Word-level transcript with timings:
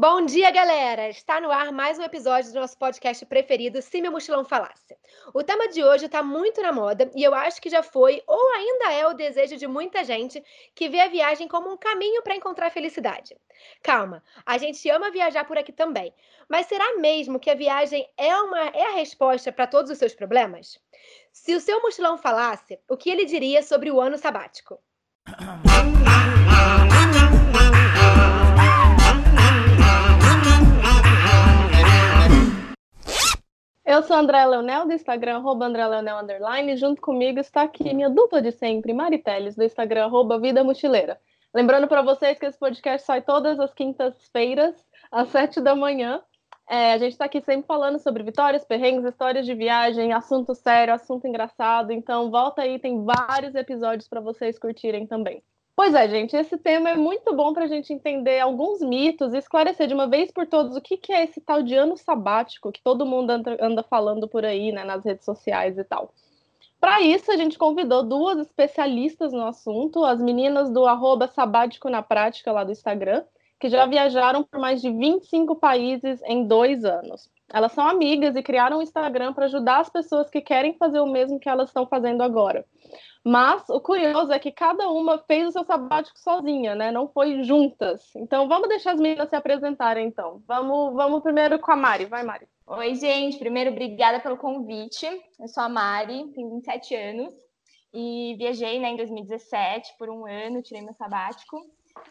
Bom 0.00 0.24
dia, 0.24 0.50
galera! 0.50 1.10
Está 1.10 1.42
no 1.42 1.50
ar 1.50 1.70
mais 1.70 1.98
um 1.98 2.02
episódio 2.02 2.50
do 2.50 2.58
nosso 2.58 2.74
podcast 2.78 3.26
preferido, 3.26 3.82
Se 3.82 4.00
Meu 4.00 4.10
Mochilão 4.10 4.46
Falasse. 4.46 4.96
O 5.34 5.42
tema 5.42 5.68
de 5.68 5.84
hoje 5.84 6.06
está 6.06 6.22
muito 6.22 6.62
na 6.62 6.72
moda 6.72 7.10
e 7.14 7.22
eu 7.22 7.34
acho 7.34 7.60
que 7.60 7.68
já 7.68 7.82
foi 7.82 8.22
ou 8.26 8.50
ainda 8.54 8.94
é 8.94 9.06
o 9.06 9.12
desejo 9.12 9.58
de 9.58 9.66
muita 9.66 10.02
gente 10.02 10.42
que 10.74 10.88
vê 10.88 11.02
a 11.02 11.08
viagem 11.08 11.46
como 11.46 11.70
um 11.70 11.76
caminho 11.76 12.22
para 12.22 12.34
encontrar 12.34 12.70
felicidade. 12.70 13.36
Calma, 13.82 14.24
a 14.46 14.56
gente 14.56 14.88
ama 14.88 15.10
viajar 15.10 15.44
por 15.44 15.58
aqui 15.58 15.70
também, 15.70 16.14
mas 16.48 16.64
será 16.64 16.96
mesmo 16.96 17.38
que 17.38 17.50
a 17.50 17.54
viagem 17.54 18.08
é, 18.16 18.34
uma, 18.36 18.68
é 18.68 18.86
a 18.86 18.94
resposta 18.94 19.52
para 19.52 19.66
todos 19.66 19.90
os 19.90 19.98
seus 19.98 20.14
problemas? 20.14 20.78
Se 21.30 21.54
o 21.54 21.60
seu 21.60 21.78
mochilão 21.82 22.16
falasse, 22.16 22.80
o 22.88 22.96
que 22.96 23.10
ele 23.10 23.26
diria 23.26 23.62
sobre 23.62 23.90
o 23.90 24.00
ano 24.00 24.16
sabático? 24.16 24.80
Eu 33.90 34.04
sou 34.04 34.16
André 34.16 34.46
Leonel, 34.46 34.86
do 34.86 34.92
Instagram, 34.92 35.38
arroba 35.38 35.66
André 35.66 35.84
Leonel, 35.84 36.18
underline. 36.18 36.76
Junto 36.76 37.02
comigo 37.02 37.40
está 37.40 37.62
aqui 37.62 37.92
minha 37.92 38.08
dupla 38.08 38.40
de 38.40 38.52
sempre, 38.52 38.92
Mari 38.92 39.18
Teles, 39.18 39.56
do 39.56 39.64
Instagram, 39.64 40.04
arroba 40.04 40.38
Vida 40.38 40.62
Mochileira. 40.62 41.20
Lembrando 41.52 41.88
para 41.88 42.00
vocês 42.00 42.38
que 42.38 42.46
esse 42.46 42.56
podcast 42.56 43.04
sai 43.04 43.20
todas 43.20 43.58
as 43.58 43.74
quintas-feiras, 43.74 44.76
às 45.10 45.30
sete 45.30 45.60
da 45.60 45.74
manhã. 45.74 46.22
É, 46.68 46.92
a 46.92 46.98
gente 46.98 47.10
está 47.10 47.24
aqui 47.24 47.40
sempre 47.40 47.66
falando 47.66 47.98
sobre 47.98 48.22
vitórias, 48.22 48.64
perrengues, 48.64 49.04
histórias 49.04 49.44
de 49.44 49.56
viagem, 49.56 50.12
assunto 50.12 50.54
sério, 50.54 50.94
assunto 50.94 51.26
engraçado. 51.26 51.90
Então, 51.90 52.30
volta 52.30 52.62
aí, 52.62 52.78
tem 52.78 53.04
vários 53.04 53.56
episódios 53.56 54.06
para 54.06 54.20
vocês 54.20 54.56
curtirem 54.56 55.04
também. 55.04 55.42
Pois 55.80 55.94
é, 55.94 56.06
gente, 56.10 56.36
esse 56.36 56.58
tema 56.58 56.90
é 56.90 56.94
muito 56.94 57.34
bom 57.34 57.54
para 57.54 57.64
a 57.64 57.66
gente 57.66 57.90
entender 57.90 58.38
alguns 58.38 58.82
mitos 58.82 59.32
e 59.32 59.38
esclarecer 59.38 59.86
de 59.88 59.94
uma 59.94 60.06
vez 60.06 60.30
por 60.30 60.46
todas 60.46 60.76
o 60.76 60.80
que, 60.82 60.94
que 60.94 61.10
é 61.10 61.24
esse 61.24 61.40
tal 61.40 61.62
de 61.62 61.74
ano 61.74 61.96
sabático 61.96 62.70
que 62.70 62.82
todo 62.82 63.06
mundo 63.06 63.30
anda, 63.30 63.82
falando 63.82 64.28
por 64.28 64.44
aí, 64.44 64.72
né, 64.72 64.84
nas 64.84 65.02
redes 65.06 65.24
sociais 65.24 65.78
e 65.78 65.84
tal. 65.84 66.12
Para 66.78 67.00
isso, 67.00 67.32
a 67.32 67.36
gente 67.38 67.56
convidou 67.56 68.02
duas 68.02 68.38
especialistas 68.40 69.32
no 69.32 69.46
assunto, 69.46 70.04
as 70.04 70.20
meninas 70.20 70.70
do 70.70 70.84
arroba 70.84 71.26
sabático 71.28 71.88
na 71.88 72.02
prática 72.02 72.52
lá 72.52 72.62
do 72.62 72.72
Instagram, 72.72 73.24
que 73.58 73.70
já 73.70 73.86
viajaram 73.86 74.42
por 74.42 74.60
mais 74.60 74.82
de 74.82 74.90
25 74.90 75.56
países 75.56 76.20
em 76.26 76.46
dois 76.46 76.84
anos. 76.84 77.30
Elas 77.52 77.72
são 77.72 77.86
amigas 77.86 78.36
e 78.36 78.42
criaram 78.42 78.78
um 78.78 78.82
Instagram 78.82 79.32
para 79.32 79.46
ajudar 79.46 79.80
as 79.80 79.90
pessoas 79.90 80.30
que 80.30 80.40
querem 80.40 80.74
fazer 80.74 81.00
o 81.00 81.06
mesmo 81.06 81.40
que 81.40 81.48
elas 81.48 81.68
estão 81.68 81.86
fazendo 81.86 82.22
agora. 82.22 82.64
Mas 83.24 83.68
o 83.68 83.80
curioso 83.80 84.32
é 84.32 84.38
que 84.38 84.50
cada 84.50 84.88
uma 84.88 85.18
fez 85.18 85.48
o 85.48 85.52
seu 85.52 85.64
sabático 85.64 86.18
sozinha, 86.18 86.74
né? 86.74 86.90
Não 86.90 87.08
foi 87.08 87.42
juntas. 87.42 88.02
Então 88.16 88.48
vamos 88.48 88.68
deixar 88.68 88.92
as 88.92 89.00
meninas 89.00 89.28
se 89.28 89.36
apresentarem, 89.36 90.06
então. 90.06 90.42
Vamos, 90.46 90.94
vamos 90.94 91.22
primeiro 91.22 91.58
com 91.58 91.70
a 91.70 91.76
Mari. 91.76 92.06
Vai, 92.06 92.22
Mari. 92.22 92.46
Oi, 92.66 92.94
gente. 92.94 93.38
Primeiro, 93.38 93.70
obrigada 93.70 94.20
pelo 94.20 94.38
convite. 94.38 95.06
Eu 95.38 95.48
sou 95.48 95.64
a 95.64 95.68
Mari, 95.68 96.28
tenho 96.34 96.50
27 96.50 96.94
anos 96.94 97.34
e 97.92 98.36
viajei 98.38 98.78
né, 98.78 98.90
em 98.90 98.96
2017 98.96 99.96
por 99.98 100.08
um 100.08 100.26
ano, 100.26 100.62
tirei 100.62 100.82
meu 100.82 100.94
sabático. 100.94 101.60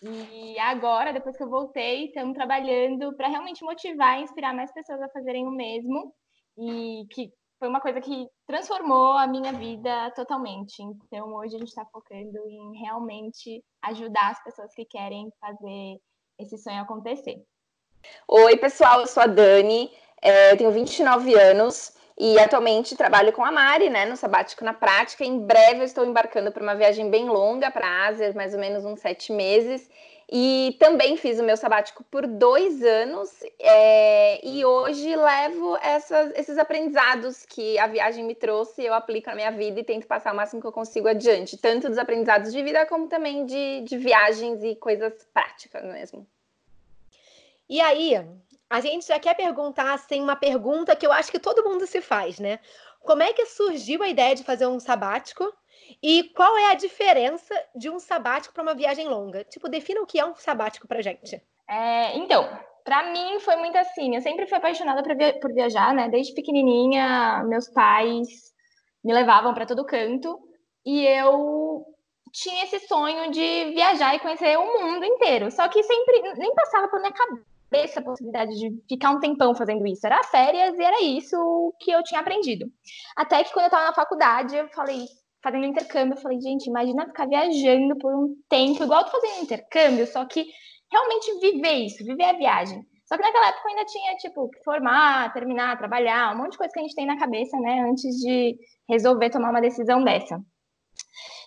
E 0.01 0.57
agora, 0.59 1.13
depois 1.13 1.35
que 1.35 1.43
eu 1.43 1.49
voltei, 1.49 2.05
estamos 2.05 2.35
trabalhando 2.35 3.15
para 3.15 3.27
realmente 3.27 3.63
motivar 3.63 4.19
e 4.19 4.23
inspirar 4.23 4.53
mais 4.53 4.71
pessoas 4.73 5.01
a 5.01 5.09
fazerem 5.09 5.47
o 5.47 5.51
mesmo. 5.51 6.13
E 6.57 7.05
que 7.11 7.31
foi 7.59 7.67
uma 7.67 7.81
coisa 7.81 7.99
que 7.99 8.27
transformou 8.47 9.13
a 9.13 9.27
minha 9.27 9.51
vida 9.51 10.11
totalmente. 10.11 10.81
Então, 10.81 11.33
hoje 11.35 11.55
a 11.55 11.59
gente 11.59 11.67
está 11.67 11.85
focando 11.85 12.37
em 12.47 12.79
realmente 12.79 13.63
ajudar 13.83 14.31
as 14.31 14.43
pessoas 14.43 14.73
que 14.73 14.85
querem 14.85 15.29
fazer 15.41 15.97
esse 16.39 16.57
sonho 16.57 16.81
acontecer. 16.81 17.43
Oi, 18.29 18.55
pessoal, 18.57 19.01
eu 19.01 19.07
sou 19.07 19.23
a 19.23 19.27
Dani, 19.27 19.91
é, 20.21 20.53
eu 20.53 20.57
tenho 20.57 20.71
29 20.71 21.35
anos 21.35 21.98
e 22.19 22.37
atualmente 22.37 22.97
trabalho 22.97 23.31
com 23.31 23.45
a 23.45 23.51
Mari, 23.51 23.89
né, 23.89 24.05
no 24.05 24.17
Sabático 24.17 24.65
na 24.65 24.73
Prática. 24.73 25.23
Em 25.23 25.39
breve 25.39 25.79
eu 25.79 25.85
estou 25.85 26.05
embarcando 26.05 26.51
para 26.51 26.61
uma 26.61 26.75
viagem 26.75 27.09
bem 27.09 27.29
longa 27.29 27.71
para 27.71 27.87
a 27.87 28.07
Ásia, 28.07 28.33
mais 28.33 28.53
ou 28.53 28.59
menos 28.59 28.83
uns 28.83 28.99
sete 28.99 29.31
meses. 29.31 29.89
E 30.31 30.75
também 30.79 31.17
fiz 31.17 31.39
o 31.39 31.43
meu 31.43 31.57
sabático 31.57 32.03
por 32.03 32.27
dois 32.27 32.83
anos 32.83 33.31
é, 33.57 34.45
e 34.45 34.63
hoje 34.63 35.15
levo 35.15 35.75
essas, 35.77 36.31
esses 36.35 36.57
aprendizados 36.59 37.45
que 37.45 37.79
a 37.79 37.87
viagem 37.87 38.23
me 38.25 38.35
trouxe, 38.35 38.83
eu 38.83 38.93
aplico 38.93 39.29
na 39.29 39.35
minha 39.35 39.51
vida 39.51 39.79
e 39.79 39.83
tento 39.83 40.05
passar 40.05 40.33
o 40.33 40.35
máximo 40.35 40.61
que 40.61 40.67
eu 40.67 40.71
consigo 40.71 41.07
adiante, 41.07 41.57
tanto 41.57 41.87
dos 41.87 41.97
aprendizados 41.97 42.51
de 42.51 42.61
vida 42.61 42.85
como 42.85 43.07
também 43.07 43.45
de, 43.45 43.81
de 43.81 43.97
viagens 43.97 44.63
e 44.63 44.75
coisas 44.75 45.13
práticas 45.33 45.83
mesmo. 45.85 46.27
E 47.67 47.81
aí, 47.81 48.23
a 48.69 48.79
gente 48.79 49.07
já 49.07 49.19
quer 49.19 49.35
perguntar 49.35 49.93
assim, 49.93 50.21
uma 50.21 50.35
pergunta 50.35 50.95
que 50.95 51.05
eu 51.05 51.11
acho 51.11 51.31
que 51.31 51.39
todo 51.39 51.67
mundo 51.67 51.87
se 51.87 52.01
faz, 52.01 52.39
né? 52.39 52.59
Como 53.01 53.23
é 53.23 53.33
que 53.33 53.45
surgiu 53.45 54.03
a 54.03 54.07
ideia 54.07 54.35
de 54.35 54.43
fazer 54.43 54.67
um 54.67 54.79
sabático? 54.79 55.51
E 56.03 56.25
qual 56.35 56.55
é 56.57 56.67
a 56.67 56.75
diferença 56.75 57.55
de 57.75 57.89
um 57.89 57.99
sabático 57.99 58.53
para 58.53 58.61
uma 58.61 58.75
viagem 58.75 59.07
longa? 59.07 59.43
Tipo, 59.43 59.67
defina 59.67 60.01
o 60.01 60.05
que 60.05 60.19
é 60.19 60.25
um 60.25 60.35
sabático 60.35 60.87
para 60.87 61.01
gente. 61.01 61.41
É, 61.67 62.15
então, 62.17 62.47
para 62.83 63.11
mim 63.11 63.39
foi 63.39 63.55
muito 63.55 63.77
assim. 63.77 64.15
Eu 64.15 64.21
sempre 64.21 64.45
fui 64.45 64.57
apaixonada 64.57 65.01
por 65.41 65.51
viajar, 65.51 65.93
né? 65.95 66.07
Desde 66.09 66.35
pequenininha, 66.35 67.43
meus 67.45 67.67
pais 67.69 68.53
me 69.03 69.13
levavam 69.13 69.53
para 69.53 69.65
todo 69.65 69.85
canto 69.85 70.39
e 70.85 71.07
eu 71.07 71.85
tinha 72.31 72.65
esse 72.65 72.79
sonho 72.81 73.31
de 73.31 73.71
viajar 73.73 74.13
e 74.13 74.19
conhecer 74.19 74.59
o 74.59 74.79
mundo 74.79 75.03
inteiro. 75.03 75.49
Só 75.49 75.67
que 75.67 75.81
sempre 75.81 76.21
nem 76.37 76.53
passava 76.53 76.87
por 76.87 76.99
minha 76.99 77.13
cabeça 77.13 77.58
a 77.71 78.01
possibilidade 78.01 78.51
de 78.51 78.83
ficar 78.87 79.11
um 79.11 79.19
tempão 79.19 79.53
fazendo 79.55 79.85
isso. 79.85 80.05
Era 80.05 80.23
férias 80.23 80.77
e 80.77 80.83
era 80.83 81.01
isso 81.01 81.73
que 81.79 81.91
eu 81.91 82.03
tinha 82.03 82.21
aprendido. 82.21 82.65
Até 83.15 83.43
que 83.43 83.53
quando 83.53 83.65
eu 83.65 83.67
estava 83.67 83.85
na 83.85 83.93
faculdade, 83.93 84.55
eu 84.55 84.67
falei, 84.69 85.05
fazendo 85.43 85.65
intercâmbio, 85.65 86.15
eu 86.15 86.21
falei, 86.21 86.39
gente, 86.41 86.67
imagina 86.67 87.05
ficar 87.05 87.27
viajando 87.27 87.97
por 87.97 88.13
um 88.13 88.35
tempo, 88.49 88.83
igual 88.83 89.05
tô 89.05 89.11
fazendo 89.11 89.43
intercâmbio, 89.43 90.07
só 90.07 90.25
que 90.25 90.45
realmente 90.91 91.39
viver 91.39 91.85
isso, 91.85 92.03
viver 92.03 92.25
a 92.25 92.33
viagem. 92.33 92.83
Só 93.05 93.17
que 93.17 93.23
naquela 93.23 93.47
época 93.47 93.63
eu 93.65 93.69
ainda 93.69 93.85
tinha, 93.85 94.15
tipo, 94.17 94.49
formar, 94.63 95.33
terminar, 95.33 95.77
trabalhar, 95.77 96.33
um 96.33 96.37
monte 96.37 96.51
de 96.51 96.57
coisa 96.59 96.71
que 96.71 96.79
a 96.79 96.83
gente 96.83 96.95
tem 96.95 97.07
na 97.07 97.17
cabeça, 97.17 97.57
né, 97.59 97.87
antes 97.89 98.15
de 98.17 98.55
resolver 98.87 99.29
tomar 99.31 99.49
uma 99.49 99.61
decisão 99.61 100.03
dessa. 100.03 100.39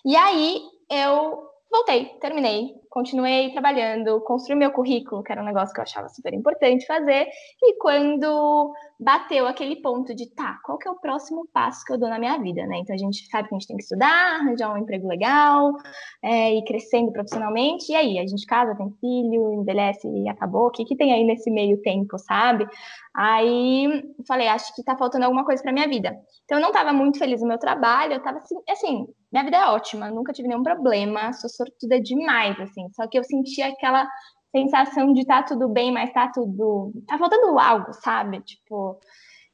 E 0.05 0.15
aí 0.15 0.61
eu 0.91 1.52
voltei, 1.73 2.05
terminei, 2.21 2.75
continuei 2.87 3.51
trabalhando, 3.51 4.21
construí 4.21 4.55
meu 4.55 4.71
currículo, 4.71 5.23
que 5.23 5.31
era 5.31 5.41
um 5.41 5.45
negócio 5.45 5.73
que 5.73 5.79
eu 5.79 5.83
achava 5.83 6.07
super 6.07 6.31
importante 6.31 6.85
fazer, 6.85 7.27
e 7.61 7.75
quando 7.79 8.71
bateu 8.99 9.47
aquele 9.47 9.77
ponto 9.77 10.13
de, 10.13 10.29
tá, 10.35 10.59
qual 10.63 10.77
que 10.77 10.87
é 10.87 10.91
o 10.91 10.99
próximo 10.99 11.47
passo 11.51 11.83
que 11.83 11.91
eu 11.91 11.97
dou 11.97 12.07
na 12.07 12.19
minha 12.19 12.37
vida, 12.37 12.65
né? 12.67 12.77
Então 12.77 12.93
a 12.93 12.97
gente 12.97 13.27
sabe 13.27 13.49
que 13.49 13.55
a 13.55 13.57
gente 13.57 13.67
tem 13.67 13.77
que 13.77 13.83
estudar, 13.83 14.35
arranjar 14.35 14.71
um 14.71 14.77
emprego 14.77 15.07
legal, 15.07 15.73
é, 16.21 16.53
ir 16.53 16.63
crescendo 16.63 17.11
profissionalmente, 17.11 17.91
e 17.91 17.95
aí, 17.95 18.19
a 18.19 18.27
gente 18.27 18.45
casa, 18.45 18.75
tem 18.75 18.91
filho, 19.01 19.53
envelhece 19.53 20.07
e 20.07 20.29
acabou, 20.29 20.67
o 20.67 20.71
que, 20.71 20.85
que 20.85 20.95
tem 20.95 21.11
aí 21.11 21.23
nesse 21.23 21.49
meio 21.49 21.81
tempo, 21.81 22.19
sabe? 22.19 22.67
Aí 23.15 24.13
falei, 24.27 24.47
acho 24.47 24.75
que 24.75 24.83
tá 24.83 24.95
faltando 24.95 25.25
alguma 25.25 25.43
coisa 25.43 25.63
para 25.63 25.71
minha 25.71 25.87
vida. 25.87 26.15
Então 26.45 26.59
eu 26.59 26.61
não 26.61 26.69
estava 26.69 26.93
muito 26.93 27.17
feliz 27.17 27.41
no 27.41 27.47
meu 27.47 27.57
trabalho, 27.57 28.13
eu 28.13 28.21
tava 28.21 28.37
assim, 28.37 28.55
assim, 28.69 29.07
minha 29.33 29.43
vida 29.43 29.57
é 29.57 29.65
ótima, 29.65 30.11
nunca 30.11 30.31
tive 30.31 30.47
nenhum 30.47 30.61
problema, 30.61 31.33
sou 31.33 31.49
sortuda 31.49 31.99
demais, 31.99 32.59
assim. 32.59 32.87
Só 32.91 33.07
que 33.07 33.17
eu 33.17 33.23
sentia 33.23 33.69
aquela 33.69 34.07
sensação 34.55 35.11
de 35.11 35.25
tá 35.25 35.41
tudo 35.41 35.67
bem, 35.67 35.91
mas 35.91 36.13
tá 36.13 36.31
tudo, 36.31 36.93
tá 37.07 37.17
faltando 37.17 37.57
algo, 37.57 37.91
sabe? 37.93 38.41
Tipo, 38.41 38.99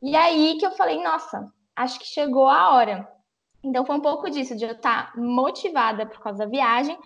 e 0.01 0.17
aí 0.17 0.57
que 0.59 0.65
eu 0.65 0.71
falei, 0.71 1.01
nossa, 1.01 1.49
acho 1.77 1.97
que 1.97 2.05
chegou 2.05 2.49
a 2.49 2.75
hora. 2.75 3.09
Então 3.63 3.85
foi 3.85 3.95
um 3.95 4.01
pouco 4.01 4.29
disso, 4.29 4.53
de 4.53 4.65
eu 4.65 4.73
estar 4.73 5.13
tá 5.13 5.21
motivada 5.21 6.05
por 6.05 6.19
causa 6.19 6.39
da 6.39 6.45
viagem, 6.45 6.97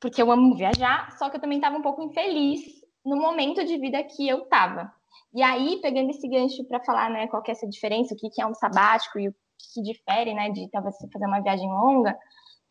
porque 0.00 0.20
eu 0.20 0.32
amo 0.32 0.56
viajar, 0.56 1.16
só 1.16 1.30
que 1.30 1.36
eu 1.36 1.40
também 1.40 1.58
estava 1.58 1.76
um 1.76 1.82
pouco 1.82 2.02
infeliz 2.02 2.60
no 3.04 3.16
momento 3.16 3.64
de 3.64 3.78
vida 3.78 4.02
que 4.02 4.28
eu 4.28 4.38
estava. 4.38 4.92
E 5.32 5.40
aí, 5.40 5.80
pegando 5.80 6.10
esse 6.10 6.28
gancho 6.28 6.66
para 6.66 6.82
falar, 6.82 7.10
né, 7.10 7.28
qual 7.28 7.42
que 7.42 7.52
é 7.52 7.54
essa 7.54 7.68
diferença, 7.68 8.14
o 8.14 8.16
que, 8.16 8.28
que 8.28 8.42
é 8.42 8.46
um 8.46 8.54
sabático 8.54 9.20
e 9.20 9.28
o 9.28 9.34
que 9.58 9.82
difere, 9.82 10.34
né, 10.34 10.50
de 10.50 10.68
talvez 10.70 10.96
você 10.96 11.08
fazer 11.10 11.26
uma 11.26 11.40
viagem 11.40 11.68
longa, 11.68 12.16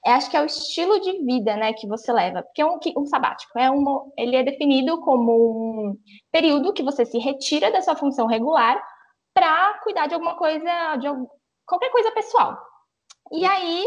é, 0.06 0.12
acho 0.12 0.30
que 0.30 0.38
é 0.38 0.42
o 0.42 0.46
estilo 0.46 1.00
de 1.00 1.24
vida, 1.24 1.56
né, 1.58 1.74
que 1.74 1.88
você 1.88 2.12
leva. 2.14 2.44
Porque 2.44 2.64
um, 2.64 2.80
um 2.98 3.06
sabático 3.06 3.58
é 3.60 3.70
um, 3.70 4.12
ele 4.18 4.36
é 4.36 4.44
definido 4.44 5.00
como 5.02 5.32
um 5.34 5.98
período 6.32 6.74
que 6.74 6.84
você 6.84 7.06
se 7.06 7.18
retira 7.18 7.72
da 7.72 7.82
sua 7.82 7.96
função 7.96 8.28
regular 8.28 8.82
para 9.34 9.80
cuidar 9.84 10.08
de 10.08 10.14
alguma 10.14 10.36
coisa, 10.38 10.96
de 10.98 11.08
qualquer 11.66 11.92
coisa 11.92 12.12
pessoal. 12.12 12.58
E 13.32 13.46
aí, 13.46 13.86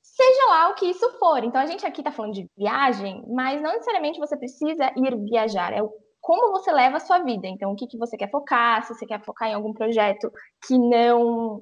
seja 0.00 0.46
lá 0.48 0.68
o 0.68 0.74
que 0.74 0.86
isso 0.86 1.10
for. 1.18 1.42
Então, 1.42 1.60
a 1.60 1.66
gente 1.66 1.84
aqui 1.84 2.00
está 2.00 2.12
falando 2.12 2.34
de 2.34 2.48
viagem, 2.56 3.24
mas 3.28 3.60
não 3.60 3.72
necessariamente 3.72 4.20
você 4.20 4.36
precisa 4.36 4.92
ir 4.96 5.16
viajar. 5.24 5.72
É 5.72 5.82
o 5.82 5.90
como 6.22 6.52
você 6.52 6.72
leva 6.72 6.96
a 6.96 7.00
sua 7.00 7.18
vida. 7.18 7.48
Então, 7.48 7.72
o 7.72 7.76
que, 7.76 7.88
que 7.88 7.98
você 7.98 8.16
quer 8.16 8.30
focar, 8.30 8.84
se 8.84 8.94
você 8.94 9.04
quer 9.04 9.22
focar 9.24 9.48
em 9.48 9.54
algum 9.54 9.72
projeto 9.72 10.30
que 10.66 10.78
não 10.78 11.60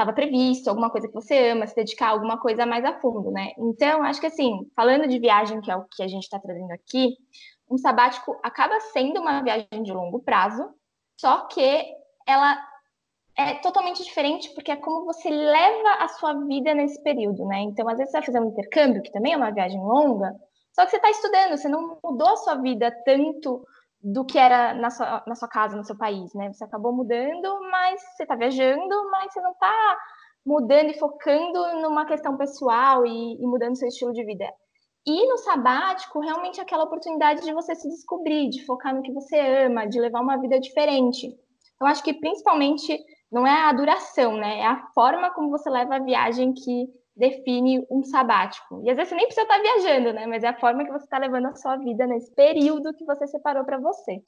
estava 0.00 0.12
previsto, 0.12 0.68
alguma 0.68 0.90
coisa 0.90 1.06
que 1.06 1.14
você 1.14 1.50
ama, 1.50 1.66
se 1.66 1.74
dedicar 1.74 2.08
a 2.08 2.10
alguma 2.10 2.38
coisa 2.38 2.64
mais 2.64 2.84
a 2.84 2.98
fundo, 3.00 3.30
né? 3.30 3.52
Então, 3.58 4.02
acho 4.02 4.20
que 4.20 4.26
assim, 4.26 4.70
falando 4.74 5.06
de 5.06 5.18
viagem, 5.18 5.60
que 5.60 5.70
é 5.70 5.76
o 5.76 5.84
que 5.84 6.02
a 6.02 6.08
gente 6.08 6.24
está 6.24 6.38
trazendo 6.38 6.72
aqui, 6.72 7.16
um 7.70 7.76
sabático 7.76 8.36
acaba 8.42 8.80
sendo 8.80 9.20
uma 9.20 9.42
viagem 9.42 9.82
de 9.82 9.92
longo 9.92 10.20
prazo, 10.20 10.68
só 11.16 11.46
que 11.46 11.84
ela 12.26 12.58
é 13.36 13.54
totalmente 13.54 14.02
diferente 14.02 14.50
porque 14.54 14.72
é 14.72 14.76
como 14.76 15.04
você 15.04 15.30
leva 15.30 15.94
a 16.00 16.08
sua 16.08 16.32
vida 16.32 16.74
nesse 16.74 17.02
período, 17.02 17.44
né? 17.46 17.60
Então, 17.60 17.88
às 17.88 17.98
vezes 17.98 18.10
você 18.10 18.18
vai 18.18 18.26
fazer 18.26 18.40
um 18.40 18.48
intercâmbio, 18.48 19.02
que 19.02 19.12
também 19.12 19.34
é 19.34 19.36
uma 19.36 19.52
viagem 19.52 19.80
longa, 19.80 20.34
só 20.72 20.84
que 20.84 20.90
você 20.90 20.96
está 20.96 21.10
estudando, 21.10 21.56
você 21.56 21.68
não 21.68 21.98
mudou 22.02 22.28
a 22.28 22.36
sua 22.36 22.54
vida 22.56 22.90
tanto 23.04 23.64
do 24.02 24.24
que 24.24 24.38
era 24.38 24.74
na 24.74 24.90
sua, 24.90 25.22
na 25.26 25.34
sua 25.34 25.48
casa, 25.48 25.76
no 25.76 25.84
seu 25.84 25.96
país, 25.96 26.32
né? 26.34 26.52
Você 26.52 26.64
acabou 26.64 26.92
mudando, 26.92 27.60
mas 27.70 28.00
você 28.00 28.22
está 28.22 28.34
viajando, 28.34 29.10
mas 29.10 29.32
você 29.32 29.40
não 29.40 29.52
está 29.52 29.98
mudando 30.44 30.90
e 30.90 30.98
focando 30.98 31.80
numa 31.80 32.06
questão 32.06 32.36
pessoal 32.36 33.04
e, 33.04 33.42
e 33.42 33.46
mudando 33.46 33.76
seu 33.76 33.88
estilo 33.88 34.12
de 34.12 34.24
vida. 34.24 34.46
E 35.06 35.26
no 35.28 35.38
sabático, 35.38 36.20
realmente 36.20 36.60
aquela 36.60 36.84
oportunidade 36.84 37.42
de 37.42 37.52
você 37.52 37.74
se 37.74 37.88
descobrir, 37.88 38.48
de 38.50 38.64
focar 38.64 38.94
no 38.94 39.02
que 39.02 39.12
você 39.12 39.38
ama, 39.38 39.86
de 39.86 40.00
levar 40.00 40.20
uma 40.20 40.36
vida 40.38 40.58
diferente. 40.58 41.28
Eu 41.80 41.86
acho 41.86 42.02
que 42.02 42.14
principalmente 42.14 42.98
não 43.30 43.46
é 43.46 43.64
a 43.64 43.72
duração, 43.72 44.36
né? 44.36 44.60
É 44.60 44.66
a 44.66 44.86
forma 44.94 45.32
como 45.32 45.50
você 45.50 45.70
leva 45.70 45.96
a 45.96 46.04
viagem 46.04 46.52
que 46.52 46.86
define 47.16 47.86
um 47.90 48.02
sabático. 48.02 48.82
E 48.84 48.90
às 48.90 48.96
vezes 48.96 49.10
você 49.10 49.16
nem 49.16 49.26
precisa 49.26 49.42
estar 49.42 49.60
viajando, 49.60 50.12
né? 50.12 50.26
Mas 50.26 50.42
é 50.42 50.48
a 50.48 50.58
forma 50.58 50.84
que 50.84 50.92
você 50.92 51.04
está 51.04 51.18
levando 51.18 51.46
a 51.46 51.54
sua 51.54 51.76
vida 51.76 52.06
nesse 52.06 52.32
período 52.34 52.94
que 52.94 53.04
você 53.04 53.26
separou 53.26 53.64
para 53.64 53.78
você. 53.78 54.22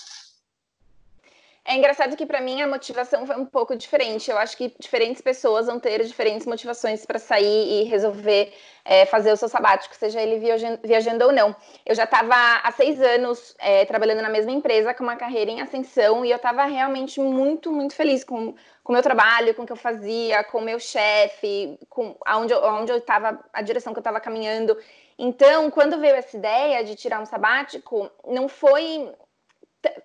É 1.64 1.76
engraçado 1.76 2.17
que 2.17 2.26
para 2.26 2.41
mim 2.41 2.61
a 2.61 2.67
motivação 2.67 3.25
foi 3.25 3.37
um 3.37 3.47
pouco 3.47 3.76
diferente. 3.76 4.29
Eu 4.29 4.37
acho 4.37 4.56
que 4.56 4.75
diferentes 4.81 5.23
pessoas 5.23 5.67
vão 5.67 5.79
ter 5.79 6.05
diferentes 6.05 6.44
motivações 6.44 7.06
para 7.06 7.20
sair 7.20 7.82
e 7.82 7.85
resolver 7.85 8.53
é, 8.85 9.06
fazer 9.06 9.32
o 9.32 9.37
seu 9.37 9.49
sabático, 9.49 9.94
seja 9.94 10.20
ele 10.20 10.41
viajando, 10.82 11.25
ou 11.25 11.32
não. 11.32 11.55
Eu 11.87 11.94
já 11.94 12.03
estava 12.03 12.35
há 12.35 12.73
seis 12.73 13.00
anos 13.00 13.55
é, 13.61 13.85
trabalhando 13.85 14.23
na 14.23 14.29
mesma 14.29 14.50
empresa 14.50 14.93
com 14.93 15.05
uma 15.05 15.14
carreira 15.14 15.53
em 15.53 15.61
ascensão 15.61 16.25
e 16.25 16.31
eu 16.31 16.37
estava 16.37 16.64
realmente 16.64 17.20
muito, 17.20 17.70
muito 17.70 17.94
feliz 17.94 18.25
com 18.25 18.55
o 18.85 18.93
meu 18.93 19.03
trabalho, 19.03 19.55
com 19.55 19.62
o 19.62 19.67
que 19.67 19.73
eu 19.73 19.76
fazia, 19.76 20.43
com 20.43 20.58
o 20.58 20.62
meu 20.62 20.81
chefe, 20.81 21.79
com 21.88 22.17
aonde, 22.26 22.53
eu 22.53 22.99
estava, 22.99 23.38
a 23.53 23.62
direção 23.62 23.93
que 23.93 23.99
eu 23.99 24.03
estava 24.03 24.19
caminhando. 24.19 24.76
Então, 25.17 25.70
quando 25.70 26.00
veio 26.00 26.17
essa 26.17 26.37
ideia 26.37 26.82
de 26.82 26.97
tirar 26.97 27.20
um 27.20 27.26
sabático, 27.26 28.11
não 28.26 28.49
foi 28.49 29.12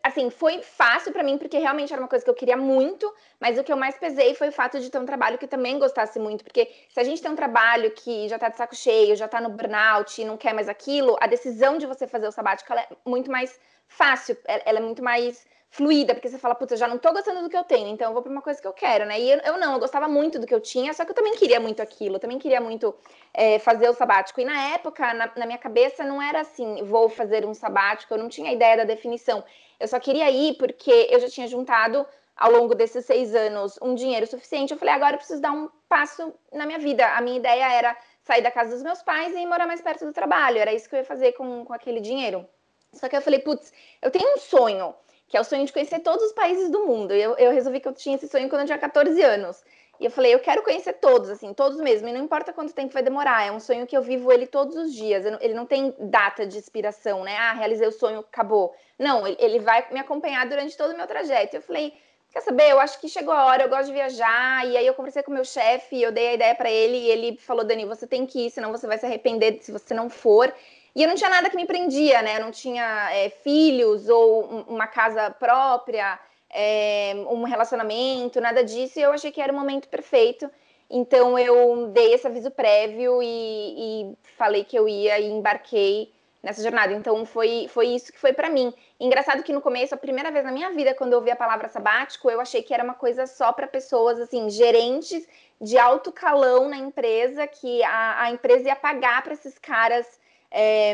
assim, 0.04 0.30
foi 0.30 0.62
fácil 0.62 1.12
para 1.12 1.24
mim, 1.24 1.38
porque 1.38 1.58
realmente 1.58 1.94
era 1.94 2.02
uma 2.02 2.08
coisa 2.08 2.24
que 2.24 2.30
eu 2.30 2.36
queria 2.36 2.58
muito, 2.58 3.12
mas 3.40 3.58
o 3.58 3.64
que 3.64 3.72
eu 3.72 3.78
mais 3.78 3.98
pesei 3.98 4.34
foi 4.34 4.50
o 4.50 4.52
fato 4.52 4.80
de 4.80 4.90
ter 4.90 4.98
um 4.98 5.06
trabalho 5.06 5.38
que 5.38 5.48
também 5.48 5.78
gostasse 5.78 6.20
muito, 6.20 6.44
porque 6.44 6.70
se 6.90 7.00
a 7.00 7.04
gente 7.04 7.22
tem 7.22 7.32
um 7.32 7.36
trabalho 7.36 7.92
que 7.92 8.28
já 8.28 8.40
tá 8.40 8.50
de 8.50 8.58
saco 8.58 8.76
cheio, 8.76 9.16
já 9.16 9.28
tá 9.28 9.40
no 9.40 9.50
burnout 9.50 10.22
e 10.22 10.26
não 10.26 10.38
quer 10.38 10.54
mais 10.54 10.68
aquilo, 10.68 11.16
a 11.20 11.28
decisão 11.28 11.78
de 11.78 11.86
você 11.86 12.08
fazer 12.08 12.28
o 12.28 12.32
sabático 12.32 12.74
é 12.74 12.88
muito 13.06 13.32
mais 13.32 13.60
fácil, 13.88 14.38
ela 14.46 14.80
é 14.80 14.82
muito 14.82 15.04
mais 15.04 15.46
fluida, 15.70 16.14
porque 16.16 16.30
você 16.30 16.38
fala, 16.38 16.56
puta, 16.56 16.74
eu 16.74 16.78
já 16.78 16.88
não 16.88 16.98
tô 16.98 17.12
gostando 17.12 17.42
do 17.42 17.50
que 17.50 17.58
eu 17.58 17.64
tenho, 17.64 17.90
então 17.90 18.08
eu 18.08 18.14
vou 18.14 18.22
pra 18.22 18.32
uma 18.32 18.42
coisa 18.42 18.60
que 18.60 18.68
eu 18.68 18.74
quero, 18.74 19.06
né? 19.06 19.20
E 19.20 19.30
eu, 19.30 19.38
eu 19.40 19.58
não, 19.58 19.74
eu 19.74 19.80
gostava 19.80 20.08
muito 20.08 20.40
do 20.40 20.48
que 20.48 20.54
eu 20.54 20.62
tinha, 20.62 20.94
só 20.94 21.04
que 21.04 21.12
eu 21.12 21.16
também 21.16 21.36
queria 21.36 21.60
muito 21.60 21.82
aquilo, 21.82 22.16
eu 22.16 22.20
também 22.20 22.40
queria 22.40 22.62
muito 22.62 22.96
é, 23.34 23.60
fazer 23.60 23.90
o 23.90 23.94
sabático. 23.94 24.40
E 24.40 24.46
na 24.46 24.70
época, 24.70 25.14
na, 25.14 25.32
na, 25.36 25.46
minha 25.46 25.58
cabeça, 25.58 26.04
não 26.04 26.22
era 26.22 26.42
assim, 26.42 26.84
vou 26.84 27.10
fazer 27.10 27.46
um 27.46 27.54
sabático, 27.54 28.14
eu 28.14 28.18
não 28.18 28.30
tinha 28.30 28.52
ideia 28.52 28.78
da 28.78 28.86
definição. 28.86 29.44
Eu 29.80 29.88
só 29.88 30.00
queria 30.00 30.30
ir 30.32 30.56
porque 30.58 31.08
eu 31.10 31.20
já 31.20 31.30
tinha 31.30 31.48
juntado 31.48 32.06
ao 32.36 32.52
longo 32.52 32.76
desses 32.76 33.06
seis 33.06 33.34
anos 33.36 33.78
um 33.82 33.96
dinheiro 33.96 34.28
suficiente. 34.28 34.72
Eu 34.72 34.80
falei, 34.80 34.94
agora 34.94 35.16
eu 35.16 35.18
preciso 35.18 35.42
dar 35.42 35.52
um 35.52 35.70
passo 35.90 36.34
na 36.54 36.66
minha 36.66 36.80
vida. 36.80 37.06
A 37.16 37.22
minha 37.22 37.38
ideia 37.38 37.72
era 37.72 37.98
sair 38.24 38.42
da 38.42 38.52
casa 38.52 38.72
dos 38.72 38.84
meus 38.84 39.02
pais 39.02 39.36
e 39.36 39.46
morar 39.46 39.66
mais 39.66 39.82
perto 39.82 40.06
do 40.06 40.14
trabalho. 40.14 40.60
Era 40.60 40.74
isso 40.74 40.88
que 40.88 40.96
eu 40.96 41.00
ia 41.00 41.06
fazer 41.06 41.34
com, 41.34 41.66
com 41.66 41.74
aquele 41.74 42.00
dinheiro. 42.00 42.48
Só 42.94 43.10
que 43.10 43.16
eu 43.16 43.22
falei, 43.22 43.40
putz, 43.40 43.74
eu 44.02 44.12
tenho 44.12 44.34
um 44.34 44.38
sonho, 44.38 44.94
que 45.28 45.38
é 45.38 45.42
o 45.42 45.44
sonho 45.44 45.66
de 45.66 45.74
conhecer 45.74 46.00
todos 46.00 46.24
os 46.26 46.34
países 46.34 46.70
do 46.70 46.86
mundo. 46.86 47.14
Eu, 47.14 47.36
eu 47.38 47.52
resolvi 47.52 47.80
que 47.80 47.88
eu 47.88 47.94
tinha 47.94 48.16
esse 48.16 48.28
sonho 48.28 48.50
quando 48.50 48.62
eu 48.62 48.66
tinha 48.68 48.78
14 48.78 49.22
anos. 49.22 49.64
E 50.00 50.06
eu 50.06 50.12
falei, 50.12 50.34
eu 50.34 50.40
quero 50.40 50.62
conhecer 50.62 50.94
todos, 50.94 51.30
assim, 51.30 51.54
todos 51.54 51.80
mesmo, 51.80 52.08
e 52.08 52.14
não 52.14 52.24
importa 52.24 52.54
quanto 52.54 52.74
tempo 52.74 52.94
vai 52.94 53.02
demorar, 53.02 53.48
é 53.48 53.52
um 53.52 53.60
sonho 53.60 53.88
que 53.88 53.98
eu 53.98 54.02
vivo 54.02 54.32
ele 54.32 54.46
todos 54.46 54.76
os 54.76 54.94
dias, 54.94 55.26
ele 55.42 55.54
não 55.54 55.66
tem 55.66 55.94
data 56.00 56.46
de 56.46 56.58
expiração, 56.58 57.24
né? 57.24 57.36
Ah, 57.38 57.54
realizei 57.54 57.88
o 57.88 57.92
sonho, 57.92 58.20
acabou. 58.20 58.76
Não, 58.98 59.26
ele 59.28 59.60
vai 59.60 59.88
me 59.92 60.00
acompanhar 60.00 60.48
durante 60.48 60.78
todo 60.78 60.92
o 60.94 60.98
meu 60.98 61.08
trajeto. 61.08 61.56
Eu 61.56 61.62
falei, 61.62 61.94
quer 62.32 62.42
saber, 62.42 62.70
eu 62.70 62.80
acho 62.80 63.00
que 63.00 63.10
chegou 63.10 63.34
a 63.34 63.46
hora, 63.46 63.64
eu 63.64 63.70
gosto 63.70 63.88
de 63.88 63.94
viajar, 63.94 64.68
e 64.68 64.78
aí 64.78 64.86
eu 64.86 64.94
conversei 64.94 65.24
com 65.24 65.32
o 65.32 65.34
meu 65.34 65.46
chefe, 65.46 66.02
eu 66.02 66.12
dei 66.12 66.30
a 66.30 66.34
ideia 66.34 66.56
para 66.56 66.70
ele, 66.70 66.98
e 66.98 67.10
ele 67.10 67.38
falou, 67.38 67.64
Dani, 67.66 67.86
você 67.86 68.06
tem 68.06 68.26
que 68.26 68.48
ir, 68.48 68.52
senão 68.52 68.72
você 68.72 68.86
vai 68.86 68.98
se 68.98 69.06
arrepender 69.06 69.60
se 69.62 69.72
você 69.72 69.94
não 69.94 70.10
for. 70.10 70.54
E 70.96 71.04
eu 71.04 71.08
não 71.08 71.16
tinha 71.16 71.30
nada 71.30 71.50
que 71.50 71.56
me 71.56 71.66
prendia, 71.66 72.22
né? 72.24 72.38
Eu 72.38 72.42
não 72.42 72.52
tinha 72.52 73.12
é, 73.12 73.30
filhos 73.30 74.10
ou 74.10 74.66
uma 74.68 74.88
casa 74.88 75.30
própria, 75.30 76.20
é, 76.60 77.14
um 77.30 77.44
relacionamento, 77.44 78.42
nada 78.42 78.64
disso, 78.64 78.98
e 78.98 79.04
eu 79.04 79.12
achei 79.12 79.32
que 79.32 79.40
era 79.40 79.54
o 79.54 79.56
momento 79.56 79.88
perfeito. 79.88 80.50
Então 80.90 81.38
eu 81.38 81.90
dei 81.90 82.16
esse 82.16 82.26
aviso 82.26 82.50
prévio 82.50 83.22
e, 83.22 83.28
e 83.28 84.18
falei 84.38 84.64
que 84.64 84.76
eu 84.76 84.90
ia 84.90 85.20
e 85.20 85.30
embarquei 85.30 86.12
nessa 86.42 86.64
jornada. 86.64 86.94
Então 86.94 87.24
foi, 87.28 87.68
foi 87.70 87.90
isso 87.90 88.12
que 88.12 88.18
foi 88.18 88.34
para 88.34 88.50
mim. 88.50 88.74
Engraçado 89.00 89.44
que 89.44 89.54
no 89.54 89.62
começo, 89.62 89.94
a 89.94 89.98
primeira 89.98 90.32
vez 90.32 90.44
na 90.44 90.52
minha 90.52 90.72
vida, 90.72 90.96
quando 90.96 91.14
eu 91.14 91.20
ouvi 91.20 91.30
a 91.30 91.36
palavra 91.36 91.68
sabático, 91.68 92.32
eu 92.32 92.42
achei 92.42 92.64
que 92.64 92.74
era 92.74 92.84
uma 92.84 92.96
coisa 92.96 93.28
só 93.28 93.54
para 93.54 93.68
pessoas 93.68 94.20
assim, 94.20 94.50
gerentes 94.50 95.28
de 95.62 95.78
alto 95.78 96.12
calão 96.12 96.68
na 96.68 96.78
empresa, 96.78 97.46
que 97.46 97.84
a, 97.84 98.24
a 98.24 98.32
empresa 98.32 98.68
ia 98.68 98.76
pagar 98.76 99.22
para 99.22 99.34
esses 99.34 99.60
caras 99.60 100.08
é, 100.50 100.94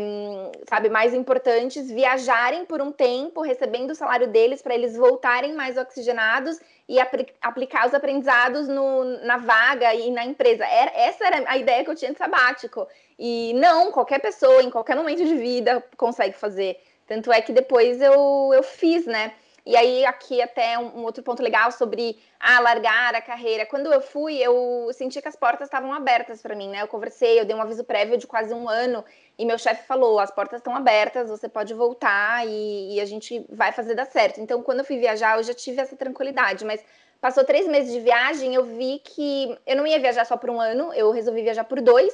sabe, 0.68 0.90
mais 0.90 1.14
importantes 1.14 1.90
viajarem 1.90 2.66
por 2.66 2.82
um 2.82 2.92
tempo, 2.92 3.42
recebendo 3.42 3.92
o 3.92 3.96
salário 3.96 4.28
deles 4.28 4.62
para 4.62 4.74
eles 4.74 4.96
voltarem 4.96 5.54
mais 5.54 5.78
oxigenados 5.78 6.60
e 6.90 6.98
aplicar 7.42 7.88
os 7.88 7.94
aprendizados 7.94 8.68
no, 8.68 9.04
na 9.26 9.38
vaga 9.38 9.94
e 9.94 10.12
na 10.12 10.26
empresa. 10.26 10.66
Era, 10.66 10.92
essa 10.96 11.26
era 11.26 11.50
a 11.50 11.58
ideia 11.58 11.84
que 11.84 11.90
eu 11.90 11.96
tinha 11.96 12.12
de 12.12 12.18
sabático. 12.18 12.88
E 13.18 13.54
não, 13.54 13.92
qualquer 13.92 14.20
pessoa, 14.20 14.62
em 14.62 14.70
qualquer 14.70 14.96
momento 14.96 15.24
de 15.24 15.36
vida, 15.36 15.84
consegue 15.96 16.36
fazer. 16.36 16.82
Tanto 17.08 17.32
é 17.32 17.42
que 17.42 17.52
depois 17.52 18.02
eu, 18.02 18.52
eu 18.54 18.64
fiz, 18.64 19.06
né? 19.06 19.34
E 19.66 19.78
aí, 19.78 20.06
aqui 20.06 20.42
até 20.42 20.78
um, 20.78 21.04
outro 21.06 21.24
ponto 21.24 21.42
legal 21.42 21.72
sobre 21.72 22.20
ah, 22.38 22.60
largar 22.60 23.16
a 23.16 23.22
carreira. 23.22 23.66
Quando 23.66 23.92
eu 23.94 24.02
fui, 24.02 24.38
eu 24.38 24.90
senti 24.92 25.22
que 25.22 25.28
as 25.28 25.38
portas 25.38 25.68
estavam 25.68 25.94
abertas 25.94 26.42
para 26.42 26.54
mim, 26.54 26.68
né? 26.68 26.82
Eu 26.82 26.88
conversei, 26.88 27.40
eu 27.40 27.46
dei 27.46 27.56
um 27.56 27.62
aviso 27.62 27.84
prévio 27.84 28.18
de 28.18 28.28
quase 28.28 28.54
um 28.54 28.68
ano, 28.68 29.06
e 29.38 29.46
meu 29.46 29.58
chefe 29.58 29.88
falou: 29.88 30.20
as 30.20 30.32
portas 30.32 30.60
estão 30.60 30.76
abertas, 30.76 31.30
você 31.30 31.48
pode 31.48 31.74
voltar 31.74 32.46
e, 32.46 32.96
e, 32.96 33.02
a 33.02 33.06
gente 33.06 33.46
vai 33.50 33.72
fazer 33.72 33.96
dar 33.96 34.06
certo. 34.06 34.42
Então, 34.42 34.62
quando 34.62 34.80
eu 34.80 34.86
fui 34.86 34.98
viajar, 34.98 35.38
eu 35.38 35.44
já 35.44 35.54
tive 35.54 35.80
essa 35.80 35.96
tranquilidade, 35.96 36.66
mas 36.66 36.84
passou 37.22 37.46
três 37.46 37.66
meses 37.66 37.94
de 37.94 38.02
viagem, 38.02 38.54
eu 38.54 38.66
vi 38.66 39.00
que 39.00 39.58
eu 39.66 39.78
não 39.78 39.88
ia 39.88 39.98
viajar 39.98 40.26
só 40.26 40.36
por 40.36 40.50
um 40.50 40.60
ano, 40.60 40.94
eu 40.94 41.10
resolvi 41.12 41.42
viajar 41.42 41.64
por 41.64 41.80
dois. 41.80 42.14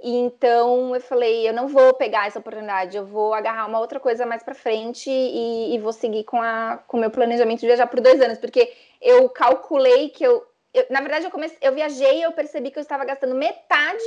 E 0.00 0.16
então 0.16 0.94
eu 0.94 1.00
falei, 1.00 1.48
eu 1.48 1.52
não 1.52 1.66
vou 1.66 1.92
pegar 1.92 2.26
essa 2.26 2.38
oportunidade, 2.38 2.96
eu 2.96 3.04
vou 3.04 3.34
agarrar 3.34 3.66
uma 3.66 3.80
outra 3.80 3.98
coisa 3.98 4.24
mais 4.24 4.44
para 4.44 4.54
frente 4.54 5.10
e, 5.10 5.74
e, 5.74 5.78
vou 5.80 5.92
seguir 5.92 6.22
com 6.22 6.40
a 6.40 6.78
com 6.86 6.96
o 6.96 7.00
meu 7.00 7.10
planejamento 7.10 7.60
de 7.60 7.66
viajar 7.66 7.86
por 7.88 8.00
dois 8.00 8.20
anos, 8.20 8.38
porque 8.38 8.72
eu 9.00 9.28
calculei 9.28 10.08
que 10.10 10.22
eu, 10.24 10.46
eu 10.72 10.86
na 10.88 11.00
verdade 11.00 11.24
eu 11.24 11.30
comecei, 11.32 11.58
eu 11.60 11.74
viajei 11.74 12.20
e 12.20 12.22
eu 12.22 12.32
percebi 12.32 12.70
que 12.70 12.78
eu 12.78 12.82
estava 12.82 13.04
gastando 13.04 13.34
metade 13.34 14.04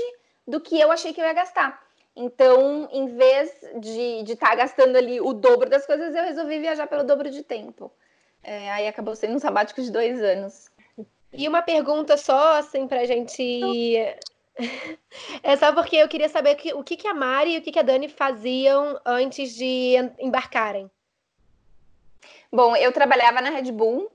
do 0.47 0.61
que 0.61 0.79
eu 0.79 0.91
achei 0.91 1.11
que 1.13 1.19
eu 1.19 1.25
ia 1.25 1.33
gastar. 1.33 1.81
Então, 2.15 2.89
em 2.91 3.07
vez 3.15 3.51
de 3.79 4.23
estar 4.31 4.49
tá 4.49 4.55
gastando 4.55 4.97
ali 4.97 5.19
o 5.21 5.33
dobro 5.33 5.69
das 5.69 5.85
coisas, 5.85 6.13
eu 6.13 6.23
resolvi 6.23 6.59
viajar 6.59 6.87
pelo 6.87 7.03
dobro 7.03 7.29
de 7.29 7.43
tempo. 7.43 7.91
É, 8.43 8.71
aí 8.71 8.87
acabou 8.87 9.15
sendo 9.15 9.35
um 9.35 9.39
sabático 9.39 9.81
de 9.81 9.91
dois 9.91 10.21
anos. 10.21 10.69
E 11.33 11.47
uma 11.47 11.61
pergunta 11.61 12.17
só, 12.17 12.57
assim, 12.57 12.87
pra 12.87 13.05
gente 13.05 13.97
É 15.43 15.55
só 15.55 15.73
porque 15.73 15.95
eu 15.95 16.07
queria 16.07 16.29
saber 16.29 16.55
que, 16.55 16.73
o 16.73 16.83
que, 16.83 16.95
que 16.95 17.07
a 17.07 17.13
Mari 17.13 17.55
e 17.55 17.57
o 17.57 17.61
que, 17.61 17.71
que 17.71 17.79
a 17.79 17.83
Dani 17.83 18.07
faziam 18.07 18.99
antes 19.05 19.55
de 19.55 19.95
embarcarem. 20.19 20.89
Bom, 22.51 22.75
eu 22.75 22.91
trabalhava 22.91 23.41
na 23.41 23.49
Red 23.49 23.71
Bull. 23.71 24.11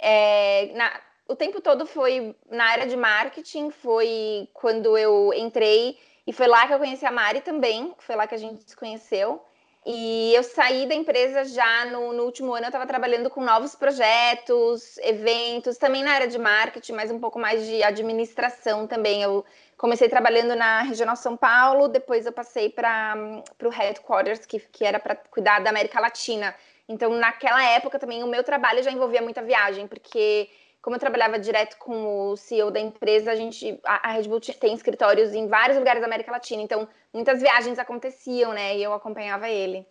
É, 0.00 0.70
na, 0.74 1.00
o 1.26 1.34
tempo 1.34 1.60
todo 1.60 1.86
foi 1.86 2.36
na 2.50 2.64
área 2.64 2.86
de 2.86 2.96
marketing, 2.96 3.70
foi 3.70 4.48
quando 4.52 4.96
eu 4.96 5.32
entrei 5.34 5.98
e 6.26 6.32
foi 6.32 6.46
lá 6.46 6.66
que 6.66 6.74
eu 6.74 6.78
conheci 6.78 7.06
a 7.06 7.10
Mari 7.10 7.40
também, 7.40 7.94
foi 7.98 8.14
lá 8.14 8.26
que 8.26 8.34
a 8.34 8.38
gente 8.38 8.62
se 8.62 8.76
conheceu. 8.76 9.42
E 9.86 10.34
eu 10.34 10.42
saí 10.42 10.86
da 10.86 10.94
empresa 10.94 11.44
já 11.46 11.86
no, 11.86 12.12
no 12.12 12.24
último 12.24 12.52
ano, 12.52 12.66
eu 12.66 12.68
estava 12.68 12.86
trabalhando 12.86 13.30
com 13.30 13.42
novos 13.42 13.74
projetos, 13.74 14.98
eventos, 14.98 15.78
também 15.78 16.02
na 16.02 16.12
área 16.12 16.28
de 16.28 16.38
marketing, 16.38 16.92
mas 16.92 17.10
um 17.10 17.18
pouco 17.18 17.38
mais 17.38 17.64
de 17.66 17.82
administração 17.82 18.86
também. 18.86 19.22
Eu 19.22 19.46
comecei 19.78 20.08
trabalhando 20.08 20.56
na 20.56 20.82
Regional 20.82 21.16
São 21.16 21.36
Paulo, 21.36 21.88
depois 21.88 22.26
eu 22.26 22.32
passei 22.32 22.68
para 22.68 23.14
o 23.62 23.68
Headquarters, 23.68 24.44
que, 24.44 24.58
que 24.58 24.84
era 24.84 24.98
para 24.98 25.14
cuidar 25.14 25.60
da 25.60 25.70
América 25.70 26.00
Latina. 26.00 26.54
Então, 26.88 27.10
naquela 27.14 27.62
época 27.62 27.98
também, 27.98 28.24
o 28.24 28.26
meu 28.26 28.42
trabalho 28.42 28.82
já 28.82 28.90
envolvia 28.90 29.22
muita 29.22 29.40
viagem, 29.40 29.86
porque 29.86 30.50
como 30.82 30.96
eu 30.96 31.00
trabalhava 31.00 31.38
direto 31.38 31.76
com 31.78 32.30
o 32.30 32.36
CEO 32.36 32.70
da 32.70 32.80
empresa, 32.80 33.30
a 33.30 33.36
gente, 33.36 33.78
a, 33.84 34.10
Red 34.12 34.24
Bull 34.24 34.40
tem 34.40 34.74
escritórios 34.74 35.32
em 35.32 35.46
vários 35.46 35.78
lugares 35.78 36.00
da 36.00 36.06
América 36.06 36.32
Latina, 36.32 36.62
então 36.62 36.88
muitas 37.12 37.40
viagens 37.40 37.78
aconteciam, 37.78 38.52
né? 38.52 38.76
E 38.76 38.82
eu 38.82 38.92
acompanhava 38.92 39.48
ele. 39.48 39.86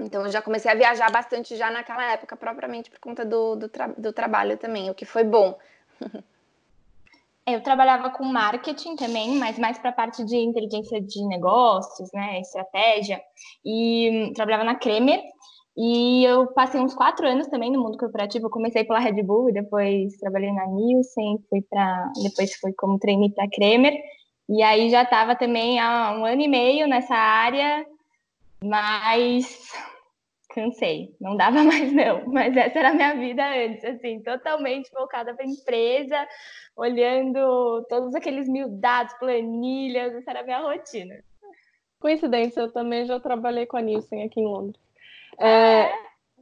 Então 0.00 0.24
eu 0.24 0.30
já 0.30 0.40
comecei 0.40 0.70
a 0.70 0.74
viajar 0.74 1.10
bastante 1.10 1.56
já 1.56 1.70
naquela 1.70 2.12
época, 2.12 2.36
propriamente 2.36 2.90
por 2.90 2.98
conta 2.98 3.24
do, 3.24 3.54
do, 3.54 3.68
tra 3.68 3.88
do 3.88 4.12
trabalho 4.12 4.56
também, 4.56 4.90
o 4.90 4.94
que 4.94 5.04
foi 5.04 5.24
bom. 5.24 5.58
Eu 7.46 7.62
trabalhava 7.62 8.08
com 8.08 8.24
marketing 8.24 8.96
também, 8.96 9.36
mas 9.36 9.58
mais 9.58 9.76
para 9.78 9.90
a 9.90 9.94
parte 9.94 10.24
de 10.24 10.36
inteligência 10.36 10.98
de 11.00 11.26
negócios, 11.26 12.10
né, 12.12 12.40
estratégia, 12.40 13.20
e 13.62 14.32
trabalhava 14.34 14.64
na 14.64 14.74
Kremer, 14.74 15.22
e 15.76 16.24
eu 16.24 16.46
passei 16.48 16.80
uns 16.80 16.94
quatro 16.94 17.26
anos 17.26 17.48
também 17.48 17.70
no 17.70 17.82
mundo 17.82 17.98
corporativo. 17.98 18.46
Eu 18.46 18.50
comecei 18.50 18.84
pela 18.84 19.00
Red 19.00 19.22
Bull, 19.22 19.52
depois 19.52 20.16
trabalhei 20.18 20.52
na 20.52 20.66
Nielsen, 20.68 21.38
fui 21.50 21.60
para, 21.62 22.12
depois 22.22 22.54
fui 22.54 22.72
como 22.72 22.98
trainee 22.98 23.34
para 23.34 23.50
Kremer, 23.50 23.94
e 24.48 24.62
aí 24.62 24.88
já 24.88 25.02
estava 25.02 25.36
também 25.36 25.78
há 25.78 26.12
um 26.12 26.24
ano 26.24 26.40
e 26.40 26.48
meio 26.48 26.86
nessa 26.86 27.14
área, 27.14 27.84
mas 28.62 29.70
cansei, 30.54 31.14
não 31.20 31.36
dava 31.36 31.62
mais 31.64 31.92
não. 31.92 32.24
Mas 32.26 32.56
essa 32.56 32.78
era 32.78 32.90
a 32.90 32.94
minha 32.94 33.14
vida 33.14 33.44
antes, 33.44 33.84
assim, 33.84 34.20
totalmente 34.22 34.88
focada 34.90 35.34
para 35.34 35.44
empresa, 35.44 36.26
olhando 36.76 37.84
todos 37.88 38.14
aqueles 38.14 38.48
mil 38.48 38.68
dados, 38.68 39.12
planilhas, 39.14 40.14
essa 40.14 40.30
era 40.30 40.40
a 40.40 40.44
minha 40.44 40.60
rotina. 40.60 41.16
Coincidência, 41.98 42.60
eu 42.60 42.72
também 42.72 43.04
já 43.04 43.18
trabalhei 43.18 43.66
com 43.66 43.76
a 43.76 43.82
Nielsen 43.82 44.22
aqui 44.22 44.40
em 44.40 44.46
Londres. 44.46 44.80
É... 45.38 45.82
é. 45.82 45.92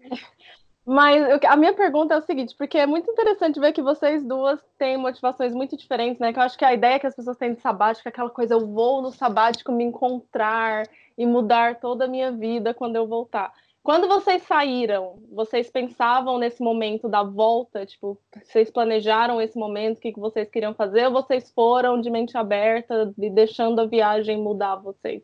Mas 0.84 1.22
eu, 1.28 1.38
a 1.48 1.56
minha 1.56 1.72
pergunta 1.72 2.12
é 2.12 2.18
o 2.18 2.22
seguinte, 2.22 2.56
porque 2.58 2.76
é 2.76 2.86
muito 2.86 3.08
interessante 3.08 3.60
ver 3.60 3.72
que 3.72 3.80
vocês 3.80 4.24
duas 4.24 4.60
têm 4.76 4.96
motivações 4.96 5.54
muito 5.54 5.76
diferentes, 5.76 6.18
né? 6.18 6.32
Que 6.32 6.40
eu 6.40 6.42
acho 6.42 6.58
que 6.58 6.64
a 6.64 6.74
ideia 6.74 6.98
que 6.98 7.06
as 7.06 7.14
pessoas 7.14 7.36
têm 7.36 7.54
de 7.54 7.60
sabático 7.60 8.08
é 8.08 8.10
aquela 8.10 8.30
coisa, 8.30 8.54
eu 8.54 8.66
vou 8.66 9.00
no 9.00 9.12
sabático 9.12 9.70
me 9.70 9.84
encontrar 9.84 10.82
e 11.16 11.24
mudar 11.24 11.78
toda 11.78 12.06
a 12.06 12.08
minha 12.08 12.32
vida 12.32 12.74
quando 12.74 12.96
eu 12.96 13.06
voltar. 13.06 13.52
Quando 13.82 14.06
vocês 14.06 14.44
saíram, 14.44 15.18
vocês 15.32 15.68
pensavam 15.68 16.38
nesse 16.38 16.62
momento 16.62 17.08
da 17.08 17.24
volta? 17.24 17.84
Tipo, 17.84 18.16
vocês 18.44 18.70
planejaram 18.70 19.40
esse 19.40 19.58
momento, 19.58 19.98
o 19.98 20.00
que, 20.00 20.12
vocês 20.12 20.48
queriam 20.48 20.72
fazer? 20.72 21.06
Ou 21.06 21.12
vocês 21.12 21.50
foram 21.50 22.00
de 22.00 22.08
mente 22.08 22.36
aberta 22.36 23.12
e 23.18 23.28
deixando 23.28 23.80
a 23.80 23.86
viagem 23.86 24.38
mudar 24.38 24.76
vocês? 24.76 25.22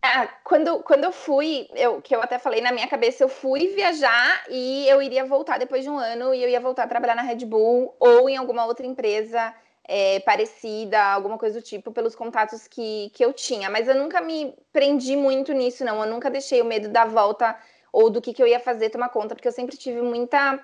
Ah, 0.00 0.28
quando, 0.44 0.80
quando 0.84 1.04
eu 1.04 1.12
fui, 1.12 1.68
eu, 1.74 2.00
que 2.00 2.14
eu 2.14 2.22
até 2.22 2.38
falei 2.38 2.60
na 2.60 2.72
minha 2.72 2.86
cabeça, 2.86 3.24
eu 3.24 3.28
fui 3.28 3.68
viajar 3.68 4.44
e 4.48 4.88
eu 4.88 5.02
iria 5.02 5.24
voltar 5.24 5.58
depois 5.58 5.82
de 5.82 5.90
um 5.90 5.98
ano 5.98 6.32
e 6.32 6.42
eu 6.42 6.48
ia 6.48 6.60
voltar 6.60 6.84
a 6.84 6.88
trabalhar 6.88 7.16
na 7.16 7.22
Red 7.22 7.44
Bull 7.44 7.96
ou 7.98 8.28
em 8.28 8.36
alguma 8.36 8.64
outra 8.64 8.86
empresa 8.86 9.54
é, 9.88 10.20
parecida, 10.20 11.02
alguma 11.02 11.36
coisa 11.36 11.60
do 11.60 11.64
tipo, 11.64 11.92
pelos 11.92 12.14
contatos 12.14 12.68
que, 12.68 13.10
que 13.12 13.24
eu 13.24 13.32
tinha. 13.32 13.68
Mas 13.68 13.88
eu 13.88 13.94
nunca 13.94 14.20
me 14.20 14.54
prendi 14.72 15.16
muito 15.16 15.52
nisso, 15.52 15.84
não. 15.84 16.04
Eu 16.04 16.10
nunca 16.10 16.30
deixei 16.30 16.60
o 16.62 16.64
medo 16.64 16.88
da 16.88 17.04
volta 17.04 17.56
ou 17.92 18.08
do 18.08 18.20
que, 18.20 18.32
que 18.32 18.42
eu 18.42 18.46
ia 18.46 18.58
fazer 18.58 18.90
tomar 18.90 19.10
conta, 19.10 19.34
porque 19.34 19.46
eu 19.46 19.52
sempre 19.52 19.76
tive 19.76 20.00
muita 20.00 20.58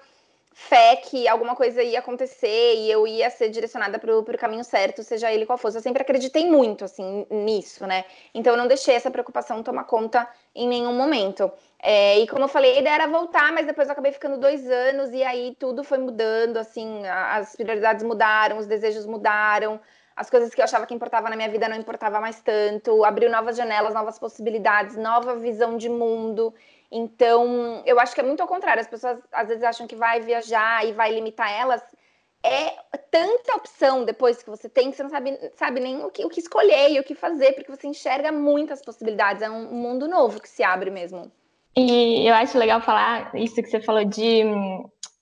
fé 0.58 0.97
que 0.97 1.28
alguma 1.28 1.54
coisa 1.54 1.80
ia 1.82 2.00
acontecer 2.00 2.75
e 2.75 2.90
eu 2.90 3.06
ia 3.06 3.30
ser 3.30 3.49
direcionada 3.49 3.97
para 3.97 4.18
o 4.18 4.25
caminho 4.37 4.64
certo, 4.64 5.04
seja 5.04 5.32
ele 5.32 5.47
qual 5.47 5.56
fosse. 5.56 5.78
Eu 5.78 5.82
sempre 5.82 6.02
acreditei 6.02 6.50
muito, 6.50 6.85
assim, 6.85 7.25
nisso, 7.30 7.87
né? 7.87 8.04
Então 8.35 8.54
eu 8.54 8.56
não 8.56 8.66
deixei 8.66 8.97
essa 8.97 9.11
preocupação 9.11 9.62
tomar 9.62 9.85
conta 9.85 10.28
em 10.54 10.66
nenhum 10.66 10.92
momento. 10.94 11.50
É, 11.80 12.18
e 12.18 12.26
como 12.26 12.42
eu 12.44 12.49
falei, 12.49 12.76
a 12.76 12.80
ideia 12.80 12.94
era 12.94 13.06
voltar, 13.06 13.52
mas 13.52 13.66
depois 13.66 13.87
eu 13.87 13.92
acabei 13.92 14.11
ficando 14.11 14.37
dois 14.37 14.68
anos 14.68 15.11
e 15.12 15.23
aí 15.23 15.54
tudo 15.61 15.85
foi 15.85 15.99
mudando, 15.99 16.56
assim, 16.56 17.06
as 17.06 17.54
prioridades 17.54 18.02
mudaram, 18.02 18.58
os 18.58 18.66
desejos 18.66 19.06
mudaram, 19.06 19.80
as 20.16 20.28
coisas 20.28 20.52
que 20.52 20.61
eu 20.61 20.64
achava 20.64 20.85
que 20.85 20.92
importava 20.92 21.30
na 21.30 21.37
minha 21.37 21.49
vida 21.49 21.68
não 21.68 21.76
importava 21.76 22.20
mais 22.20 22.40
tanto, 22.40 23.04
abriu 23.04 23.30
novas 23.30 23.56
janelas, 23.56 23.94
novas 23.94 24.18
possibilidades, 24.18 24.97
nova 24.97 25.37
visão 25.37 25.76
de 25.76 25.88
mundo. 25.88 26.52
Então, 26.90 27.83
eu 27.85 28.00
acho 28.00 28.14
que 28.14 28.21
é 28.21 28.25
muito 28.25 28.40
ao 28.40 28.49
contrário. 28.49 28.80
As 28.80 28.88
pessoas 28.88 29.18
às 29.33 29.49
vezes 29.49 29.62
acham 29.62 29.87
que 29.87 29.97
vai 29.97 30.21
viajar 30.21 30.87
e 30.87 30.92
vai 30.92 31.12
limitar 31.12 31.52
elas. 31.52 31.83
É 32.42 32.71
tanta 33.11 33.57
opção 33.57 34.04
depois 34.04 34.42
que 34.42 34.49
você 34.49 34.68
tem 34.68 34.90
que 34.90 34.97
você 34.97 35.02
não 35.02 35.11
sabe, 35.11 35.38
sabe 35.57 35.80
nem 35.80 36.04
o 36.04 36.11
que, 36.11 36.25
o 36.25 36.28
que 36.28 36.40
escolher 36.40 36.90
e 36.90 37.00
o 37.00 37.04
que 37.04 37.14
fazer, 37.14 37.52
porque 37.52 37.71
você 37.71 37.87
enxerga 37.87 38.30
muitas 38.30 38.80
possibilidades. 38.83 39.42
É 39.42 39.50
um 39.50 39.73
mundo 39.73 40.09
novo 40.09 40.40
que 40.40 40.49
se 40.49 40.62
abre 40.62 40.90
mesmo. 40.90 41.30
E 41.76 42.28
eu 42.28 42.35
acho 42.35 42.59
legal 42.59 42.80
falar 42.80 43.35
isso 43.35 43.57
que 43.57 43.68
você 43.68 43.80
falou 43.80 44.04
de 44.04 44.45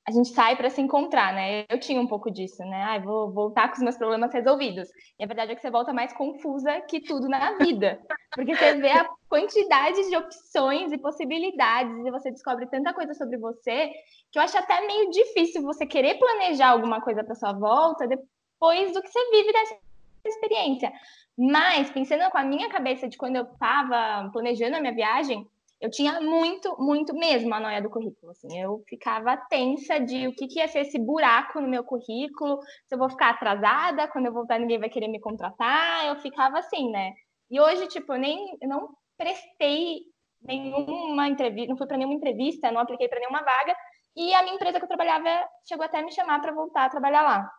a 0.09 0.13
gente 0.13 0.29
sai 0.29 0.55
para 0.55 0.71
se 0.71 0.81
encontrar, 0.81 1.35
né? 1.35 1.65
Eu 1.69 1.81
tinha 1.81 2.01
um 2.01 2.07
pouco 2.07 2.31
disso, 2.31 2.63
né? 2.65 2.83
Ai, 2.85 3.01
vou 3.01 3.33
voltar 3.33 3.69
com 3.69 3.75
os 3.75 3.83
meus 3.83 3.97
problemas 3.97 4.33
resolvidos. 4.33 4.89
E 5.19 5.25
a 5.25 5.27
verdade 5.27 5.51
é 5.51 5.55
que 5.57 5.61
você 5.61 5.71
volta 5.71 5.93
mais 5.93 6.13
confusa 6.13 6.81
que 6.83 7.01
tudo 7.01 7.29
na 7.29 7.55
vida. 7.59 8.01
Porque 8.33 8.55
você 8.55 8.75
vê 8.77 8.93
a 8.93 9.09
quantidade 9.29 10.09
de 10.09 10.17
opções 10.17 10.93
e 10.93 10.99
possibilidades 10.99 12.07
e 12.07 12.11
você 12.13 12.31
descobre 12.31 12.67
tanta 12.67 12.95
coisa 12.95 13.15
sobre 13.15 13.37
você 13.37 13.91
que 14.31 14.39
eu 14.39 14.43
acho 14.43 14.57
até 14.57 14.87
meio 14.87 15.11
difícil 15.11 15.63
você 15.63 15.85
querer 15.85 16.19
planejar 16.19 16.69
alguma 16.69 17.01
coisa 17.01 17.25
para 17.25 17.35
sua 17.35 17.53
volta 17.53 18.07
depois 18.07 18.93
do 18.93 19.03
que 19.03 19.09
você 19.09 19.31
vive 19.33 19.53
dessa 19.53 19.77
experiência. 20.25 20.93
Mas, 21.37 21.91
pensando 21.91 22.31
com 22.31 22.39
a 22.39 22.45
minha 22.45 22.69
cabeça 22.69 23.09
de 23.09 23.17
quando 23.17 23.37
eu 23.37 23.43
estava 23.43 24.31
planejando 24.31 24.77
a 24.77 24.81
minha 24.81 24.95
viagem, 24.95 25.47
eu 25.81 25.91
tinha 25.91 26.21
muito, 26.21 26.75
muito 26.79 27.15
mesmo 27.15 27.53
a 27.55 27.61
noia 27.61 27.83
do 27.83 27.91
currículo. 27.91 28.33
Assim, 28.33 28.59
eu 28.59 28.83
ficava 28.89 29.37
tensa 29.37 29.99
de 29.99 30.27
o 30.27 30.35
que, 30.35 30.47
que 30.47 30.59
ia 30.59 30.69
ser 30.69 30.81
esse 30.81 30.99
buraco 30.99 31.61
no 31.61 31.69
meu 31.69 31.85
currículo, 31.85 32.61
se 32.87 32.95
eu 32.95 32.99
vou 32.99 33.11
ficar 33.11 33.31
atrasada, 33.31 34.09
quando 34.09 34.27
eu 34.27 34.33
voltar 34.33 34.59
ninguém 34.59 34.79
vai 34.79 34.89
querer 34.89 35.09
me 35.09 35.21
contratar. 35.21 36.07
Eu 36.07 36.17
ficava 36.17 36.59
assim, 36.59 36.91
né? 36.91 37.13
E 37.51 37.61
hoje, 37.61 37.87
tipo, 37.89 38.13
eu 38.15 38.19
nem 38.19 38.57
eu 38.61 38.69
não 38.69 38.89
prestei 39.19 40.01
nenhuma 40.43 41.29
entrevista, 41.29 41.69
não 41.69 41.77
fui 41.77 41.87
para 41.87 41.97
nenhuma 41.97 42.17
entrevista, 42.17 42.73
não 42.73 42.81
apliquei 42.81 43.09
para 43.09 43.21
nenhuma 43.21 43.43
vaga. 43.43 43.77
E 44.17 44.33
a 44.35 44.43
minha 44.43 44.55
empresa 44.55 44.79
que 44.79 44.85
eu 44.85 44.89
trabalhava 44.89 45.47
chegou 45.69 45.85
até 45.85 45.99
a 45.99 46.03
me 46.03 46.13
chamar 46.13 46.41
para 46.41 46.53
voltar 46.53 46.87
a 46.87 46.91
trabalhar 46.91 47.23
lá. 47.23 47.51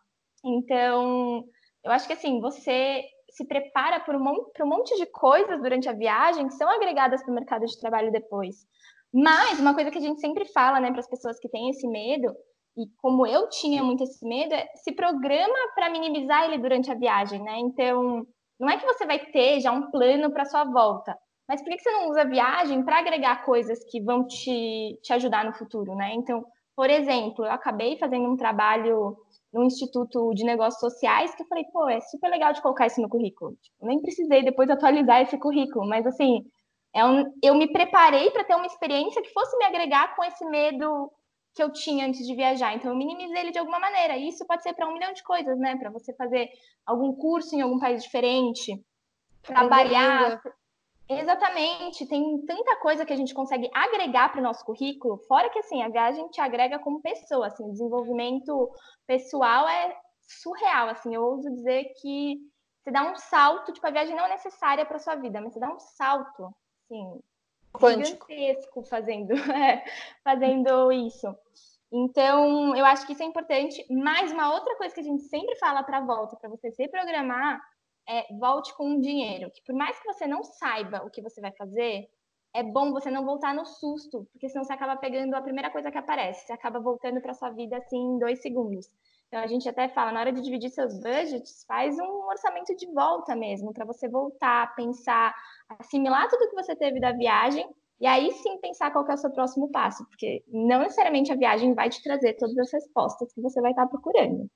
Então, 0.43 1.43
eu 1.83 1.91
acho 1.91 2.07
que 2.07 2.13
assim, 2.13 2.39
você 2.41 3.03
se 3.38 3.46
prepara 3.46 4.00
por 4.00 4.15
um, 4.15 4.20
monte, 4.20 4.63
um 4.63 4.67
monte 4.67 4.96
de 4.98 5.06
coisas 5.06 5.62
durante 5.62 5.88
a 5.88 5.94
viagem 5.94 6.48
que 6.48 6.56
são 6.56 6.67
agregadas 6.67 7.22
para 7.22 7.32
o 7.32 7.36
mercado 7.36 7.65
de 7.65 7.79
trabalho 7.79 8.12
depois. 8.12 8.65
Mas 9.13 9.60
uma 9.60 9.75
coisa 9.75 9.91
que 9.91 10.00
a 10.00 10.01
gente 10.01 10.20
sempre 10.20 10.46
fala 10.46 10.79
né, 10.79 10.89
para 10.89 11.00
as 11.00 11.10
pessoas 11.10 11.39
que 11.39 11.48
têm 11.48 11.70
esse 11.70 11.88
medo, 11.88 12.36
e 12.75 12.88
como 12.98 13.25
eu 13.27 13.48
tinha 13.50 13.84
muito 13.84 14.03
esse 14.03 14.27
medo, 14.27 14.53
é 14.53 14.67
se 14.75 14.91
programa 14.91 15.56
para 15.75 15.89
minimizar 15.89 16.46
ele 16.46 16.58
durante 16.58 16.91
a 16.91 16.96
viagem, 16.96 17.41
né? 17.41 17.58
Então, 17.60 18.25
não 18.60 18.70
é 18.70 18.77
que 18.77 18.86
você 18.86 19.06
vai 19.06 19.20
ter 19.20 19.60
já 19.60 19.72
um 19.72 19.89
plano 19.89 20.32
para 20.32 20.46
sua 20.46 20.63
volta, 20.63 21.15
mas 21.48 21.62
por 21.62 21.72
que 21.72 21.79
você 21.79 21.91
não 21.91 22.10
usa 22.10 22.22
a 22.22 22.27
viagem 22.27 22.84
para 22.84 23.00
agregar 23.00 23.46
coisas 23.46 23.84
que 23.86 24.01
vão 24.01 24.27
te, 24.27 25.00
te 25.01 25.13
ajudar 25.13 25.46
no 25.46 25.53
futuro, 25.53 25.96
né? 25.96 26.13
Então, 26.13 26.44
por 26.75 26.89
exemplo, 26.89 27.46
eu 27.46 27.51
acabei 27.51 27.98
fazendo 27.98 28.29
um 28.29 28.38
trabalho 28.38 29.17
no 29.53 29.63
Instituto 29.63 30.33
de 30.33 30.43
Negócios 30.43 30.79
Sociais, 30.79 31.33
que 31.35 31.43
eu 31.43 31.47
falei, 31.47 31.63
pô, 31.71 31.87
é 31.89 32.01
super 32.01 32.29
legal 32.29 32.53
de 32.53 32.61
colocar 32.61 32.87
isso 32.87 33.01
no 33.01 33.09
currículo. 33.09 33.55
Tipo, 33.61 33.85
nem 33.85 34.01
precisei 34.01 34.43
depois 34.43 34.69
atualizar 34.69 35.21
esse 35.21 35.37
currículo, 35.37 35.87
mas 35.87 36.05
assim, 36.05 36.45
é 36.93 37.05
um, 37.05 37.31
eu 37.43 37.55
me 37.55 37.71
preparei 37.71 38.29
para 38.31 38.43
ter 38.43 38.55
uma 38.55 38.65
experiência 38.65 39.21
que 39.21 39.33
fosse 39.33 39.57
me 39.57 39.65
agregar 39.65 40.15
com 40.15 40.23
esse 40.23 40.45
medo 40.45 41.11
que 41.53 41.63
eu 41.63 41.71
tinha 41.71 42.05
antes 42.05 42.25
de 42.25 42.35
viajar. 42.35 42.75
Então, 42.75 42.91
eu 42.91 42.97
minimizei 42.97 43.39
ele 43.39 43.51
de 43.51 43.57
alguma 43.57 43.79
maneira. 43.79 44.15
E 44.15 44.29
isso 44.29 44.45
pode 44.45 44.61
ser 44.61 44.73
para 44.73 44.87
um 44.87 44.93
milhão 44.93 45.11
de 45.11 45.23
coisas, 45.23 45.57
né? 45.57 45.75
Para 45.75 45.89
você 45.89 46.13
fazer 46.13 46.49
algum 46.85 47.13
curso 47.13 47.55
em 47.55 47.61
algum 47.61 47.79
país 47.79 48.03
diferente, 48.03 48.79
trabalhar. 49.41 50.39
Exatamente, 51.09 52.05
tem 52.05 52.45
tanta 52.45 52.75
coisa 52.77 53.05
que 53.05 53.13
a 53.13 53.15
gente 53.15 53.33
consegue 53.33 53.69
agregar 53.73 54.29
para 54.29 54.41
o 54.41 54.43
nosso 54.43 54.65
currículo, 54.65 55.17
fora 55.19 55.49
que 55.49 55.59
assim, 55.59 55.81
a 55.81 55.87
viagem 55.87 56.27
te 56.29 56.41
agrega 56.41 56.79
como 56.79 57.01
pessoa, 57.01 57.47
assim, 57.47 57.63
o 57.63 57.71
desenvolvimento 57.71 58.69
pessoal 59.05 59.67
é 59.69 59.97
surreal, 60.21 60.89
assim, 60.89 61.15
eu 61.15 61.23
ouso 61.23 61.49
dizer 61.49 61.93
que 62.01 62.37
você 62.83 62.91
dá 62.91 63.09
um 63.09 63.15
salto, 63.15 63.71
tipo, 63.71 63.87
a 63.87 63.91
viagem 63.91 64.15
não 64.15 64.25
é 64.25 64.29
necessária 64.29 64.85
para 64.85 64.99
sua 64.99 65.15
vida, 65.15 65.39
mas 65.39 65.53
você 65.53 65.59
dá 65.59 65.73
um 65.73 65.79
salto, 65.79 66.53
assim, 66.83 67.21
Quântico. 67.73 68.25
gigantesco 68.27 68.83
fazendo, 68.83 69.31
é, 69.55 69.83
fazendo 70.23 70.91
isso. 70.91 71.33
Então, 71.91 72.75
eu 72.75 72.85
acho 72.85 73.05
que 73.05 73.13
isso 73.13 73.23
é 73.23 73.25
importante. 73.25 73.85
Mais 73.89 74.31
uma 74.31 74.53
outra 74.53 74.75
coisa 74.75 74.93
que 74.93 74.99
a 74.99 75.03
gente 75.03 75.23
sempre 75.23 75.55
fala 75.55 75.83
para 75.83 75.99
a 75.99 76.05
volta, 76.05 76.35
para 76.35 76.49
você 76.49 76.71
se 76.71 76.87
programar, 76.89 77.61
é, 78.07 78.33
volte 78.37 78.75
com 78.75 78.89
um 78.89 78.99
dinheiro. 78.99 79.51
Que 79.51 79.61
por 79.63 79.75
mais 79.75 79.99
que 79.99 80.05
você 80.05 80.27
não 80.27 80.43
saiba 80.43 81.03
o 81.05 81.09
que 81.09 81.21
você 81.21 81.41
vai 81.41 81.51
fazer, 81.51 82.09
é 82.53 82.63
bom 82.63 82.91
você 82.91 83.11
não 83.11 83.25
voltar 83.25 83.53
no 83.53 83.65
susto, 83.65 84.27
porque 84.31 84.49
senão 84.49 84.63
você 84.63 84.73
acaba 84.73 84.95
pegando 84.97 85.35
a 85.35 85.41
primeira 85.41 85.69
coisa 85.69 85.91
que 85.91 85.97
aparece, 85.97 86.47
você 86.47 86.53
acaba 86.53 86.79
voltando 86.79 87.21
para 87.21 87.33
sua 87.33 87.51
vida 87.51 87.77
assim 87.77 87.97
em 87.97 88.19
dois 88.19 88.41
segundos. 88.41 88.87
Então 89.27 89.41
a 89.41 89.47
gente 89.47 89.67
até 89.67 89.89
fala, 89.89 90.11
na 90.11 90.21
hora 90.21 90.31
de 90.31 90.41
dividir 90.41 90.69
seus 90.69 90.93
budgets, 90.95 91.65
faz 91.67 91.99
um 91.99 92.27
orçamento 92.27 92.75
de 92.75 92.87
volta 92.93 93.35
mesmo, 93.35 93.73
para 93.73 93.85
você 93.85 94.07
voltar, 94.07 94.73
pensar, 94.75 95.35
assimilar 95.77 96.29
tudo 96.29 96.49
que 96.49 96.55
você 96.55 96.75
teve 96.75 96.99
da 96.99 97.11
viagem 97.11 97.69
e 97.99 98.07
aí 98.07 98.31
sim 98.31 98.57
pensar 98.59 98.91
qual 98.91 99.05
é 99.07 99.13
o 99.13 99.17
seu 99.17 99.31
próximo 99.31 99.69
passo, 99.69 100.05
porque 100.07 100.43
não 100.47 100.79
necessariamente 100.79 101.31
a 101.31 101.35
viagem 101.35 101.73
vai 101.73 101.89
te 101.89 102.01
trazer 102.01 102.33
todas 102.35 102.57
as 102.57 102.71
respostas 102.71 103.33
que 103.33 103.41
você 103.41 103.59
vai 103.59 103.71
estar 103.71 103.87
procurando. 103.87 104.49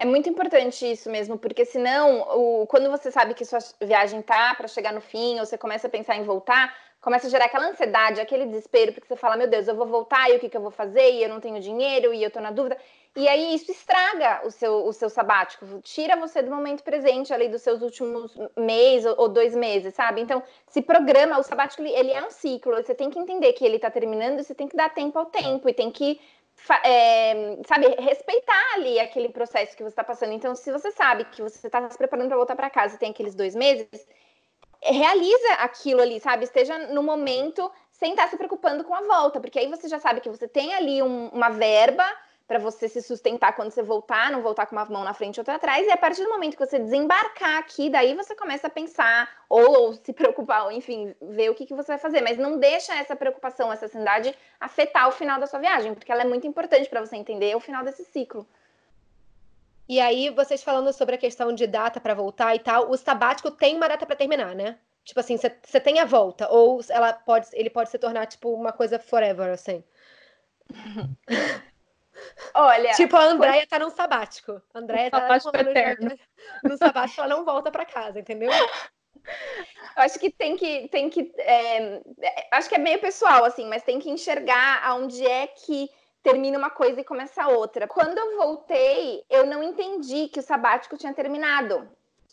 É 0.00 0.04
muito 0.04 0.28
importante 0.28 0.88
isso 0.88 1.10
mesmo, 1.10 1.36
porque 1.36 1.64
senão, 1.64 2.20
o, 2.20 2.66
quando 2.68 2.88
você 2.88 3.10
sabe 3.10 3.34
que 3.34 3.44
sua 3.44 3.58
viagem 3.80 4.22
tá 4.22 4.54
para 4.54 4.68
chegar 4.68 4.92
no 4.92 5.00
fim, 5.00 5.40
ou 5.40 5.44
você 5.44 5.58
começa 5.58 5.88
a 5.88 5.90
pensar 5.90 6.16
em 6.16 6.22
voltar, 6.22 6.72
começa 7.00 7.26
a 7.26 7.30
gerar 7.30 7.46
aquela 7.46 7.66
ansiedade, 7.66 8.20
aquele 8.20 8.46
desespero, 8.46 8.92
porque 8.92 9.08
você 9.08 9.16
fala, 9.16 9.36
meu 9.36 9.48
Deus, 9.48 9.66
eu 9.66 9.74
vou 9.74 9.88
voltar 9.88 10.30
e 10.30 10.36
o 10.36 10.38
que, 10.38 10.48
que 10.48 10.56
eu 10.56 10.60
vou 10.60 10.70
fazer? 10.70 11.10
E 11.14 11.22
eu 11.24 11.28
não 11.28 11.40
tenho 11.40 11.58
dinheiro 11.58 12.14
e 12.14 12.22
eu 12.22 12.30
tô 12.30 12.38
na 12.38 12.52
dúvida. 12.52 12.78
E 13.16 13.26
aí 13.26 13.52
isso 13.56 13.72
estraga 13.72 14.46
o 14.46 14.50
seu, 14.52 14.86
o 14.86 14.92
seu 14.92 15.10
sabático, 15.10 15.66
tira 15.82 16.14
você 16.14 16.42
do 16.42 16.50
momento 16.52 16.84
presente 16.84 17.34
ali 17.34 17.48
dos 17.48 17.62
seus 17.62 17.82
últimos 17.82 18.32
meses 18.56 19.12
ou 19.16 19.28
dois 19.28 19.56
meses, 19.56 19.94
sabe? 19.94 20.20
Então, 20.20 20.40
se 20.68 20.80
programa, 20.80 21.40
o 21.40 21.42
sabático 21.42 21.82
ele 21.82 22.12
é 22.12 22.24
um 22.24 22.30
ciclo, 22.30 22.76
você 22.76 22.94
tem 22.94 23.10
que 23.10 23.18
entender 23.18 23.52
que 23.54 23.64
ele 23.64 23.76
está 23.76 23.90
terminando 23.90 24.38
e 24.38 24.44
você 24.44 24.54
tem 24.54 24.68
que 24.68 24.76
dar 24.76 24.94
tempo 24.94 25.18
ao 25.18 25.26
tempo 25.26 25.68
e 25.68 25.74
tem 25.74 25.90
que 25.90 26.20
é, 26.84 27.58
sabe, 27.66 27.86
respeitar 28.00 28.74
ali 28.74 28.98
aquele 29.00 29.28
processo 29.28 29.76
que 29.76 29.82
você 29.82 29.90
está 29.90 30.04
passando. 30.04 30.32
Então, 30.32 30.54
se 30.54 30.70
você 30.70 30.90
sabe 30.92 31.24
que 31.26 31.42
você 31.42 31.66
está 31.66 31.88
se 31.90 31.98
preparando 31.98 32.28
para 32.28 32.36
voltar 32.36 32.56
para 32.56 32.70
casa 32.70 32.94
e 32.94 32.98
tem 32.98 33.10
aqueles 33.10 33.34
dois 33.34 33.54
meses, 33.54 33.88
realiza 34.82 35.52
aquilo 35.58 36.00
ali, 36.00 36.20
sabe? 36.20 36.44
Esteja 36.44 36.78
no 36.88 37.02
momento 37.02 37.70
sem 37.92 38.10
estar 38.10 38.24
tá 38.24 38.30
se 38.30 38.36
preocupando 38.36 38.84
com 38.84 38.94
a 38.94 39.02
volta, 39.02 39.40
porque 39.40 39.58
aí 39.58 39.68
você 39.68 39.88
já 39.88 39.98
sabe 39.98 40.20
que 40.20 40.30
você 40.30 40.46
tem 40.46 40.74
ali 40.74 41.02
um, 41.02 41.28
uma 41.28 41.50
verba 41.50 42.04
para 42.48 42.58
você 42.58 42.88
se 42.88 43.02
sustentar 43.02 43.54
quando 43.54 43.70
você 43.70 43.82
voltar, 43.82 44.32
não 44.32 44.40
voltar 44.40 44.64
com 44.64 44.74
uma 44.74 44.84
mão 44.86 45.04
na 45.04 45.12
frente 45.12 45.36
e 45.36 45.40
outra 45.40 45.56
atrás, 45.56 45.86
e 45.86 45.90
a 45.90 45.98
partir 45.98 46.24
do 46.24 46.30
momento 46.30 46.56
que 46.56 46.66
você 46.66 46.78
desembarcar 46.78 47.58
aqui, 47.58 47.90
daí 47.90 48.14
você 48.14 48.34
começa 48.34 48.68
a 48.68 48.70
pensar, 48.70 49.28
ou, 49.50 49.70
ou 49.70 49.92
se 49.92 50.14
preocupar, 50.14 50.64
ou 50.64 50.72
enfim, 50.72 51.14
ver 51.20 51.50
o 51.50 51.54
que, 51.54 51.66
que 51.66 51.74
você 51.74 51.92
vai 51.92 51.98
fazer, 51.98 52.22
mas 52.22 52.38
não 52.38 52.58
deixa 52.58 52.94
essa 52.94 53.14
preocupação, 53.14 53.70
essa 53.70 53.84
ansiedade 53.84 54.34
afetar 54.58 55.06
o 55.08 55.12
final 55.12 55.38
da 55.38 55.46
sua 55.46 55.60
viagem, 55.60 55.94
porque 55.94 56.10
ela 56.10 56.22
é 56.22 56.24
muito 56.24 56.46
importante 56.46 56.88
para 56.88 57.04
você 57.04 57.16
entender 57.16 57.54
o 57.54 57.60
final 57.60 57.84
desse 57.84 58.02
ciclo. 58.06 58.48
E 59.86 60.00
aí, 60.00 60.30
vocês 60.30 60.62
falando 60.62 60.90
sobre 60.94 61.16
a 61.16 61.18
questão 61.18 61.52
de 61.52 61.66
data 61.66 62.00
para 62.00 62.14
voltar 62.14 62.54
e 62.54 62.60
tal, 62.60 62.90
o 62.90 62.96
sabático 62.96 63.50
tem 63.50 63.76
uma 63.76 63.88
data 63.88 64.06
para 64.06 64.16
terminar, 64.16 64.54
né? 64.54 64.78
Tipo 65.04 65.20
assim, 65.20 65.36
você 65.36 65.80
tem 65.80 66.00
a 66.00 66.06
volta, 66.06 66.48
ou 66.50 66.80
ela 66.88 67.12
pode, 67.12 67.48
ele 67.52 67.68
pode 67.68 67.90
se 67.90 67.98
tornar, 67.98 68.26
tipo, 68.26 68.50
uma 68.52 68.72
coisa 68.72 68.98
forever, 68.98 69.50
assim. 69.50 69.84
Olha. 72.54 72.92
Tipo, 72.92 73.16
a 73.16 73.24
Andréia 73.24 73.66
tá 73.66 73.78
num 73.78 73.90
sabático. 73.90 74.60
A 74.74 74.78
Andréia 74.78 75.10
tá 75.10 75.20
sabático 75.20 75.56
eterno. 75.56 76.10
no 76.64 76.76
sabático, 76.76 77.20
ela 77.20 77.36
não 77.36 77.44
volta 77.44 77.70
para 77.70 77.84
casa, 77.84 78.18
entendeu? 78.18 78.50
Eu 78.50 80.02
acho 80.02 80.18
que 80.18 80.30
tem 80.30 80.56
que. 80.56 80.88
Tem 80.88 81.10
que 81.10 81.32
é, 81.38 82.00
acho 82.52 82.68
que 82.68 82.74
é 82.74 82.78
meio 82.78 82.98
pessoal, 83.00 83.44
assim, 83.44 83.66
mas 83.66 83.82
tem 83.82 83.98
que 83.98 84.10
enxergar 84.10 84.82
aonde 84.84 85.26
é 85.26 85.46
que 85.46 85.90
termina 86.22 86.58
uma 86.58 86.70
coisa 86.70 87.00
e 87.00 87.04
começa 87.04 87.48
outra. 87.48 87.86
Quando 87.86 88.18
eu 88.18 88.36
voltei, 88.36 89.24
eu 89.30 89.46
não 89.46 89.62
entendi 89.62 90.28
que 90.28 90.40
o 90.40 90.42
sabático 90.42 90.96
tinha 90.96 91.14
terminado. 91.14 91.88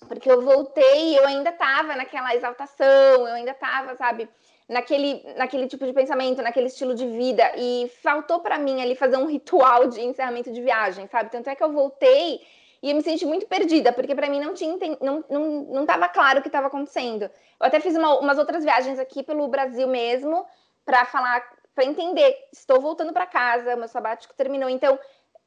Porque 0.08 0.30
eu 0.30 0.42
voltei 0.42 1.14
e 1.14 1.16
eu 1.16 1.26
ainda 1.26 1.52
tava 1.52 1.96
naquela 1.96 2.36
exaltação, 2.36 2.86
eu 3.28 3.34
ainda 3.34 3.54
tava, 3.54 3.96
sabe? 3.96 4.30
Naquele, 4.68 5.24
naquele 5.36 5.68
tipo 5.68 5.86
de 5.86 5.94
pensamento, 5.94 6.42
naquele 6.42 6.68
estilo 6.68 6.96
de 6.96 7.08
vida. 7.08 7.52
E 7.56 7.92
faltou 8.02 8.40
para 8.40 8.58
mim 8.58 8.82
ali 8.82 8.96
fazer 8.96 9.18
um 9.18 9.26
ritual 9.26 9.88
de 9.88 10.02
encerramento 10.02 10.52
de 10.52 10.62
viagem, 10.62 11.08
sabe? 11.08 11.32
Tanto 11.32 11.50
é 11.50 11.56
que 11.56 11.64
eu 11.64 11.72
voltei 11.72 12.42
e 12.82 12.92
eu 12.92 12.96
me 12.96 13.02
senti 13.02 13.26
muito 13.26 13.48
perdida, 13.48 13.92
porque 13.92 14.14
para 14.14 14.30
mim 14.30 14.40
não 14.40 14.54
tinha 14.54 14.78
não, 15.02 15.24
não, 15.30 15.50
não 15.64 15.82
estava 15.82 16.08
claro 16.08 16.40
o 16.40 16.42
que 16.42 16.50
estava 16.50 16.68
acontecendo. 16.68 17.24
Eu 17.24 17.32
até 17.68 17.80
fiz 17.80 17.96
uma, 17.96 18.20
umas 18.20 18.38
outras 18.38 18.64
viagens 18.64 19.00
aqui 19.00 19.24
pelo 19.24 19.48
Brasil 19.48 19.88
mesmo 19.88 20.46
para 20.86 21.04
falar, 21.06 21.44
para 21.74 21.86
entender, 21.86 22.38
estou 22.54 22.80
voltando 22.80 23.12
para 23.12 23.26
casa, 23.26 23.76
meu 23.76 23.88
sabático 23.88 24.36
terminou. 24.36 24.70
Então, 24.70 25.00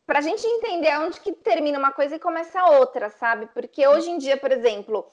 para 0.04 0.18
a 0.18 0.22
gente 0.22 0.44
entender 0.44 0.98
onde 0.98 1.20
que 1.20 1.32
termina 1.32 1.78
uma 1.78 1.92
coisa 1.92 2.16
e 2.16 2.18
começa 2.18 2.64
outra, 2.72 3.10
sabe? 3.10 3.46
Porque 3.54 3.86
hoje 3.86 4.10
em 4.10 4.18
dia, 4.18 4.36
por 4.36 4.50
exemplo, 4.50 5.06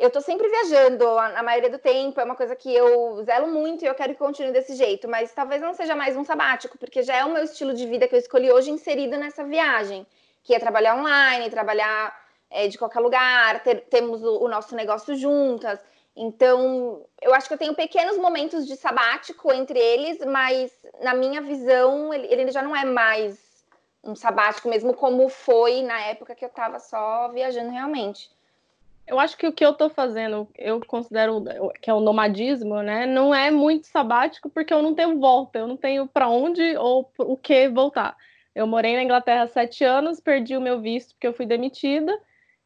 eu 0.00 0.10
tô 0.10 0.20
sempre 0.22 0.48
viajando, 0.48 1.06
a, 1.06 1.42
maioria 1.42 1.68
do 1.68 1.78
tempo, 1.78 2.18
é 2.18 2.24
uma 2.24 2.34
coisa 2.34 2.56
que 2.56 2.74
eu 2.74 3.22
zelo 3.22 3.48
muito 3.48 3.84
e 3.84 3.86
eu 3.86 3.94
quero 3.94 4.14
que 4.14 4.18
continue 4.18 4.50
desse 4.50 4.74
jeito, 4.74 5.06
mas 5.06 5.30
talvez 5.32 5.60
não 5.60 5.74
seja 5.74 5.94
mais 5.94 6.16
um 6.16 6.24
sabático, 6.24 6.78
porque 6.78 7.02
já 7.02 7.16
é 7.16 7.24
o 7.24 7.30
meu 7.30 7.44
estilo 7.44 7.74
de 7.74 7.86
vida 7.86 8.08
que 8.08 8.14
eu 8.14 8.18
escolhi 8.18 8.50
hoje 8.50 8.70
inserido 8.70 9.18
nessa 9.18 9.44
viagem, 9.44 10.06
que 10.42 10.54
é 10.54 10.58
trabalhar 10.58 10.96
online, 10.96 11.50
trabalhar 11.50 12.18
é, 12.48 12.66
de 12.66 12.78
qualquer 12.78 13.00
lugar, 13.00 13.62
ter, 13.62 13.82
temos 13.90 14.24
o, 14.24 14.44
o 14.44 14.48
nosso 14.48 14.74
negócio 14.74 15.14
juntas. 15.14 15.78
Então, 16.16 17.04
eu 17.20 17.34
acho 17.34 17.46
que 17.46 17.52
eu 17.52 17.58
tenho 17.58 17.74
pequenos 17.74 18.16
momentos 18.16 18.66
de 18.66 18.76
sabático 18.76 19.52
entre 19.52 19.78
eles, 19.78 20.18
mas 20.24 20.72
na 21.02 21.12
minha 21.12 21.42
visão, 21.42 22.12
ele, 22.14 22.26
ele 22.30 22.50
já 22.50 22.62
não 22.62 22.74
é 22.74 22.86
mais 22.86 23.38
um 24.02 24.14
sabático, 24.14 24.66
mesmo 24.66 24.94
como 24.94 25.28
foi 25.28 25.82
na 25.82 26.00
época 26.00 26.34
que 26.34 26.44
eu 26.44 26.48
estava 26.48 26.78
só 26.78 27.28
viajando 27.28 27.70
realmente. 27.70 28.30
Eu 29.10 29.18
acho 29.18 29.36
que 29.36 29.44
o 29.44 29.52
que 29.52 29.64
eu 29.64 29.72
estou 29.72 29.90
fazendo, 29.90 30.48
eu 30.56 30.80
considero 30.86 31.44
que 31.82 31.90
é 31.90 31.92
o 31.92 31.98
nomadismo, 31.98 32.80
né? 32.80 33.06
Não 33.06 33.34
é 33.34 33.50
muito 33.50 33.88
sabático 33.88 34.48
porque 34.48 34.72
eu 34.72 34.80
não 34.80 34.94
tenho 34.94 35.18
volta, 35.18 35.58
eu 35.58 35.66
não 35.66 35.76
tenho 35.76 36.06
para 36.06 36.28
onde 36.28 36.76
ou 36.76 37.10
o 37.18 37.36
que 37.36 37.68
voltar. 37.68 38.16
Eu 38.54 38.68
morei 38.68 38.94
na 38.94 39.02
Inglaterra 39.02 39.48
sete 39.48 39.82
anos, 39.82 40.20
perdi 40.20 40.56
o 40.56 40.60
meu 40.60 40.80
visto 40.80 41.14
porque 41.14 41.26
eu 41.26 41.32
fui 41.32 41.44
demitida 41.44 42.16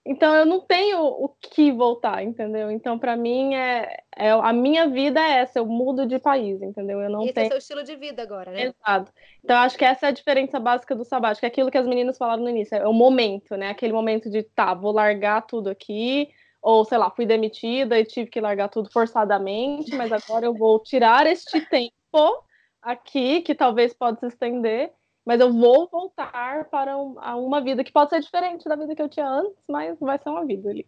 então 0.07 0.35
eu 0.37 0.45
não 0.45 0.61
tenho 0.61 1.01
o 1.01 1.29
que 1.29 1.73
voltar, 1.73 2.23
entendeu? 2.23 2.71
Então 2.71 2.99
para 2.99 3.17
mim 3.17 3.55
é, 3.55 3.97
é, 4.17 4.31
a 4.31 4.53
minha 4.53 4.87
vida 4.88 5.19
é 5.19 5.38
essa, 5.38 5.59
eu 5.59 5.67
mudo 5.67 6.07
de 6.07 6.19
país, 6.19 6.61
entendeu? 6.61 7.01
Eu 7.01 7.09
não 7.09 7.23
Esse 7.23 7.33
tenho... 7.33 7.45
é 7.45 7.49
o 7.49 7.51
seu 7.51 7.59
estilo 7.59 7.83
de 7.85 7.97
vida 7.97 8.23
agora, 8.23 8.51
né? 8.51 8.64
Exato. 8.64 9.11
Então 9.43 9.57
acho 9.57 9.79
que 9.79 9.85
essa 9.85 10.07
é 10.07 10.09
a 10.11 10.12
diferença 10.12 10.61
básica 10.61 10.95
do 10.95 11.05
sabático, 11.05 11.47
é 11.47 11.49
aquilo 11.49 11.71
que 11.71 11.79
as 11.79 11.87
meninas 11.87 12.19
falaram 12.19 12.43
no 12.43 12.51
início, 12.51 12.77
é 12.77 12.87
o 12.87 12.93
momento, 12.93 13.57
né? 13.57 13.71
Aquele 13.71 13.93
momento 13.93 14.29
de 14.29 14.43
tá, 14.43 14.75
vou 14.75 14.93
largar 14.93 15.47
tudo 15.47 15.71
aqui, 15.71 16.29
ou 16.61 16.85
sei 16.85 16.99
lá, 16.99 17.11
fui 17.11 17.25
demitida 17.25 17.99
e 17.99 18.05
tive 18.05 18.29
que 18.29 18.40
largar 18.40 18.69
tudo 18.69 18.90
forçadamente, 18.93 19.95
mas 19.97 20.12
agora 20.12 20.45
eu 20.45 20.55
vou 20.55 20.81
tirar 20.81 21.27
este 21.27 21.61
tempo 21.69 22.45
aqui 22.83 23.40
que 23.40 23.55
talvez 23.55 23.95
possa 23.95 24.21
se 24.21 24.27
estender 24.27 24.93
mas 25.24 25.40
eu 25.40 25.52
vou 25.52 25.88
voltar 25.88 26.64
para 26.66 26.96
um, 26.96 27.14
uma 27.46 27.60
vida 27.60 27.82
que 27.82 27.92
pode 27.92 28.10
ser 28.10 28.20
diferente 28.20 28.68
da 28.68 28.76
vida 28.76 28.94
que 28.94 29.02
eu 29.02 29.08
tinha 29.08 29.28
antes, 29.28 29.56
mas 29.68 29.98
vai 29.98 30.18
ser 30.18 30.28
uma 30.28 30.44
vida 30.44 30.70
ali. 30.70 30.87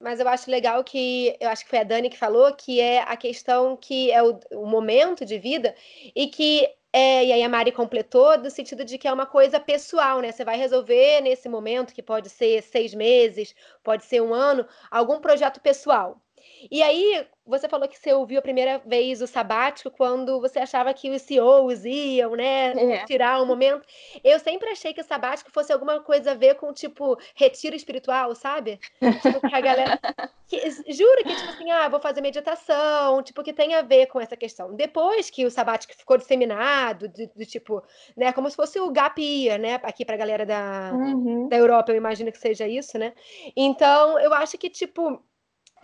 Mas 0.00 0.18
eu 0.18 0.28
acho 0.28 0.50
legal 0.50 0.82
que, 0.82 1.36
eu 1.40 1.48
acho 1.48 1.64
que 1.64 1.70
foi 1.70 1.78
a 1.78 1.84
Dani 1.84 2.10
que 2.10 2.18
falou, 2.18 2.52
que 2.54 2.80
é 2.80 3.02
a 3.02 3.16
questão 3.16 3.76
que 3.76 4.10
é 4.10 4.22
o, 4.22 4.38
o 4.52 4.66
momento 4.66 5.24
de 5.24 5.38
vida 5.38 5.74
e 6.14 6.26
que, 6.26 6.68
é, 6.92 7.24
e 7.26 7.32
aí 7.32 7.42
a 7.42 7.48
Mari 7.48 7.70
completou, 7.70 8.36
do 8.36 8.50
sentido 8.50 8.84
de 8.84 8.98
que 8.98 9.06
é 9.06 9.12
uma 9.12 9.26
coisa 9.26 9.60
pessoal, 9.60 10.20
né? 10.20 10.32
Você 10.32 10.44
vai 10.44 10.56
resolver 10.56 11.20
nesse 11.20 11.48
momento, 11.48 11.94
que 11.94 12.02
pode 12.02 12.28
ser 12.28 12.62
seis 12.62 12.92
meses, 12.94 13.54
pode 13.84 14.04
ser 14.04 14.20
um 14.20 14.34
ano, 14.34 14.66
algum 14.90 15.20
projeto 15.20 15.60
pessoal. 15.60 16.21
E 16.70 16.82
aí, 16.82 17.26
você 17.44 17.68
falou 17.68 17.88
que 17.88 17.98
você 17.98 18.12
ouviu 18.12 18.38
a 18.38 18.42
primeira 18.42 18.80
vez 18.86 19.20
o 19.20 19.26
sabático 19.26 19.90
quando 19.90 20.40
você 20.40 20.60
achava 20.60 20.94
que 20.94 21.10
os 21.10 21.22
CEOs 21.22 21.84
iam, 21.84 22.36
né, 22.36 22.72
é. 22.72 23.04
tirar 23.04 23.42
um 23.42 23.46
momento. 23.46 23.86
Eu 24.22 24.38
sempre 24.38 24.68
achei 24.68 24.92
que 24.92 25.00
o 25.00 25.04
sabático 25.04 25.50
fosse 25.50 25.72
alguma 25.72 26.00
coisa 26.00 26.32
a 26.32 26.34
ver 26.34 26.54
com, 26.54 26.72
tipo, 26.72 27.18
retiro 27.34 27.74
espiritual, 27.74 28.34
sabe? 28.34 28.78
Tipo, 29.22 29.40
que 29.48 29.54
a 29.54 29.60
galera... 29.60 29.98
Que, 30.52 30.70
juro 30.92 31.24
que, 31.24 31.34
tipo 31.34 31.48
assim, 31.48 31.70
ah, 31.70 31.88
vou 31.88 31.98
fazer 31.98 32.20
meditação, 32.20 33.22
tipo, 33.22 33.42
que 33.42 33.54
tem 33.54 33.74
a 33.74 33.80
ver 33.80 34.04
com 34.08 34.20
essa 34.20 34.36
questão. 34.36 34.76
Depois 34.76 35.30
que 35.30 35.46
o 35.46 35.50
sabático 35.50 35.94
ficou 35.96 36.18
disseminado, 36.18 37.08
de 37.08 37.46
tipo, 37.46 37.82
né, 38.14 38.34
como 38.34 38.50
se 38.50 38.56
fosse 38.56 38.78
o 38.78 38.90
gap 38.90 39.18
year, 39.18 39.58
né, 39.58 39.80
aqui 39.82 40.04
pra 40.04 40.14
galera 40.14 40.44
da, 40.44 40.92
uhum. 40.92 41.48
da 41.48 41.56
Europa, 41.56 41.90
eu 41.90 41.96
imagino 41.96 42.30
que 42.30 42.36
seja 42.36 42.68
isso, 42.68 42.98
né? 42.98 43.14
Então, 43.56 44.18
eu 44.18 44.34
acho 44.34 44.58
que, 44.58 44.68
tipo 44.68 45.24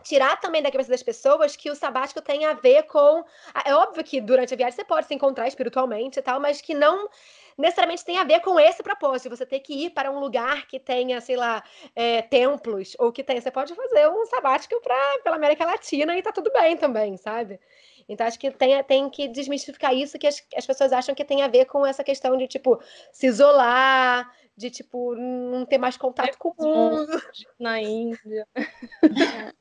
tirar 0.03 0.39
também 0.41 0.63
da 0.63 0.71
cabeça 0.71 0.91
das 0.91 1.03
pessoas 1.03 1.57
que 1.57 1.71
o 1.71 1.75
sabático 1.75 2.21
tem 2.21 2.45
a 2.45 2.55
ver 2.55 2.85
com. 2.85 3.25
É 3.65 3.75
óbvio 3.75 4.05
que 4.05 4.21
durante 4.21 4.55
a 4.55 4.57
viagem 4.57 4.77
você 4.77 4.85
pode 4.85 5.07
se 5.07 5.15
encontrar 5.15 5.49
espiritualmente 5.49 6.19
e 6.19 6.23
tal, 6.23 6.41
mas 6.41 6.61
que 6.61 6.75
não 6.75 7.09
necessariamente 7.57 8.05
tem 8.05 8.19
a 8.19 8.25
ver 8.25 8.41
com 8.41 8.59
esse 8.59 8.83
propósito. 8.83 9.35
Você 9.37 9.45
ter 9.45 9.61
que 9.61 9.75
ir 9.75 9.91
para 9.91 10.11
um 10.11 10.21
lugar 10.21 10.67
que 10.67 10.79
tenha, 10.79 11.21
sei 11.21 11.37
lá, 11.37 11.63
é, 11.95 12.23
templos, 12.23 12.95
ou 12.99 13.13
que 13.13 13.25
tenha. 13.25 13.41
Você 13.41 13.51
pode 13.51 13.75
fazer 13.75 14.09
um 14.09 14.25
sabático 14.27 14.81
pra, 14.81 15.19
pela 15.25 15.37
América 15.37 15.65
Latina 15.65 16.17
e 16.17 16.23
tá 16.23 16.33
tudo 16.33 16.51
bem 16.53 16.77
também, 16.77 17.17
sabe? 17.17 17.61
Então, 18.09 18.27
acho 18.27 18.39
que 18.39 18.51
tem, 18.51 18.83
tem 18.85 19.11
que 19.11 19.29
desmistificar 19.29 19.95
isso, 19.95 20.19
que 20.19 20.27
as, 20.27 20.43
as 20.57 20.67
pessoas 20.67 20.93
acham 20.95 21.15
que 21.15 21.25
tem 21.25 21.43
a 21.43 21.49
ver 21.49 21.67
com 21.67 21.85
essa 21.85 22.03
questão 22.03 22.39
de, 22.39 22.49
tipo, 22.49 22.81
se 23.13 23.27
isolar, 23.27 24.33
de, 24.57 24.71
tipo, 24.71 25.15
não 25.15 25.67
ter 25.67 25.77
mais 25.77 25.99
contato 25.99 26.39
com 26.39 26.55
o 26.57 26.67
mundo. 26.67 27.23
Na 27.61 27.83
Índia. 27.83 28.49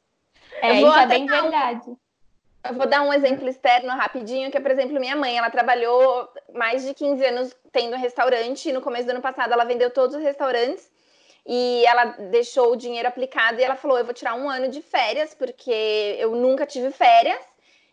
É, 0.61 0.81
isso 0.81 0.99
é 0.99 1.05
bem 1.07 1.25
verdade. 1.25 1.97
Eu 2.63 2.73
vou 2.73 2.87
dar 2.87 3.01
um 3.01 3.13
exemplo 3.13 3.47
externo 3.47 3.89
rapidinho, 3.89 4.51
que 4.51 4.57
é, 4.57 4.59
por 4.59 4.71
exemplo, 4.71 4.99
minha 4.99 5.15
mãe, 5.15 5.37
ela 5.37 5.49
trabalhou 5.49 6.27
mais 6.53 6.83
de 6.83 6.93
15 6.93 7.25
anos 7.25 7.55
tendo 7.71 7.95
um 7.95 7.99
restaurante, 7.99 8.69
e 8.69 8.73
no 8.73 8.81
começo 8.81 9.05
do 9.05 9.11
ano 9.11 9.21
passado 9.21 9.53
ela 9.53 9.63
vendeu 9.63 9.89
todos 9.89 10.15
os 10.15 10.21
restaurantes, 10.21 10.91
e 11.45 11.85
ela 11.85 12.05
deixou 12.31 12.73
o 12.73 12.75
dinheiro 12.75 13.07
aplicado, 13.07 13.59
e 13.59 13.63
ela 13.63 13.75
falou, 13.75 13.97
eu 13.97 14.03
vou 14.03 14.13
tirar 14.13 14.35
um 14.35 14.49
ano 14.49 14.67
de 14.67 14.81
férias, 14.81 15.33
porque 15.33 16.17
eu 16.19 16.35
nunca 16.35 16.65
tive 16.65 16.91
férias, 16.91 17.39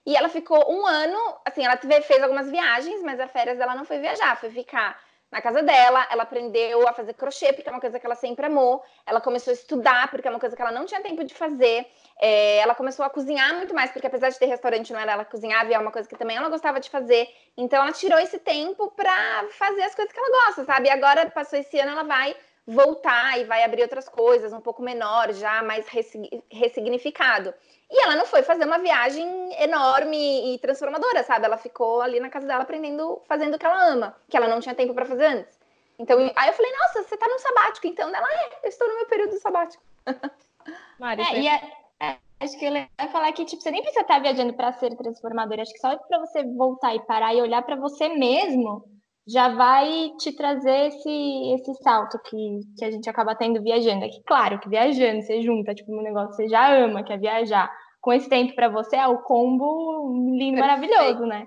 e 0.05 0.17
ela 0.17 0.29
ficou 0.29 0.65
um 0.69 0.87
ano, 0.87 1.19
assim, 1.45 1.65
ela 1.65 1.77
fez 1.77 2.23
algumas 2.23 2.51
viagens, 2.51 3.03
mas 3.03 3.21
a 3.21 3.29
férias 3.29 3.57
dela 3.57 3.75
não 3.75 3.85
foi 3.85 3.99
viajar, 3.99 4.37
foi 4.37 4.51
ficar 4.51 4.99
na 5.31 5.43
casa 5.43 5.63
dela, 5.63 6.07
ela 6.11 6.23
aprendeu 6.23 6.87
a 6.89 6.93
fazer 6.93 7.15
crochê, 7.15 7.53
porque 7.53 7.69
é 7.69 7.73
uma 7.73 7.81
coisa 7.81 7.99
que 7.99 8.07
ela 8.07 8.15
sempre 8.15 8.47
amou, 8.47 8.83
ela 9.05 9.21
começou 9.21 9.51
a 9.51 9.55
estudar, 9.55 10.09
porque 10.11 10.29
é 10.29 10.31
uma 10.31 10.39
coisa 10.39 10.55
que 10.55 10.63
ela 10.63 10.71
não 10.71 10.87
tinha 10.87 11.01
tempo 11.01 11.25
de 11.25 11.35
fazer, 11.35 11.87
é, 12.21 12.59
ela 12.59 12.75
começou 12.75 13.05
a 13.05 13.11
cozinhar 13.11 13.55
muito 13.55 13.75
mais, 13.75 13.91
porque 13.91 14.07
apesar 14.07 14.29
de 14.29 14.39
ter 14.39 14.47
restaurante, 14.47 14.93
não 14.93 15.01
era 15.01 15.13
ela 15.13 15.25
cozinhava, 15.25 15.71
e 15.71 15.75
é 15.75 15.79
uma 15.79 15.91
coisa 15.91 16.09
que 16.09 16.17
também 16.17 16.37
ela 16.37 16.49
gostava 16.49 16.79
de 16.79 16.89
fazer, 16.89 17.29
então 17.57 17.83
ela 17.83 17.93
tirou 17.93 18.19
esse 18.19 18.39
tempo 18.39 18.91
para 18.93 19.47
fazer 19.59 19.83
as 19.83 19.95
coisas 19.95 20.13
que 20.13 20.19
ela 20.21 20.47
gosta, 20.47 20.65
sabe? 20.65 20.89
E 20.89 20.91
agora, 20.91 21.29
passou 21.31 21.59
esse 21.59 21.79
ano, 21.81 21.93
ela 21.93 22.05
vai 22.05 22.37
voltar 22.67 23.39
e 23.39 23.45
vai 23.45 23.63
abrir 23.63 23.83
outras 23.83 24.09
coisas, 24.09 24.53
um 24.53 24.61
pouco 24.61 24.83
menor, 24.83 25.33
já 25.33 25.63
mais 25.63 25.87
ressignificado. 26.51 27.53
E 27.91 28.03
ela 28.03 28.17
não 28.17 28.25
foi 28.25 28.43
fazer 28.43 28.65
uma 28.65 28.79
viagem 28.79 29.27
enorme 29.63 30.55
e 30.55 30.59
transformadora, 30.59 31.23
sabe? 31.23 31.45
Ela 31.45 31.59
ficou 31.59 32.01
ali 32.01 32.19
na 32.19 32.31
casa 32.31 32.47
dela 32.47 32.63
aprendendo, 32.63 33.21
fazendo 33.27 33.55
o 33.55 33.59
que 33.59 33.67
ela 33.67 33.89
ama, 33.89 34.17
que 34.29 34.37
ela 34.37 34.49
não 34.49 34.61
tinha 34.61 34.75
tempo 34.75 34.95
para 34.95 35.05
fazer 35.05 35.27
antes. 35.27 35.59
Então, 35.99 36.19
aí 36.35 36.49
eu 36.49 36.55
falei, 36.55 36.73
nossa, 36.73 37.03
você 37.03 37.17
tá 37.17 37.29
num 37.29 37.39
sabático, 37.39 37.87
então 37.87 38.09
ela 38.09 38.27
é, 38.29 38.61
eu 38.65 38.69
estou 38.69 38.89
no 38.89 38.97
meu 38.97 39.07
período 39.07 39.39
sabático. 39.39 39.83
Mari, 40.99 41.23
é, 41.23 41.41
e 41.41 41.47
é, 41.47 41.73
é, 42.01 42.17
acho 42.41 42.59
que 42.59 42.65
eu 42.65 42.75
ia 42.75 42.89
falar 43.13 43.31
que, 43.33 43.45
tipo, 43.45 43.63
você 43.63 43.71
nem 43.71 43.83
precisa 43.83 44.03
estar 44.03 44.19
viajando 44.21 44.55
para 44.55 44.73
ser 44.73 44.97
transformadora, 44.97 45.63
acho 45.63 45.73
que 45.73 45.79
só 45.79 45.97
para 45.97 46.19
você 46.19 46.43
voltar 46.43 46.95
e 46.97 47.01
parar 47.01 47.35
e 47.35 47.43
olhar 47.43 47.63
para 47.63 47.77
você 47.77 48.09
mesmo, 48.09 48.85
já 49.27 49.49
vai 49.49 50.11
te 50.19 50.33
trazer 50.33 50.89
esse, 50.89 51.55
esse 51.55 51.75
salto 51.83 52.19
que, 52.25 52.61
que 52.77 52.85
a 52.85 52.91
gente 52.91 53.09
acaba 53.09 53.35
tendo 53.35 53.63
viajando. 53.63 54.05
É 54.05 54.09
que, 54.09 54.23
claro, 54.23 54.59
que 54.59 54.69
viajando, 54.69 55.23
você 55.23 55.41
junta, 55.41 55.75
tipo, 55.75 55.93
um 55.93 56.03
negócio 56.03 56.31
que 56.31 56.37
você 56.37 56.49
já 56.49 56.69
ama, 56.75 57.03
que 57.03 57.13
é 57.13 57.17
viajar, 57.17 57.71
com 58.01 58.13
esse 58.13 58.29
tempo 58.29 58.55
para 58.55 58.69
você, 58.69 58.97
é 58.97 59.09
o 59.09 59.23
combo 59.23 60.13
lindo, 60.37 60.59
maravilhoso, 60.59 61.25
né? 61.25 61.47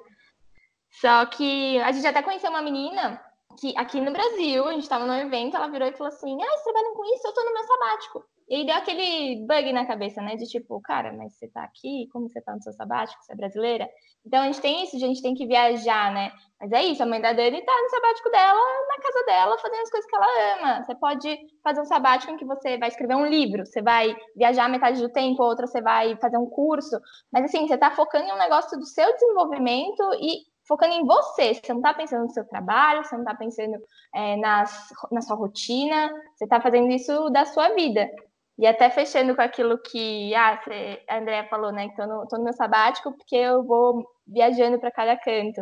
Só 0.89 1.25
que 1.27 1.79
a 1.81 1.91
gente 1.91 2.07
até 2.07 2.23
conheceu 2.23 2.49
uma 2.49 2.63
menina 2.63 3.21
que 3.59 3.73
aqui 3.77 4.01
no 4.01 4.11
Brasil, 4.11 4.67
a 4.67 4.73
gente 4.73 4.83
estava 4.83 5.05
num 5.05 5.13
evento, 5.13 5.55
ela 5.55 5.67
virou 5.67 5.87
e 5.87 5.93
falou 5.93 6.11
assim: 6.11 6.35
Ah, 6.41 6.47
vocês 6.47 6.63
trabalham 6.63 6.95
com 6.95 7.05
isso? 7.05 7.27
Eu 7.27 7.33
tô 7.33 7.43
no 7.43 7.53
meu 7.53 7.63
sabático. 7.63 8.25
E 8.49 8.65
deu 8.65 8.75
aquele 8.75 9.45
bug 9.45 9.73
na 9.73 9.85
cabeça, 9.85 10.21
né? 10.21 10.37
De 10.37 10.45
tipo, 10.45 10.79
cara, 10.81 11.11
mas 11.11 11.33
você 11.33 11.49
tá 11.49 11.63
aqui, 11.63 12.07
como 12.13 12.29
você 12.29 12.41
tá 12.41 12.55
no 12.55 12.61
seu 12.61 12.71
sabático, 12.71 13.21
você 13.21 13.33
é 13.33 13.35
brasileira? 13.35 13.89
Então 14.25 14.41
a 14.41 14.45
gente 14.45 14.61
tem 14.61 14.83
isso, 14.83 14.95
a 14.95 14.99
gente 14.99 15.21
tem 15.21 15.33
que 15.33 15.45
viajar, 15.45 16.13
né? 16.13 16.31
Mas 16.59 16.71
é 16.71 16.83
isso, 16.85 17.03
a 17.03 17.05
mãe 17.05 17.19
da 17.21 17.33
Dani 17.33 17.61
tá 17.63 17.73
no 17.73 17.89
sabático 17.89 18.29
dela, 18.29 18.59
na 18.87 19.03
casa 19.03 19.25
dela, 19.25 19.57
fazendo 19.57 19.81
as 19.81 19.91
coisas 19.91 20.09
que 20.09 20.15
ela 20.15 20.55
ama. 20.55 20.85
Você 20.85 20.95
pode 20.95 21.37
fazer 21.61 21.81
um 21.81 21.85
sabático 21.85 22.31
em 22.31 22.37
que 22.37 22.45
você 22.45 22.77
vai 22.77 22.87
escrever 22.87 23.15
um 23.15 23.25
livro, 23.25 23.65
você 23.65 23.81
vai 23.81 24.15
viajar 24.35 24.69
metade 24.69 25.01
do 25.01 25.11
tempo, 25.11 25.43
outra 25.43 25.67
você 25.67 25.81
vai 25.81 26.15
fazer 26.17 26.37
um 26.37 26.49
curso. 26.49 26.97
Mas 27.31 27.45
assim, 27.45 27.67
você 27.67 27.77
tá 27.77 27.91
focando 27.91 28.25
em 28.25 28.33
um 28.33 28.39
negócio 28.39 28.77
do 28.79 28.85
seu 28.85 29.11
desenvolvimento 29.13 30.03
e 30.21 30.45
focando 30.67 30.93
em 30.93 31.05
você. 31.05 31.53
Você 31.53 31.73
não 31.73 31.79
está 31.79 31.93
pensando 31.93 32.23
no 32.23 32.31
seu 32.31 32.45
trabalho, 32.45 33.03
você 33.03 33.15
não 33.15 33.23
está 33.23 33.35
pensando 33.35 33.77
é, 34.13 34.35
nas, 34.37 34.89
na 35.11 35.21
sua 35.21 35.35
rotina, 35.35 36.09
você 36.35 36.43
está 36.43 36.59
fazendo 36.59 36.89
isso 36.91 37.29
da 37.29 37.45
sua 37.45 37.69
vida. 37.69 38.09
E 38.57 38.65
até 38.65 38.89
fechando 38.89 39.35
com 39.35 39.41
aquilo 39.41 39.77
que 39.77 40.33
ah, 40.33 40.59
a 41.07 41.17
Andrea 41.17 41.47
falou, 41.47 41.71
né? 41.71 41.89
Que 41.89 41.95
tô 41.95 42.07
no, 42.07 42.27
tô 42.27 42.37
no 42.37 42.43
meu 42.43 42.53
sabático 42.53 43.11
porque 43.11 43.35
eu 43.35 43.63
vou 43.63 44.03
viajando 44.25 44.79
para 44.79 44.91
cada 44.91 45.15
canto. 45.15 45.61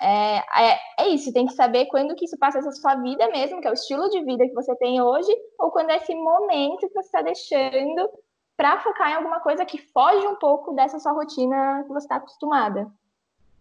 É, 0.00 0.36
é, 0.36 0.78
é, 1.00 1.08
isso, 1.08 1.32
tem 1.32 1.46
que 1.46 1.54
saber 1.54 1.86
quando 1.86 2.14
que 2.14 2.24
isso 2.24 2.38
passa 2.38 2.58
essa 2.58 2.70
sua 2.70 2.94
vida 2.94 3.28
mesmo, 3.30 3.60
que 3.60 3.66
é 3.66 3.70
o 3.70 3.74
estilo 3.74 4.08
de 4.08 4.22
vida 4.24 4.46
que 4.46 4.54
você 4.54 4.74
tem 4.76 5.02
hoje, 5.02 5.30
ou 5.58 5.72
quando 5.72 5.90
é 5.90 5.96
esse 5.96 6.14
momento 6.14 6.86
que 6.86 6.94
você 6.94 7.08
está 7.08 7.22
deixando 7.22 8.08
para 8.56 8.78
focar 8.80 9.10
em 9.10 9.14
alguma 9.14 9.40
coisa 9.40 9.64
que 9.64 9.78
foge 9.78 10.24
um 10.26 10.36
pouco 10.36 10.72
dessa 10.72 10.98
sua 11.00 11.12
rotina 11.12 11.82
que 11.84 11.92
você 11.92 12.06
está 12.06 12.16
acostumada. 12.16 12.88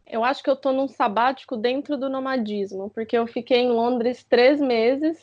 Eu 0.05 0.23
acho 0.23 0.43
que 0.43 0.49
eu 0.49 0.53
estou 0.53 0.71
num 0.71 0.87
sabático 0.87 1.57
dentro 1.57 1.97
do 1.97 2.09
nomadismo, 2.09 2.89
porque 2.91 3.17
eu 3.17 3.27
fiquei 3.27 3.59
em 3.59 3.71
Londres 3.71 4.23
três 4.23 4.61
meses 4.61 5.17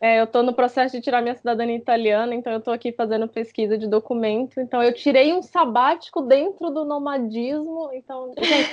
é, 0.00 0.18
eu 0.18 0.24
estou 0.24 0.42
no 0.42 0.54
processo 0.54 0.96
de 0.96 1.02
tirar 1.02 1.20
minha 1.20 1.34
cidadania 1.34 1.76
italiana, 1.76 2.34
então 2.34 2.50
eu 2.52 2.58
estou 2.58 2.72
aqui 2.72 2.90
fazendo 2.90 3.28
pesquisa 3.28 3.76
de 3.76 3.86
documento. 3.86 4.58
Então 4.58 4.82
eu 4.82 4.94
tirei 4.94 5.34
um 5.34 5.42
sabático 5.42 6.22
dentro 6.22 6.70
do 6.70 6.86
nomadismo. 6.86 7.90
Então, 7.92 8.32
gente, 8.40 8.70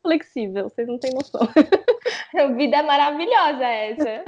flexível, 0.00 0.68
vocês 0.68 0.86
não 0.86 0.98
têm 0.98 1.12
noção. 1.12 1.40
Vida 2.56 2.82
maravilhosa 2.84 3.64
essa. 3.64 4.24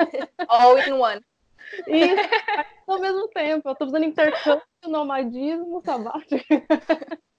All 0.48 0.76
in 0.78 0.92
one. 0.92 1.20
Isso, 1.86 2.28
ao 2.88 2.98
mesmo 2.98 3.28
tempo. 3.28 3.68
Eu 3.68 3.72
estou 3.72 3.86
fazendo 3.86 4.06
intercâmbio, 4.06 4.62
nomadismo, 4.88 5.80
sabático. 5.84 6.44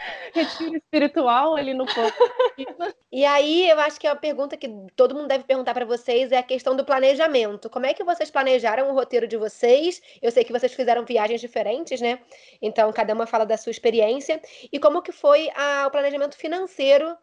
retiro 0.34 0.76
espiritual 0.76 1.56
ali 1.56 1.74
no 1.74 1.86
ponto. 1.86 2.14
e 3.12 3.24
aí, 3.24 3.68
eu 3.68 3.78
acho 3.80 4.00
que 4.00 4.06
a 4.06 4.16
pergunta 4.16 4.56
que 4.56 4.68
todo 4.96 5.14
mundo 5.14 5.28
deve 5.28 5.44
perguntar 5.44 5.74
para 5.74 5.84
vocês 5.84 6.32
é 6.32 6.38
a 6.38 6.42
questão 6.42 6.76
do 6.76 6.84
planejamento. 6.84 7.68
Como 7.68 7.86
é 7.86 7.94
que 7.94 8.04
vocês 8.04 8.30
planejaram 8.30 8.90
o 8.90 8.94
roteiro 8.94 9.26
de 9.26 9.36
vocês? 9.36 10.00
Eu 10.20 10.30
sei 10.30 10.44
que 10.44 10.52
vocês 10.52 10.72
fizeram 10.72 11.04
viagens 11.04 11.40
diferentes, 11.40 12.00
né? 12.00 12.20
Então, 12.60 12.92
cada 12.92 13.14
uma 13.14 13.26
fala 13.26 13.44
da 13.44 13.56
sua 13.56 13.70
experiência. 13.70 14.40
E 14.72 14.78
como 14.78 15.02
que 15.02 15.12
foi 15.12 15.50
a, 15.54 15.86
o 15.86 15.90
planejamento 15.90 16.36
financeiro 16.36 17.16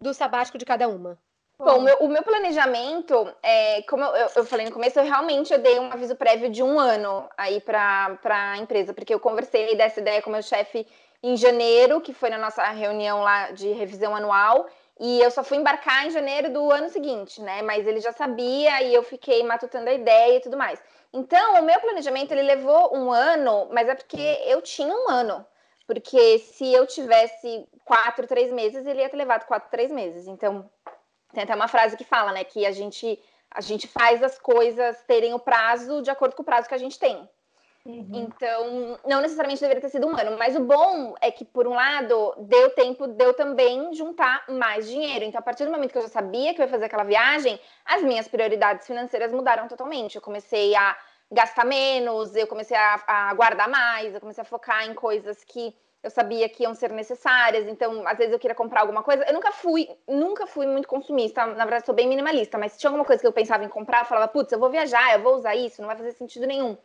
do 0.00 0.12
sabático 0.12 0.58
de 0.58 0.64
cada 0.64 0.88
uma? 0.88 1.18
Bom, 1.56 1.78
o 1.78 1.82
meu, 1.82 1.96
o 1.98 2.08
meu 2.08 2.22
planejamento, 2.22 3.32
é, 3.40 3.80
como 3.82 4.02
eu, 4.02 4.28
eu, 4.34 4.44
falei 4.44 4.66
no 4.66 4.72
começo, 4.72 4.98
eu 4.98 5.04
realmente 5.04 5.52
eu 5.52 5.58
dei 5.60 5.78
um 5.78 5.92
aviso 5.92 6.16
prévio 6.16 6.50
de 6.50 6.64
um 6.64 6.80
ano 6.80 7.28
aí 7.38 7.60
para 7.60 8.18
a 8.24 8.58
empresa, 8.58 8.92
porque 8.92 9.14
eu 9.14 9.20
conversei 9.20 9.76
dessa 9.76 10.00
ideia 10.00 10.20
com 10.20 10.30
o 10.30 10.32
meu 10.32 10.42
chefe 10.42 10.84
em 11.24 11.38
janeiro, 11.38 12.02
que 12.02 12.12
foi 12.12 12.28
na 12.28 12.36
nossa 12.36 12.62
reunião 12.70 13.22
lá 13.22 13.50
de 13.50 13.72
revisão 13.72 14.14
anual, 14.14 14.66
e 15.00 15.22
eu 15.22 15.30
só 15.30 15.42
fui 15.42 15.56
embarcar 15.56 16.06
em 16.06 16.10
janeiro 16.10 16.52
do 16.52 16.70
ano 16.70 16.90
seguinte, 16.90 17.40
né? 17.40 17.62
Mas 17.62 17.86
ele 17.86 17.98
já 17.98 18.12
sabia 18.12 18.82
e 18.82 18.92
eu 18.92 19.02
fiquei 19.02 19.42
matutando 19.42 19.88
a 19.88 19.94
ideia 19.94 20.36
e 20.36 20.40
tudo 20.40 20.58
mais. 20.58 20.82
Então, 21.14 21.54
o 21.54 21.62
meu 21.62 21.80
planejamento 21.80 22.30
ele 22.32 22.42
levou 22.42 22.94
um 22.94 23.10
ano, 23.10 23.68
mas 23.72 23.88
é 23.88 23.94
porque 23.94 24.38
eu 24.44 24.60
tinha 24.60 24.94
um 24.94 25.08
ano. 25.08 25.44
Porque 25.86 26.38
se 26.40 26.70
eu 26.70 26.86
tivesse 26.86 27.66
quatro, 27.86 28.26
três 28.26 28.52
meses, 28.52 28.86
ele 28.86 29.00
ia 29.00 29.08
ter 29.08 29.16
levado 29.16 29.46
quatro, 29.46 29.70
três 29.70 29.90
meses. 29.90 30.26
Então, 30.26 30.70
tem 31.32 31.44
até 31.44 31.54
uma 31.54 31.68
frase 31.68 31.96
que 31.96 32.04
fala, 32.04 32.32
né? 32.32 32.44
Que 32.44 32.66
a 32.66 32.70
gente, 32.70 33.18
a 33.50 33.62
gente 33.62 33.88
faz 33.88 34.22
as 34.22 34.38
coisas 34.38 35.02
terem 35.06 35.32
o 35.32 35.38
prazo 35.38 36.02
de 36.02 36.10
acordo 36.10 36.36
com 36.36 36.42
o 36.42 36.44
prazo 36.44 36.68
que 36.68 36.74
a 36.74 36.78
gente 36.78 36.98
tem. 36.98 37.26
Uhum. 37.86 38.08
Então, 38.14 38.98
não 39.06 39.20
necessariamente 39.20 39.60
deveria 39.60 39.80
ter 39.82 39.90
sido 39.90 40.06
um 40.06 40.16
ano, 40.16 40.38
mas 40.38 40.56
o 40.56 40.60
bom 40.60 41.14
é 41.20 41.30
que, 41.30 41.44
por 41.44 41.66
um 41.66 41.74
lado, 41.74 42.34
deu 42.38 42.70
tempo 42.70 43.06
de 43.06 43.22
eu 43.22 43.34
também 43.34 43.92
juntar 43.92 44.42
mais 44.48 44.88
dinheiro. 44.88 45.24
Então, 45.24 45.38
a 45.38 45.42
partir 45.42 45.66
do 45.66 45.70
momento 45.70 45.92
que 45.92 45.98
eu 45.98 46.02
já 46.02 46.08
sabia 46.08 46.54
que 46.54 46.62
eu 46.62 46.64
ia 46.64 46.70
fazer 46.70 46.86
aquela 46.86 47.04
viagem, 47.04 47.60
as 47.84 48.02
minhas 48.02 48.26
prioridades 48.26 48.86
financeiras 48.86 49.32
mudaram 49.32 49.68
totalmente. 49.68 50.16
Eu 50.16 50.22
comecei 50.22 50.74
a 50.74 50.96
gastar 51.30 51.66
menos, 51.66 52.34
eu 52.34 52.46
comecei 52.46 52.76
a, 52.76 53.02
a 53.06 53.34
guardar 53.34 53.68
mais, 53.68 54.14
eu 54.14 54.20
comecei 54.20 54.40
a 54.40 54.46
focar 54.46 54.88
em 54.88 54.94
coisas 54.94 55.44
que 55.44 55.76
eu 56.02 56.10
sabia 56.10 56.48
que 56.48 56.62
iam 56.62 56.74
ser 56.74 56.90
necessárias. 56.90 57.66
Então, 57.66 58.06
às 58.06 58.16
vezes 58.16 58.32
eu 58.32 58.38
queria 58.38 58.54
comprar 58.54 58.80
alguma 58.80 59.02
coisa. 59.02 59.24
Eu 59.24 59.34
nunca 59.34 59.52
fui, 59.52 59.88
nunca 60.08 60.46
fui 60.46 60.66
muito 60.66 60.88
consumista. 60.88 61.44
Na 61.44 61.64
verdade, 61.64 61.84
sou 61.84 61.94
bem 61.94 62.08
minimalista. 62.08 62.56
Mas 62.56 62.72
se 62.72 62.78
tinha 62.78 62.88
alguma 62.88 63.04
coisa 63.04 63.20
que 63.20 63.26
eu 63.26 63.32
pensava 63.32 63.62
em 63.62 63.68
comprar, 63.68 64.00
eu 64.00 64.04
falava, 64.06 64.28
putz, 64.28 64.52
eu 64.52 64.58
vou 64.58 64.70
viajar, 64.70 65.14
eu 65.14 65.22
vou 65.22 65.34
usar 65.34 65.54
isso, 65.54 65.82
não 65.82 65.88
vai 65.88 65.96
fazer 65.96 66.12
sentido 66.12 66.46
nenhum. 66.46 66.76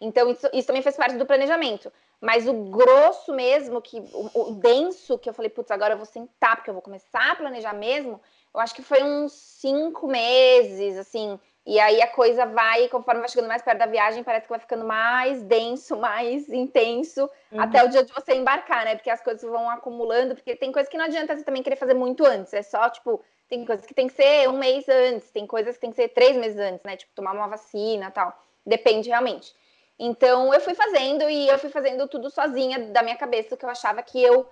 Então, 0.00 0.30
isso, 0.30 0.48
isso, 0.52 0.66
também 0.66 0.82
faz 0.82 0.96
parte 0.96 1.16
do 1.16 1.26
planejamento. 1.26 1.92
Mas 2.20 2.46
o 2.48 2.52
grosso 2.52 3.32
mesmo, 3.32 3.80
que 3.80 3.98
o, 4.12 4.30
o, 4.34 4.54
denso, 4.54 5.18
que 5.18 5.28
eu 5.28 5.34
falei, 5.34 5.50
putz, 5.50 5.70
agora 5.70 5.94
eu 5.94 5.98
vou 5.98 6.06
sentar, 6.06 6.56
porque 6.56 6.70
eu 6.70 6.74
vou 6.74 6.82
começar 6.82 7.32
a 7.32 7.36
planejar 7.36 7.74
mesmo, 7.74 8.20
eu 8.52 8.60
acho 8.60 8.74
que 8.74 8.82
foi 8.82 9.02
uns 9.02 9.32
cinco 9.32 10.06
meses, 10.06 10.96
assim. 10.96 11.38
E 11.66 11.80
aí 11.80 12.02
a 12.02 12.06
coisa 12.06 12.44
vai, 12.44 12.88
conforme 12.88 13.20
vai 13.20 13.28
chegando 13.28 13.48
mais 13.48 13.62
perto 13.62 13.78
da 13.78 13.86
viagem, 13.86 14.22
parece 14.22 14.44
que 14.44 14.50
vai 14.50 14.60
ficando 14.60 14.84
mais 14.84 15.42
denso, 15.42 15.96
mais 15.96 16.48
intenso, 16.48 17.28
uhum. 17.50 17.60
até 17.60 17.82
o 17.82 17.88
dia 17.88 18.04
de 18.04 18.12
você 18.12 18.34
embarcar, 18.34 18.84
né? 18.84 18.96
Porque 18.96 19.10
as 19.10 19.22
coisas 19.22 19.42
vão 19.42 19.68
acumulando, 19.70 20.34
porque 20.34 20.54
tem 20.54 20.70
coisas 20.70 20.90
que 20.90 20.98
não 20.98 21.06
adianta 21.06 21.34
você 21.34 21.42
também 21.42 21.62
querer 21.62 21.76
fazer 21.76 21.94
muito 21.94 22.24
antes. 22.24 22.52
É 22.52 22.62
só, 22.62 22.90
tipo, 22.90 23.22
tem 23.48 23.64
coisas 23.64 23.86
que 23.86 23.94
tem 23.94 24.08
que 24.08 24.14
ser 24.14 24.48
um 24.48 24.58
mês 24.58 24.86
antes, 24.88 25.30
tem 25.30 25.46
coisas 25.46 25.74
que 25.76 25.80
tem 25.80 25.90
que 25.90 25.96
ser 25.96 26.08
três 26.08 26.36
meses 26.36 26.58
antes, 26.58 26.84
né? 26.84 26.96
Tipo, 26.96 27.12
tomar 27.14 27.32
uma 27.32 27.48
vacina 27.48 28.10
tal. 28.10 28.38
Depende 28.66 29.08
realmente. 29.08 29.54
Então 29.98 30.52
eu 30.52 30.60
fui 30.60 30.74
fazendo 30.74 31.28
e 31.28 31.48
eu 31.48 31.58
fui 31.58 31.70
fazendo 31.70 32.08
tudo 32.08 32.30
sozinha 32.30 32.78
da 32.90 33.02
minha 33.02 33.16
cabeça, 33.16 33.56
que 33.56 33.64
eu 33.64 33.70
achava 33.70 34.02
que 34.02 34.22
eu 34.22 34.48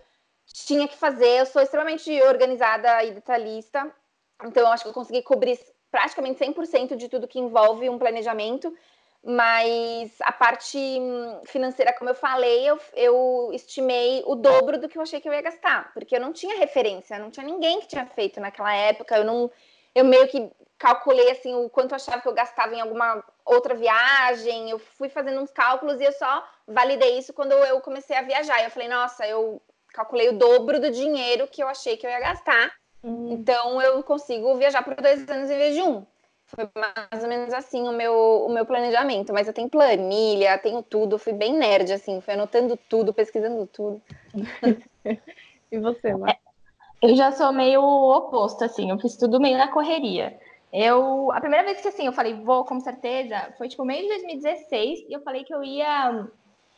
tinha 0.46 0.86
que 0.86 0.96
fazer. 0.96 1.40
Eu 1.40 1.46
sou 1.46 1.60
extremamente 1.60 2.10
organizada 2.22 3.02
e 3.04 3.12
detalhista, 3.12 3.90
então 4.44 4.62
eu 4.62 4.68
acho 4.68 4.84
que 4.84 4.88
eu 4.88 4.94
consegui 4.94 5.22
cobrir 5.22 5.58
praticamente 5.90 6.42
100% 6.42 6.96
de 6.96 7.08
tudo 7.08 7.28
que 7.28 7.38
envolve 7.38 7.88
um 7.88 7.98
planejamento, 7.98 8.74
mas 9.22 10.10
a 10.22 10.32
parte 10.32 10.78
financeira, 11.44 11.92
como 11.92 12.10
eu 12.10 12.14
falei, 12.14 12.68
eu, 12.68 12.78
eu 12.94 13.50
estimei 13.52 14.22
o 14.26 14.34
dobro 14.34 14.80
do 14.80 14.88
que 14.88 14.96
eu 14.96 15.02
achei 15.02 15.20
que 15.20 15.28
eu 15.28 15.32
ia 15.32 15.42
gastar, 15.42 15.92
porque 15.92 16.16
eu 16.16 16.20
não 16.20 16.32
tinha 16.32 16.58
referência, 16.58 17.18
não 17.18 17.30
tinha 17.30 17.46
ninguém 17.46 17.80
que 17.80 17.88
tinha 17.88 18.06
feito 18.06 18.40
naquela 18.40 18.74
época, 18.74 19.16
eu 19.16 19.24
não 19.24 19.50
eu 19.94 20.04
meio 20.04 20.26
que 20.28 20.50
calculei 20.78 21.30
assim 21.30 21.54
o 21.54 21.70
quanto 21.70 21.92
eu 21.92 21.96
achava 21.96 22.20
que 22.20 22.28
eu 22.28 22.34
gastava 22.34 22.74
em 22.74 22.80
alguma 22.80 23.22
outra 23.44 23.74
viagem, 23.74 24.70
eu 24.70 24.78
fui 24.78 25.08
fazendo 25.08 25.40
uns 25.40 25.52
cálculos 25.52 26.00
e 26.00 26.04
eu 26.04 26.12
só 26.12 26.44
validei 26.66 27.18
isso 27.18 27.32
quando 27.32 27.52
eu 27.52 27.80
comecei 27.80 28.16
a 28.16 28.22
viajar. 28.22 28.62
Eu 28.64 28.70
falei, 28.70 28.88
nossa, 28.88 29.26
eu 29.26 29.62
calculei 29.92 30.28
o 30.28 30.38
dobro 30.38 30.80
do 30.80 30.90
dinheiro 30.90 31.46
que 31.46 31.62
eu 31.62 31.68
achei 31.68 31.96
que 31.96 32.04
eu 32.04 32.10
ia 32.10 32.18
gastar. 32.18 32.72
Uhum. 33.02 33.32
Então 33.32 33.80
eu 33.80 34.02
consigo 34.02 34.56
viajar 34.56 34.82
por 34.82 34.96
dois 34.96 35.28
anos 35.28 35.50
em 35.50 35.56
vez 35.56 35.74
de 35.74 35.82
um. 35.82 36.04
Foi 36.46 36.68
mais 36.74 37.22
ou 37.22 37.28
menos 37.28 37.54
assim 37.54 37.88
o 37.88 37.92
meu, 37.92 38.44
o 38.46 38.52
meu 38.52 38.66
planejamento. 38.66 39.32
Mas 39.32 39.46
eu 39.46 39.54
tenho 39.54 39.70
planilha, 39.70 40.58
tenho 40.58 40.82
tudo. 40.82 41.18
Fui 41.18 41.32
bem 41.32 41.54
nerd, 41.56 41.92
assim. 41.92 42.20
Fui 42.20 42.34
anotando 42.34 42.76
tudo, 42.88 43.14
pesquisando 43.14 43.66
tudo. 43.66 44.02
e 45.70 45.78
você, 45.78 46.14
Mar? 46.14 46.38
Eu 47.02 47.16
já 47.16 47.32
sou 47.32 47.52
meio 47.52 47.82
oposto, 47.82 48.64
assim. 48.64 48.90
Eu 48.90 48.98
fiz 48.98 49.16
tudo 49.16 49.40
meio 49.40 49.58
na 49.58 49.68
correria. 49.68 50.38
Eu, 50.72 51.30
a 51.32 51.40
primeira 51.40 51.64
vez 51.64 51.80
que 51.80 51.88
assim, 51.88 52.06
eu 52.06 52.12
falei, 52.12 52.34
vou 52.42 52.64
com 52.64 52.80
certeza, 52.80 53.52
foi 53.58 53.68
tipo 53.68 53.84
meio 53.84 54.02
de 54.02 54.08
2016, 54.08 55.00
e 55.08 55.12
eu 55.12 55.20
falei 55.20 55.44
que 55.44 55.52
eu 55.52 55.62
ia 55.62 56.26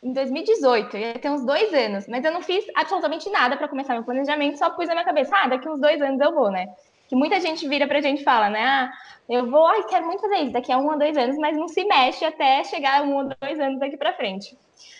em 0.03 0.11
2018, 0.11 0.97
eu 0.97 1.01
ia 1.01 1.13
ter 1.13 1.29
uns 1.29 1.45
dois 1.45 1.73
anos, 1.73 2.05
mas 2.07 2.25
eu 2.25 2.31
não 2.31 2.41
fiz 2.41 2.65
absolutamente 2.75 3.29
nada 3.29 3.55
para 3.55 3.69
começar 3.69 3.93
meu 3.93 4.03
planejamento, 4.03 4.57
só 4.57 4.69
pus 4.69 4.87
na 4.87 4.95
minha 4.95 5.05
cabeça, 5.05 5.33
ah, 5.35 5.47
daqui 5.47 5.69
uns 5.69 5.79
dois 5.79 6.01
anos 6.01 6.19
eu 6.19 6.33
vou, 6.33 6.51
né? 6.51 6.67
Que 7.07 7.15
muita 7.15 7.39
gente 7.39 7.67
vira 7.69 7.87
pra 7.87 8.01
gente 8.01 8.21
e 8.21 8.23
fala, 8.23 8.49
né? 8.49 8.61
Ah, 8.61 8.91
eu 9.29 9.49
vou, 9.49 9.65
ai, 9.65 9.83
quero 9.83 10.05
muito 10.05 10.21
fazer 10.21 10.37
isso 10.37 10.51
daqui 10.51 10.73
a 10.73 10.77
um 10.77 10.91
ou 10.91 10.99
dois 10.99 11.15
anos, 11.15 11.37
mas 11.37 11.55
não 11.55 11.69
se 11.69 11.85
mexe 11.85 12.25
até 12.25 12.63
chegar 12.65 13.03
um 13.03 13.15
ou 13.15 13.29
dois 13.41 13.59
anos 13.59 13.79
daqui 13.79 13.95
para 13.95 14.13
frente. 14.13 14.57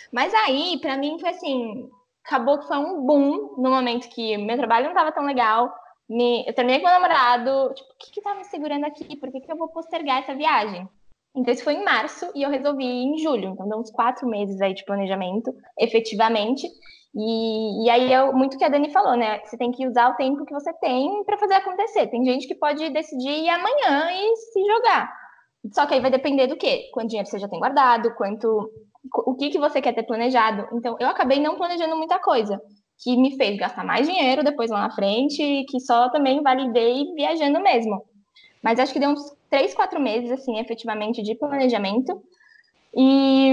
Mas 0.09 0.33
aí, 0.33 0.79
para 0.79 0.95
mim, 0.95 1.17
foi 1.19 1.29
assim, 1.29 1.89
acabou 2.25 2.59
que 2.59 2.67
foi 2.67 2.77
um 2.77 3.05
boom 3.05 3.55
no 3.57 3.69
momento 3.69 4.09
que 4.09 4.37
meu 4.37 4.57
trabalho 4.57 4.85
não 4.85 4.91
estava 4.91 5.11
tão 5.11 5.25
legal, 5.25 5.73
me, 6.09 6.45
eu 6.47 6.53
terminei 6.53 6.79
com 6.79 6.87
meu 6.87 6.99
namorado, 6.99 7.73
tipo, 7.73 7.89
o 7.91 7.97
que 7.97 8.11
que 8.11 8.21
tá 8.21 8.35
me 8.35 8.43
segurando 8.45 8.85
aqui? 8.85 9.15
Por 9.15 9.31
que, 9.31 9.41
que 9.41 9.51
eu 9.51 9.57
vou 9.57 9.69
postergar 9.69 10.19
essa 10.19 10.35
viagem? 10.35 10.87
Então, 11.35 11.53
isso 11.53 11.63
foi 11.63 11.73
em 11.73 11.83
março 11.83 12.31
e 12.33 12.43
eu 12.43 12.49
resolvi 12.49 12.85
em 12.85 13.17
julho. 13.17 13.49
Então, 13.49 13.67
deu 13.67 13.77
uns 13.77 13.91
quatro 13.91 14.27
meses 14.27 14.61
aí 14.61 14.73
de 14.73 14.85
planejamento, 14.85 15.53
efetivamente. 15.77 16.65
E, 17.13 17.85
e 17.85 17.89
aí 17.89 18.13
é 18.13 18.31
muito 18.31 18.57
que 18.57 18.63
a 18.63 18.69
Dani 18.69 18.91
falou, 18.91 19.17
né? 19.17 19.39
Você 19.43 19.57
tem 19.57 19.71
que 19.71 19.85
usar 19.85 20.09
o 20.09 20.15
tempo 20.15 20.45
que 20.45 20.53
você 20.53 20.71
tem 20.79 21.23
para 21.25 21.37
fazer 21.37 21.55
acontecer. 21.55 22.07
Tem 22.07 22.23
gente 22.23 22.47
que 22.47 22.55
pode 22.55 22.89
decidir 22.89 23.43
ir 23.43 23.49
amanhã 23.49 24.09
e 24.11 24.35
se 24.37 24.65
jogar. 24.65 25.13
Só 25.73 25.85
que 25.85 25.93
aí 25.93 26.01
vai 26.01 26.11
depender 26.11 26.47
do 26.47 26.57
quê? 26.57 26.89
Quanto 26.93 27.09
dinheiro 27.09 27.29
você 27.29 27.39
já 27.39 27.49
tem 27.49 27.59
guardado, 27.59 28.13
quanto. 28.15 28.69
O 29.13 29.35
que, 29.35 29.49
que 29.49 29.59
você 29.59 29.81
quer 29.81 29.93
ter 29.93 30.03
planejado. 30.03 30.67
Então, 30.73 30.95
eu 30.99 31.07
acabei 31.07 31.39
não 31.39 31.55
planejando 31.55 31.95
muita 31.95 32.19
coisa 32.19 32.61
que 32.97 33.17
me 33.17 33.35
fez 33.35 33.57
gastar 33.57 33.83
mais 33.83 34.07
dinheiro 34.07 34.43
depois 34.43 34.71
lá 34.71 34.81
na 34.81 34.95
frente 34.95 35.41
e 35.41 35.65
que 35.65 35.79
só 35.79 36.09
também 36.09 36.41
validei 36.41 37.13
viajando 37.13 37.59
mesmo. 37.61 38.05
Mas 38.63 38.79
acho 38.79 38.93
que 38.93 38.99
deu 38.99 39.09
uns 39.09 39.35
três, 39.49 39.73
quatro 39.73 39.99
meses, 39.99 40.31
assim, 40.31 40.57
efetivamente, 40.59 41.21
de 41.21 41.35
planejamento. 41.35 42.21
E, 42.95 43.51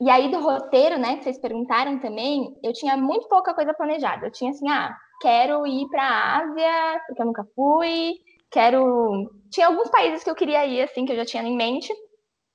e 0.00 0.10
aí, 0.10 0.30
do 0.30 0.40
roteiro, 0.40 0.98
né, 0.98 1.16
que 1.16 1.24
vocês 1.24 1.38
perguntaram 1.38 1.98
também, 2.00 2.54
eu 2.62 2.72
tinha 2.72 2.96
muito 2.96 3.28
pouca 3.28 3.54
coisa 3.54 3.72
planejada. 3.72 4.26
Eu 4.26 4.32
tinha 4.32 4.50
assim, 4.50 4.68
ah, 4.68 4.94
quero 5.20 5.66
ir 5.66 5.88
para 5.88 6.02
a 6.02 6.38
Ásia, 6.38 7.02
porque 7.06 7.22
eu 7.22 7.26
nunca 7.26 7.46
fui, 7.54 8.14
quero. 8.50 9.30
Tinha 9.50 9.68
alguns 9.68 9.88
países 9.88 10.22
que 10.22 10.30
eu 10.30 10.34
queria 10.34 10.66
ir, 10.66 10.82
assim, 10.82 11.06
que 11.06 11.12
eu 11.12 11.16
já 11.16 11.24
tinha 11.24 11.42
em 11.42 11.56
mente, 11.56 11.92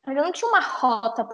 mas 0.05 0.15
eu 0.15 0.23
não 0.23 0.31
tinha 0.31 0.49
uma 0.49 0.59
rota 0.59 1.25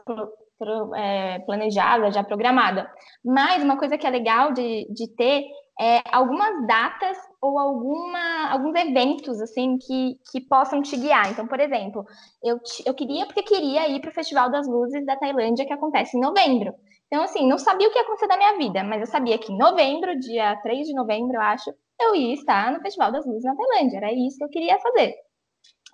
é, 0.95 1.39
planejada, 1.39 2.11
já 2.11 2.23
programada. 2.23 2.89
Mas 3.23 3.63
uma 3.63 3.77
coisa 3.77 3.97
que 3.97 4.07
é 4.07 4.09
legal 4.09 4.51
de, 4.53 4.87
de 4.93 5.07
ter 5.15 5.45
é 5.79 6.01
algumas 6.11 6.65
datas 6.65 7.17
ou 7.39 7.59
alguma, 7.59 8.49
alguns 8.51 8.75
eventos 8.75 9.39
assim 9.39 9.77
que, 9.77 10.15
que 10.31 10.41
possam 10.41 10.81
te 10.81 10.97
guiar. 10.97 11.31
Então, 11.31 11.47
por 11.47 11.59
exemplo, 11.59 12.03
eu, 12.43 12.59
eu 12.85 12.93
queria 12.95 13.25
porque 13.27 13.43
queria 13.43 13.87
ir 13.87 14.01
para 14.01 14.09
o 14.09 14.13
Festival 14.13 14.49
das 14.49 14.67
Luzes 14.67 15.05
da 15.05 15.15
Tailândia 15.15 15.65
que 15.65 15.73
acontece 15.73 16.17
em 16.17 16.21
novembro. 16.21 16.73
Então, 17.07 17.23
assim, 17.23 17.47
não 17.47 17.57
sabia 17.57 17.87
o 17.87 17.91
que 17.91 17.97
ia 17.97 18.03
acontecer 18.03 18.27
da 18.27 18.37
minha 18.37 18.57
vida, 18.57 18.83
mas 18.83 19.01
eu 19.01 19.07
sabia 19.07 19.37
que 19.37 19.51
em 19.51 19.57
novembro, 19.57 20.19
dia 20.19 20.57
3 20.61 20.87
de 20.87 20.93
novembro, 20.93 21.35
eu 21.35 21.41
acho, 21.41 21.71
eu 22.01 22.15
ia 22.15 22.33
estar 22.33 22.71
no 22.71 22.81
Festival 22.81 23.11
das 23.11 23.25
Luzes 23.25 23.43
na 23.43 23.55
Tailândia. 23.55 23.97
Era 23.97 24.11
isso 24.11 24.37
que 24.37 24.43
eu 24.43 24.49
queria 24.49 24.79
fazer. 24.79 25.15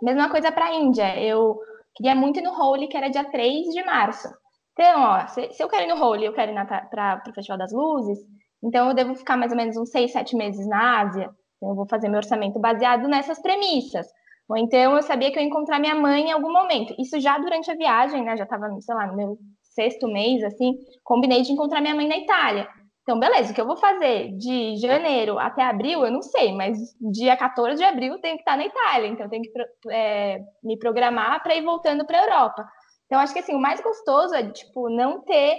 Mesma 0.01 0.29
coisa 0.29 0.51
para 0.51 0.65
a 0.65 0.73
Índia. 0.73 1.19
Eu 1.19 1.59
queria 1.95 2.15
muito 2.15 2.39
ir 2.39 2.41
no 2.41 2.51
Holi, 2.51 2.87
que 2.87 2.97
era 2.97 3.09
dia 3.09 3.23
3 3.23 3.67
de 3.67 3.83
março. 3.83 4.27
Então, 4.73 5.01
ó, 5.01 5.27
se, 5.27 5.51
se 5.51 5.63
eu 5.63 5.69
quero 5.69 5.83
ir 5.83 5.87
no 5.87 6.03
Hole, 6.03 6.25
eu 6.25 6.33
quero 6.33 6.51
ir 6.51 6.65
para 6.89 7.23
o 7.27 7.33
Festival 7.33 7.57
das 7.57 7.71
Luzes, 7.71 8.19
então 8.63 8.89
eu 8.89 8.95
devo 8.95 9.15
ficar 9.15 9.37
mais 9.37 9.51
ou 9.51 9.57
menos 9.57 9.77
uns 9.77 9.89
seis, 9.89 10.11
sete 10.11 10.35
meses 10.35 10.67
na 10.67 11.01
Ásia. 11.01 11.29
Então 11.57 11.69
eu 11.69 11.75
vou 11.75 11.87
fazer 11.87 12.09
meu 12.09 12.17
orçamento 12.17 12.59
baseado 12.59 13.07
nessas 13.07 13.41
premissas. 13.41 14.07
Ou 14.49 14.57
então 14.57 14.95
eu 14.95 15.01
sabia 15.03 15.31
que 15.31 15.37
eu 15.37 15.41
ia 15.41 15.47
encontrar 15.47 15.79
minha 15.79 15.95
mãe 15.95 16.29
em 16.29 16.31
algum 16.31 16.51
momento. 16.51 16.93
Isso 16.99 17.19
já 17.19 17.37
durante 17.37 17.69
a 17.71 17.75
viagem, 17.75 18.23
né? 18.23 18.35
Já 18.35 18.43
estava, 18.43 18.67
sei 18.81 18.95
lá, 18.95 19.07
no 19.07 19.15
meu 19.15 19.37
sexto 19.61 20.07
mês, 20.07 20.43
assim, 20.43 20.75
combinei 21.03 21.41
de 21.41 21.51
encontrar 21.51 21.81
minha 21.81 21.95
mãe 21.95 22.07
na 22.07 22.17
Itália. 22.17 22.67
Então, 23.01 23.19
beleza, 23.19 23.51
o 23.51 23.55
que 23.55 23.59
eu 23.59 23.67
vou 23.67 23.75
fazer 23.75 24.31
de 24.37 24.77
janeiro 24.77 25.37
até 25.37 25.61
abril, 25.63 26.05
eu 26.05 26.11
não 26.11 26.21
sei, 26.21 26.53
mas 26.53 26.77
dia 27.11 27.35
14 27.35 27.75
de 27.75 27.83
abril 27.83 28.13
eu 28.13 28.21
tenho 28.21 28.37
que 28.37 28.41
estar 28.41 28.55
na 28.55 28.65
Itália, 28.65 29.07
então 29.07 29.25
eu 29.25 29.29
tenho 29.29 29.43
que 29.43 29.51
é, 29.91 30.39
me 30.63 30.79
programar 30.79 31.43
para 31.43 31.53
ir 31.53 31.63
voltando 31.63 32.05
para 32.05 32.19
a 32.19 32.23
Europa. 32.23 32.65
Então, 33.13 33.21
acho 33.21 33.31
que 33.31 33.41
assim, 33.41 33.53
o 33.53 33.61
mais 33.61 33.79
gostoso 33.79 34.33
é, 34.33 34.49
tipo, 34.51 34.89
não 34.89 35.21
ter 35.21 35.55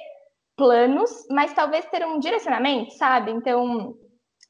planos, 0.56 1.24
mas 1.30 1.54
talvez 1.54 1.86
ter 1.86 2.04
um 2.04 2.18
direcionamento, 2.18 2.92
sabe? 2.94 3.30
Então, 3.30 3.94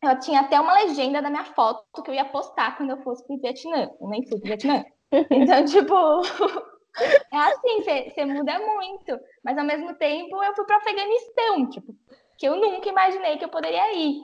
eu 0.03 0.19
tinha 0.21 0.41
até 0.41 0.59
uma 0.59 0.73
legenda 0.73 1.21
da 1.21 1.29
minha 1.29 1.45
foto 1.45 2.03
que 2.03 2.11
eu 2.11 2.15
ia 2.15 2.25
postar 2.25 2.79
quando 2.79 2.89
eu 2.89 3.03
fosse 3.03 3.23
pro 3.27 3.37
Vietnã. 3.37 3.91
Eu 4.01 4.09
nem 4.09 4.27
fui 4.27 4.39
pro 4.39 4.49
Vietnã. 4.49 4.83
Então, 5.31 5.65
tipo, 5.67 5.95
é 7.31 7.37
assim, 7.37 7.83
você 7.83 8.25
muda 8.25 8.59
muito. 8.59 9.21
Mas 9.45 9.59
ao 9.59 9.67
mesmo 9.67 9.95
tempo 9.97 10.43
eu 10.43 10.55
fui 10.55 10.65
para 10.65 10.79
Afeganistão, 10.79 11.69
tipo, 11.69 11.95
que 12.39 12.49
eu 12.49 12.57
nunca 12.57 12.89
imaginei 12.89 13.37
que 13.37 13.45
eu 13.45 13.51
poderia 13.51 13.93
ir. 13.93 14.17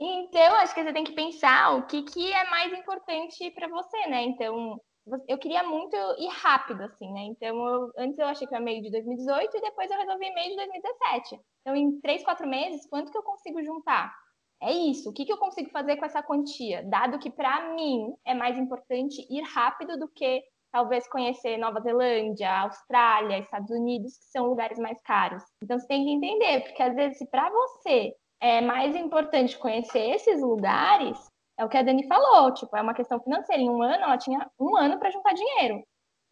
Então, 0.00 0.54
acho 0.56 0.74
que 0.74 0.82
você 0.82 0.94
tem 0.94 1.04
que 1.04 1.12
pensar 1.12 1.76
o 1.76 1.86
que, 1.86 2.02
que 2.04 2.32
é 2.32 2.48
mais 2.48 2.72
importante 2.72 3.50
para 3.50 3.68
você, 3.68 4.06
né? 4.06 4.22
Então, 4.22 4.80
eu 5.26 5.38
queria 5.38 5.62
muito 5.62 5.96
ir 6.18 6.28
rápido, 6.28 6.82
assim, 6.82 7.12
né? 7.12 7.20
Então, 7.22 7.56
eu, 7.66 7.92
antes 7.96 8.18
eu 8.18 8.26
achei 8.26 8.46
que 8.46 8.54
era 8.54 8.62
meio 8.62 8.82
de 8.82 8.90
2018 8.90 9.56
e 9.56 9.60
depois 9.60 9.90
eu 9.90 9.98
resolvi 9.98 10.30
meio 10.32 10.50
de 10.50 10.56
2017. 10.56 11.40
Então, 11.60 11.76
em 11.76 12.00
três, 12.00 12.22
quatro 12.22 12.46
meses, 12.46 12.86
quanto 12.88 13.10
que 13.10 13.18
eu 13.18 13.22
consigo 13.22 13.62
juntar? 13.62 14.14
É 14.60 14.72
isso. 14.72 15.10
O 15.10 15.12
que, 15.12 15.24
que 15.24 15.32
eu 15.32 15.38
consigo 15.38 15.70
fazer 15.70 15.96
com 15.96 16.04
essa 16.04 16.22
quantia? 16.22 16.82
Dado 16.84 17.18
que, 17.18 17.30
para 17.30 17.74
mim, 17.74 18.14
é 18.24 18.34
mais 18.34 18.58
importante 18.58 19.26
ir 19.30 19.42
rápido 19.42 19.98
do 19.98 20.08
que 20.08 20.42
talvez 20.72 21.08
conhecer 21.08 21.56
Nova 21.56 21.80
Zelândia, 21.80 22.50
Austrália, 22.60 23.38
Estados 23.38 23.70
Unidos, 23.70 24.18
que 24.18 24.24
são 24.24 24.46
lugares 24.46 24.78
mais 24.78 25.00
caros. 25.02 25.42
Então, 25.62 25.78
você 25.78 25.86
tem 25.86 26.04
que 26.04 26.10
entender, 26.10 26.60
porque 26.62 26.82
às 26.82 26.94
vezes, 26.94 27.28
para 27.30 27.48
você 27.50 28.14
é 28.40 28.60
mais 28.60 28.94
importante 28.94 29.58
conhecer 29.58 30.10
esses 30.10 30.40
lugares, 30.40 31.18
é 31.58 31.64
o 31.64 31.68
que 31.68 31.76
a 31.76 31.82
Dani 31.82 32.06
falou, 32.06 32.54
tipo, 32.54 32.74
é 32.76 32.80
uma 32.80 32.94
questão 32.94 33.20
financeira. 33.20 33.60
Em 33.60 33.68
um 33.68 33.82
ano, 33.82 34.04
ela 34.04 34.16
tinha 34.16 34.48
um 34.58 34.76
ano 34.76 34.98
para 34.98 35.10
juntar 35.10 35.34
dinheiro. 35.34 35.82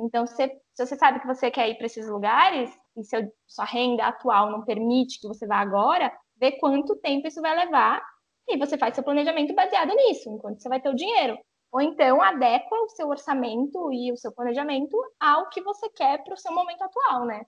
Então, 0.00 0.26
se, 0.26 0.46
se, 0.74 0.86
você 0.86 0.96
sabe 0.96 1.20
que 1.20 1.26
você 1.26 1.50
quer 1.50 1.68
ir 1.68 1.76
para 1.76 1.86
esses 1.86 2.08
lugares 2.08 2.70
e 2.96 3.02
seu, 3.02 3.20
sua 3.46 3.64
renda 3.64 4.06
atual 4.06 4.50
não 4.50 4.64
permite 4.64 5.20
que 5.20 5.26
você 5.26 5.46
vá 5.46 5.56
agora, 5.56 6.12
vê 6.36 6.52
quanto 6.52 6.96
tempo 6.96 7.26
isso 7.26 7.40
vai 7.40 7.56
levar 7.56 8.00
e 8.46 8.56
você 8.56 8.78
faz 8.78 8.94
seu 8.94 9.02
planejamento 9.02 9.54
baseado 9.54 9.92
nisso, 9.94 10.30
enquanto 10.30 10.62
você 10.62 10.68
vai 10.68 10.80
ter 10.80 10.90
o 10.90 10.94
dinheiro. 10.94 11.36
Ou 11.72 11.80
então 11.80 12.22
adequa 12.22 12.76
o 12.76 12.88
seu 12.90 13.08
orçamento 13.08 13.92
e 13.92 14.12
o 14.12 14.16
seu 14.16 14.32
planejamento 14.32 14.96
ao 15.18 15.48
que 15.48 15.60
você 15.62 15.88
quer 15.88 16.22
para 16.22 16.34
o 16.34 16.38
seu 16.38 16.52
momento 16.52 16.82
atual, 16.82 17.24
né? 17.24 17.44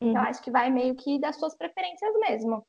Então, 0.00 0.08
uhum. 0.08 0.10
Então, 0.10 0.22
acho 0.22 0.42
que 0.42 0.50
vai 0.50 0.70
meio 0.70 0.94
que 0.96 1.18
das 1.18 1.36
suas 1.36 1.56
preferências 1.56 2.12
mesmo. 2.20 2.66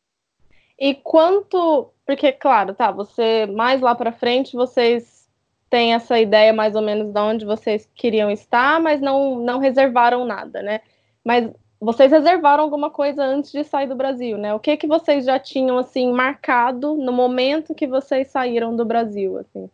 E 0.80 0.96
quanto. 0.96 1.90
Porque, 2.06 2.32
claro, 2.32 2.74
tá, 2.74 2.92
você 2.92 3.46
mais 3.46 3.80
lá 3.80 3.96
para 3.96 4.12
frente 4.12 4.56
vocês 4.56 5.30
têm 5.70 5.94
essa 5.94 6.20
ideia 6.20 6.54
mais 6.54 6.76
ou 6.76 6.82
menos 6.82 7.12
de 7.12 7.20
onde 7.20 7.46
vocês 7.46 7.90
queriam 7.96 8.30
estar, 8.30 8.80
mas 8.80 9.02
não, 9.02 9.40
não 9.40 9.60
reservaram 9.60 10.26
nada, 10.26 10.62
né? 10.62 10.82
Mas 11.24 11.50
vocês 11.80 12.12
reservaram 12.12 12.64
alguma 12.64 12.90
coisa 12.90 13.24
antes 13.24 13.52
de 13.52 13.64
sair 13.64 13.88
do 13.88 13.96
Brasil, 13.96 14.38
né? 14.38 14.54
O 14.54 14.60
que 14.60 14.78
que 14.78 14.88
vocês 14.88 15.26
já 15.26 15.40
tinham 15.40 15.78
assim 15.78 16.12
marcado 16.12 16.96
no 16.96 17.12
momento 17.12 17.76
que 17.76 17.88
vocês 17.88 18.28
saíram 18.30 18.76
do 18.76 18.86
Brasil, 18.86 19.38
assim? 19.38 19.70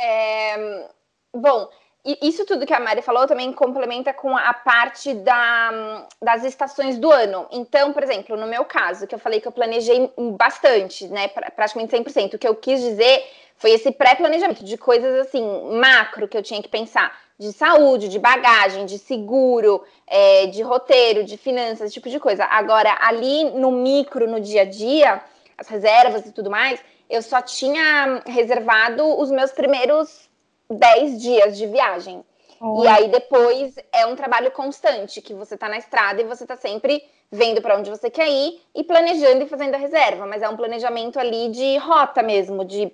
É, 0.00 0.88
bom, 1.34 1.68
isso 2.04 2.44
tudo 2.44 2.66
que 2.66 2.74
a 2.74 2.80
Mari 2.80 3.00
falou 3.00 3.28
também 3.28 3.52
complementa 3.52 4.12
com 4.12 4.36
a 4.36 4.52
parte 4.52 5.14
da, 5.14 6.06
das 6.20 6.42
estações 6.42 6.98
do 6.98 7.10
ano. 7.12 7.46
Então, 7.52 7.92
por 7.92 8.02
exemplo, 8.02 8.36
no 8.36 8.48
meu 8.48 8.64
caso, 8.64 9.06
que 9.06 9.14
eu 9.14 9.20
falei 9.20 9.40
que 9.40 9.46
eu 9.46 9.52
planejei 9.52 10.10
bastante, 10.36 11.06
né, 11.06 11.28
praticamente 11.28 11.96
100%, 11.96 12.34
o 12.34 12.38
que 12.38 12.48
eu 12.48 12.56
quis 12.56 12.80
dizer 12.80 13.24
foi 13.56 13.70
esse 13.70 13.92
pré-planejamento 13.92 14.64
de 14.64 14.76
coisas 14.76 15.26
assim, 15.26 15.44
macro 15.78 16.26
que 16.26 16.36
eu 16.36 16.42
tinha 16.42 16.60
que 16.60 16.68
pensar, 16.68 17.16
de 17.38 17.52
saúde, 17.52 18.08
de 18.08 18.18
bagagem, 18.18 18.84
de 18.84 18.98
seguro, 18.98 19.84
é, 20.04 20.46
de 20.46 20.60
roteiro, 20.62 21.22
de 21.22 21.36
finanças, 21.36 21.82
esse 21.82 21.94
tipo 21.94 22.08
de 22.08 22.18
coisa. 22.18 22.44
Agora, 22.44 22.98
ali 23.00 23.44
no 23.50 23.70
micro, 23.70 24.28
no 24.28 24.40
dia 24.40 24.62
a 24.62 24.64
dia, 24.64 25.22
as 25.56 25.68
reservas 25.68 26.26
e 26.26 26.32
tudo 26.32 26.50
mais, 26.50 26.80
eu 27.08 27.22
só 27.22 27.40
tinha 27.40 28.22
reservado 28.26 29.04
os 29.20 29.30
meus 29.30 29.52
primeiros 29.52 30.31
10 30.72 31.20
dias 31.20 31.56
de 31.56 31.66
viagem. 31.66 32.24
Oh. 32.60 32.84
E 32.84 32.88
aí 32.88 33.08
depois 33.08 33.74
é 33.92 34.06
um 34.06 34.14
trabalho 34.14 34.50
constante, 34.50 35.20
que 35.20 35.34
você 35.34 35.56
tá 35.56 35.68
na 35.68 35.78
estrada 35.78 36.20
e 36.20 36.24
você 36.24 36.46
tá 36.46 36.56
sempre 36.56 37.02
vendo 37.30 37.60
para 37.60 37.76
onde 37.76 37.90
você 37.90 38.10
quer 38.10 38.28
ir 38.28 38.60
e 38.74 38.84
planejando 38.84 39.42
e 39.42 39.48
fazendo 39.48 39.74
a 39.74 39.78
reserva, 39.78 40.26
mas 40.26 40.42
é 40.42 40.48
um 40.48 40.56
planejamento 40.56 41.18
ali 41.18 41.48
de 41.48 41.76
rota 41.78 42.22
mesmo, 42.22 42.64
de 42.64 42.92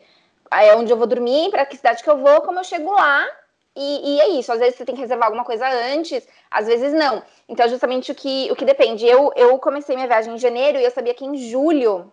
é 0.50 0.74
onde 0.74 0.90
eu 0.90 0.96
vou 0.96 1.06
dormir, 1.06 1.50
para 1.50 1.66
que 1.66 1.76
cidade 1.76 2.02
que 2.02 2.08
eu 2.08 2.16
vou, 2.16 2.40
como 2.40 2.58
eu 2.58 2.64
chego 2.64 2.90
lá 2.90 3.26
e, 3.80 4.16
e, 4.16 4.20
é 4.20 4.28
isso. 4.30 4.52
Às 4.52 4.58
vezes 4.58 4.76
você 4.76 4.84
tem 4.84 4.94
que 4.94 5.00
reservar 5.00 5.26
alguma 5.26 5.44
coisa 5.44 5.64
antes, 5.94 6.26
às 6.50 6.66
vezes 6.66 6.92
não. 6.92 7.22
Então, 7.48 7.68
justamente 7.68 8.10
o 8.10 8.14
que, 8.14 8.50
o 8.50 8.56
que 8.56 8.64
depende. 8.64 9.06
Eu, 9.06 9.32
eu 9.36 9.56
comecei 9.58 9.94
minha 9.94 10.08
viagem 10.08 10.34
em 10.34 10.38
janeiro 10.38 10.78
e 10.78 10.84
eu 10.84 10.90
sabia 10.90 11.14
que 11.14 11.24
em 11.24 11.36
julho, 11.36 12.12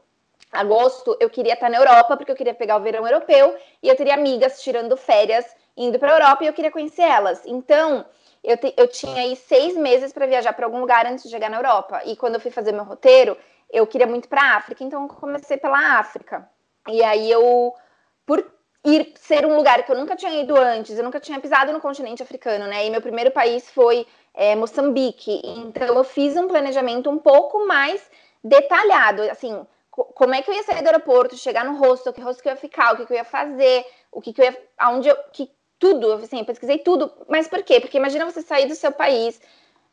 agosto, 0.52 1.18
eu 1.20 1.30
queria 1.30 1.54
estar 1.54 1.70
na 1.70 1.78
Europa, 1.78 2.16
porque 2.18 2.32
eu 2.32 2.36
queria 2.36 2.54
pegar 2.54 2.78
o 2.78 2.82
verão 2.82 3.06
europeu 3.06 3.56
e 3.82 3.88
eu 3.88 3.96
teria 3.96 4.14
amigas 4.14 4.62
tirando 4.62 4.96
férias 4.96 5.46
indo 5.76 6.00
para 6.00 6.12
a 6.12 6.16
Europa 6.16 6.44
e 6.44 6.48
eu 6.48 6.54
queria 6.54 6.72
conhecer 6.72 7.02
elas. 7.02 7.42
Então, 7.46 8.06
eu, 8.44 8.58
te, 8.58 8.74
eu 8.78 8.88
tinha 8.88 9.22
aí 9.22 9.36
seis 9.36 9.76
meses 9.76 10.14
para 10.14 10.26
viajar 10.26 10.54
para 10.54 10.66
algum 10.66 10.80
lugar 10.80 11.06
antes 11.06 11.24
de 11.24 11.30
chegar 11.30 11.50
na 11.50 11.58
Europa. 11.58 12.02
E 12.06 12.16
quando 12.16 12.36
eu 12.36 12.40
fui 12.40 12.52
fazer 12.52 12.72
meu 12.72 12.84
roteiro, 12.84 13.38
eu 13.72 13.86
queria 13.86 14.08
muito 14.08 14.30
para 14.30 14.42
a 14.42 14.56
África, 14.58 14.84
então 14.84 15.04
eu 15.04 15.10
comecei 15.10 15.58
pela 15.58 16.00
África. 16.00 16.48
E 16.88 17.04
aí 17.04 17.30
eu, 17.30 17.74
por 18.26 18.46
ir 18.86 19.14
ser 19.16 19.46
um 19.46 19.56
lugar 19.56 19.84
que 19.84 19.92
eu 19.92 19.98
nunca 19.98 20.16
tinha 20.16 20.40
ido 20.40 20.56
antes, 20.56 20.98
eu 20.98 21.04
nunca 21.04 21.20
tinha 21.20 21.40
pisado 21.40 21.74
no 21.74 21.82
continente 21.82 22.22
africano, 22.22 22.68
né? 22.68 22.86
E 22.86 22.90
meu 22.90 23.02
primeiro 23.02 23.32
país 23.32 23.70
foi 23.72 24.06
é, 24.34 24.56
Moçambique. 24.56 25.42
Então 25.44 25.88
eu 25.88 26.04
fiz 26.04 26.38
um 26.38 26.48
planejamento 26.48 27.10
um 27.10 27.18
pouco 27.18 27.66
mais 27.66 28.02
detalhado, 28.44 29.24
assim, 29.24 29.66
como 29.96 30.34
é 30.36 30.42
que 30.42 30.50
eu 30.50 30.56
ia 30.56 30.64
sair 30.64 30.82
do 30.82 30.88
aeroporto, 30.88 31.38
chegar 31.38 31.64
no 31.64 31.78
hostel, 31.78 32.12
que 32.12 32.22
hostel 32.22 32.44
que 32.44 32.50
eu 32.50 32.54
ia 32.54 32.58
ficar, 32.58 32.94
o 32.94 32.98
que, 32.98 33.06
que 33.06 33.14
eu 33.14 33.18
ia 33.18 33.24
fazer, 33.24 33.86
o 34.12 34.22
que, 34.22 34.34
que 34.34 34.42
eu 34.42 34.46
ia, 34.46 34.64
aonde 34.78 35.08
eu, 35.08 35.16
que 35.32 35.50
tudo, 35.80 36.14
assim, 36.14 36.40
eu 36.40 36.46
pesquisei 36.46 36.80
tudo. 36.80 37.12
Mas 37.30 37.48
por 37.48 37.64
quê? 37.64 37.80
Porque 37.80 37.98
imagina 37.98 38.26
você 38.26 38.42
sair 38.42 38.68
do 38.68 38.76
seu 38.76 38.92
país 38.92 39.40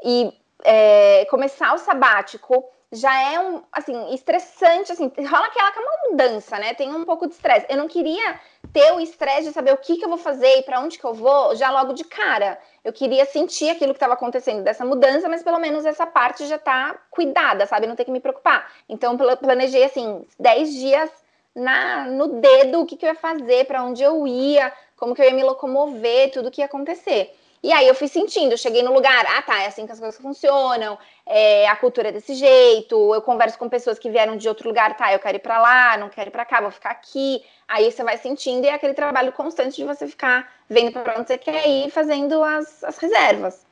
e 0.04 0.32
é, 0.64 1.24
começar 1.26 1.72
o 1.74 1.78
sabático 1.78 2.64
já 2.92 3.32
é 3.32 3.40
um, 3.40 3.62
assim, 3.72 4.12
estressante, 4.12 4.92
assim, 4.92 5.10
rola 5.26 5.46
aquela, 5.46 5.68
aquela 5.68 6.10
mudança, 6.10 6.58
né? 6.58 6.74
Tem 6.74 6.94
um 6.94 7.06
pouco 7.06 7.26
de 7.26 7.32
estresse. 7.32 7.64
Eu 7.70 7.78
não 7.78 7.88
queria 7.88 8.38
ter 8.70 8.92
o 8.92 9.00
estresse 9.00 9.48
de 9.48 9.54
saber 9.54 9.72
o 9.72 9.78
que, 9.78 9.96
que 9.96 10.04
eu 10.04 10.10
vou 10.10 10.18
fazer 10.18 10.58
e 10.58 10.62
para 10.62 10.78
onde 10.78 10.98
que 10.98 11.04
eu 11.04 11.14
vou 11.14 11.56
já 11.56 11.70
logo 11.70 11.94
de 11.94 12.04
cara. 12.04 12.58
Eu 12.84 12.92
queria 12.92 13.24
sentir 13.24 13.70
aquilo 13.70 13.94
que 13.94 13.96
estava 13.96 14.12
acontecendo 14.12 14.62
dessa 14.62 14.84
mudança, 14.84 15.26
mas 15.26 15.42
pelo 15.42 15.58
menos 15.58 15.86
essa 15.86 16.06
parte 16.06 16.46
já 16.46 16.58
tá 16.58 16.94
cuidada, 17.10 17.64
sabe? 17.64 17.86
Não 17.86 17.96
ter 17.96 18.04
que 18.04 18.10
me 18.10 18.20
preocupar. 18.20 18.70
Então, 18.86 19.16
planejei, 19.16 19.84
assim, 19.84 20.26
10 20.38 20.74
dias 20.74 21.10
na, 21.54 22.04
no 22.04 22.40
dedo 22.40 22.82
o 22.82 22.86
que, 22.86 22.96
que 22.96 23.06
eu 23.06 23.10
ia 23.10 23.14
fazer, 23.14 23.64
para 23.64 23.82
onde 23.82 24.02
eu 24.02 24.26
ia, 24.26 24.70
como 24.96 25.14
que 25.14 25.22
eu 25.22 25.26
ia 25.26 25.34
me 25.34 25.42
locomover, 25.42 26.30
tudo 26.30 26.50
que 26.50 26.60
ia 26.60 26.66
acontecer. 26.66 27.34
E 27.62 27.72
aí 27.72 27.86
eu 27.86 27.94
fui 27.94 28.08
sentindo, 28.08 28.52
eu 28.52 28.58
cheguei 28.58 28.82
no 28.82 28.92
lugar, 28.92 29.24
ah 29.24 29.40
tá, 29.40 29.62
é 29.62 29.66
assim 29.66 29.86
que 29.86 29.92
as 29.92 30.00
coisas 30.00 30.20
funcionam, 30.20 30.98
é, 31.24 31.68
a 31.68 31.76
cultura 31.76 32.08
é 32.08 32.12
desse 32.12 32.34
jeito, 32.34 33.14
eu 33.14 33.22
converso 33.22 33.56
com 33.56 33.68
pessoas 33.68 34.00
que 34.00 34.10
vieram 34.10 34.36
de 34.36 34.48
outro 34.48 34.68
lugar, 34.68 34.96
tá, 34.96 35.12
eu 35.12 35.20
quero 35.20 35.36
ir 35.36 35.40
para 35.40 35.62
lá, 35.62 35.96
não 35.96 36.08
quero 36.08 36.28
ir 36.28 36.32
para 36.32 36.44
cá, 36.44 36.60
vou 36.60 36.72
ficar 36.72 36.90
aqui. 36.90 37.40
Aí 37.68 37.90
você 37.90 38.02
vai 38.02 38.18
sentindo 38.18 38.64
e 38.64 38.68
é 38.68 38.74
aquele 38.74 38.94
trabalho 38.94 39.32
constante 39.32 39.76
de 39.76 39.84
você 39.84 40.08
ficar 40.08 40.50
vendo 40.68 40.92
para 40.92 41.18
onde 41.18 41.28
você 41.28 41.38
quer 41.38 41.68
ir, 41.68 41.88
fazendo 41.90 42.42
as, 42.42 42.82
as 42.82 42.98
reservas. 42.98 43.64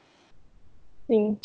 Sim. 1.09 1.37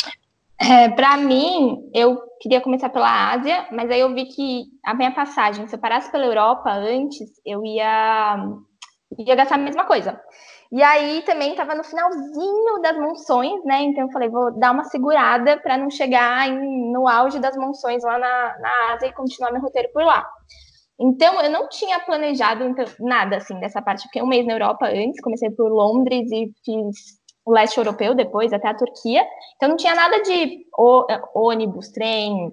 É, 0.59 0.87
para 0.89 1.17
mim, 1.17 1.89
eu 1.93 2.21
queria 2.39 2.61
começar 2.61 2.89
pela 2.89 3.31
Ásia, 3.31 3.67
mas 3.71 3.89
aí 3.89 3.99
eu 3.99 4.13
vi 4.13 4.25
que 4.25 4.65
a 4.83 4.93
minha 4.93 5.11
passagem, 5.11 5.67
se 5.67 5.75
eu 5.75 5.79
parasse 5.79 6.11
pela 6.11 6.25
Europa 6.25 6.71
antes, 6.71 7.41
eu 7.43 7.65
ia, 7.65 8.37
ia 9.17 9.35
gastar 9.35 9.55
a 9.55 9.57
mesma 9.57 9.83
coisa. 9.85 10.21
E 10.75 10.83
aí 10.83 11.21
também 11.21 11.51
estava 11.51 11.73
no 11.73 11.85
finalzinho 11.85 12.81
das 12.81 12.97
monções, 12.97 13.63
né? 13.63 13.81
Então 13.83 14.03
eu 14.03 14.11
falei, 14.11 14.27
vou 14.27 14.51
dar 14.59 14.73
uma 14.73 14.83
segurada 14.83 15.55
para 15.57 15.77
não 15.77 15.89
chegar 15.89 16.49
em, 16.49 16.91
no 16.91 17.07
auge 17.07 17.39
das 17.39 17.55
monções 17.55 18.03
lá 18.03 18.19
na, 18.19 18.59
na 18.59 18.93
Ásia 18.93 19.07
e 19.07 19.13
continuar 19.13 19.53
meu 19.53 19.61
roteiro 19.61 19.87
por 19.93 20.03
lá. 20.03 20.29
Então 20.99 21.39
eu 21.39 21.49
não 21.49 21.69
tinha 21.69 21.97
planejado 22.01 22.65
então, 22.65 22.83
nada 22.99 23.37
assim 23.37 23.57
dessa 23.61 23.81
parte. 23.81 24.03
Fiquei 24.03 24.21
um 24.21 24.27
mês 24.27 24.45
na 24.45 24.51
Europa 24.51 24.85
antes, 24.87 25.21
comecei 25.21 25.49
por 25.49 25.71
Londres 25.71 26.29
e 26.29 26.51
fiz 26.65 27.21
o 27.45 27.53
leste 27.53 27.77
europeu 27.77 28.13
depois, 28.13 28.51
até 28.51 28.67
a 28.67 28.75
Turquia. 28.75 29.25
Então 29.55 29.69
não 29.69 29.77
tinha 29.77 29.95
nada 29.95 30.21
de 30.23 30.65
ônibus, 31.33 31.87
trem, 31.87 32.51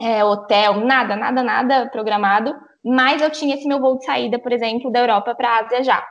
é, 0.00 0.24
hotel, 0.24 0.76
nada, 0.76 1.14
nada, 1.16 1.42
nada 1.42 1.90
programado. 1.90 2.54
Mas 2.82 3.20
eu 3.20 3.28
tinha 3.28 3.56
esse 3.56 3.68
meu 3.68 3.78
voo 3.78 3.98
de 3.98 4.06
saída, 4.06 4.38
por 4.38 4.52
exemplo, 4.52 4.90
da 4.90 5.00
Europa 5.00 5.34
para 5.34 5.50
a 5.50 5.60
Ásia 5.60 5.84
já 5.84 6.02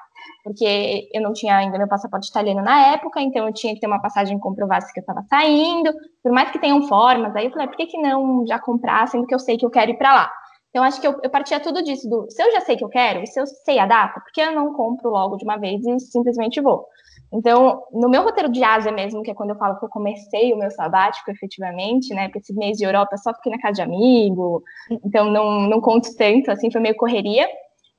porque 0.43 1.09
eu 1.13 1.21
não 1.21 1.33
tinha 1.33 1.57
ainda 1.57 1.77
meu 1.77 1.87
passaporte 1.87 2.29
italiano 2.29 2.61
na 2.61 2.93
época, 2.93 3.21
então 3.21 3.47
eu 3.47 3.53
tinha 3.53 3.73
que 3.73 3.79
ter 3.79 3.87
uma 3.87 4.01
passagem 4.01 4.37
que 4.37 4.43
comprovasse 4.43 4.93
que 4.93 4.99
eu 4.99 5.01
estava 5.01 5.23
saindo, 5.23 5.93
por 6.23 6.31
mais 6.31 6.51
que 6.51 6.59
tenham 6.59 6.81
formas, 6.87 7.35
aí 7.35 7.45
eu 7.45 7.51
falei, 7.51 7.67
por 7.67 7.77
que, 7.77 7.87
que 7.87 7.97
não 7.97 8.45
já 8.47 8.59
comprar, 8.59 9.07
sendo 9.07 9.27
que 9.27 9.35
eu 9.35 9.39
sei 9.39 9.57
que 9.57 9.65
eu 9.65 9.69
quero 9.69 9.91
ir 9.91 9.97
para 9.97 10.13
lá? 10.13 10.31
Então, 10.71 10.83
acho 10.83 11.01
que 11.01 11.07
eu, 11.07 11.19
eu 11.21 11.29
partia 11.29 11.59
tudo 11.59 11.83
disso, 11.83 12.09
do, 12.09 12.25
se 12.29 12.41
eu 12.41 12.51
já 12.53 12.61
sei 12.61 12.77
que 12.77 12.83
eu 12.83 12.89
quero, 12.89 13.21
e 13.21 13.27
se 13.27 13.39
eu 13.39 13.45
sei 13.45 13.77
a 13.77 13.85
data, 13.85 14.19
por 14.21 14.31
que 14.31 14.41
eu 14.41 14.53
não 14.53 14.73
compro 14.73 15.09
logo 15.09 15.35
de 15.35 15.43
uma 15.43 15.57
vez 15.57 15.85
e 15.85 15.99
simplesmente 15.99 16.61
vou? 16.61 16.85
Então, 17.33 17.83
no 17.91 18.09
meu 18.09 18.23
roteiro 18.23 18.49
de 18.49 18.63
Ásia 18.63 18.91
mesmo, 18.91 19.21
que 19.21 19.31
é 19.31 19.33
quando 19.33 19.51
eu 19.51 19.57
falo 19.57 19.77
que 19.77 19.85
eu 19.85 19.89
comecei 19.89 20.53
o 20.53 20.57
meu 20.57 20.71
sabático 20.71 21.29
efetivamente, 21.29 22.13
né, 22.13 22.27
porque 22.27 22.39
esse 22.39 22.53
mês 22.53 22.77
de 22.77 22.85
Europa 22.85 23.09
eu 23.13 23.17
só 23.17 23.33
fiquei 23.33 23.51
na 23.51 23.59
casa 23.59 23.75
de 23.75 23.81
amigo, 23.81 24.63
então 25.03 25.29
não, 25.29 25.61
não 25.61 25.81
conto 25.81 26.15
tanto, 26.15 26.49
assim, 26.51 26.71
foi 26.71 26.79
meio 26.79 26.95
correria, 26.95 27.47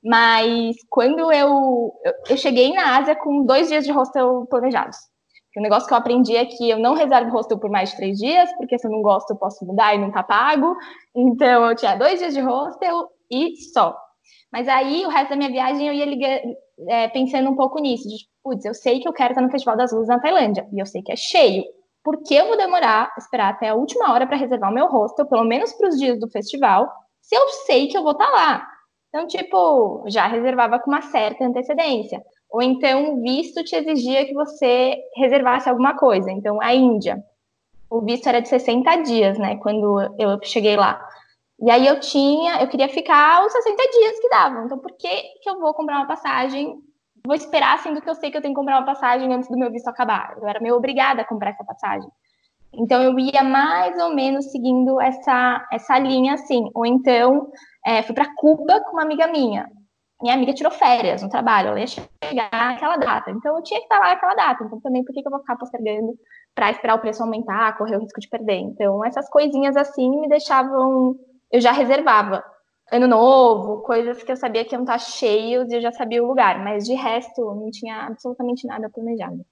mas 0.03 0.75
quando 0.89 1.31
eu, 1.31 1.93
eu, 2.29 2.37
cheguei 2.37 2.73
na 2.73 2.97
Ásia 2.97 3.15
com 3.15 3.45
dois 3.45 3.69
dias 3.69 3.85
de 3.85 3.91
hostel 3.91 4.45
planejados. 4.49 4.97
O 5.55 5.61
negócio 5.61 5.87
que 5.87 5.93
eu 5.93 5.97
aprendi 5.97 6.35
é 6.35 6.45
que 6.45 6.69
eu 6.69 6.79
não 6.79 6.95
reservo 6.95 7.31
hostel 7.31 7.59
por 7.59 7.69
mais 7.69 7.91
de 7.91 7.97
três 7.97 8.17
dias, 8.17 8.51
porque 8.57 8.77
se 8.77 8.87
eu 8.87 8.91
não 8.91 9.01
gosto, 9.01 9.31
eu 9.31 9.37
posso 9.37 9.63
mudar 9.65 9.93
e 9.93 9.99
não 9.99 10.11
tá 10.11 10.23
pago. 10.23 10.75
Então 11.15 11.69
eu 11.69 11.75
tinha 11.75 11.95
dois 11.95 12.19
dias 12.19 12.33
de 12.33 12.41
hostel 12.41 13.07
e 13.31 13.55
só. 13.71 13.95
Mas 14.51 14.67
aí 14.67 15.05
o 15.05 15.09
resto 15.09 15.29
da 15.29 15.35
minha 15.35 15.51
viagem 15.51 15.87
eu 15.87 15.93
ia 15.93 16.05
ligar, 16.05 16.41
é, 16.89 17.07
pensando 17.07 17.49
um 17.49 17.55
pouco 17.55 17.79
nisso, 17.79 18.07
de 18.09 18.15
putz, 18.43 18.65
eu 18.65 18.73
sei 18.73 18.99
que 18.99 19.07
eu 19.07 19.13
quero 19.13 19.31
estar 19.31 19.41
no 19.41 19.51
Festival 19.51 19.77
das 19.77 19.91
Luzes 19.91 20.09
na 20.09 20.19
Tailândia, 20.19 20.67
e 20.73 20.79
eu 20.79 20.85
sei 20.85 21.01
que 21.01 21.11
é 21.11 21.15
cheio. 21.15 21.63
Por 22.03 22.21
que 22.23 22.35
eu 22.35 22.47
vou 22.47 22.57
demorar, 22.57 23.13
esperar 23.17 23.53
até 23.53 23.69
a 23.69 23.75
última 23.75 24.11
hora 24.11 24.27
para 24.27 24.35
reservar 24.35 24.69
o 24.69 24.73
meu 24.73 24.87
hostel, 24.87 25.25
pelo 25.25 25.45
menos 25.45 25.71
para 25.73 25.87
os 25.87 25.97
dias 25.97 26.19
do 26.19 26.29
festival, 26.29 26.91
se 27.21 27.35
eu 27.35 27.47
sei 27.65 27.87
que 27.87 27.97
eu 27.97 28.03
vou 28.03 28.11
estar 28.11 28.29
lá? 28.29 28.72
Então, 29.13 29.27
tipo, 29.27 30.03
já 30.07 30.25
reservava 30.25 30.79
com 30.79 30.89
uma 30.89 31.03
certa 31.03 31.45
antecedência. 31.45 32.19
Ou 32.49 32.63
então, 32.63 33.13
o 33.13 33.21
visto 33.21 33.63
te 33.63 33.75
exigia 33.75 34.25
que 34.25 34.33
você 34.33 34.97
reservasse 35.15 35.69
alguma 35.69 35.95
coisa. 35.95 36.31
Então, 36.31 36.59
a 36.59 36.73
Índia, 36.73 37.23
o 37.87 38.01
visto 38.01 38.27
era 38.27 38.41
de 38.41 38.49
60 38.49 38.95
dias, 39.03 39.37
né? 39.37 39.57
Quando 39.57 39.99
eu 40.17 40.39
cheguei 40.41 40.75
lá. 40.75 40.99
E 41.61 41.69
aí 41.69 41.85
eu 41.85 41.99
tinha, 41.99 42.59
eu 42.59 42.67
queria 42.67 42.89
ficar 42.89 43.45
os 43.45 43.51
60 43.51 43.83
dias 43.91 44.19
que 44.19 44.29
davam. 44.29 44.65
Então, 44.65 44.79
por 44.79 44.91
que, 44.93 45.21
que 45.43 45.47
eu 45.47 45.59
vou 45.59 45.75
comprar 45.75 45.97
uma 45.97 46.07
passagem? 46.07 46.81
Vou 47.23 47.35
esperar, 47.35 47.77
sendo 47.83 48.01
que 48.01 48.09
eu 48.09 48.15
sei 48.15 48.31
que 48.31 48.37
eu 48.37 48.41
tenho 48.41 48.55
que 48.55 48.59
comprar 48.59 48.79
uma 48.79 48.85
passagem 48.85 49.31
antes 49.31 49.47
do 49.47 49.59
meu 49.59 49.71
visto 49.71 49.87
acabar. 49.89 50.35
Eu 50.41 50.47
era 50.47 50.59
meio 50.59 50.75
obrigada 50.75 51.21
a 51.21 51.25
comprar 51.25 51.51
essa 51.51 51.63
passagem. 51.63 52.09
Então, 52.73 53.03
eu 53.03 53.19
ia 53.19 53.43
mais 53.43 53.95
ou 54.01 54.15
menos 54.15 54.51
seguindo 54.51 54.99
essa, 54.99 55.63
essa 55.71 55.99
linha, 55.99 56.33
assim. 56.33 56.67
Ou 56.73 56.83
então, 56.83 57.51
é, 57.85 58.01
fui 58.03 58.15
para 58.15 58.33
Cuba 58.35 58.81
com 58.81 58.91
uma 58.93 59.03
amiga 59.03 59.27
minha. 59.27 59.69
Minha 60.21 60.35
amiga 60.35 60.53
tirou 60.53 60.71
férias 60.71 61.21
no 61.21 61.29
trabalho, 61.29 61.69
ela 61.69 61.79
ia 61.81 61.87
chegar 61.87 62.49
naquela 62.49 62.95
data. 62.95 63.29
Então, 63.29 63.57
eu 63.57 63.63
tinha 63.63 63.79
que 63.79 63.85
estar 63.85 63.99
lá 63.99 64.09
naquela 64.09 64.33
data. 64.33 64.63
Então, 64.63 64.79
também, 64.79 65.03
por 65.03 65.13
que, 65.13 65.21
que 65.21 65.27
eu 65.27 65.31
vou 65.31 65.41
ficar 65.41 65.57
postergando 65.57 66.13
para 66.55 66.71
esperar 66.71 66.95
o 66.95 66.99
preço 66.99 67.21
aumentar, 67.21 67.77
correr 67.77 67.97
o 67.97 67.99
risco 67.99 68.21
de 68.21 68.29
perder? 68.29 68.59
Então, 68.59 69.03
essas 69.03 69.29
coisinhas 69.29 69.75
assim 69.75 70.09
me 70.21 70.29
deixavam. 70.29 71.15
Eu 71.51 71.59
já 71.59 71.73
reservava. 71.73 72.41
Ano 72.89 73.07
novo, 73.07 73.81
coisas 73.81 74.23
que 74.23 74.31
eu 74.31 74.37
sabia 74.37 74.63
que 74.63 74.73
iam 74.73 74.83
estar 74.83 74.97
cheios 74.97 75.69
e 75.69 75.75
eu 75.75 75.81
já 75.81 75.91
sabia 75.91 76.23
o 76.23 76.27
lugar. 76.27 76.63
Mas, 76.63 76.85
de 76.85 76.93
resto, 76.93 77.41
não 77.41 77.69
tinha 77.69 78.05
absolutamente 78.05 78.65
nada 78.65 78.89
planejado. 78.89 79.45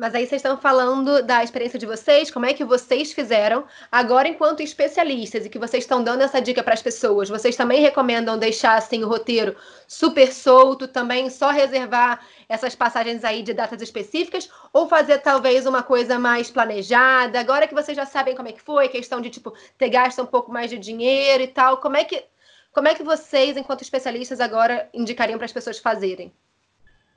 Mas 0.00 0.14
aí 0.14 0.26
vocês 0.26 0.38
estão 0.38 0.56
falando 0.56 1.22
da 1.22 1.44
experiência 1.44 1.78
de 1.78 1.84
vocês, 1.84 2.30
como 2.30 2.46
é 2.46 2.54
que 2.54 2.64
vocês 2.64 3.12
fizeram 3.12 3.66
agora 3.92 4.26
enquanto 4.26 4.62
especialistas 4.62 5.44
e 5.44 5.50
que 5.50 5.58
vocês 5.58 5.84
estão 5.84 6.02
dando 6.02 6.22
essa 6.22 6.40
dica 6.40 6.62
para 6.62 6.72
as 6.72 6.80
pessoas. 6.80 7.28
Vocês 7.28 7.54
também 7.54 7.82
recomendam 7.82 8.38
deixar 8.38 8.78
assim 8.78 9.04
o 9.04 9.08
roteiro 9.08 9.54
super 9.86 10.32
solto, 10.32 10.88
também 10.88 11.28
só 11.28 11.50
reservar 11.50 12.24
essas 12.48 12.74
passagens 12.74 13.24
aí 13.24 13.42
de 13.42 13.52
datas 13.52 13.82
específicas 13.82 14.48
ou 14.72 14.88
fazer 14.88 15.18
talvez 15.18 15.66
uma 15.66 15.82
coisa 15.82 16.18
mais 16.18 16.50
planejada? 16.50 17.38
Agora 17.38 17.68
que 17.68 17.74
vocês 17.74 17.94
já 17.94 18.06
sabem 18.06 18.34
como 18.34 18.48
é 18.48 18.52
que 18.52 18.62
foi, 18.62 18.88
questão 18.88 19.20
de 19.20 19.28
tipo 19.28 19.52
ter 19.76 19.90
gasto 19.90 20.22
um 20.22 20.26
pouco 20.26 20.50
mais 20.50 20.70
de 20.70 20.78
dinheiro 20.78 21.42
e 21.42 21.48
tal, 21.48 21.76
como 21.76 21.98
é 21.98 22.04
que 22.04 22.24
como 22.72 22.88
é 22.88 22.94
que 22.94 23.02
vocês, 23.02 23.54
enquanto 23.56 23.82
especialistas, 23.82 24.40
agora 24.40 24.88
indicariam 24.94 25.36
para 25.36 25.44
as 25.44 25.52
pessoas 25.52 25.78
fazerem? 25.78 26.32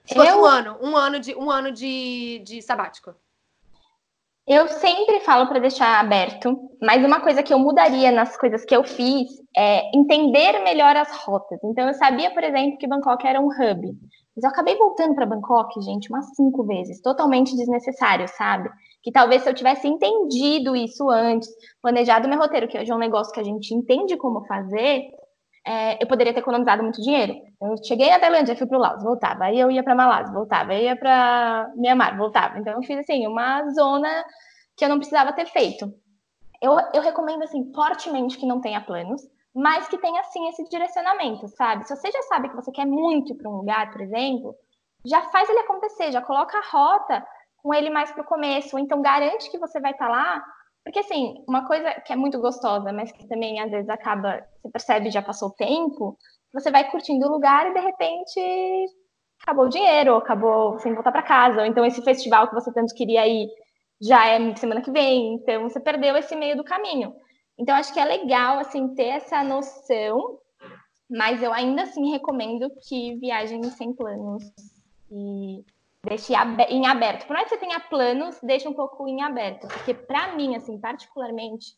Se 0.05 0.15
fosse 0.15 0.29
eu... 0.29 0.41
um 0.41 0.45
ano, 0.45 0.77
um 0.81 0.97
ano 0.97 1.19
de 1.19 1.35
um 1.35 1.49
ano 1.49 1.71
de, 1.71 2.39
de 2.45 2.61
sabático. 2.61 3.13
Eu 4.45 4.67
sempre 4.67 5.21
falo 5.21 5.47
para 5.47 5.59
deixar 5.59 6.01
aberto, 6.01 6.69
mas 6.81 7.03
uma 7.05 7.21
coisa 7.21 7.41
que 7.41 7.53
eu 7.53 7.59
mudaria 7.59 8.11
nas 8.11 8.35
coisas 8.35 8.65
que 8.65 8.75
eu 8.75 8.83
fiz 8.83 9.29
é 9.55 9.89
entender 9.97 10.61
melhor 10.63 10.97
as 10.97 11.15
rotas. 11.15 11.59
Então 11.63 11.87
eu 11.87 11.93
sabia, 11.93 12.29
por 12.31 12.43
exemplo, 12.43 12.77
que 12.77 12.87
Bangkok 12.87 13.25
era 13.25 13.39
um 13.39 13.47
hub. 13.47 13.97
Mas 14.35 14.43
eu 14.43 14.49
acabei 14.49 14.75
voltando 14.75 15.15
para 15.15 15.25
Bangkok, 15.25 15.79
gente, 15.81 16.09
umas 16.09 16.35
cinco 16.35 16.63
vezes, 16.65 16.99
totalmente 17.01 17.55
desnecessário, 17.55 18.27
sabe? 18.27 18.69
Que 19.01 19.13
talvez 19.13 19.43
se 19.43 19.49
eu 19.49 19.53
tivesse 19.53 19.87
entendido 19.87 20.75
isso 20.75 21.09
antes, 21.09 21.47
planejado 21.81 22.27
meu 22.27 22.39
roteiro, 22.39 22.67
que 22.67 22.77
hoje 22.77 22.91
é 22.91 22.95
um 22.95 22.99
negócio 22.99 23.31
que 23.31 23.39
a 23.39 23.43
gente 23.43 23.73
entende 23.73 24.17
como 24.17 24.45
fazer, 24.45 25.09
é, 25.65 26.03
eu 26.03 26.07
poderia 26.07 26.33
ter 26.33 26.41
economizado 26.41 26.83
muito 26.83 27.01
dinheiro. 27.01 27.35
Eu 27.61 27.75
cheguei 27.83 28.09
na 28.09 28.19
Tailândia, 28.19 28.55
fui 28.55 28.67
para 28.67 28.77
o 28.77 28.81
Laos, 28.81 29.03
voltava. 29.03 29.45
Aí 29.45 29.59
eu 29.59 29.71
ia 29.71 29.83
para 29.83 29.95
Malásia, 29.95 30.33
voltava. 30.33 30.73
Aí 30.73 30.85
ia 30.85 30.95
para 30.95 31.71
Myanmar, 31.75 32.17
voltava. 32.17 32.59
Então 32.59 32.73
eu 32.73 32.83
fiz 32.83 32.99
assim 32.99 33.25
uma 33.25 33.69
zona 33.71 34.25
que 34.75 34.83
eu 34.83 34.89
não 34.89 34.97
precisava 34.97 35.31
ter 35.31 35.45
feito. 35.47 35.93
Eu, 36.61 36.77
eu 36.93 37.01
recomendo 37.01 37.43
assim 37.43 37.71
fortemente 37.73 38.37
que 38.37 38.45
não 38.45 38.59
tenha 38.59 38.81
planos, 38.81 39.21
mas 39.53 39.87
que 39.87 39.97
tenha 39.97 40.23
sim 40.23 40.47
esse 40.49 40.63
direcionamento, 40.67 41.47
sabe? 41.49 41.87
Se 41.87 41.95
você 41.95 42.11
já 42.11 42.21
sabe 42.23 42.49
que 42.49 42.55
você 42.55 42.71
quer 42.71 42.85
muito 42.85 43.35
para 43.35 43.49
um 43.49 43.57
lugar, 43.57 43.91
por 43.91 44.01
exemplo, 44.01 44.55
já 45.05 45.21
faz 45.23 45.49
ele 45.49 45.59
acontecer, 45.59 46.11
já 46.11 46.21
coloca 46.21 46.57
a 46.57 46.71
rota 46.71 47.25
com 47.57 47.73
ele 47.73 47.89
mais 47.89 48.11
para 48.11 48.23
o 48.23 48.25
começo, 48.25 48.75
ou 48.75 48.81
então 48.81 49.01
garante 49.01 49.49
que 49.49 49.57
você 49.57 49.79
vai 49.79 49.91
estar 49.91 50.07
tá 50.07 50.11
lá 50.11 50.43
porque, 50.83 50.99
assim, 50.99 51.43
uma 51.47 51.65
coisa 51.65 51.91
que 52.01 52.11
é 52.11 52.15
muito 52.15 52.39
gostosa, 52.39 52.91
mas 52.91 53.11
que 53.11 53.27
também 53.27 53.59
às 53.59 53.71
vezes 53.71 53.89
acaba, 53.89 54.45
você 54.61 54.69
percebe, 54.69 55.11
já 55.11 55.21
passou 55.21 55.49
o 55.49 55.53
tempo, 55.53 56.17
você 56.53 56.69
vai 56.69 56.89
curtindo 56.91 57.25
o 57.25 57.31
lugar 57.31 57.67
e 57.67 57.73
de 57.73 57.79
repente 57.79 58.85
acabou 59.41 59.65
o 59.65 59.69
dinheiro, 59.69 60.15
acabou 60.15 60.77
sem 60.79 60.93
voltar 60.93 61.11
para 61.11 61.23
casa. 61.23 61.61
Ou 61.61 61.65
então 61.65 61.85
esse 61.85 62.01
festival 62.03 62.47
que 62.47 62.55
você 62.55 62.71
tanto 62.73 62.93
queria 62.93 63.27
ir 63.27 63.47
já 64.01 64.27
é 64.27 64.55
semana 64.55 64.81
que 64.81 64.91
vem, 64.91 65.35
então 65.35 65.63
você 65.63 65.79
perdeu 65.79 66.15
esse 66.17 66.35
meio 66.35 66.57
do 66.57 66.63
caminho. 66.63 67.13
Então 67.57 67.75
acho 67.75 67.93
que 67.93 67.99
é 67.99 68.05
legal 68.05 68.59
assim 68.59 68.93
ter 68.93 69.07
essa 69.07 69.43
noção, 69.43 70.39
mas 71.09 71.41
eu 71.41 71.53
ainda 71.53 71.83
assim 71.83 72.11
recomendo 72.11 72.69
que 72.87 73.17
viajem 73.19 73.63
sem 73.63 73.93
planos 73.93 74.43
e 75.09 75.63
Deixe 76.05 76.33
em 76.69 76.85
aberto. 76.85 77.25
Por 77.25 77.33
mais 77.33 77.47
que 77.47 77.55
você 77.55 77.61
tenha 77.61 77.79
planos, 77.79 78.37
deixe 78.43 78.67
um 78.67 78.73
pouco 78.73 79.07
em 79.07 79.21
aberto. 79.21 79.67
Porque, 79.67 79.93
para 79.93 80.35
mim, 80.35 80.55
assim, 80.55 80.77
particularmente, 80.77 81.77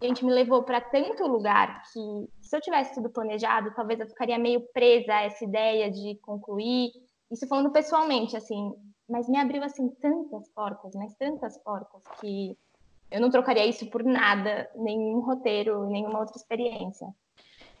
a 0.00 0.06
gente 0.06 0.24
me 0.24 0.32
levou 0.32 0.62
para 0.62 0.80
tanto 0.80 1.26
lugar 1.26 1.82
que, 1.92 2.28
se 2.40 2.56
eu 2.56 2.60
tivesse 2.60 2.94
tudo 2.94 3.10
planejado, 3.10 3.74
talvez 3.74 4.00
eu 4.00 4.06
ficaria 4.06 4.38
meio 4.38 4.62
presa 4.72 5.14
a 5.14 5.22
essa 5.24 5.44
ideia 5.44 5.90
de 5.90 6.14
concluir. 6.22 6.90
Isso 7.30 7.46
falando 7.46 7.70
pessoalmente, 7.70 8.34
assim. 8.34 8.72
Mas 9.08 9.28
me 9.28 9.38
abriu, 9.38 9.62
assim, 9.62 9.88
tantas 10.00 10.48
portas, 10.48 10.94
mas 10.94 11.14
tantas 11.14 11.58
portas, 11.58 12.02
que 12.18 12.56
eu 13.10 13.20
não 13.20 13.30
trocaria 13.30 13.66
isso 13.66 13.86
por 13.90 14.02
nada, 14.02 14.70
nenhum 14.74 15.20
roteiro, 15.20 15.84
nenhuma 15.86 16.20
outra 16.20 16.36
experiência. 16.36 17.06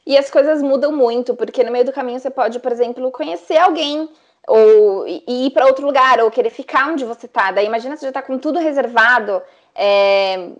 E 0.06 0.16
as 0.16 0.30
coisas 0.30 0.62
mudam 0.62 0.92
muito, 0.92 1.34
porque 1.34 1.64
no 1.64 1.72
meio 1.72 1.84
do 1.84 1.92
caminho 1.92 2.20
você 2.20 2.30
pode, 2.30 2.60
por 2.60 2.70
exemplo, 2.70 3.10
conhecer 3.10 3.56
alguém 3.56 4.08
ou 4.46 5.06
ir 5.08 5.50
para 5.50 5.66
outro 5.66 5.84
lugar, 5.84 6.20
ou 6.20 6.30
querer 6.30 6.50
ficar 6.50 6.88
onde 6.88 7.04
você 7.04 7.26
está. 7.26 7.50
Daí 7.50 7.66
imagina 7.66 7.96
você 7.96 8.06
já 8.06 8.10
está 8.10 8.22
com 8.22 8.38
tudo 8.38 8.58
reservado, 8.58 9.42
é, 9.74 10.50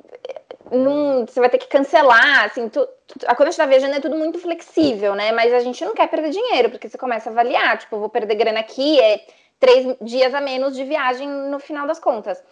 num, 0.71 1.25
você 1.25 1.39
vai 1.41 1.49
ter 1.49 1.59
que 1.59 1.69
cancelar, 1.69 2.45
assim, 2.45 2.69
tu, 2.69 2.87
tu, 3.07 3.19
quando 3.21 3.43
a 3.43 3.45
gente 3.45 3.53
está 3.53 3.67
viajando 3.67 3.95
é 3.95 4.01
tudo 4.01 4.17
muito 4.17 4.39
flexível, 4.39 5.15
né? 5.15 5.33
Mas 5.33 5.53
a 5.53 5.61
gente 5.61 5.85
não 5.85 5.95
quer 5.95 6.09
perder 6.09 6.31
dinheiro, 6.31 6.71
porque 6.71 6.89
você 6.89 6.99
começa 6.99 7.31
a 7.31 7.33
avaliar, 7.33 7.79
tipo, 7.79 7.99
vou 7.99 8.09
perder 8.09 8.35
grana 8.35 8.61
aqui, 8.61 9.01
é 9.01 9.25
três 9.61 9.97
dias 10.01 10.35
a 10.35 10.41
menos 10.41 10.75
de 10.75 10.85
viagem 10.85 11.29
no 11.29 11.59
final 11.59 11.87
das 11.87 11.99
contas. 11.99 12.43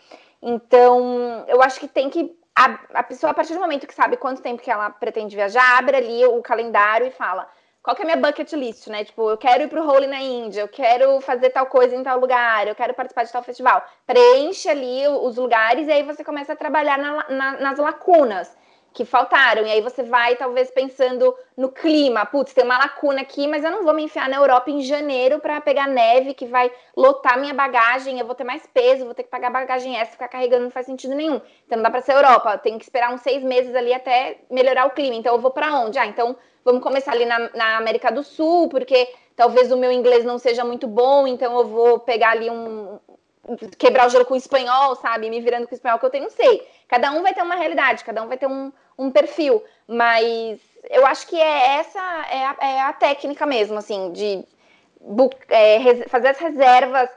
Então, 0.41 1.45
eu 1.49 1.63
acho 1.63 1.81
que 1.81 1.89
tem 1.89 2.09
que. 2.09 2.37
A, 2.57 2.79
a 2.95 3.03
pessoa, 3.03 3.33
a 3.33 3.35
partir 3.35 3.55
do 3.55 3.61
momento 3.61 3.87
que 3.87 3.95
sabe 3.95 4.17
quanto 4.17 4.41
tempo 4.41 4.63
que 4.63 4.71
ela 4.71 4.89
pretende 4.89 5.35
viajar, 5.35 5.79
abre 5.79 5.97
ali 5.97 6.25
o 6.25 6.41
calendário 6.41 7.07
e 7.07 7.11
fala 7.11 7.49
qual 7.85 7.95
que 7.95 8.01
é 8.01 8.05
a 8.07 8.17
minha 8.17 8.27
bucket 8.27 8.51
list, 8.55 8.87
né? 8.87 9.05
Tipo, 9.05 9.29
eu 9.29 9.37
quero 9.37 9.63
ir 9.63 9.69
pro 9.69 9.87
Hole 9.87 10.07
na 10.07 10.19
Índia, 10.19 10.63
eu 10.63 10.69
quero 10.69 11.21
fazer 11.21 11.51
tal 11.51 11.67
coisa 11.67 11.95
em 11.95 12.03
tal 12.03 12.19
lugar, 12.19 12.67
eu 12.67 12.75
quero 12.75 12.95
participar 12.95 13.25
de 13.25 13.31
tal 13.33 13.43
festival. 13.43 13.85
Preenche 14.07 14.71
ali 14.71 15.07
os 15.07 15.37
lugares 15.37 15.87
e 15.87 15.93
aí 15.93 16.03
você 16.03 16.25
começa 16.25 16.55
a 16.55 16.57
trabalhar 16.57 16.97
na, 16.97 17.29
na, 17.29 17.53
nas 17.61 17.79
lacunas 17.79 18.57
que 18.95 19.05
faltaram. 19.05 19.67
E 19.67 19.71
aí 19.71 19.83
você 19.83 20.03
vai, 20.03 20.35
talvez, 20.35 20.71
pensando 20.71 21.37
no 21.55 21.69
clima. 21.69 22.25
Putz, 22.25 22.55
tem 22.55 22.65
uma 22.65 22.79
lacuna 22.79 23.21
aqui, 23.21 23.47
mas 23.47 23.63
eu 23.63 23.71
não 23.71 23.85
vou 23.85 23.93
me 23.93 24.05
enfiar 24.05 24.31
na 24.31 24.37
Europa 24.37 24.71
em 24.71 24.81
janeiro 24.81 25.39
para 25.41 25.61
pegar 25.61 25.87
neve, 25.87 26.33
que 26.33 26.47
vai 26.47 26.73
lotar 26.97 27.39
minha 27.39 27.53
bagagem, 27.53 28.19
eu 28.19 28.25
vou 28.25 28.35
ter 28.35 28.45
mais 28.45 28.67
peso, 28.67 29.05
vou 29.05 29.15
ter 29.15 29.25
que 29.25 29.31
pagar 29.31 29.51
bagagem 29.51 29.95
extra, 29.95 30.13
ficar 30.13 30.29
carregando, 30.29 30.65
não 30.65 30.71
faz 30.71 30.87
sentido 30.87 31.15
nenhum. 31.15 31.39
Então 31.67 31.77
não 31.77 31.83
dá 31.83 31.91
para 31.91 32.01
ser 32.01 32.13
Europa, 32.13 32.57
tem 32.57 32.79
que 32.79 32.85
esperar 32.85 33.13
uns 33.13 33.21
seis 33.21 33.43
meses 33.43 33.75
ali 33.75 33.93
até 33.93 34.39
melhorar 34.51 34.87
o 34.87 34.91
clima. 34.91 35.17
Então 35.17 35.35
eu 35.35 35.41
vou 35.41 35.51
para 35.51 35.75
onde? 35.75 35.99
Ah, 35.99 36.07
então 36.07 36.35
vamos 36.65 36.83
começar 36.83 37.13
ali 37.13 37.25
na, 37.25 37.51
na 37.55 37.77
América 37.77 38.11
do 38.11 38.23
Sul, 38.23 38.69
porque 38.69 39.09
talvez 39.37 39.71
o 39.71 39.77
meu 39.77 39.93
inglês 39.93 40.25
não 40.25 40.39
seja 40.39 40.65
muito 40.65 40.87
bom, 40.87 41.27
então 41.27 41.57
eu 41.59 41.67
vou 41.67 41.99
pegar 41.99 42.31
ali 42.31 42.51
um. 42.51 42.99
quebrar 43.79 44.07
o 44.07 44.11
gelo 44.11 44.25
com 44.25 44.35
o 44.35 44.39
espanhol, 44.39 44.97
sabe? 44.97 45.29
Me 45.29 45.41
virando 45.41 45.67
com 45.67 45.73
o 45.73 45.77
espanhol 45.77 45.99
que 45.99 46.07
eu 46.07 46.11
tenho, 46.11 46.25
não 46.25 46.31
sei. 46.31 46.67
Cada 46.89 47.13
um 47.13 47.23
vai 47.23 47.35
ter 47.35 47.43
uma 47.43 47.57
realidade, 47.57 48.05
cada 48.05 48.23
um 48.23 48.29
vai 48.29 48.39
ter 48.39 48.47
um, 48.47 48.73
um 48.99 49.11
perfil, 49.11 49.63
mas 49.87 50.61
eu 50.91 51.07
acho 51.07 51.27
que 51.27 51.41
é 51.41 51.77
essa 51.77 52.01
é 52.31 52.45
a, 52.45 52.57
é 52.61 52.81
a 52.81 52.93
técnica 52.93 53.47
mesmo, 53.47 53.79
assim, 53.79 54.13
de 54.13 54.45
é, 55.49 56.09
fazer 56.09 56.29
as 56.29 56.39
reservas. 56.39 57.09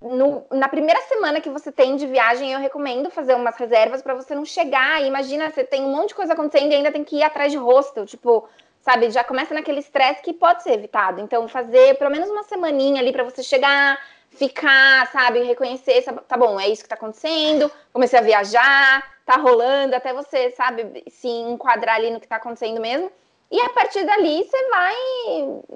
No, 0.00 0.44
na 0.50 0.68
primeira 0.68 1.00
semana 1.02 1.40
que 1.40 1.48
você 1.48 1.72
tem 1.72 1.96
de 1.96 2.06
viagem, 2.06 2.52
eu 2.52 2.60
recomendo 2.60 3.10
fazer 3.10 3.34
umas 3.34 3.56
reservas 3.56 4.02
para 4.02 4.14
você 4.14 4.34
não 4.34 4.44
chegar. 4.44 5.02
Imagina, 5.02 5.50
você 5.50 5.64
tem 5.64 5.82
um 5.82 5.96
monte 5.96 6.08
de 6.08 6.16
coisa 6.16 6.34
acontecendo 6.34 6.72
e 6.72 6.74
ainda 6.74 6.92
tem 6.92 7.02
que 7.02 7.16
ir 7.16 7.22
atrás 7.22 7.50
de 7.50 7.56
hostel. 7.56 8.04
Tipo, 8.04 8.46
sabe? 8.84 9.10
Já 9.10 9.24
começa 9.24 9.54
naquele 9.54 9.80
estresse 9.80 10.20
que 10.20 10.34
pode 10.34 10.62
ser 10.62 10.74
evitado. 10.74 11.20
Então, 11.20 11.48
fazer 11.48 11.96
pelo 11.98 12.10
menos 12.10 12.28
uma 12.28 12.42
semaninha 12.42 13.00
ali 13.00 13.12
para 13.12 13.24
você 13.24 13.42
chegar, 13.42 13.98
ficar, 14.30 15.10
sabe? 15.10 15.42
Reconhecer, 15.42 16.02
tá 16.28 16.36
bom, 16.36 16.60
é 16.60 16.68
isso 16.68 16.82
que 16.82 16.88
tá 16.88 16.94
acontecendo, 16.94 17.70
comecei 17.92 18.18
a 18.18 18.22
viajar, 18.22 19.02
tá 19.24 19.36
rolando, 19.36 19.96
até 19.96 20.12
você, 20.12 20.50
sabe, 20.50 21.02
se 21.08 21.26
enquadrar 21.26 21.96
ali 21.96 22.10
no 22.10 22.20
que 22.20 22.28
tá 22.28 22.36
acontecendo 22.36 22.78
mesmo. 22.78 23.10
E 23.50 23.58
a 23.60 23.70
partir 23.70 24.04
dali 24.04 24.44
você 24.44 24.68
vai, 24.68 24.94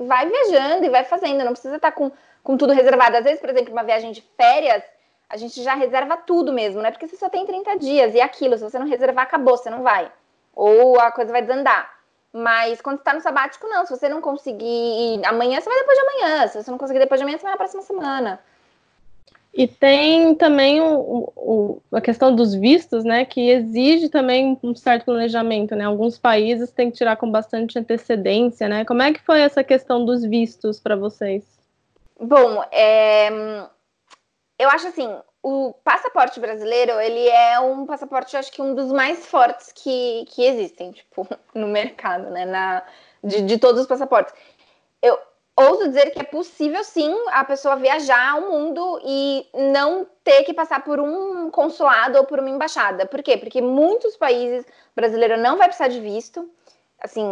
vai 0.06 0.28
viajando 0.28 0.84
e 0.84 0.90
vai 0.90 1.04
fazendo, 1.04 1.44
não 1.44 1.52
precisa 1.52 1.76
estar 1.76 1.90
tá 1.90 1.96
com, 1.96 2.12
com 2.42 2.56
tudo 2.58 2.74
reservado. 2.74 3.16
Às 3.16 3.24
vezes, 3.24 3.40
por 3.40 3.48
exemplo, 3.48 3.72
uma 3.72 3.84
viagem 3.84 4.12
de 4.12 4.20
férias, 4.36 4.82
a 5.30 5.36
gente 5.38 5.62
já 5.62 5.74
reserva 5.74 6.16
tudo 6.16 6.52
mesmo, 6.52 6.82
né? 6.82 6.90
Porque 6.90 7.06
você 7.06 7.16
só 7.16 7.30
tem 7.30 7.46
30 7.46 7.78
dias 7.78 8.14
e 8.14 8.20
é 8.20 8.22
aquilo, 8.22 8.58
se 8.58 8.64
você 8.64 8.78
não 8.78 8.86
reservar, 8.86 9.24
acabou, 9.24 9.56
você 9.56 9.70
não 9.70 9.82
vai. 9.82 10.12
Ou 10.54 11.00
a 11.00 11.10
coisa 11.10 11.32
vai 11.32 11.40
desandar. 11.40 11.97
Mas 12.32 12.80
quando 12.80 12.98
está 12.98 13.14
no 13.14 13.20
sabático, 13.20 13.66
não. 13.66 13.86
Se 13.86 13.96
você 13.96 14.08
não 14.08 14.20
conseguir 14.20 14.64
ir 14.64 15.26
amanhã, 15.26 15.60
você 15.60 15.68
vai 15.68 15.78
depois 15.78 15.98
de 15.98 16.04
amanhã. 16.04 16.48
Se 16.48 16.62
você 16.62 16.70
não 16.70 16.78
conseguir 16.78 16.98
depois 16.98 17.18
de 17.18 17.22
amanhã, 17.22 17.38
você 17.38 17.42
vai 17.42 17.52
na 17.52 17.58
próxima 17.58 17.82
semana. 17.82 18.40
E 19.52 19.66
tem 19.66 20.34
também 20.34 20.80
o, 20.80 21.32
o, 21.34 21.82
a 21.90 22.00
questão 22.00 22.34
dos 22.34 22.54
vistos, 22.54 23.02
né, 23.02 23.24
que 23.24 23.50
exige 23.50 24.08
também 24.08 24.58
um 24.62 24.74
certo 24.74 25.06
planejamento, 25.06 25.74
né? 25.74 25.84
Alguns 25.84 26.18
países 26.18 26.70
têm 26.70 26.90
que 26.90 26.98
tirar 26.98 27.16
com 27.16 27.30
bastante 27.30 27.78
antecedência, 27.78 28.68
né? 28.68 28.84
Como 28.84 29.02
é 29.02 29.12
que 29.12 29.20
foi 29.20 29.40
essa 29.40 29.64
questão 29.64 30.04
dos 30.04 30.22
vistos 30.22 30.78
para 30.78 30.94
vocês? 30.94 31.44
Bom, 32.20 32.62
é, 32.70 33.28
eu 34.58 34.68
acho 34.68 34.88
assim, 34.88 35.08
o 35.42 35.72
passaporte 35.84 36.40
brasileiro, 36.40 37.00
ele 37.00 37.28
é 37.28 37.60
um 37.60 37.86
passaporte, 37.86 38.36
acho 38.36 38.52
que 38.52 38.60
um 38.60 38.74
dos 38.74 38.92
mais 38.92 39.26
fortes 39.26 39.72
que, 39.72 40.24
que 40.28 40.44
existem, 40.44 40.92
tipo, 40.92 41.26
no 41.54 41.68
mercado, 41.68 42.30
né? 42.30 42.44
Na, 42.44 42.82
de, 43.22 43.42
de 43.42 43.58
todos 43.58 43.80
os 43.80 43.86
passaportes. 43.86 44.34
Eu 45.00 45.18
ouso 45.56 45.88
dizer 45.88 46.10
que 46.10 46.20
é 46.20 46.24
possível, 46.24 46.82
sim, 46.84 47.14
a 47.28 47.44
pessoa 47.44 47.76
viajar 47.76 48.32
ao 48.32 48.42
mundo 48.42 49.00
e 49.04 49.46
não 49.54 50.06
ter 50.22 50.44
que 50.44 50.54
passar 50.54 50.84
por 50.84 51.00
um 51.00 51.50
consulado 51.50 52.18
ou 52.18 52.24
por 52.24 52.38
uma 52.38 52.50
embaixada. 52.50 53.06
Por 53.06 53.22
quê? 53.22 53.36
Porque 53.36 53.60
muitos 53.60 54.16
países 54.16 54.64
brasileiros 54.94 55.38
não 55.40 55.56
vai 55.56 55.66
precisar 55.66 55.88
de 55.88 56.00
visto, 56.00 56.48
assim, 57.00 57.24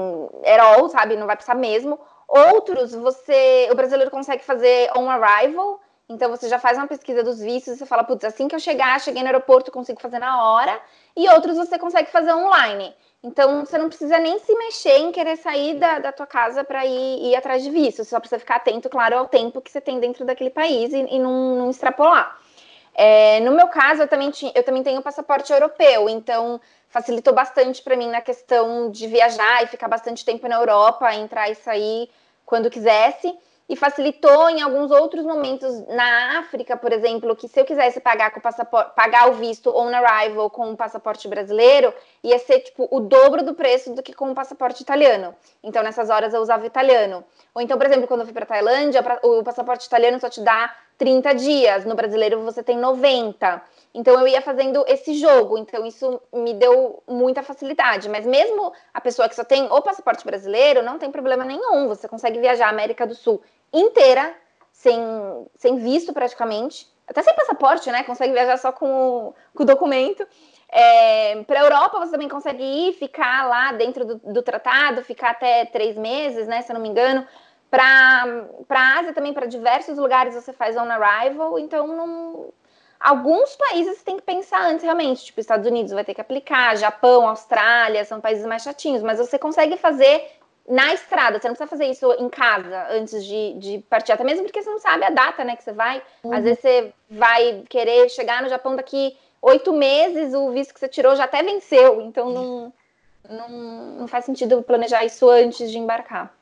all, 0.61 0.89
sabe? 0.89 1.17
Não 1.17 1.27
vai 1.27 1.37
precisar 1.37 1.55
mesmo. 1.55 1.99
Outros, 2.29 2.93
você, 2.95 3.69
o 3.71 3.75
brasileiro 3.77 4.11
consegue 4.11 4.45
fazer 4.45 4.91
on 4.97 5.09
arrival, 5.09 5.81
então 6.09 6.31
você 6.31 6.49
já 6.49 6.59
faz 6.59 6.79
uma 6.79 6.87
pesquisa 6.87 7.23
dos 7.23 7.41
vistos 7.41 7.79
você 7.79 7.87
fala, 7.87 8.05
putz, 8.05 8.25
assim 8.25 8.47
que 8.47 8.55
eu 8.55 8.61
chegar, 8.61 9.01
cheguei 9.01 9.23
no 9.23 9.29
aeroporto, 9.29 9.73
consigo 9.73 10.01
fazer 10.01 10.21
na 10.21 10.43
hora. 10.43 10.81
E 11.17 11.29
outros 11.31 11.57
você 11.57 11.79
consegue 11.79 12.11
fazer 12.11 12.33
online. 12.33 12.95
Então 13.23 13.65
você 13.65 13.77
não 13.77 13.89
precisa 13.89 14.19
nem 14.19 14.39
se 14.39 14.55
mexer 14.55 14.99
em 14.99 15.11
querer 15.11 15.37
sair 15.37 15.75
da, 15.75 15.99
da 15.99 16.13
tua 16.13 16.27
casa 16.27 16.63
para 16.63 16.87
ir, 16.87 17.31
ir, 17.31 17.35
atrás 17.35 17.63
de 17.63 17.71
visto. 17.71 18.05
Você 18.05 18.11
só 18.11 18.21
precisa 18.21 18.39
ficar 18.39 18.57
atento, 18.57 18.89
claro, 18.89 19.19
ao 19.19 19.27
tempo 19.27 19.61
que 19.61 19.71
você 19.71 19.81
tem 19.81 19.99
dentro 19.99 20.25
daquele 20.25 20.51
país 20.51 20.93
e, 20.93 20.99
e 20.99 21.19
não, 21.19 21.57
não, 21.57 21.71
extrapolar. 21.71 22.39
É, 22.95 23.41
no 23.41 23.51
meu 23.51 23.67
caso, 23.67 24.03
eu 24.03 24.09
também, 24.09 24.31
eu 24.55 24.63
também 24.63 24.83
tenho 24.85 25.03
passaporte 25.03 25.53
europeu, 25.53 26.09
então 26.09 26.61
facilitou 26.89 27.35
bastante 27.35 27.83
para 27.83 27.97
mim 27.97 28.09
na 28.09 28.21
questão 28.21 28.91
de 28.91 29.07
viajar 29.09 29.65
e 29.65 29.67
ficar 29.67 29.89
bastante 29.89 30.25
tempo 30.25 30.47
na 30.47 30.57
Europa, 30.57 31.13
entrar 31.15 31.51
e 31.51 31.55
sair 31.57 32.09
quando 32.47 32.71
quisesse 32.71 33.37
e 33.69 33.75
facilitou 33.75 34.49
em 34.49 34.63
alguns 34.63 34.91
outros 34.91 35.25
momentos 35.25 35.87
na 35.89 36.39
África, 36.39 36.77
por 36.77 36.93
exemplo, 36.93 37.35
que 37.35 37.49
se 37.49 37.61
eu 37.61 37.65
quisesse 37.65 38.01
pagar 38.01 38.31
com 38.31 38.39
o 38.39 38.43
passaporte, 38.43 38.95
pagar 38.95 39.29
o 39.29 39.35
visto 39.35 39.77
on 39.77 39.89
arrival 39.89 40.49
com 40.51 40.71
o 40.71 40.77
passaporte 40.77 41.27
brasileiro, 41.27 41.93
ia 42.23 42.39
ser 42.39 42.61
tipo 42.61 42.87
o 42.91 43.01
dobro 43.01 43.43
do 43.43 43.55
preço 43.55 43.93
do 43.93 44.03
que 44.03 44.13
com 44.13 44.31
o 44.31 44.35
passaporte 44.35 44.83
italiano. 44.83 45.35
Então 45.65 45.83
nessas 45.83 46.11
horas 46.11 46.33
eu 46.33 46.41
usava 46.41 46.65
italiano. 46.65 47.25
Ou 47.55 47.61
então, 47.61 47.77
por 47.77 47.87
exemplo, 47.87 48.07
quando 48.07 48.21
eu 48.21 48.27
fui 48.27 48.35
para 48.35 48.47
Tailândia, 48.47 49.03
o 49.23 49.43
passaporte 49.43 49.87
italiano 49.87 50.21
só 50.21 50.29
te 50.29 50.41
dá 50.41 50.73
30 50.99 51.35
dias, 51.35 51.85
no 51.85 51.95
brasileiro 51.95 52.41
você 52.43 52.63
tem 52.63 52.79
90. 52.79 53.63
Então 53.93 54.19
eu 54.21 54.29
ia 54.29 54.43
fazendo 54.43 54.85
esse 54.87 55.15
jogo, 55.15 55.59
então 55.59 55.85
isso 55.85 56.21
me 56.33 56.55
deu 56.55 57.03
muita 57.07 57.43
facilidade. 57.43 58.09
Mas 58.09 58.27
mesmo 58.27 58.73
a 58.93 59.01
pessoa 59.01 59.29
que 59.29 59.35
só 59.35 59.43
tem 59.43 59.65
o 59.71 59.83
passaporte 59.83 60.25
brasileiro, 60.25 60.83
não 60.83 60.99
tem 60.99 61.11
problema 61.11 61.45
nenhum. 61.45 61.89
Você 61.89 62.07
consegue 62.07 62.39
viajar 62.39 62.67
a 62.67 62.71
América 62.71 63.07
do 63.07 63.15
Sul 63.15 63.43
inteira 63.73 64.35
sem, 64.73 65.01
sem 65.57 65.77
visto 65.77 66.13
praticamente, 66.13 66.87
até 67.07 67.23
sem 67.23 67.35
passaporte, 67.35 67.91
né? 67.91 68.03
Consegue 68.03 68.33
viajar 68.33 68.57
só 68.59 68.73
com 68.73 68.87
o, 68.87 69.35
com 69.55 69.63
o 69.63 69.67
documento. 69.67 70.27
É, 70.69 71.43
para 71.45 71.61
a 71.61 71.63
Europa 71.63 71.99
você 71.99 72.13
também 72.13 72.29
consegue 72.29 72.63
ir, 72.63 72.93
ficar 72.95 73.49
lá 73.49 73.73
dentro 73.73 74.05
do, 74.05 74.17
do, 74.17 74.43
tratado, 74.43 75.05
ficar 75.05 75.31
até 75.31 75.65
três 75.65 75.97
meses, 75.97 76.47
né? 76.47 76.63
Se 76.63 76.73
eu 76.73 76.75
não 76.75 76.81
me 76.81 76.89
engano. 76.89 77.27
Para 77.71 78.47
a 78.71 78.99
Ásia 78.99 79.13
também, 79.13 79.33
para 79.33 79.47
diversos 79.47 79.99
lugares 79.99 80.35
você 80.35 80.53
faz 80.53 80.77
on 80.77 80.89
arrival, 80.89 81.59
então 81.59 81.87
não, 81.89 82.53
alguns 82.99 83.57
países 83.57 84.03
tem 84.03 84.17
que 84.17 84.23
pensar 84.23 84.63
antes 84.63 84.85
realmente, 84.85 85.25
tipo 85.25 85.41
Estados 85.41 85.67
Unidos 85.67 85.93
vai 85.93 86.05
ter 86.05 86.15
que 86.15 86.21
aplicar, 86.21 86.77
Japão, 86.77 87.29
Austrália, 87.29 88.05
são 88.05 88.21
países 88.21 88.47
mais 88.47 88.63
chatinhos, 88.63 89.03
mas 89.03 89.19
você 89.19 89.37
consegue 89.37 89.77
fazer 89.77 90.39
na 90.69 90.93
estrada, 90.93 91.39
você 91.39 91.47
não 91.47 91.55
precisa 91.55 91.71
fazer 91.71 91.87
isso 91.87 92.13
em 92.15 92.29
casa 92.29 92.89
antes 92.91 93.25
de, 93.25 93.55
de 93.55 93.79
partir, 93.89 94.13
até 94.13 94.25
mesmo 94.25 94.45
porque 94.45 94.63
você 94.63 94.71
não 94.71 94.81
sabe 94.81 95.05
a 95.05 95.11
data, 95.11 95.45
né, 95.45 95.55
que 95.55 95.63
você 95.63 95.73
vai. 95.73 96.03
Uhum. 96.25 96.33
Às 96.33 96.45
vezes 96.45 96.61
você 96.61 96.93
vai 97.09 97.63
querer 97.69 98.09
chegar 98.09 98.43
no 98.43 98.49
Japão 98.49 98.75
daqui 98.75 99.17
oito 99.41 99.73
meses, 99.73 100.35
o 100.35 100.51
visto 100.51 100.75
que 100.75 100.81
você 100.81 100.89
tirou 100.89 101.15
já 101.15 101.25
até 101.25 101.43
venceu, 101.43 102.01
então 102.01 102.31
não, 102.31 102.73
não, 103.29 103.49
não 103.99 104.09
faz 104.09 104.25
sentido 104.25 104.63
planejar 104.63 105.05
isso 105.05 105.29
antes 105.31 105.71
de 105.71 105.79
embarcar. 105.79 106.35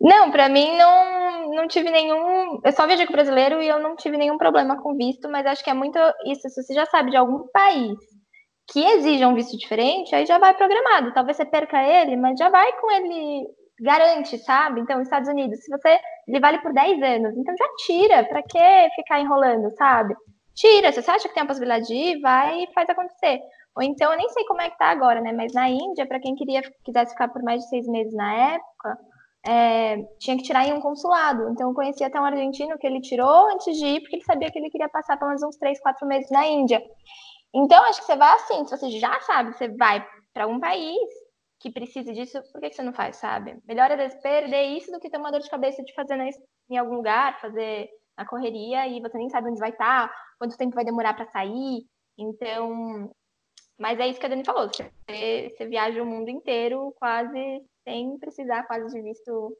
Não, 0.00 0.30
para 0.30 0.48
mim 0.48 0.76
não, 0.76 1.50
não 1.54 1.68
tive 1.68 1.90
nenhum. 1.90 2.60
Eu 2.64 2.72
só 2.72 2.86
viajei 2.86 3.06
com 3.06 3.12
brasileiro 3.12 3.62
e 3.62 3.68
eu 3.68 3.78
não 3.78 3.96
tive 3.96 4.16
nenhum 4.16 4.38
problema 4.38 4.80
com 4.80 4.94
visto, 4.94 5.28
mas 5.28 5.46
acho 5.46 5.62
que 5.62 5.68
é 5.68 5.74
muito 5.74 5.98
isso. 6.24 6.48
Se 6.48 6.62
você 6.62 6.72
já 6.72 6.86
sabe 6.86 7.10
de 7.10 7.18
algum 7.18 7.46
país 7.48 7.98
que 8.66 8.82
exija 8.82 9.28
um 9.28 9.34
visto 9.34 9.58
diferente, 9.58 10.14
aí 10.14 10.24
já 10.24 10.38
vai 10.38 10.54
programado. 10.54 11.12
Talvez 11.12 11.36
você 11.36 11.44
perca 11.44 11.82
ele, 11.82 12.16
mas 12.16 12.38
já 12.38 12.48
vai 12.48 12.72
com 12.80 12.90
ele 12.90 13.46
garante, 13.80 14.38
sabe? 14.38 14.80
Então, 14.80 15.00
Estados 15.00 15.28
Unidos, 15.28 15.64
se 15.64 15.70
você. 15.70 15.98
Ele 16.28 16.38
vale 16.38 16.58
por 16.58 16.72
10 16.72 17.02
anos, 17.02 17.36
então 17.36 17.54
já 17.56 17.66
tira. 17.84 18.24
Para 18.24 18.42
que 18.42 18.90
ficar 18.94 19.20
enrolando, 19.20 19.70
sabe? 19.76 20.14
Tira. 20.54 20.92
Se 20.92 21.02
você 21.02 21.10
acha 21.10 21.28
que 21.28 21.34
tem 21.34 21.42
a 21.42 21.46
possibilidade 21.46 21.86
de 21.86 21.94
ir, 21.94 22.20
vai 22.20 22.64
e 22.64 22.72
faz 22.72 22.88
acontecer. 22.88 23.40
Ou 23.76 23.82
então, 23.82 24.12
eu 24.12 24.18
nem 24.18 24.28
sei 24.30 24.44
como 24.44 24.60
é 24.60 24.70
que 24.70 24.78
tá 24.78 24.86
agora, 24.86 25.20
né? 25.20 25.32
Mas 25.32 25.52
na 25.52 25.68
Índia, 25.68 26.06
para 26.06 26.20
quem 26.20 26.34
queria 26.34 26.62
quisesse 26.84 27.12
ficar 27.12 27.28
por 27.28 27.42
mais 27.42 27.62
de 27.62 27.68
seis 27.68 27.86
meses 27.86 28.12
na 28.14 28.54
época 28.54 28.98
é, 29.46 29.96
tinha 30.18 30.36
que 30.36 30.42
tirar 30.42 30.66
em 30.66 30.72
um 30.72 30.80
consulado. 30.80 31.48
Então, 31.50 31.68
eu 31.68 31.74
conheci 31.74 32.04
até 32.04 32.20
um 32.20 32.24
argentino 32.24 32.78
que 32.78 32.86
ele 32.86 33.00
tirou 33.00 33.48
antes 33.52 33.76
de 33.76 33.86
ir, 33.86 34.00
porque 34.00 34.16
ele 34.16 34.24
sabia 34.24 34.50
que 34.50 34.58
ele 34.58 34.70
queria 34.70 34.88
passar 34.88 35.16
pelo 35.16 35.28
menos 35.28 35.42
uns 35.42 35.56
três, 35.56 35.80
quatro 35.80 36.06
meses 36.06 36.30
na 36.30 36.46
Índia. 36.46 36.82
Então, 37.54 37.82
acho 37.84 38.00
que 38.00 38.06
você 38.06 38.16
vai 38.16 38.34
assim, 38.34 38.64
se 38.66 38.76
você 38.76 38.90
já 38.90 39.18
sabe, 39.20 39.52
você 39.56 39.68
vai 39.68 40.06
para 40.32 40.46
um 40.46 40.60
país 40.60 41.00
que 41.60 41.70
precisa 41.70 42.12
disso, 42.12 42.42
por 42.50 42.60
que, 42.60 42.72
você 42.72 42.82
não 42.82 42.92
faz, 42.92 43.16
sabe? 43.16 43.58
Melhor 43.68 43.94
vezes 43.94 44.20
perder 44.22 44.64
isso 44.76 44.90
do 44.90 44.98
que 44.98 45.10
ter 45.10 45.18
uma 45.18 45.30
dor 45.30 45.40
de 45.40 45.50
cabeça 45.50 45.82
de 45.84 45.94
fazer 45.94 46.18
em 46.70 46.78
algum 46.78 46.94
lugar, 46.94 47.38
fazer 47.38 47.90
na 48.16 48.26
correria 48.26 48.88
e 48.88 49.00
você 49.00 49.18
nem 49.18 49.28
sabe 49.28 49.50
onde 49.50 49.60
vai 49.60 49.70
estar, 49.70 50.08
tá, 50.08 50.14
quanto 50.38 50.56
tempo 50.56 50.74
vai 50.74 50.84
demorar 50.84 51.14
para 51.14 51.26
sair. 51.26 51.84
Então, 52.18 53.10
mas 53.78 54.00
é 54.00 54.08
isso 54.08 54.18
que 54.18 54.26
a 54.26 54.28
Dani 54.28 54.44
falou, 54.44 54.68
você, 54.68 54.90
você 55.54 55.66
viaja 55.66 56.02
o 56.02 56.06
mundo 56.06 56.30
inteiro 56.30 56.94
quase 56.98 57.62
sem 57.84 58.18
precisar 58.18 58.64
quase 58.64 58.94
de 58.94 59.02
visto 59.02 59.56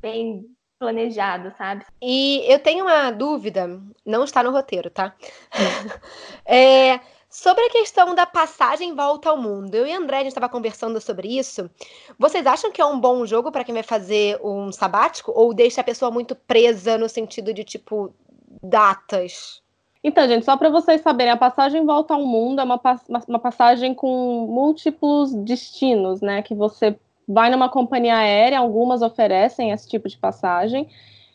bem 0.00 0.44
planejado, 0.78 1.52
sabe? 1.56 1.84
E 2.02 2.44
eu 2.52 2.58
tenho 2.58 2.84
uma 2.84 3.10
dúvida, 3.10 3.80
não 4.04 4.24
está 4.24 4.42
no 4.42 4.50
roteiro, 4.50 4.90
tá? 4.90 5.14
é, 6.44 7.00
sobre 7.34 7.64
a 7.64 7.70
questão 7.70 8.14
da 8.14 8.24
passagem 8.24 8.94
volta 8.94 9.28
ao 9.28 9.36
mundo. 9.36 9.74
Eu 9.74 9.84
e 9.84 9.92
André, 9.92 10.18
a 10.18 10.20
gente 10.20 10.28
estava 10.28 10.48
conversando 10.48 11.00
sobre 11.00 11.36
isso. 11.36 11.68
Vocês 12.16 12.46
acham 12.46 12.70
que 12.70 12.80
é 12.80 12.86
um 12.86 13.00
bom 13.00 13.26
jogo 13.26 13.50
para 13.50 13.64
quem 13.64 13.74
vai 13.74 13.82
fazer 13.82 14.38
um 14.40 14.70
sabático? 14.70 15.32
Ou 15.34 15.52
deixa 15.52 15.80
a 15.80 15.84
pessoa 15.84 16.12
muito 16.12 16.36
presa 16.36 16.96
no 16.96 17.08
sentido 17.08 17.52
de, 17.52 17.64
tipo, 17.64 18.14
datas? 18.62 19.60
Então, 20.02 20.28
gente, 20.28 20.44
só 20.44 20.56
para 20.56 20.70
vocês 20.70 21.00
saberem, 21.00 21.32
a 21.32 21.36
passagem 21.36 21.84
volta 21.84 22.14
ao 22.14 22.24
mundo 22.24 22.60
é 22.60 22.64
uma, 22.64 22.80
uma 23.26 23.38
passagem 23.40 23.94
com 23.94 24.46
múltiplos 24.48 25.34
destinos, 25.34 26.20
né? 26.20 26.40
Que 26.40 26.54
você 26.54 26.96
vai 27.26 27.50
numa 27.50 27.68
companhia 27.68 28.16
aérea, 28.16 28.60
algumas 28.60 29.02
oferecem 29.02 29.72
esse 29.72 29.88
tipo 29.88 30.08
de 30.08 30.16
passagem, 30.16 30.88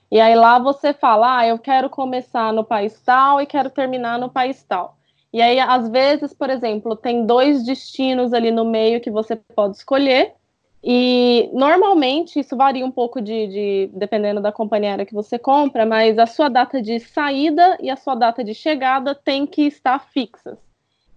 e 0.10 0.22
aí 0.22 0.34
lá 0.34 0.60
você 0.60 0.94
fala, 0.94 1.40
ah, 1.40 1.48
eu 1.48 1.60
quero 1.60 1.90
começar 1.90 2.54
no 2.54 2.64
país 2.64 3.02
tal 3.02 3.42
e 3.42 3.46
quero 3.46 3.70
terminar 3.70 4.18
no 4.18 4.30
país 4.30 4.64
tal. 4.64 4.99
E 5.32 5.42
aí, 5.42 5.60
às 5.60 5.90
vezes, 5.90 6.34
por 6.34 6.50
exemplo, 6.50 6.96
tem 6.96 7.26
dois 7.26 7.64
destinos 7.64 8.34
ali 8.34 8.52
no 8.52 8.66
meio 8.66 9.00
que 9.00 9.12
você 9.12 9.36
pode 9.36 9.78
escolher, 9.78 10.34
e 10.84 11.50
normalmente 11.54 12.40
isso 12.40 12.56
varia 12.56 12.86
um 12.86 12.92
pouco 12.92 13.22
de, 13.22 13.48
de, 13.48 13.90
dependendo 13.94 14.42
da 14.42 14.52
companhia 14.52 14.92
aérea 14.92 15.06
que 15.06 15.14
você 15.14 15.38
compra, 15.38 15.86
mas 15.86 16.18
a 16.18 16.26
sua 16.26 16.48
data 16.48 16.82
de 16.82 17.00
saída 17.00 17.78
e 17.82 17.90
a 17.90 17.98
sua 17.98 18.16
data 18.16 18.44
de 18.44 18.54
chegada 18.54 19.14
tem 19.14 19.46
que 19.46 19.64
estar 19.64 20.00
fixas. 20.00 20.58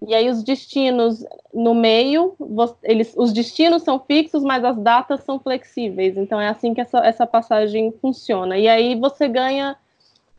E 0.05 0.13
aí 0.13 0.29
os 0.29 0.43
destinos 0.43 1.25
no 1.53 1.73
meio, 1.73 2.35
eles, 2.83 3.13
os 3.15 3.31
destinos 3.31 3.83
são 3.83 3.99
fixos, 3.99 4.43
mas 4.43 4.65
as 4.65 4.77
datas 4.77 5.23
são 5.23 5.39
flexíveis. 5.39 6.17
Então 6.17 6.41
é 6.41 6.49
assim 6.49 6.73
que 6.73 6.81
essa, 6.81 6.97
essa 6.99 7.25
passagem 7.25 7.93
funciona. 8.01 8.57
E 8.57 8.67
aí 8.67 8.95
você 8.99 9.29
ganha. 9.29 9.77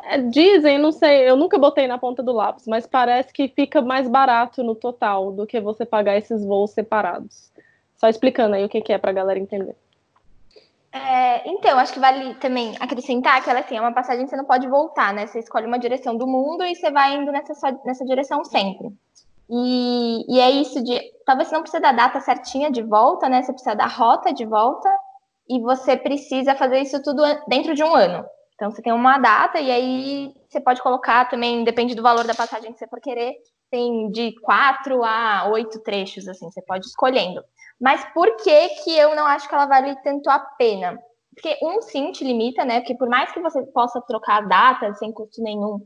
É, 0.02 0.18
dizem, 0.18 0.78
não 0.78 0.92
sei, 0.92 1.28
eu 1.28 1.36
nunca 1.36 1.58
botei 1.58 1.86
na 1.86 1.98
ponta 1.98 2.22
do 2.22 2.32
lápis, 2.32 2.66
mas 2.66 2.86
parece 2.86 3.32
que 3.32 3.48
fica 3.48 3.80
mais 3.80 4.08
barato 4.08 4.62
no 4.62 4.74
total 4.74 5.32
do 5.32 5.46
que 5.46 5.60
você 5.60 5.86
pagar 5.86 6.16
esses 6.16 6.44
voos 6.44 6.72
separados. 6.72 7.50
Só 7.96 8.08
explicando 8.08 8.54
aí 8.54 8.64
o 8.64 8.68
que, 8.68 8.82
que 8.82 8.92
é 8.92 8.98
para 8.98 9.10
a 9.10 9.14
galera 9.14 9.38
entender. 9.38 9.76
É, 10.92 11.48
então, 11.50 11.76
acho 11.78 11.92
que 11.92 11.98
vale 11.98 12.34
também 12.34 12.76
acrescentar 12.78 13.42
que 13.42 13.50
ela 13.50 13.60
assim, 13.60 13.76
é 13.76 13.80
uma 13.80 13.92
passagem 13.92 14.24
que 14.24 14.30
você 14.30 14.36
não 14.36 14.44
pode 14.44 14.68
voltar, 14.68 15.12
né? 15.12 15.26
Você 15.26 15.40
escolhe 15.40 15.66
uma 15.66 15.78
direção 15.78 16.16
do 16.16 16.26
mundo 16.26 16.64
e 16.64 16.74
você 16.74 16.90
vai 16.90 17.16
indo 17.16 17.32
nessa, 17.32 17.72
nessa 17.84 18.04
direção 18.04 18.44
sempre. 18.44 18.92
E, 19.50 20.24
e 20.28 20.40
é 20.40 20.50
isso 20.50 20.82
de. 20.84 21.00
Talvez 21.26 21.48
você 21.48 21.54
não 21.54 21.62
precise 21.62 21.82
da 21.82 21.92
data 21.92 22.20
certinha 22.20 22.70
de 22.70 22.82
volta, 22.82 23.28
né? 23.28 23.42
Você 23.42 23.52
precisa 23.52 23.74
da 23.74 23.86
rota 23.86 24.32
de 24.32 24.44
volta 24.44 24.88
e 25.48 25.60
você 25.60 25.96
precisa 25.96 26.54
fazer 26.54 26.78
isso 26.80 27.02
tudo 27.02 27.22
dentro 27.48 27.74
de 27.74 27.82
um 27.82 27.94
ano. 27.94 28.24
Então 28.54 28.70
você 28.70 28.80
tem 28.82 28.92
uma 28.92 29.18
data 29.18 29.60
e 29.60 29.70
aí 29.70 30.34
você 30.48 30.60
pode 30.60 30.80
colocar 30.80 31.28
também, 31.28 31.64
depende 31.64 31.94
do 31.94 32.02
valor 32.02 32.24
da 32.24 32.34
passagem 32.34 32.72
que 32.72 32.78
você 32.78 32.86
for 32.86 33.00
querer, 33.00 33.34
tem 33.70 34.10
de 34.10 34.32
quatro 34.40 35.02
a 35.02 35.48
oito 35.48 35.82
trechos, 35.82 36.28
assim, 36.28 36.48
você 36.50 36.62
pode 36.62 36.86
ir 36.86 36.88
escolhendo. 36.88 37.42
Mas 37.80 38.04
por 38.14 38.36
que 38.36 38.68
que 38.84 38.96
eu 38.96 39.16
não 39.16 39.26
acho 39.26 39.48
que 39.48 39.54
ela 39.54 39.66
vale 39.66 39.96
tanto 40.02 40.30
a 40.30 40.38
pena? 40.38 40.96
Porque 41.34 41.58
um 41.62 41.82
sim 41.82 42.12
te 42.12 42.22
limita, 42.22 42.64
né? 42.64 42.80
Porque 42.80 42.94
por 42.96 43.08
mais 43.08 43.32
que 43.32 43.40
você 43.40 43.60
possa 43.72 44.00
trocar 44.02 44.46
data 44.46 44.94
sem 44.94 45.12
custo 45.12 45.42
nenhum, 45.42 45.80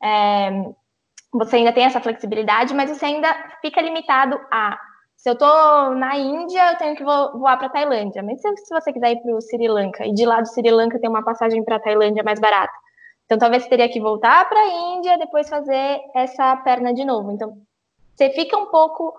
é, 0.00 0.50
você 1.32 1.56
ainda 1.56 1.72
tem 1.72 1.84
essa 1.84 2.00
flexibilidade, 2.00 2.72
mas 2.72 2.90
você 2.90 3.06
ainda 3.06 3.34
fica 3.60 3.80
limitado 3.80 4.38
a 4.52 4.78
se 5.22 5.30
eu 5.30 5.38
tô 5.38 5.46
na 5.94 6.18
Índia, 6.18 6.72
eu 6.72 6.78
tenho 6.78 6.96
que 6.96 7.04
voar 7.04 7.56
para 7.56 7.68
Tailândia. 7.68 8.24
Mas 8.24 8.40
se, 8.40 8.56
se, 8.56 8.74
você 8.74 8.92
quiser 8.92 9.12
ir 9.12 9.22
para 9.22 9.36
o 9.36 9.40
Sri 9.40 9.68
Lanka 9.68 10.04
e 10.04 10.12
de 10.12 10.26
lá 10.26 10.40
do 10.40 10.48
Sri 10.48 10.68
Lanka 10.68 10.98
tem 10.98 11.08
uma 11.08 11.22
passagem 11.22 11.62
para 11.62 11.78
Tailândia 11.78 12.24
mais 12.24 12.40
barata, 12.40 12.72
então 13.24 13.38
talvez 13.38 13.62
você 13.62 13.68
teria 13.68 13.88
que 13.88 14.00
voltar 14.00 14.48
para 14.48 14.58
a 14.58 14.96
Índia, 14.96 15.16
depois 15.18 15.48
fazer 15.48 16.00
essa 16.12 16.56
perna 16.56 16.92
de 16.92 17.04
novo. 17.04 17.30
Então 17.30 17.56
você 18.16 18.30
fica 18.30 18.58
um 18.58 18.66
pouco 18.66 19.14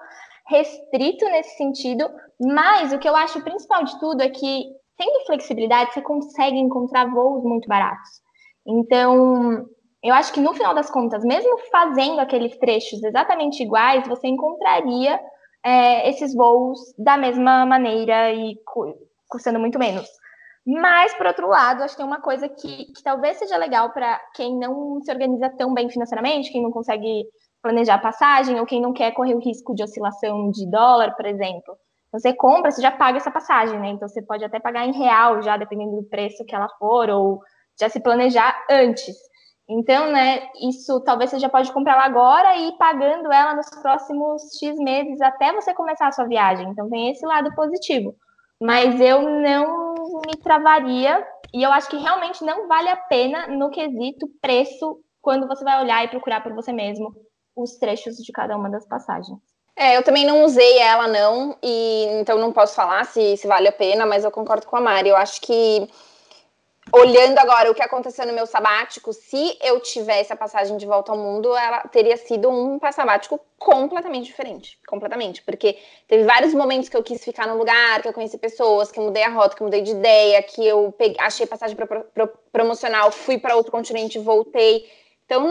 restrito 0.46 1.24
nesse 1.30 1.56
sentido, 1.56 2.10
mas 2.38 2.92
o 2.92 3.00
que 3.00 3.08
eu 3.08 3.16
acho 3.16 3.42
principal 3.42 3.86
de 3.86 3.98
tudo 3.98 4.24
é 4.24 4.30
que 4.30 4.66
tendo 4.98 5.26
flexibilidade 5.26 5.94
você 5.94 6.02
consegue 6.02 6.58
encontrar 6.58 7.10
voos 7.12 7.46
muito 7.46 7.66
baratos. 7.66 8.10
Então 8.68 9.66
eu 10.04 10.14
acho 10.14 10.34
que 10.34 10.42
no 10.42 10.54
final 10.54 10.76
das 10.76 10.92
contas, 10.92 11.24
mesmo 11.24 11.58
fazendo 11.72 12.20
aqueles 12.20 12.58
trechos 12.58 13.02
exatamente 13.02 13.64
iguais, 13.64 14.06
você 14.06 14.28
encontraria 14.28 15.18
é, 15.64 16.10
esses 16.10 16.34
voos 16.36 16.80
da 16.98 17.18
mesma 17.18 17.66
maneira 17.66 18.32
e 18.34 18.58
custando 19.30 19.60
muito 19.60 19.80
menos. 19.80 20.08
Mas, 20.66 21.14
por 21.16 21.26
outro 21.26 21.48
lado, 21.48 21.84
acho 21.84 21.94
que 21.94 21.98
tem 21.98 22.06
uma 22.06 22.22
coisa 22.22 22.48
que, 22.48 22.86
que 22.86 23.04
talvez 23.04 23.38
seja 23.38 23.58
legal 23.58 23.92
para 23.92 24.18
quem 24.34 24.58
não 24.58 25.02
se 25.02 25.12
organiza 25.12 25.50
tão 25.50 25.74
bem 25.74 25.90
financeiramente, 25.90 26.52
quem 26.52 26.64
não 26.64 26.72
consegue 26.72 27.26
planejar 27.62 27.98
passagem, 28.00 28.60
ou 28.60 28.66
quem 28.66 28.82
não 28.82 28.94
quer 28.94 29.12
correr 29.12 29.36
o 29.36 29.40
risco 29.40 29.76
de 29.76 29.84
oscilação 29.84 30.52
de 30.52 30.70
dólar, 30.70 31.16
por 31.16 31.26
exemplo. 31.26 31.78
Você 32.12 32.34
compra, 32.34 32.72
você 32.72 32.82
já 32.82 32.92
paga 32.92 33.18
essa 33.18 33.32
passagem, 33.32 33.80
né? 33.80 33.90
Então 33.90 34.08
você 34.08 34.22
pode 34.22 34.44
até 34.46 34.60
pagar 34.60 34.86
em 34.86 34.94
real, 34.94 35.42
já 35.42 35.58
dependendo 35.58 35.96
do 35.96 36.04
preço 36.04 36.46
que 36.46 36.56
ela 36.56 36.70
for, 36.78 37.10
ou 37.10 37.42
já 37.80 37.90
se 37.90 38.00
planejar 38.00 38.56
antes. 38.70 39.16
Então, 39.70 40.12
né, 40.12 40.50
isso 40.62 41.00
talvez 41.02 41.30
você 41.30 41.40
já 41.40 41.48
pode 41.48 41.72
comprar 41.72 41.94
ela 41.94 42.06
agora 42.06 42.56
e 42.58 42.68
ir 42.68 42.78
pagando 42.78 43.32
ela 43.32 43.56
nos 43.56 43.70
próximos 43.82 44.42
X 44.60 44.78
meses 44.78 45.22
até 45.22 45.54
você 45.54 45.74
começar 45.74 46.08
a 46.08 46.12
sua 46.12 46.28
viagem. 46.28 46.68
Então 46.70 46.90
tem 46.90 47.12
esse 47.12 47.26
lado 47.26 47.54
positivo. 47.56 48.16
Mas 48.62 49.00
eu 49.00 49.22
não 49.22 49.94
me 50.26 50.38
travaria 50.38 51.26
e 51.54 51.64
eu 51.64 51.72
acho 51.72 51.90
que 51.90 51.98
realmente 51.98 52.44
não 52.44 52.68
vale 52.68 52.90
a 52.90 52.98
pena 52.98 53.48
no 53.48 53.70
quesito 53.70 54.28
preço 54.42 55.00
quando 55.22 55.48
você 55.48 55.64
vai 55.64 55.82
olhar 55.82 56.04
e 56.04 56.10
procurar 56.10 56.42
por 56.42 56.54
você 56.54 56.74
mesmo 56.74 57.14
os 57.56 57.78
trechos 57.78 58.18
de 58.18 58.32
cada 58.32 58.58
uma 58.58 58.70
das 58.70 58.86
passagens. 58.88 59.40
É, 59.76 59.98
eu 59.98 60.04
também 60.04 60.26
não 60.26 60.44
usei 60.44 60.78
ela, 60.78 61.08
não, 61.08 61.58
e 61.64 62.06
então 62.20 62.38
não 62.38 62.52
posso 62.52 62.76
falar 62.76 63.06
se, 63.06 63.38
se 63.38 63.48
vale 63.48 63.68
a 63.68 63.72
pena, 63.72 64.06
mas 64.06 64.24
eu 64.24 64.30
concordo 64.30 64.68
com 64.68 64.76
a 64.76 64.82
Mari. 64.82 65.10
Eu 65.10 65.16
acho 65.16 65.42
que 65.42 65.90
olhando 66.94 67.40
agora 67.40 67.72
o 67.72 67.74
que 67.74 67.82
aconteceu 67.82 68.24
no 68.28 68.34
meu 68.34 68.46
sabático, 68.46 69.12
se 69.12 69.58
eu 69.60 69.80
tivesse 69.80 70.32
a 70.32 70.36
passagem 70.36 70.78
de 70.78 70.86
volta 70.86 71.12
ao 71.12 71.18
mundo, 71.18 71.56
ela 71.58 71.80
teria 71.88 72.16
sido 72.16 72.48
um 72.52 72.80
sabático 72.92 73.40
completamente 73.58 74.26
diferente. 74.26 74.78
Completamente. 74.88 75.42
Porque 75.42 75.76
teve 76.08 76.24
vários 76.24 76.54
momentos 76.54 76.90
que 76.90 76.96
eu 76.96 77.02
quis 77.02 77.24
ficar 77.24 77.48
no 77.48 77.58
lugar, 77.58 78.04
que 78.04 78.08
eu 78.08 78.14
conheci 78.14 78.38
pessoas, 78.38 78.92
que 78.92 79.00
eu 79.00 79.06
mudei 79.06 79.24
a 79.24 79.30
rota, 79.30 79.56
que 79.56 79.64
eu 79.64 79.66
mudei 79.66 79.82
de 79.82 79.90
ideia, 79.90 80.44
que 80.44 80.64
eu 80.64 80.94
peguei, 80.96 81.18
achei 81.20 81.48
passagem 81.48 81.76
pro, 81.76 81.88
pro, 81.88 82.28
promocional, 82.52 83.12
fui 83.12 83.40
para 83.40 83.56
outro 83.56 83.72
continente 83.72 84.20
e 84.20 84.22
voltei. 84.22 84.88
Então, 85.26 85.50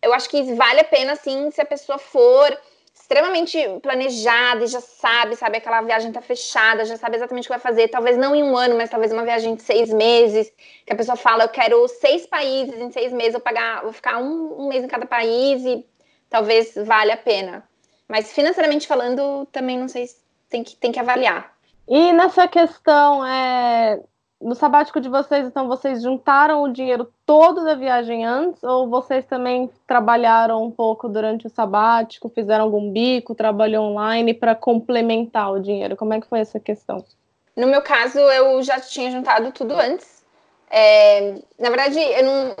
eu 0.00 0.14
acho 0.14 0.30
que 0.30 0.54
vale 0.54 0.80
a 0.80 0.84
pena, 0.84 1.14
sim, 1.14 1.50
se 1.50 1.60
a 1.60 1.66
pessoa 1.66 1.98
for 1.98 2.58
extremamente 3.02 3.58
planejada 3.82 4.64
e 4.64 4.68
já 4.68 4.80
sabe, 4.80 5.34
sabe, 5.34 5.58
aquela 5.58 5.82
viagem 5.82 6.12
tá 6.12 6.22
fechada, 6.22 6.84
já 6.84 6.96
sabe 6.96 7.16
exatamente 7.16 7.44
o 7.44 7.48
que 7.48 7.52
vai 7.52 7.58
fazer, 7.58 7.88
talvez 7.88 8.16
não 8.16 8.34
em 8.34 8.44
um 8.44 8.56
ano, 8.56 8.76
mas 8.76 8.88
talvez 8.88 9.12
uma 9.12 9.24
viagem 9.24 9.56
de 9.56 9.62
seis 9.62 9.92
meses, 9.92 10.52
que 10.86 10.92
a 10.92 10.96
pessoa 10.96 11.16
fala, 11.16 11.44
eu 11.44 11.48
quero 11.48 11.86
seis 11.88 12.26
países 12.26 12.78
em 12.78 12.92
seis 12.92 13.12
meses, 13.12 13.34
eu 13.34 13.40
pagar, 13.40 13.82
vou 13.82 13.92
ficar 13.92 14.18
um, 14.18 14.62
um 14.62 14.68
mês 14.68 14.84
em 14.84 14.88
cada 14.88 15.04
país 15.04 15.64
e 15.64 15.84
talvez 16.30 16.74
valha 16.76 17.14
a 17.14 17.16
pena. 17.16 17.68
Mas 18.08 18.32
financeiramente 18.32 18.86
falando, 18.86 19.46
também 19.46 19.78
não 19.78 19.88
sei, 19.88 20.06
tem 20.48 20.62
que, 20.62 20.76
tem 20.76 20.92
que 20.92 21.00
avaliar. 21.00 21.52
E 21.88 22.12
nessa 22.12 22.46
questão, 22.46 23.26
é, 23.26 24.00
no 24.42 24.54
sabático 24.54 25.00
de 25.00 25.08
vocês, 25.08 25.46
então, 25.46 25.68
vocês 25.68 26.02
juntaram 26.02 26.62
o 26.62 26.72
dinheiro 26.72 27.10
todo 27.24 27.64
da 27.64 27.74
viagem 27.74 28.26
antes, 28.26 28.62
ou 28.62 28.88
vocês 28.88 29.24
também 29.24 29.70
trabalharam 29.86 30.64
um 30.64 30.70
pouco 30.70 31.08
durante 31.08 31.46
o 31.46 31.50
sabático, 31.50 32.28
fizeram 32.28 32.64
algum 32.64 32.90
bico, 32.90 33.34
trabalhou 33.34 33.84
online 33.84 34.34
para 34.34 34.54
complementar 34.54 35.52
o 35.52 35.60
dinheiro? 35.60 35.96
Como 35.96 36.12
é 36.12 36.20
que 36.20 36.26
foi 36.26 36.40
essa 36.40 36.58
questão? 36.58 37.04
No 37.56 37.68
meu 37.68 37.82
caso, 37.82 38.18
eu 38.18 38.60
já 38.62 38.80
tinha 38.80 39.10
juntado 39.10 39.52
tudo 39.52 39.74
antes. 39.74 40.24
É, 40.68 41.34
na 41.58 41.68
verdade, 41.68 42.00
eu, 42.00 42.24
não, 42.24 42.56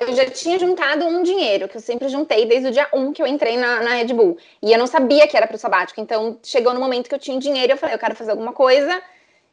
eu 0.00 0.14
já 0.14 0.26
tinha 0.26 0.58
juntado 0.58 1.06
um 1.06 1.22
dinheiro, 1.22 1.68
que 1.68 1.78
eu 1.78 1.80
sempre 1.80 2.08
juntei 2.08 2.44
desde 2.44 2.68
o 2.68 2.72
dia 2.72 2.88
1 2.92 3.12
que 3.12 3.22
eu 3.22 3.26
entrei 3.26 3.56
na, 3.56 3.80
na 3.82 3.90
Red 3.94 4.12
Bull. 4.12 4.36
E 4.62 4.70
eu 4.72 4.78
não 4.78 4.86
sabia 4.86 5.26
que 5.26 5.36
era 5.36 5.46
para 5.46 5.56
o 5.56 5.58
sabático. 5.58 6.00
Então, 6.00 6.38
chegou 6.42 6.74
no 6.74 6.80
momento 6.80 7.08
que 7.08 7.14
eu 7.14 7.18
tinha 7.18 7.38
dinheiro, 7.38 7.72
eu 7.72 7.76
falei, 7.78 7.94
eu 7.94 7.98
quero 7.98 8.14
fazer 8.14 8.32
alguma 8.32 8.52
coisa 8.52 9.00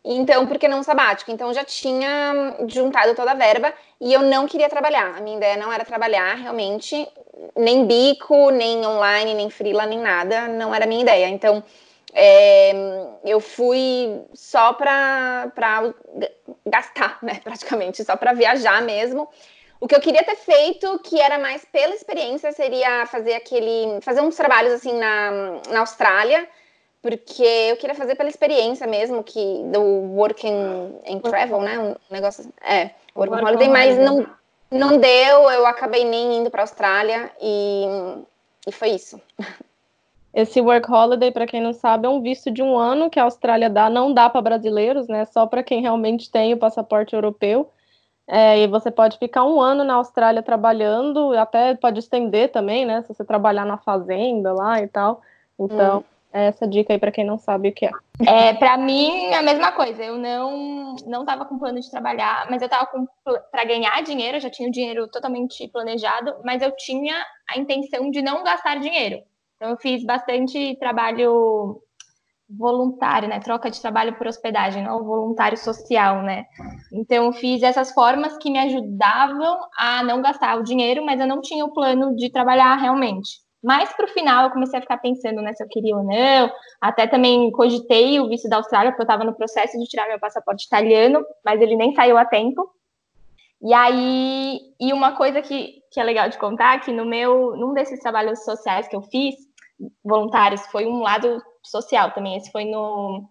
então, 0.05 0.45
por 0.45 0.57
que 0.57 0.67
não 0.67 0.83
sabático? 0.83 1.31
Então, 1.31 1.53
já 1.53 1.63
tinha 1.63 2.57
juntado 2.67 3.15
toda 3.15 3.31
a 3.31 3.35
verba 3.35 3.73
e 4.01 4.11
eu 4.11 4.21
não 4.21 4.45
queria 4.45 4.67
trabalhar. 4.67 5.15
A 5.15 5.21
minha 5.21 5.37
ideia 5.37 5.55
não 5.55 5.71
era 5.71 5.85
trabalhar 5.85 6.35
realmente, 6.35 7.07
nem 7.55 7.87
bico, 7.87 8.49
nem 8.49 8.85
online, 8.85 9.33
nem 9.33 9.49
freela, 9.49 9.85
nem 9.85 9.99
nada. 9.99 10.49
Não 10.49 10.75
era 10.75 10.83
a 10.83 10.87
minha 10.87 11.01
ideia. 11.01 11.29
Então, 11.29 11.63
é, 12.13 12.73
eu 13.23 13.39
fui 13.39 14.21
só 14.33 14.73
para 14.73 15.49
gastar, 16.65 17.19
né, 17.23 17.39
praticamente, 17.41 18.03
só 18.03 18.17
para 18.17 18.33
viajar 18.33 18.81
mesmo. 18.81 19.29
O 19.79 19.87
que 19.87 19.95
eu 19.95 20.01
queria 20.01 20.23
ter 20.23 20.35
feito, 20.35 20.99
que 20.99 21.19
era 21.19 21.39
mais 21.39 21.63
pela 21.65 21.95
experiência, 21.95 22.51
seria 22.51 23.05
fazer 23.05 23.35
aquele, 23.35 24.01
fazer 24.01 24.21
uns 24.21 24.35
trabalhos 24.35 24.73
assim 24.73 24.97
na, 24.97 25.31
na 25.69 25.79
Austrália 25.79 26.47
porque 27.03 27.43
eu 27.43 27.75
queria 27.75 27.93
fazer 27.93 28.15
pela 28.15 28.29
experiência 28.29 28.87
mesmo, 28.87 29.21
que 29.21 29.61
do 29.65 29.81
work 29.81 30.47
and, 30.47 30.91
and 31.05 31.19
travel, 31.19 31.59
né? 31.59 31.77
Um 31.77 31.95
negócio 32.09 32.41
assim. 32.41 32.53
É, 32.65 32.91
work 33.13 33.33
and 33.33 33.45
holiday, 33.45 33.67
mas 33.67 33.97
não, 33.97 34.25
não 34.71 34.97
deu, 34.97 35.51
eu 35.51 35.65
acabei 35.67 36.05
nem 36.05 36.37
indo 36.37 36.49
para 36.49 36.61
a 36.61 36.63
Austrália 36.63 37.29
e, 37.41 37.85
e 38.65 38.71
foi 38.71 38.91
isso. 38.91 39.19
Esse 40.33 40.61
work 40.61 40.89
holiday, 40.89 41.29
para 41.29 41.45
quem 41.45 41.61
não 41.61 41.73
sabe, 41.73 42.07
é 42.07 42.09
um 42.09 42.21
visto 42.21 42.49
de 42.49 42.63
um 42.63 42.75
ano 42.75 43.09
que 43.09 43.19
a 43.19 43.23
Austrália 43.23 43.69
dá, 43.69 43.87
não 43.89 44.13
dá 44.13 44.29
para 44.29 44.41
brasileiros, 44.41 45.07
né? 45.07 45.25
Só 45.25 45.45
para 45.45 45.61
quem 45.61 45.81
realmente 45.81 46.31
tem 46.31 46.53
o 46.53 46.57
passaporte 46.57 47.13
europeu. 47.13 47.69
É, 48.25 48.59
e 48.59 48.67
você 48.67 48.89
pode 48.89 49.19
ficar 49.19 49.43
um 49.43 49.59
ano 49.59 49.83
na 49.83 49.95
Austrália 49.95 50.41
trabalhando, 50.41 51.37
até 51.37 51.75
pode 51.75 51.99
estender 51.99 52.49
também, 52.49 52.85
né? 52.85 53.01
Se 53.01 53.09
você 53.09 53.25
trabalhar 53.25 53.65
na 53.65 53.77
fazenda 53.77 54.53
lá 54.53 54.81
e 54.81 54.87
tal. 54.87 55.21
Então, 55.59 55.99
hum 55.99 56.12
essa 56.33 56.67
dica 56.67 56.91
aí 56.91 56.99
para 56.99 57.11
quem 57.11 57.23
não 57.23 57.37
sabe 57.37 57.69
o 57.69 57.73
que 57.73 57.85
é. 57.85 57.91
É, 58.25 58.53
para 58.53 58.77
mim 58.77 59.33
a 59.33 59.41
mesma 59.41 59.71
coisa. 59.71 60.03
Eu 60.03 60.17
não 60.17 60.95
não 61.05 61.23
tava 61.25 61.45
com 61.45 61.59
plano 61.59 61.79
de 61.79 61.89
trabalhar, 61.89 62.47
mas 62.49 62.61
eu 62.61 62.69
tava 62.69 62.87
com 62.87 63.05
para 63.51 63.65
ganhar 63.65 64.01
dinheiro, 64.01 64.37
eu 64.37 64.41
já 64.41 64.49
tinha 64.49 64.67
o 64.67 64.71
dinheiro 64.71 65.07
totalmente 65.07 65.67
planejado, 65.67 66.35
mas 66.43 66.61
eu 66.61 66.75
tinha 66.75 67.15
a 67.49 67.59
intenção 67.59 68.09
de 68.09 68.21
não 68.21 68.43
gastar 68.43 68.79
dinheiro. 68.79 69.21
Então 69.55 69.69
eu 69.69 69.77
fiz 69.77 70.03
bastante 70.03 70.75
trabalho 70.79 71.79
voluntário, 72.49 73.29
né? 73.29 73.39
Troca 73.39 73.69
de 73.69 73.81
trabalho 73.81 74.15
por 74.17 74.27
hospedagem, 74.27 74.83
não 74.83 75.03
voluntário 75.03 75.57
social, 75.57 76.21
né? 76.21 76.45
Então 76.91 77.31
fiz 77.31 77.63
essas 77.63 77.91
formas 77.91 78.37
que 78.37 78.49
me 78.49 78.59
ajudavam 78.59 79.59
a 79.77 80.03
não 80.03 80.21
gastar 80.21 80.57
o 80.57 80.63
dinheiro, 80.63 81.05
mas 81.05 81.19
eu 81.19 81.27
não 81.27 81.41
tinha 81.41 81.63
o 81.63 81.73
plano 81.73 82.15
de 82.15 82.31
trabalhar 82.31 82.75
realmente. 82.75 83.42
Mais 83.63 83.93
para 83.93 84.05
o 84.05 84.09
final, 84.09 84.45
eu 84.45 84.51
comecei 84.51 84.77
a 84.77 84.81
ficar 84.81 84.97
pensando 84.97 85.41
né, 85.41 85.53
se 85.53 85.63
eu 85.63 85.67
queria 85.69 85.95
ou 85.95 86.03
não. 86.03 86.51
Até 86.81 87.07
também 87.07 87.49
cogitei 87.51 88.19
o 88.19 88.27
visto 88.27 88.49
da 88.49 88.57
Austrália, 88.57 88.91
porque 88.91 89.01
eu 89.01 89.05
estava 89.05 89.23
no 89.23 89.33
processo 89.33 89.79
de 89.79 89.85
tirar 89.85 90.07
meu 90.07 90.19
passaporte 90.19 90.65
italiano, 90.65 91.25
mas 91.45 91.61
ele 91.61 91.77
nem 91.77 91.95
saiu 91.95 92.17
a 92.17 92.25
tempo. 92.25 92.69
E 93.61 93.73
aí, 93.73 94.59
e 94.77 94.91
uma 94.91 95.15
coisa 95.15 95.41
que, 95.41 95.81
que 95.89 95.97
é 95.97 96.03
legal 96.03 96.27
de 96.27 96.37
contar, 96.37 96.81
que 96.81 96.91
no 96.91 97.05
meu, 97.05 97.55
num 97.55 97.73
desses 97.73 98.01
trabalhos 98.01 98.43
sociais 98.43 98.89
que 98.89 98.95
eu 98.95 99.01
fiz, 99.03 99.35
voluntários, 100.03 100.65
foi 100.67 100.85
um 100.85 100.99
lado 100.99 101.41
social 101.63 102.11
também. 102.11 102.35
Esse 102.35 102.51
foi 102.51 102.65
no, 102.65 103.23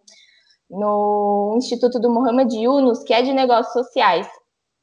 no 0.71 1.55
Instituto 1.59 2.01
do 2.01 2.11
Mohamed 2.11 2.57
Yunus, 2.57 3.03
que 3.05 3.13
é 3.13 3.21
de 3.21 3.35
negócios 3.35 3.75
sociais. 3.75 4.27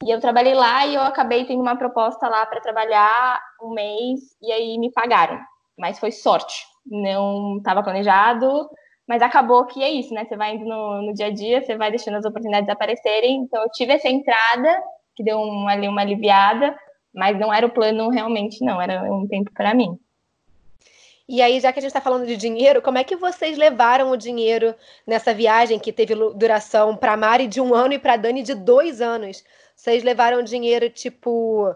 E 0.02 0.10
eu 0.10 0.18
trabalhei 0.18 0.54
lá 0.54 0.86
e 0.86 0.94
eu 0.94 1.02
acabei 1.02 1.44
tendo 1.44 1.60
uma 1.60 1.76
proposta 1.76 2.26
lá 2.26 2.46
para 2.46 2.60
trabalhar 2.60 3.40
um 3.62 3.70
mês 3.74 4.20
e 4.40 4.50
aí 4.50 4.78
me 4.78 4.90
pagaram. 4.90 5.38
Mas 5.78 5.98
foi 5.98 6.10
sorte, 6.10 6.64
não 6.86 7.58
estava 7.58 7.82
planejado, 7.82 8.68
mas 9.06 9.20
acabou 9.20 9.66
que 9.66 9.82
é 9.82 9.90
isso, 9.90 10.14
né? 10.14 10.24
Você 10.24 10.36
vai 10.36 10.54
indo 10.54 10.64
no, 10.64 11.02
no, 11.02 11.14
dia 11.14 11.26
a 11.26 11.30
dia, 11.30 11.60
você 11.60 11.76
vai 11.76 11.90
deixando 11.90 12.16
as 12.16 12.24
oportunidades 12.24 12.70
aparecerem. 12.70 13.42
Então 13.42 13.62
eu 13.62 13.70
tive 13.70 13.92
essa 13.92 14.08
entrada 14.08 14.82
que 15.14 15.22
deu 15.22 15.38
um, 15.38 15.68
ali 15.68 15.86
uma 15.86 16.00
aliviada, 16.00 16.74
mas 17.14 17.38
não 17.38 17.52
era 17.52 17.66
o 17.66 17.70
plano 17.70 18.08
realmente, 18.08 18.64
não, 18.64 18.80
era 18.80 19.02
um 19.12 19.26
tempo 19.26 19.50
para 19.52 19.74
mim. 19.74 19.98
E 21.28 21.42
aí, 21.42 21.60
já 21.60 21.72
que 21.72 21.78
a 21.78 21.82
gente 21.82 21.90
está 21.90 22.00
falando 22.00 22.26
de 22.26 22.36
dinheiro, 22.36 22.82
como 22.82 22.98
é 22.98 23.04
que 23.04 23.14
vocês 23.14 23.56
levaram 23.56 24.10
o 24.10 24.16
dinheiro 24.16 24.74
nessa 25.06 25.32
viagem 25.32 25.78
que 25.78 25.92
teve 25.92 26.12
duração 26.34 26.96
para 26.96 27.12
a 27.12 27.16
Mari 27.16 27.46
de 27.46 27.60
um 27.60 27.72
ano 27.72 27.94
e 27.94 28.00
para 28.00 28.14
a 28.14 28.16
Dani 28.16 28.42
de 28.42 28.54
dois 28.54 29.00
anos? 29.00 29.44
Vocês 29.80 30.02
levaram 30.04 30.42
dinheiro, 30.42 30.90
tipo, 30.90 31.74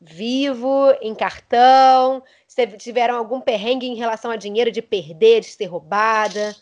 vivo, 0.00 0.90
em 1.00 1.14
cartão? 1.14 2.20
Vocês 2.44 2.74
tiveram 2.76 3.16
algum 3.16 3.40
perrengue 3.40 3.86
em 3.86 3.94
relação 3.94 4.32
a 4.32 4.36
dinheiro 4.36 4.72
de 4.72 4.82
perder, 4.82 5.42
de 5.42 5.46
ser 5.46 5.66
roubada? 5.66 6.56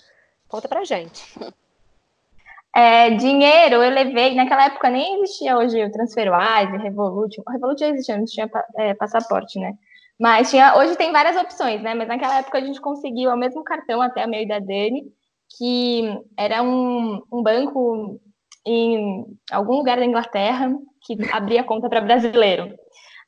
Conta 0.47 0.69
pra 0.69 0.85
gente. 0.85 1.23
É, 2.77 3.09
dinheiro 3.11 3.77
eu 3.77 3.89
levei, 3.89 4.35
naquela 4.35 4.65
época 4.65 4.91
nem 4.91 5.23
existia 5.23 5.57
hoje 5.57 5.81
o 5.81 5.93
TransferWise, 5.93 6.77
Revolut. 6.83 7.41
O 7.41 7.49
Revolut 7.49 7.79
já 7.79 7.89
existia, 7.91 8.17
não 8.17 8.25
tinha 8.25 8.51
é, 8.77 8.93
passaporte, 8.95 9.61
né? 9.61 9.79
Mas 10.19 10.51
tinha, 10.51 10.77
hoje 10.77 10.97
tem 10.97 11.13
várias 11.13 11.37
opções, 11.37 11.81
né? 11.83 11.95
Mas 11.95 12.09
naquela 12.09 12.41
época 12.41 12.59
a 12.59 12.61
gente 12.61 12.81
conseguiu 12.81 13.31
o 13.31 13.37
mesmo 13.37 13.63
cartão 13.63 14.03
até 14.03 14.27
o 14.27 14.29
meio 14.29 14.49
da 14.49 14.59
Dani, 14.59 15.05
que 15.57 16.21
era 16.37 16.65
um, 16.65 17.23
um 17.31 17.45
banco 17.45 18.21
em 18.67 19.25
algum 19.51 19.75
lugar 19.75 19.99
da 19.99 20.05
Inglaterra 20.05 20.73
que 21.03 21.17
abria 21.33 21.63
conta 21.63 21.89
para 21.89 22.01
brasileiro. 22.01 22.75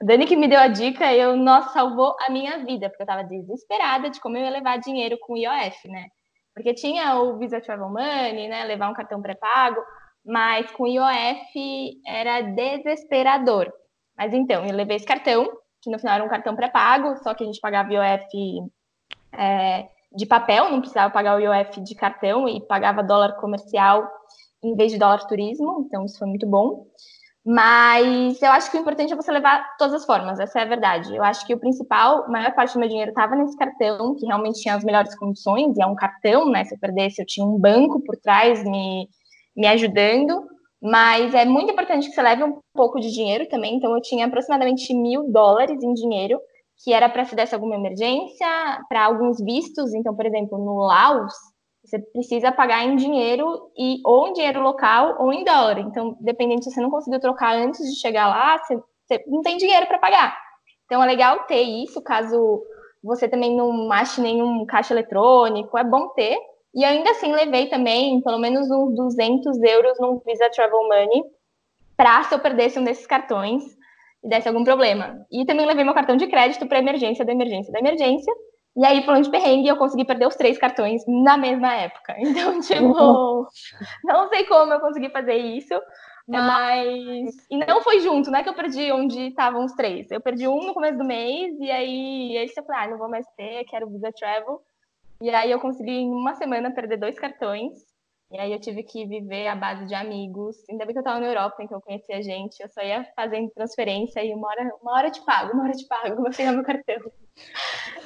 A 0.01 0.05
Dani 0.05 0.27
que 0.27 0.37
me 0.37 0.49
deu 0.49 0.59
a 0.59 0.69
dica, 0.69 1.13
eu, 1.15 1.37
nossa, 1.37 1.71
salvou 1.71 2.15
a 2.21 2.31
minha 2.31 2.65
vida, 2.65 2.89
porque 2.89 3.03
eu 3.03 3.07
estava 3.07 3.25
desesperada 3.25 4.11
de 4.11 4.21
como 4.21 4.37
eu 4.37 4.45
ia 4.45 4.51
levar 4.51 4.79
dinheiro 4.79 5.19
com 5.21 5.35
o 5.35 5.37
IOF, 5.37 5.89
né? 5.89 6.07
Porque 6.55 6.75
tinha 6.75 7.17
o 7.21 7.39
Visa 7.39 7.61
Travel 7.61 7.89
Money, 7.89 8.49
né? 8.49 8.65
Levar 8.65 8.89
um 8.89 8.95
cartão 8.95 9.21
pré-pago, 9.21 9.81
mas 10.25 10.71
com 10.73 10.85
o 10.85 10.89
IOF 10.89 12.01
era 12.07 12.41
desesperador. 12.43 13.73
Mas 14.17 14.33
então, 14.33 14.65
eu 14.65 14.75
levei 14.75 14.97
esse 14.97 15.07
cartão, 15.07 15.47
que 15.83 15.91
no 15.91 15.99
final 15.99 16.15
era 16.15 16.25
um 16.25 16.29
cartão 16.29 16.57
pré-pago, 16.57 17.17
só 17.23 17.35
que 17.35 17.45
a 17.45 17.47
gente 17.47 17.61
pagava 17.61 17.93
IOF 17.93 18.71
é, 19.33 19.89
de 20.13 20.27
papel, 20.27 20.71
não 20.71 20.81
precisava 20.81 21.13
pagar 21.13 21.37
o 21.37 21.41
IOF 21.41 21.81
de 21.83 21.95
cartão 21.95 22.49
e 22.49 22.61
pagava 22.67 23.03
dólar 23.03 23.37
comercial 23.37 24.09
em 24.63 24.75
vez 24.75 24.93
de 24.93 24.99
dólar 24.99 25.27
turismo, 25.27 25.85
então 25.87 26.05
isso 26.05 26.19
foi 26.19 26.29
muito 26.29 26.47
bom. 26.47 26.87
Mas 27.49 28.43
eu 28.43 28.51
acho 28.51 28.69
que 28.73 28.77
o 28.77 28.81
importante 28.81 29.13
é 29.13 29.17
você 29.17 29.31
levar 29.31 29.77
todas 29.79 29.95
as 29.95 30.05
formas, 30.05 30.41
essa 30.41 30.59
é 30.59 30.63
a 30.63 30.67
verdade. 30.67 31.15
Eu 31.15 31.23
acho 31.23 31.47
que 31.47 31.55
o 31.55 31.61
principal, 31.61 32.25
a 32.25 32.29
maior 32.29 32.53
parte 32.57 32.75
do 32.75 32.81
meu 32.81 32.89
dinheiro 32.89 33.11
estava 33.11 33.37
nesse 33.37 33.57
cartão, 33.57 34.17
que 34.17 34.27
realmente 34.27 34.61
tinha 34.61 34.75
as 34.75 34.83
melhores 34.83 35.17
condições, 35.17 35.77
e 35.77 35.81
é 35.81 35.87
um 35.87 35.95
cartão, 35.95 36.51
né? 36.51 36.65
Se 36.65 36.75
eu 36.75 36.79
perdesse, 36.81 37.23
eu 37.23 37.27
tinha 37.27 37.47
um 37.47 37.57
banco 37.57 38.03
por 38.03 38.17
trás 38.17 38.65
me, 38.65 39.09
me 39.57 39.69
ajudando. 39.69 40.45
Mas 40.83 41.35
é 41.35 41.45
muito 41.45 41.71
importante 41.71 42.09
que 42.09 42.15
você 42.15 42.21
leve 42.21 42.43
um 42.43 42.59
pouco 42.75 42.99
de 42.99 43.13
dinheiro 43.13 43.49
também. 43.49 43.77
Então, 43.77 43.95
eu 43.95 44.03
tinha 44.03 44.27
aproximadamente 44.27 44.93
mil 44.93 45.31
dólares 45.31 45.81
em 45.83 45.95
dinheiro, 45.95 46.41
que 46.83 46.93
era 46.93 47.09
para 47.09 47.25
se 47.25 47.37
desse 47.37 47.55
alguma 47.55 47.77
emergência, 47.77 48.47
para 48.89 49.05
alguns 49.05 49.39
vistos. 49.39 49.95
Então, 49.95 50.17
por 50.17 50.27
exemplo, 50.27 50.59
no 50.59 50.79
Laos, 50.79 51.33
você 51.87 51.99
precisa 51.99 52.51
pagar 52.51 52.85
em 52.85 52.97
dinheiro 52.97 53.71
e 53.77 54.01
ou 54.05 54.29
em 54.29 54.33
dinheiro 54.33 54.61
local 54.61 55.17
ou 55.21 55.33
em 55.33 55.45
dólar. 55.45 55.79
Então, 55.79 56.17
dependendo 56.21 56.65
se 56.65 56.71
você 56.71 56.81
não 56.81 56.91
conseguiu 56.91 57.21
trocar 57.21 57.55
antes 57.55 57.81
de 57.89 58.01
chegar 58.01 58.27
lá, 58.27 58.59
você, 58.59 58.77
você 59.07 59.25
não 59.29 59.41
tem 59.43 59.57
dinheiro 59.57 59.87
para 59.87 59.99
pagar. 59.99 60.37
Então, 60.85 61.03
é 61.03 61.07
legal 61.07 61.45
ter 61.45 61.63
isso, 61.63 62.03
caso 62.03 62.63
você 63.03 63.29
também 63.29 63.57
não 63.57 63.91
ache 63.93 64.21
nenhum 64.21 64.67
caixa 64.67 64.93
eletrônico, 64.93 65.79
é 65.79 65.85
bom 65.85 66.09
ter. 66.09 66.37
E 66.75 66.85
ainda 66.85 67.11
assim 67.11 67.33
levei 67.33 67.69
também 67.69 68.21
pelo 68.21 68.39
menos 68.39 68.71
uns 68.71 68.95
200 68.95 69.63
euros 69.63 69.99
no 69.99 70.21
Visa 70.27 70.51
Travel 70.51 70.83
Money 70.83 71.25
para 71.97 72.23
se 72.25 72.35
eu 72.35 72.39
perdesse 72.39 72.79
um 72.79 72.85
desses 72.85 73.07
cartões 73.07 73.63
e 74.23 74.29
desse 74.29 74.49
algum 74.49 74.65
problema. 74.65 75.25
E 75.31 75.47
também 75.47 75.65
levei 75.65 75.85
meu 75.85 75.95
cartão 75.95 76.17
de 76.17 76.27
crédito 76.27 76.67
para 76.67 76.79
emergência 76.79 77.25
da 77.25 77.33
emergência 77.33 77.73
da 77.73 77.79
emergência. 77.79 78.33
E 78.77 78.85
aí, 78.85 79.03
falando 79.05 79.25
de 79.25 79.31
perrengue, 79.31 79.69
eu 79.69 79.77
consegui 79.77 80.05
perder 80.05 80.27
os 80.27 80.37
três 80.37 80.59
cartões 80.59 81.03
na 81.07 81.37
mesma 81.37 81.75
época. 81.75 82.15
Então, 82.21 82.61
tipo, 82.61 83.49
não 84.05 84.29
sei 84.29 84.45
como 84.45 84.73
eu 84.73 84.81
consegui 84.81 85.09
fazer 85.09 85.37
isso, 85.37 85.75
mas. 86.29 87.47
E 87.51 87.57
não 87.67 87.81
foi 87.81 88.01
junto, 88.01 88.31
não 88.31 88.39
é 88.39 88.43
que 88.43 88.49
eu 88.49 88.55
perdi 88.55 88.93
onde 88.93 89.29
estavam 89.29 89.65
os 89.65 89.73
três. 89.73 90.11
Eu 90.11 90.21
perdi 90.21 90.47
um 90.47 90.67
no 90.67 90.75
começo 90.75 90.99
do 90.99 91.05
mês, 91.05 91.59
e 91.59 91.71
aí, 91.71 92.37
aí 92.37 92.53
eu 92.55 92.65
falei, 92.65 92.83
ah, 92.83 92.89
não 92.91 92.99
vou 92.99 93.09
mais 93.09 93.27
ter, 93.37 93.65
quero 93.65 93.89
Visa 93.89 94.13
Travel. 94.13 94.61
E 95.21 95.31
aí 95.31 95.51
eu 95.51 95.61
consegui 95.61 95.93
em 95.93 96.11
uma 96.11 96.35
semana 96.35 96.71
perder 96.71 96.99
dois 96.99 97.19
cartões. 97.19 97.73
E 98.31 98.39
aí 98.39 98.53
eu 98.53 98.61
tive 98.61 98.83
que 98.83 99.07
viver 99.07 99.47
à 99.47 99.55
base 99.55 99.87
de 99.87 99.95
amigos. 99.95 100.57
Ainda 100.69 100.85
bem 100.85 100.93
que 100.93 100.99
eu 100.99 101.05
tava 101.05 101.21
na 101.21 101.29
Europa, 101.29 101.63
então 101.63 101.79
eu 101.79 101.83
conhecia 101.83 102.21
gente. 102.23 102.61
Eu 102.61 102.69
só 102.69 102.83
ia 102.83 103.05
fazendo 103.15 103.51
transferência 103.51 104.25
e 104.25 104.35
uma 104.35 104.49
hora, 104.49 104.71
uma 104.83 104.93
hora 104.95 105.11
te 105.11 105.25
pago, 105.25 105.53
uma 105.53 105.65
hora 105.65 105.73
te 105.73 105.87
pago, 105.87 106.17
vou 106.17 106.31
pegar 106.31 106.53
meu 106.53 106.65
cartão. 106.65 106.97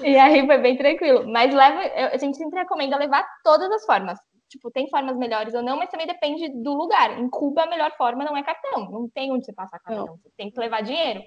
E 0.03 0.17
aí 0.17 0.47
foi 0.47 0.59
bem 0.59 0.77
tranquilo. 0.77 1.31
Mas 1.31 1.55
leva, 1.55 1.79
a 2.13 2.17
gente 2.17 2.37
sempre 2.37 2.59
recomenda 2.59 2.97
levar 2.97 3.25
todas 3.45 3.71
as 3.71 3.85
formas. 3.85 4.19
Tipo, 4.49 4.71
tem 4.71 4.89
formas 4.89 5.17
melhores 5.17 5.55
ou 5.55 5.63
não, 5.63 5.77
mas 5.77 5.91
também 5.91 6.07
depende 6.07 6.49
do 6.63 6.73
lugar. 6.73 7.19
Em 7.19 7.29
Cuba, 7.29 7.63
a 7.63 7.69
melhor 7.69 7.95
forma 7.97 8.25
não 8.25 8.37
é 8.37 8.43
cartão. 8.43 8.91
Não 8.91 9.09
tem 9.09 9.31
onde 9.31 9.45
você 9.45 9.53
passar 9.53 9.79
cartão. 9.79 10.07
Não. 10.07 10.17
Você 10.17 10.31
tem 10.37 10.51
que 10.51 10.59
levar 10.59 10.83
dinheiro. 10.83 11.23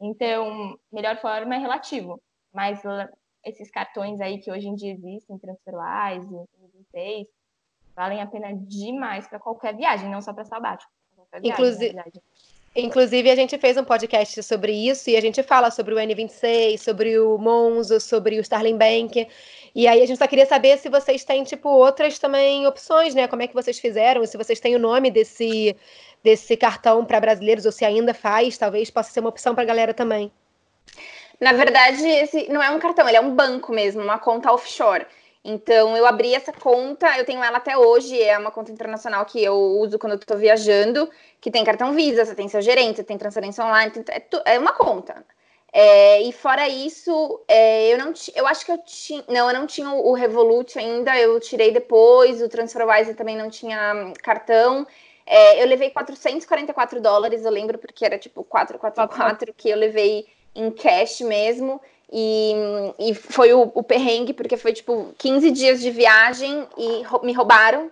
Então, 0.00 0.76
melhor 0.90 1.16
forma 1.18 1.54
é 1.54 1.58
relativo. 1.58 2.20
Mas 2.52 2.82
esses 3.44 3.70
cartões 3.70 4.20
aí 4.20 4.38
que 4.40 4.50
hoje 4.50 4.66
em 4.66 4.74
dia 4.74 4.92
existem, 4.92 5.38
TransferWise, 5.38 6.34
N26, 6.96 7.26
valem 7.96 8.20
a 8.20 8.26
pena 8.26 8.52
demais 8.54 9.26
para 9.26 9.38
qualquer 9.38 9.74
viagem, 9.74 10.10
não 10.10 10.20
só 10.20 10.32
para 10.32 10.44
sabático. 10.44 10.92
Inclusive, 11.42 11.96
inclusive, 12.74 13.30
a 13.30 13.34
gente 13.34 13.56
fez 13.58 13.76
um 13.76 13.84
podcast 13.84 14.42
sobre 14.42 14.72
isso 14.72 15.08
e 15.08 15.16
a 15.16 15.20
gente 15.20 15.42
fala 15.42 15.70
sobre 15.70 15.94
o 15.94 15.96
N26, 15.96 16.78
sobre 16.78 17.18
o 17.18 17.38
Monzo, 17.38 17.98
sobre 17.98 18.38
o 18.38 18.40
Starling 18.42 18.76
Bank. 18.76 19.26
E 19.74 19.88
aí 19.88 20.02
a 20.02 20.06
gente 20.06 20.18
só 20.18 20.26
queria 20.26 20.46
saber 20.46 20.78
se 20.78 20.90
vocês 20.90 21.24
têm, 21.24 21.42
tipo, 21.42 21.68
outras 21.68 22.18
também 22.18 22.66
opções, 22.66 23.14
né? 23.14 23.26
Como 23.26 23.42
é 23.42 23.46
que 23.46 23.54
vocês 23.54 23.78
fizeram, 23.78 24.24
se 24.26 24.36
vocês 24.36 24.60
têm 24.60 24.76
o 24.76 24.78
nome 24.78 25.10
desse, 25.10 25.74
desse 26.22 26.56
cartão 26.56 27.04
para 27.04 27.20
brasileiros, 27.20 27.64
ou 27.64 27.72
se 27.72 27.84
ainda 27.84 28.12
faz, 28.12 28.58
talvez 28.58 28.90
possa 28.90 29.10
ser 29.10 29.20
uma 29.20 29.30
opção 29.30 29.54
para 29.54 29.64
a 29.64 29.66
galera 29.66 29.94
também. 29.94 30.30
Na 31.40 31.52
verdade, 31.52 32.06
esse 32.06 32.50
não 32.50 32.62
é 32.62 32.70
um 32.70 32.78
cartão, 32.78 33.06
ele 33.08 33.16
é 33.16 33.20
um 33.20 33.34
banco 33.34 33.72
mesmo, 33.72 34.02
uma 34.02 34.18
conta 34.18 34.52
offshore. 34.52 35.06
Então, 35.48 35.96
eu 35.96 36.04
abri 36.04 36.34
essa 36.34 36.52
conta, 36.52 37.16
eu 37.16 37.24
tenho 37.24 37.42
ela 37.42 37.58
até 37.58 37.78
hoje, 37.78 38.20
é 38.20 38.36
uma 38.36 38.50
conta 38.50 38.72
internacional 38.72 39.24
que 39.24 39.42
eu 39.42 39.54
uso 39.54 39.96
quando 39.96 40.14
eu 40.14 40.18
tô 40.18 40.36
viajando, 40.36 41.08
que 41.40 41.52
tem 41.52 41.62
cartão 41.64 41.92
Visa, 41.92 42.24
você 42.24 42.34
tem 42.34 42.48
seu 42.48 42.60
gerente, 42.60 42.96
você 42.96 43.04
tem 43.04 43.16
transferência 43.16 43.64
online, 43.64 43.92
é, 44.10 44.54
é 44.54 44.58
uma 44.58 44.72
conta. 44.72 45.24
É, 45.72 46.20
e 46.22 46.32
fora 46.32 46.68
isso, 46.68 47.44
é, 47.46 47.92
eu 47.92 47.98
não 47.98 48.12
eu 48.34 48.44
acho 48.44 48.66
que 48.66 48.72
eu 48.72 48.78
tinha, 48.84 49.22
não, 49.28 49.48
eu 49.48 49.54
não 49.54 49.68
tinha 49.68 49.88
o 49.88 50.12
Revolut 50.14 50.76
ainda, 50.76 51.16
eu 51.16 51.38
tirei 51.38 51.70
depois, 51.70 52.42
o 52.42 52.48
TransferWise 52.48 53.14
também 53.14 53.36
não 53.36 53.48
tinha 53.48 54.12
cartão. 54.22 54.84
É, 55.24 55.62
eu 55.62 55.66
levei 55.68 55.90
444 55.90 57.00
dólares, 57.00 57.44
eu 57.44 57.52
lembro, 57.52 57.78
porque 57.78 58.04
era 58.04 58.18
tipo 58.18 58.42
444 58.42 59.54
que 59.54 59.68
eu 59.70 59.76
levei 59.76 60.26
em 60.56 60.72
cash 60.72 61.20
mesmo. 61.20 61.80
E, 62.12 62.54
e 62.98 63.14
foi 63.14 63.52
o, 63.52 63.70
o 63.74 63.82
perrengue, 63.82 64.32
porque 64.32 64.56
foi 64.56 64.72
tipo 64.72 65.12
15 65.18 65.50
dias 65.50 65.80
de 65.80 65.90
viagem 65.90 66.66
e 66.78 67.02
me 67.24 67.32
roubaram 67.32 67.90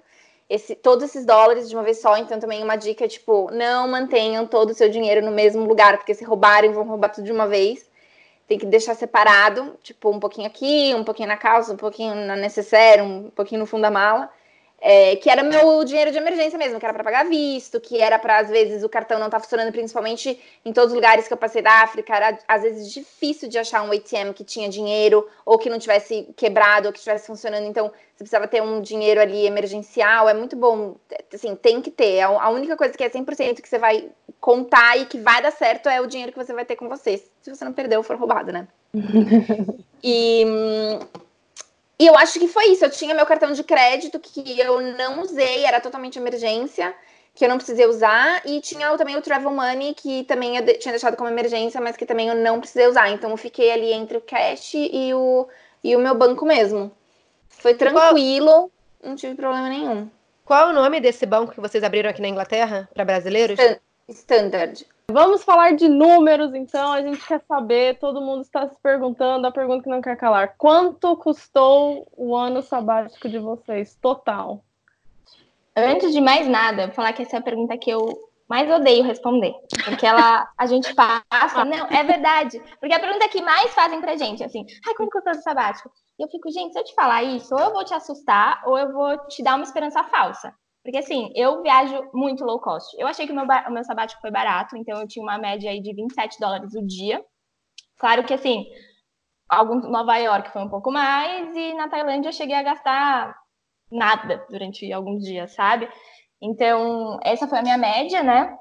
esse, 0.49 0.75
todos 0.75 1.05
esses 1.05 1.25
dólares 1.25 1.69
de 1.69 1.75
uma 1.75 1.83
vez 1.83 2.01
só. 2.01 2.17
Então, 2.17 2.39
também 2.39 2.63
uma 2.63 2.77
dica: 2.77 3.09
tipo, 3.09 3.51
não 3.53 3.89
mantenham 3.89 4.47
todo 4.47 4.71
o 4.71 4.75
seu 4.75 4.89
dinheiro 4.89 5.25
no 5.25 5.33
mesmo 5.33 5.65
lugar, 5.65 5.97
porque 5.97 6.15
se 6.15 6.25
roubarem, 6.25 6.73
vão 6.73 6.85
roubar 6.85 7.11
tudo 7.11 7.25
de 7.25 7.33
uma 7.33 7.47
vez. 7.47 7.89
Tem 8.47 8.59
que 8.59 8.67
deixar 8.67 8.95
separado, 8.95 9.75
tipo, 9.83 10.11
um 10.11 10.21
pouquinho 10.21 10.47
aqui, 10.47 10.93
um 10.95 11.03
pouquinho 11.03 11.29
na 11.29 11.37
calça, 11.37 11.73
um 11.73 11.77
pouquinho 11.77 12.15
na 12.15 12.37
necessaire, 12.37 13.01
um 13.01 13.31
pouquinho 13.31 13.61
no 13.61 13.67
fundo 13.67 13.83
da 13.83 13.91
mala. 13.91 14.31
É, 14.87 15.17
que 15.17 15.31
era 15.31 15.43
meu 15.43 15.83
dinheiro 15.83 16.11
de 16.11 16.19
emergência 16.19 16.59
mesmo, 16.59 16.79
que 16.79 16.85
era 16.85 16.93
para 16.93 17.03
pagar 17.03 17.25
visto, 17.25 17.81
que 17.81 18.03
era 18.03 18.19
para, 18.19 18.41
às 18.41 18.51
vezes, 18.51 18.85
o 18.85 18.89
cartão 18.89 19.19
não 19.19 19.31
tá 19.31 19.41
funcionando, 19.41 19.73
principalmente 19.73 20.39
em 20.63 20.75
todos 20.75 20.91
os 20.91 20.95
lugares 20.95 21.27
que 21.27 21.33
eu 21.33 21.39
passei 21.39 21.63
da 21.63 21.83
África, 21.83 22.15
era 22.15 22.39
às 22.47 22.61
vezes 22.61 22.93
difícil 22.93 23.49
de 23.49 23.57
achar 23.57 23.81
um 23.81 23.91
ATM 23.91 24.35
que 24.35 24.45
tinha 24.45 24.69
dinheiro, 24.69 25.27
ou 25.47 25.57
que 25.57 25.71
não 25.71 25.79
tivesse 25.79 26.29
quebrado, 26.37 26.89
ou 26.89 26.93
que 26.93 26.99
estivesse 26.99 27.27
funcionando, 27.27 27.67
então 27.67 27.87
você 28.15 28.25
precisava 28.25 28.47
ter 28.47 28.63
um 28.63 28.83
dinheiro 28.83 29.23
ali 29.23 29.47
emergencial, 29.47 30.29
é 30.29 30.35
muito 30.35 30.55
bom, 30.55 30.97
assim, 31.33 31.57
tem 31.57 31.81
que 31.81 31.91
ter, 31.91 32.21
a 32.21 32.51
única 32.51 32.77
coisa 32.77 32.93
que 32.93 33.03
é 33.03 33.09
100% 33.09 33.63
que 33.63 33.69
você 33.71 33.79
vai 33.79 34.11
contar 34.39 34.99
e 34.99 35.07
que 35.07 35.19
vai 35.19 35.41
dar 35.41 35.51
certo 35.51 35.89
é 35.89 35.99
o 36.03 36.07
dinheiro 36.07 36.31
que 36.31 36.39
você 36.39 36.53
vai 36.53 36.67
ter 36.67 36.77
com 36.77 36.91
você, 36.91 37.17
se 37.41 37.49
você 37.49 37.65
não 37.65 37.73
perdeu 37.73 38.01
ou 38.01 38.05
for 38.05 38.17
roubado, 38.17 38.53
né? 38.53 38.69
e 40.05 40.45
hum, 40.47 40.99
e 41.99 42.07
eu 42.07 42.17
acho 42.17 42.39
que 42.39 42.49
foi 42.49 42.67
isso. 42.67 42.85
Eu 42.85 42.91
tinha 42.91 43.15
meu 43.15 43.27
cartão 43.27 43.53
de 43.53 43.63
crédito 43.63 44.19
que 44.19 44.59
eu 44.59 44.81
não 44.81 45.23
usei, 45.23 45.65
era 45.65 45.81
totalmente 45.81 46.19
emergência, 46.19 46.95
que 47.35 47.45
eu 47.45 47.49
não 47.49 47.57
precisei 47.57 47.87
usar. 47.87 48.43
E 48.45 48.61
tinha 48.61 48.97
também 48.97 49.17
o 49.17 49.23
Travel 49.23 49.51
Money, 49.51 49.95
que 49.95 50.25
também 50.25 50.57
eu 50.57 50.79
tinha 50.79 50.93
deixado 50.93 51.17
como 51.17 51.29
emergência, 51.29 51.81
mas 51.81 51.97
que 51.97 52.07
também 52.07 52.29
eu 52.29 52.35
não 52.35 52.61
precisei 52.61 52.89
usar. 52.89 53.11
Então 53.11 53.31
eu 53.31 53.37
fiquei 53.37 53.71
ali 53.71 53.93
entre 53.93 54.17
o 54.17 54.21
cash 54.21 54.75
e 54.75 55.15
o, 55.15 55.47
e 55.83 55.95
o 55.95 56.01
meu 56.01 56.15
banco 56.15 56.45
mesmo. 56.45 56.91
Foi 57.49 57.75
tranquilo, 57.75 58.47
Qual... 58.47 58.71
não 59.03 59.17
tive 59.17 59.35
problema 59.35 59.69
nenhum. 59.69 60.11
Qual 60.45 60.69
é 60.69 60.71
o 60.71 60.75
nome 60.75 61.01
desse 61.01 61.25
banco 61.25 61.53
que 61.53 61.61
vocês 61.61 61.83
abriram 61.83 62.11
aqui 62.11 62.21
na 62.21 62.29
Inglaterra 62.29 62.89
para 62.93 63.05
brasileiros? 63.05 63.59
Standard. 64.09 64.87
Vamos 65.11 65.45
falar 65.45 65.75
de 65.75 65.89
números, 65.89 66.55
então. 66.55 66.93
A 66.93 67.03
gente 67.03 67.25
quer 67.27 67.41
saber, 67.47 67.99
todo 67.99 68.21
mundo 68.21 68.43
está 68.43 68.69
se 68.69 68.77
perguntando, 68.83 69.47
a 69.47 69.53
pergunta 69.53 69.83
que 69.83 69.91
não 69.91 70.01
quer 70.01 70.17
calar. 70.17 70.55
Quanto 70.57 71.17
custou 71.17 72.07
o 72.17 72.35
ano 72.35 72.63
sabático 72.63 73.29
de 73.29 73.39
vocês, 73.39 73.97
total? 74.01 74.65
Antes 75.77 76.13
de 76.13 76.21
mais 76.21 76.47
nada, 76.47 76.91
falar 76.93 77.13
que 77.13 77.23
essa 77.23 77.37
é 77.37 77.39
a 77.39 77.43
pergunta 77.43 77.77
que 77.77 77.91
eu 77.91 78.31
mais 78.49 78.71
odeio 78.71 79.03
responder. 79.03 79.55
Porque 79.85 80.07
ela, 80.07 80.49
a 80.57 80.67
gente 80.67 80.95
passa. 80.95 81.65
Não, 81.65 81.87
é 81.89 82.05
verdade. 82.05 82.63
Porque 82.81 82.95
a 82.95 83.01
pergunta 83.01 83.29
que 83.29 83.43
mais 83.43 83.73
fazem 83.75 84.01
pra 84.01 84.17
gente, 84.17 84.43
assim, 84.43 84.65
ai, 84.87 84.95
quanto 84.95 85.11
custou 85.11 85.33
o 85.33 85.43
sabático? 85.43 85.91
E 86.19 86.23
eu 86.23 86.29
fico, 86.29 86.51
gente, 86.51 86.73
se 86.73 86.79
eu 86.79 86.85
te 86.85 86.95
falar 86.95 87.23
isso, 87.25 87.55
ou 87.55 87.61
eu 87.61 87.73
vou 87.73 87.85
te 87.85 87.93
assustar, 87.93 88.63
ou 88.67 88.79
eu 88.79 88.93
vou 88.93 89.19
te 89.27 89.43
dar 89.43 89.57
uma 89.57 89.65
esperança 89.65 90.05
falsa. 90.05 90.55
Porque 90.85 90.99
assim, 90.99 91.33
eu 91.35 91.63
viajo 91.63 92.11
muito 92.13 92.45
low 92.45 92.61
cost. 92.61 92.95
Eu 92.99 93.07
achei 93.07 93.27
que 93.27 93.33
o 93.33 93.35
meu, 93.35 93.45
o 93.45 93.73
meu 93.73 93.85
sabático 93.85 94.21
foi 94.21 94.31
barato, 94.31 94.77
então 94.77 95.01
eu 95.01 95.09
tinha 95.09 95.23
uma 95.23 95.39
média 95.39 95.71
aí 95.71 95.81
de 95.81 95.95
27 95.95 96.39
dólares 96.39 96.75
o 96.75 96.87
dia. 96.87 97.25
Claro 97.99 98.23
que 98.25 98.35
assim, 98.35 98.67
algum, 99.49 99.77
Nova 99.77 100.17
York 100.19 100.53
foi 100.53 100.63
um 100.63 100.69
pouco 100.69 100.93
mais, 100.93 101.57
e 101.57 101.73
na 101.73 101.89
Tailândia 101.89 102.29
eu 102.29 102.33
cheguei 102.33 102.55
a 102.55 102.63
gastar 102.63 103.35
nada 103.91 104.45
durante 104.51 104.93
alguns 104.93 105.25
dias, 105.25 105.55
sabe? 105.55 105.89
Então, 106.43 107.19
essa 107.23 107.49
foi 107.49 107.59
a 107.59 107.63
minha 107.63 107.79
média, 107.79 108.23
né? 108.23 108.55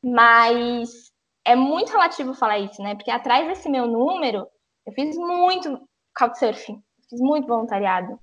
Mas 0.00 1.10
é 1.44 1.56
muito 1.56 1.90
relativo 1.90 2.34
falar 2.34 2.60
isso, 2.60 2.80
né? 2.82 2.94
Porque 2.94 3.10
atrás 3.10 3.48
desse 3.48 3.68
meu 3.68 3.88
número, 3.88 4.46
eu 4.86 4.92
fiz 4.92 5.16
muito 5.16 5.80
couchsurfing, 6.16 6.80
fiz 7.10 7.20
muito 7.20 7.48
voluntariado. 7.48 8.20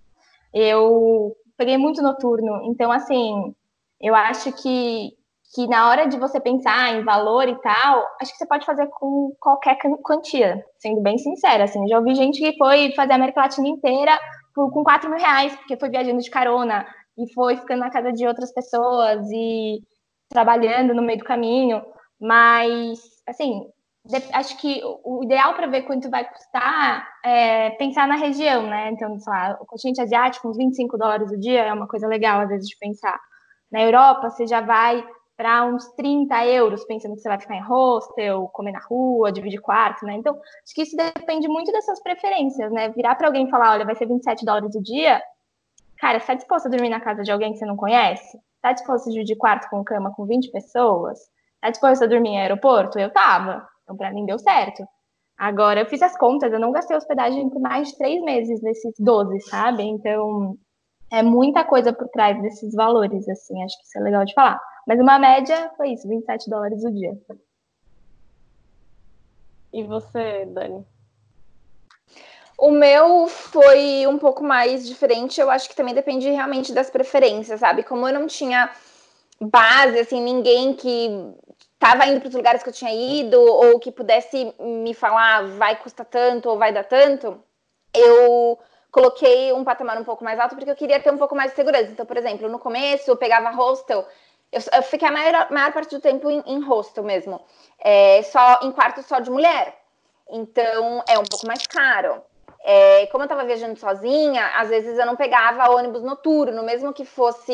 Eu 0.54 1.36
peguei 1.62 1.78
muito 1.78 2.01
noturno. 2.01 2.64
Então, 2.64 2.91
assim, 2.91 3.53
eu 4.01 4.16
acho 4.16 4.51
que, 4.64 5.12
que 5.53 5.68
na 5.68 5.89
hora 5.89 6.07
de 6.07 6.18
você 6.18 6.39
pensar 6.39 6.95
em 6.95 7.03
valor 7.03 7.47
e 7.47 7.55
tal, 7.62 8.03
acho 8.20 8.32
que 8.32 8.39
você 8.39 8.47
pode 8.47 8.66
fazer 8.66 8.88
com 8.88 9.32
qualquer 9.39 9.78
quantia, 10.01 10.66
sendo 10.80 11.01
bem 11.01 11.20
sincera. 11.20 11.66
Assim, 11.66 11.88
já 11.88 11.99
ouvi 11.99 12.16
gente 12.16 12.39
que 12.39 12.57
foi 12.57 12.91
fazer 12.95 13.12
a 13.12 13.16
América 13.16 13.41
Latina 13.41 13.68
inteira 13.68 14.20
por, 14.55 14.72
com 14.72 14.84
4 14.84 15.07
mil 15.07 15.20
reais, 15.20 15.55
porque 15.57 15.78
foi 15.78 15.89
viajando 15.89 16.20
de 16.20 16.32
carona 16.32 16.84
e 17.16 17.32
foi 17.32 17.55
ficando 17.57 17.82
na 17.82 17.91
casa 17.91 18.12
de 18.12 18.26
outras 18.26 18.51
pessoas 18.51 19.24
e 19.32 19.84
trabalhando 20.30 20.95
no 20.95 21.03
meio 21.03 21.20
do 21.20 21.26
caminho. 21.26 21.84
Mas, 22.20 22.99
assim, 23.28 23.68
acho 24.34 24.58
que 24.58 24.82
o 25.04 25.24
ideal 25.24 25.54
para 25.54 25.68
ver 25.68 25.84
quanto 25.84 26.10
vai 26.10 26.28
custar 26.28 27.08
é 27.24 27.72
pensar 27.72 28.08
na 28.08 28.16
região, 28.16 28.64
né? 28.64 28.89
Então, 28.91 29.18
sei 29.20 29.32
lá, 29.32 29.58
o 29.62 29.66
continente 29.66 30.02
asiático, 30.02 30.49
uns 30.49 30.58
25 30.58 30.97
dólares 30.97 31.32
o 31.32 31.39
dia 31.39 31.62
é 31.64 31.74
uma 31.74 31.88
coisa 31.88 32.08
legal, 32.08 32.41
às 32.41 32.49
vezes, 32.49 32.68
de 32.68 32.78
pensar. 32.78 33.20
Na 33.72 33.82
Europa, 33.82 34.30
você 34.30 34.47
já 34.47 34.62
vai 34.62 35.06
para 35.38 35.66
uns 35.66 35.88
30 35.95 36.45
euros, 36.45 36.84
pensando 36.86 37.16
que 37.16 37.22
você 37.22 37.30
vai 37.30 37.39
ficar 37.39 37.56
em 37.56 37.64
hostel, 37.64 38.47
comer 38.54 38.74
na 38.74 38.80
rua, 38.80 39.32
dividir 39.32 39.60
quarto, 39.60 40.06
né? 40.06 40.14
Então, 40.14 40.36
acho 40.36 40.76
que 40.76 40.84
isso 40.84 40.95
depende 40.95 41.47
muito 41.47 41.72
dessas 41.72 42.02
preferências, 42.02 42.72
né? 42.72 42.89
Virar 42.89 43.16
para 43.16 43.28
alguém 43.28 43.47
e 43.47 43.49
falar, 43.49 43.72
olha, 43.72 43.86
vai 43.86 43.95
ser 43.95 44.06
27 44.08 44.45
dólares 44.45 44.76
o 44.76 44.84
dia, 44.84 45.22
cara, 45.97 46.20
você 46.20 46.28
tá 46.28 46.34
disposto 46.36 46.68
a 46.68 46.70
dormir 46.70 46.89
na 46.89 46.99
casa 46.99 47.24
de 47.24 47.32
alguém 47.32 47.54
que 47.54 47.60
você 47.60 47.66
não 47.66 47.76
conhece? 47.76 48.39
Tá 48.62 48.74
disposto 48.74 49.10
a 49.10 49.12
dividir 49.12 49.36
quarto 49.38 49.70
com 49.70 49.84
cama 49.84 50.14
com 50.16 50.26
20 50.26 50.52
pessoas? 50.52 51.20
Tá 51.60 51.70
disposto 51.70 52.04
a 52.04 52.08
dormir 52.08 52.30
em 52.30 52.39
aeroporto? 52.41 52.99
Eu 52.99 53.12
tava. 53.12 53.68
Então, 53.84 53.95
para 53.95 54.11
mim, 54.11 54.25
deu 54.25 54.39
certo. 54.39 54.84
Agora, 55.38 55.79
eu 55.79 55.86
fiz 55.86 56.01
as 56.01 56.15
contas, 56.17 56.53
eu 56.53 56.59
não 56.59 56.71
gastei 56.71 56.95
hospedagem 56.95 57.49
por 57.49 57.59
mais 57.59 57.89
de 57.89 57.97
três 57.97 58.21
meses 58.23 58.61
desses 58.61 58.93
12, 58.99 59.39
sabe? 59.41 59.84
Então, 59.84 60.57
é 61.11 61.23
muita 61.23 61.63
coisa 61.63 61.91
por 61.91 62.07
trás 62.09 62.41
desses 62.41 62.73
valores, 62.73 63.27
assim, 63.27 63.63
acho 63.63 63.77
que 63.77 63.86
isso 63.86 63.97
é 63.97 64.01
legal 64.01 64.23
de 64.23 64.34
falar. 64.34 64.61
Mas 64.88 64.99
uma 64.99 65.19
média 65.19 65.71
foi 65.75 65.93
isso, 65.93 66.07
27 66.07 66.49
dólares 66.49 66.84
o 66.84 66.91
dia. 66.91 67.17
E 69.73 69.84
você, 69.84 70.45
Dani? 70.45 70.86
O 72.57 72.69
meu 72.69 73.27
foi 73.27 74.05
um 74.05 74.19
pouco 74.19 74.43
mais 74.43 74.88
diferente. 74.88 75.41
Eu 75.41 75.49
acho 75.49 75.67
que 75.67 75.75
também 75.75 75.95
depende 75.95 76.29
realmente 76.29 76.71
das 76.71 76.91
preferências, 76.91 77.59
sabe? 77.59 77.82
Como 77.82 78.07
eu 78.07 78.13
não 78.13 78.27
tinha 78.27 78.69
base, 79.39 79.97
assim, 79.97 80.21
ninguém 80.21 80.75
que 80.75 81.34
estava 81.82 82.05
indo 82.05 82.19
para 82.19 82.29
os 82.29 82.36
lugares 82.36 82.61
que 82.61 82.69
eu 82.69 82.73
tinha 82.73 82.93
ido 82.93 83.41
ou 83.41 83.79
que 83.79 83.91
pudesse 83.91 84.53
me 84.59 84.93
falar 84.93 85.47
vai 85.47 85.75
custar 85.75 86.05
tanto 86.05 86.47
ou 86.47 86.57
vai 86.57 86.71
dar 86.71 86.84
tanto, 86.84 87.43
eu 87.91 88.59
coloquei 88.91 89.51
um 89.51 89.63
patamar 89.63 89.99
um 89.99 90.03
pouco 90.03 90.23
mais 90.23 90.39
alto 90.39 90.55
porque 90.55 90.69
eu 90.69 90.75
queria 90.75 90.99
ter 90.99 91.11
um 91.11 91.17
pouco 91.17 91.36
mais 91.36 91.49
de 91.49 91.55
segurança. 91.55 91.91
Então, 91.91 92.05
por 92.05 92.17
exemplo, 92.17 92.47
no 92.47 92.59
começo 92.59 93.09
eu 93.09 93.17
pegava 93.17 93.49
hostel, 93.49 94.07
eu, 94.51 94.61
eu 94.73 94.84
fiquei 94.84 95.07
a 95.07 95.11
maior, 95.11 95.47
maior, 95.49 95.73
parte 95.73 95.95
do 95.95 95.99
tempo 95.99 96.29
em, 96.29 96.43
em 96.45 96.61
hostel 96.61 97.03
mesmo, 97.03 97.41
é, 97.79 98.21
só 98.23 98.59
em 98.61 98.71
quarto 98.71 99.01
só 99.01 99.19
de 99.19 99.32
mulher. 99.32 99.75
Então 100.29 101.03
é 101.09 101.17
um 101.17 101.23
pouco 101.23 101.47
mais 101.47 101.65
caro. 101.65 102.21
É, 102.64 103.07
como 103.07 103.24
eu 103.24 103.26
estava 103.26 103.43
viajando 103.43 103.78
sozinha, 103.80 104.45
às 104.55 104.70
vezes 104.70 104.97
eu 104.97 105.05
não 105.05 105.16
pegava 105.16 105.72
ônibus 105.72 106.03
noturno, 106.03 106.62
mesmo 106.62 106.93
que 106.93 107.03
fosse. 107.03 107.53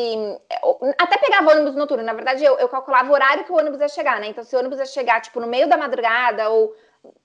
Até 0.98 1.16
pegava 1.16 1.50
ônibus 1.50 1.74
noturno, 1.74 2.04
na 2.04 2.12
verdade 2.12 2.44
eu, 2.44 2.58
eu, 2.58 2.68
calculava 2.68 3.10
o 3.10 3.14
horário 3.14 3.44
que 3.44 3.52
o 3.52 3.56
ônibus 3.56 3.80
ia 3.80 3.88
chegar, 3.88 4.20
né? 4.20 4.26
Então, 4.26 4.44
se 4.44 4.54
o 4.54 4.58
ônibus 4.58 4.78
ia 4.78 4.86
chegar, 4.86 5.20
tipo, 5.22 5.40
no 5.40 5.46
meio 5.46 5.66
da 5.66 5.78
madrugada 5.78 6.50
ou, 6.50 6.74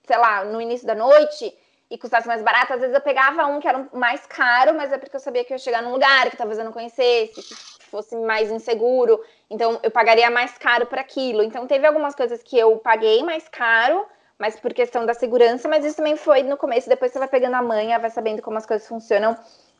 sei 0.05 0.17
lá, 0.17 0.45
no 0.45 0.61
início 0.61 0.87
da 0.87 0.95
noite 0.95 1.53
e 1.91 1.97
custasse 1.97 2.25
mais 2.25 2.41
barato, 2.41 2.73
às 2.73 2.79
vezes 2.79 2.95
eu 2.95 3.01
pegava 3.01 3.45
um 3.47 3.59
que 3.59 3.67
era 3.67 3.85
mais 3.91 4.25
caro, 4.25 4.73
mas 4.73 4.93
é 4.93 4.97
porque 4.97 5.17
eu 5.17 5.19
sabia 5.19 5.43
que 5.43 5.51
eu 5.51 5.55
ia 5.55 5.59
chegar 5.59 5.83
num 5.83 5.91
lugar 5.91 6.29
que 6.29 6.37
talvez 6.37 6.57
eu 6.57 6.65
não 6.65 6.71
conhecesse, 6.71 7.33
que 7.79 7.85
fosse 7.85 8.15
mais 8.15 8.49
inseguro. 8.49 9.21
Então, 9.49 9.77
eu 9.83 9.91
pagaria 9.91 10.29
mais 10.31 10.57
caro 10.57 10.85
por 10.85 10.97
aquilo. 10.97 11.43
Então, 11.43 11.67
teve 11.67 11.85
algumas 11.85 12.15
coisas 12.15 12.41
que 12.41 12.57
eu 12.57 12.77
paguei 12.77 13.21
mais 13.23 13.49
caro, 13.49 14.05
mas 14.37 14.59
por 14.59 14.73
questão 14.73 15.05
da 15.05 15.13
segurança, 15.13 15.67
mas 15.67 15.85
isso 15.85 15.97
também 15.97 16.15
foi 16.15 16.43
no 16.43 16.57
começo, 16.57 16.89
depois 16.89 17.11
você 17.11 17.19
vai 17.19 17.27
pegando 17.27 17.55
a 17.55 17.61
manha, 17.61 17.99
vai 17.99 18.09
sabendo 18.09 18.41
como 18.41 18.57
as 18.57 18.65
coisas 18.65 18.87
funcionam. 18.87 19.37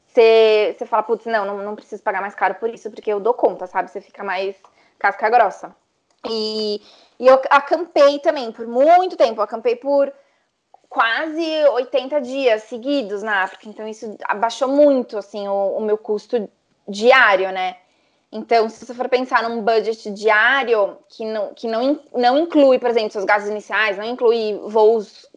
Você, 0.08 0.76
você 0.78 0.86
fala, 0.86 1.04
putz, 1.04 1.26
não, 1.26 1.46
não, 1.46 1.58
não 1.58 1.76
preciso 1.76 2.04
pagar 2.04 2.22
mais 2.22 2.36
caro 2.36 2.56
por 2.56 2.70
isso, 2.70 2.90
porque 2.92 3.12
eu 3.12 3.20
dou 3.20 3.34
conta, 3.34 3.66
sabe? 3.66 3.90
Você 3.90 4.00
fica 4.00 4.24
mais 4.24 4.56
casca 5.00 5.30
grossa. 5.30 5.76
E, 6.30 6.82
e 7.20 7.28
eu 7.28 7.42
acampei 7.50 8.20
também 8.20 8.52
por 8.52 8.68
muito 8.68 9.18
tempo, 9.18 9.40
eu 9.40 9.44
acampei 9.44 9.76
por 9.76 10.14
quase 10.88 11.66
80 11.70 12.22
dias 12.22 12.64
seguidos 12.64 13.24
na 13.24 13.42
África, 13.42 13.68
então 13.68 13.88
isso 13.88 14.16
abaixou 14.26 14.68
muito, 14.68 15.18
assim, 15.18 15.48
o, 15.48 15.78
o 15.78 15.82
meu 15.82 15.98
custo 15.98 16.48
diário, 16.88 17.52
né? 17.52 17.78
Então, 18.36 18.68
se 18.68 18.84
você 18.84 18.96
for 18.96 19.08
pensar 19.08 19.48
num 19.48 19.62
budget 19.62 20.10
diário 20.10 20.98
que 21.08 21.24
não, 21.24 21.54
que 21.54 21.68
não, 21.68 22.00
não 22.16 22.36
inclui, 22.40 22.80
por 22.80 22.90
exemplo, 22.90 23.12
seus 23.12 23.26
gastos 23.26 23.52
iniciais, 23.52 23.96
não 23.96 24.06
inclui 24.06 24.60
voos 24.66 25.30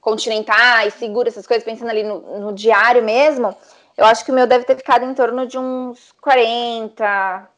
continentais, 0.00 0.94
seguro, 0.94 1.26
essas 1.26 1.48
coisas, 1.48 1.64
pensando 1.64 1.90
ali 1.90 2.04
no, 2.04 2.38
no 2.38 2.52
diário 2.52 3.02
mesmo, 3.02 3.56
eu 3.96 4.06
acho 4.06 4.24
que 4.24 4.30
o 4.30 4.34
meu 4.34 4.46
deve 4.46 4.64
ter 4.64 4.76
ficado 4.76 5.04
em 5.04 5.12
torno 5.14 5.48
de 5.48 5.58
uns 5.58 6.12
40 6.20 7.48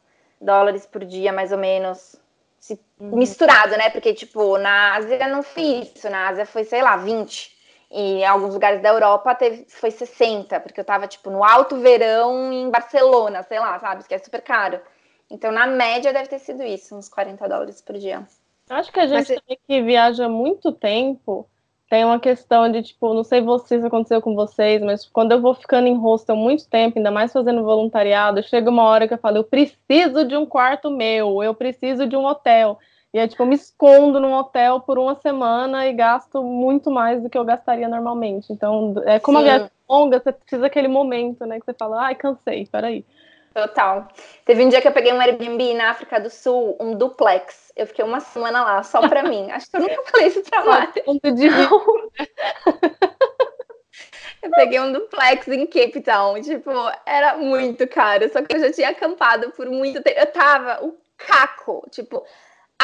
dólares 0.41 0.83
por 0.87 1.05
dia, 1.05 1.31
mais 1.31 1.51
ou 1.51 1.59
menos. 1.59 2.15
Se, 2.59 2.79
uhum. 2.99 3.17
Misturado, 3.17 3.77
né? 3.77 3.91
Porque, 3.91 4.15
tipo, 4.15 4.57
na 4.57 4.95
Ásia 4.95 5.27
não 5.27 5.43
fiz 5.43 5.91
isso, 5.95 6.09
na 6.09 6.29
Ásia 6.29 6.47
foi, 6.47 6.63
sei 6.63 6.81
lá, 6.81 6.97
20. 6.97 7.55
E 7.91 8.21
em 8.21 8.25
alguns 8.25 8.53
lugares 8.53 8.81
da 8.81 8.89
Europa 8.89 9.35
teve, 9.35 9.65
foi 9.67 9.91
60, 9.91 10.59
porque 10.61 10.79
eu 10.79 10.85
tava, 10.85 11.07
tipo, 11.07 11.29
no 11.29 11.43
alto 11.43 11.75
verão 11.77 12.51
em 12.51 12.69
Barcelona, 12.69 13.43
sei 13.43 13.59
lá, 13.59 13.77
sabe? 13.79 14.07
Que 14.07 14.13
é 14.13 14.17
super 14.17 14.41
caro. 14.41 14.79
Então, 15.29 15.51
na 15.51 15.67
média, 15.67 16.13
deve 16.13 16.29
ter 16.29 16.39
sido 16.39 16.63
isso, 16.63 16.95
uns 16.95 17.09
40 17.09 17.47
dólares 17.47 17.81
por 17.81 17.97
dia. 17.97 18.25
Acho 18.69 18.91
que 18.91 18.99
a 18.99 19.07
gente 19.07 19.29
Mas, 19.29 19.41
também 19.41 19.59
que 19.67 19.81
viaja 19.81 20.29
muito 20.29 20.71
tempo, 20.71 21.45
tem 21.89 22.05
uma 22.05 22.21
questão 22.21 22.71
de, 22.71 22.81
tipo, 22.81 23.13
não 23.13 23.25
sei 23.25 23.43
se 23.65 23.75
isso 23.75 23.85
aconteceu 23.85 24.21
com 24.21 24.33
vocês, 24.33 24.81
mas 24.81 25.05
quando 25.05 25.33
eu 25.33 25.41
vou 25.41 25.53
ficando 25.53 25.87
em 25.87 25.97
hostel 25.97 26.37
muito 26.37 26.69
tempo, 26.69 26.97
ainda 26.97 27.11
mais 27.11 27.33
fazendo 27.33 27.61
voluntariado, 27.65 28.41
chega 28.43 28.69
uma 28.69 28.83
hora 28.83 29.05
que 29.05 29.13
eu 29.13 29.17
falo, 29.17 29.35
eu 29.35 29.43
preciso 29.43 30.25
de 30.25 30.37
um 30.37 30.45
quarto 30.45 30.89
meu, 30.89 31.43
eu 31.43 31.53
preciso 31.53 32.07
de 32.07 32.15
um 32.15 32.23
hotel. 32.23 32.79
E 33.13 33.19
é 33.19 33.27
tipo, 33.27 33.43
eu 33.43 33.47
me 33.47 33.55
escondo 33.55 34.19
num 34.19 34.33
hotel 34.33 34.79
por 34.79 34.97
uma 34.97 35.15
semana 35.15 35.85
e 35.85 35.93
gasto 35.93 36.41
muito 36.41 36.89
mais 36.89 37.21
do 37.21 37.29
que 37.29 37.37
eu 37.37 37.43
gastaria 37.43 37.89
normalmente. 37.89 38.53
Então, 38.53 38.95
é 39.05 39.19
como 39.19 39.39
Sim. 39.39 39.43
a 39.43 39.47
viagem 39.47 39.71
longa, 39.89 40.19
você 40.19 40.31
precisa 40.31 40.61
daquele 40.61 40.87
momento, 40.87 41.45
né? 41.45 41.59
Que 41.59 41.65
você 41.65 41.73
fala, 41.73 42.05
ai, 42.05 42.15
cansei, 42.15 42.65
peraí. 42.71 43.05
Total. 43.53 44.07
Teve 44.45 44.63
um 44.63 44.69
dia 44.69 44.81
que 44.81 44.87
eu 44.87 44.93
peguei 44.93 45.11
um 45.11 45.19
Airbnb 45.19 45.73
na 45.73 45.89
África 45.89 46.21
do 46.21 46.29
Sul, 46.29 46.77
um 46.79 46.95
duplex. 46.95 47.73
Eu 47.75 47.85
fiquei 47.85 48.05
uma 48.05 48.21
semana 48.21 48.63
lá, 48.63 48.81
só 48.81 49.05
pra 49.07 49.23
mim. 49.27 49.51
Acho 49.51 49.69
que 49.69 49.75
eu 49.75 49.81
nunca 49.81 50.03
falei 50.09 50.27
isso 50.27 50.41
pra 50.43 50.85
de 50.85 51.47
Eu 54.41 54.49
peguei 54.51 54.79
um 54.79 54.91
duplex 54.93 55.47
em 55.49 55.67
Cape 55.67 56.01
Town. 56.01 56.41
Tipo, 56.41 56.71
era 57.05 57.37
muito 57.37 57.85
caro. 57.87 58.27
Só 58.31 58.41
que 58.41 58.55
eu 58.55 58.59
já 58.59 58.71
tinha 58.71 58.89
acampado 58.89 59.51
por 59.51 59.69
muito 59.69 60.01
tempo. 60.01 60.17
Eu 60.19 60.31
tava 60.31 60.83
o 60.83 60.97
caco. 61.17 61.85
Tipo, 61.91 62.25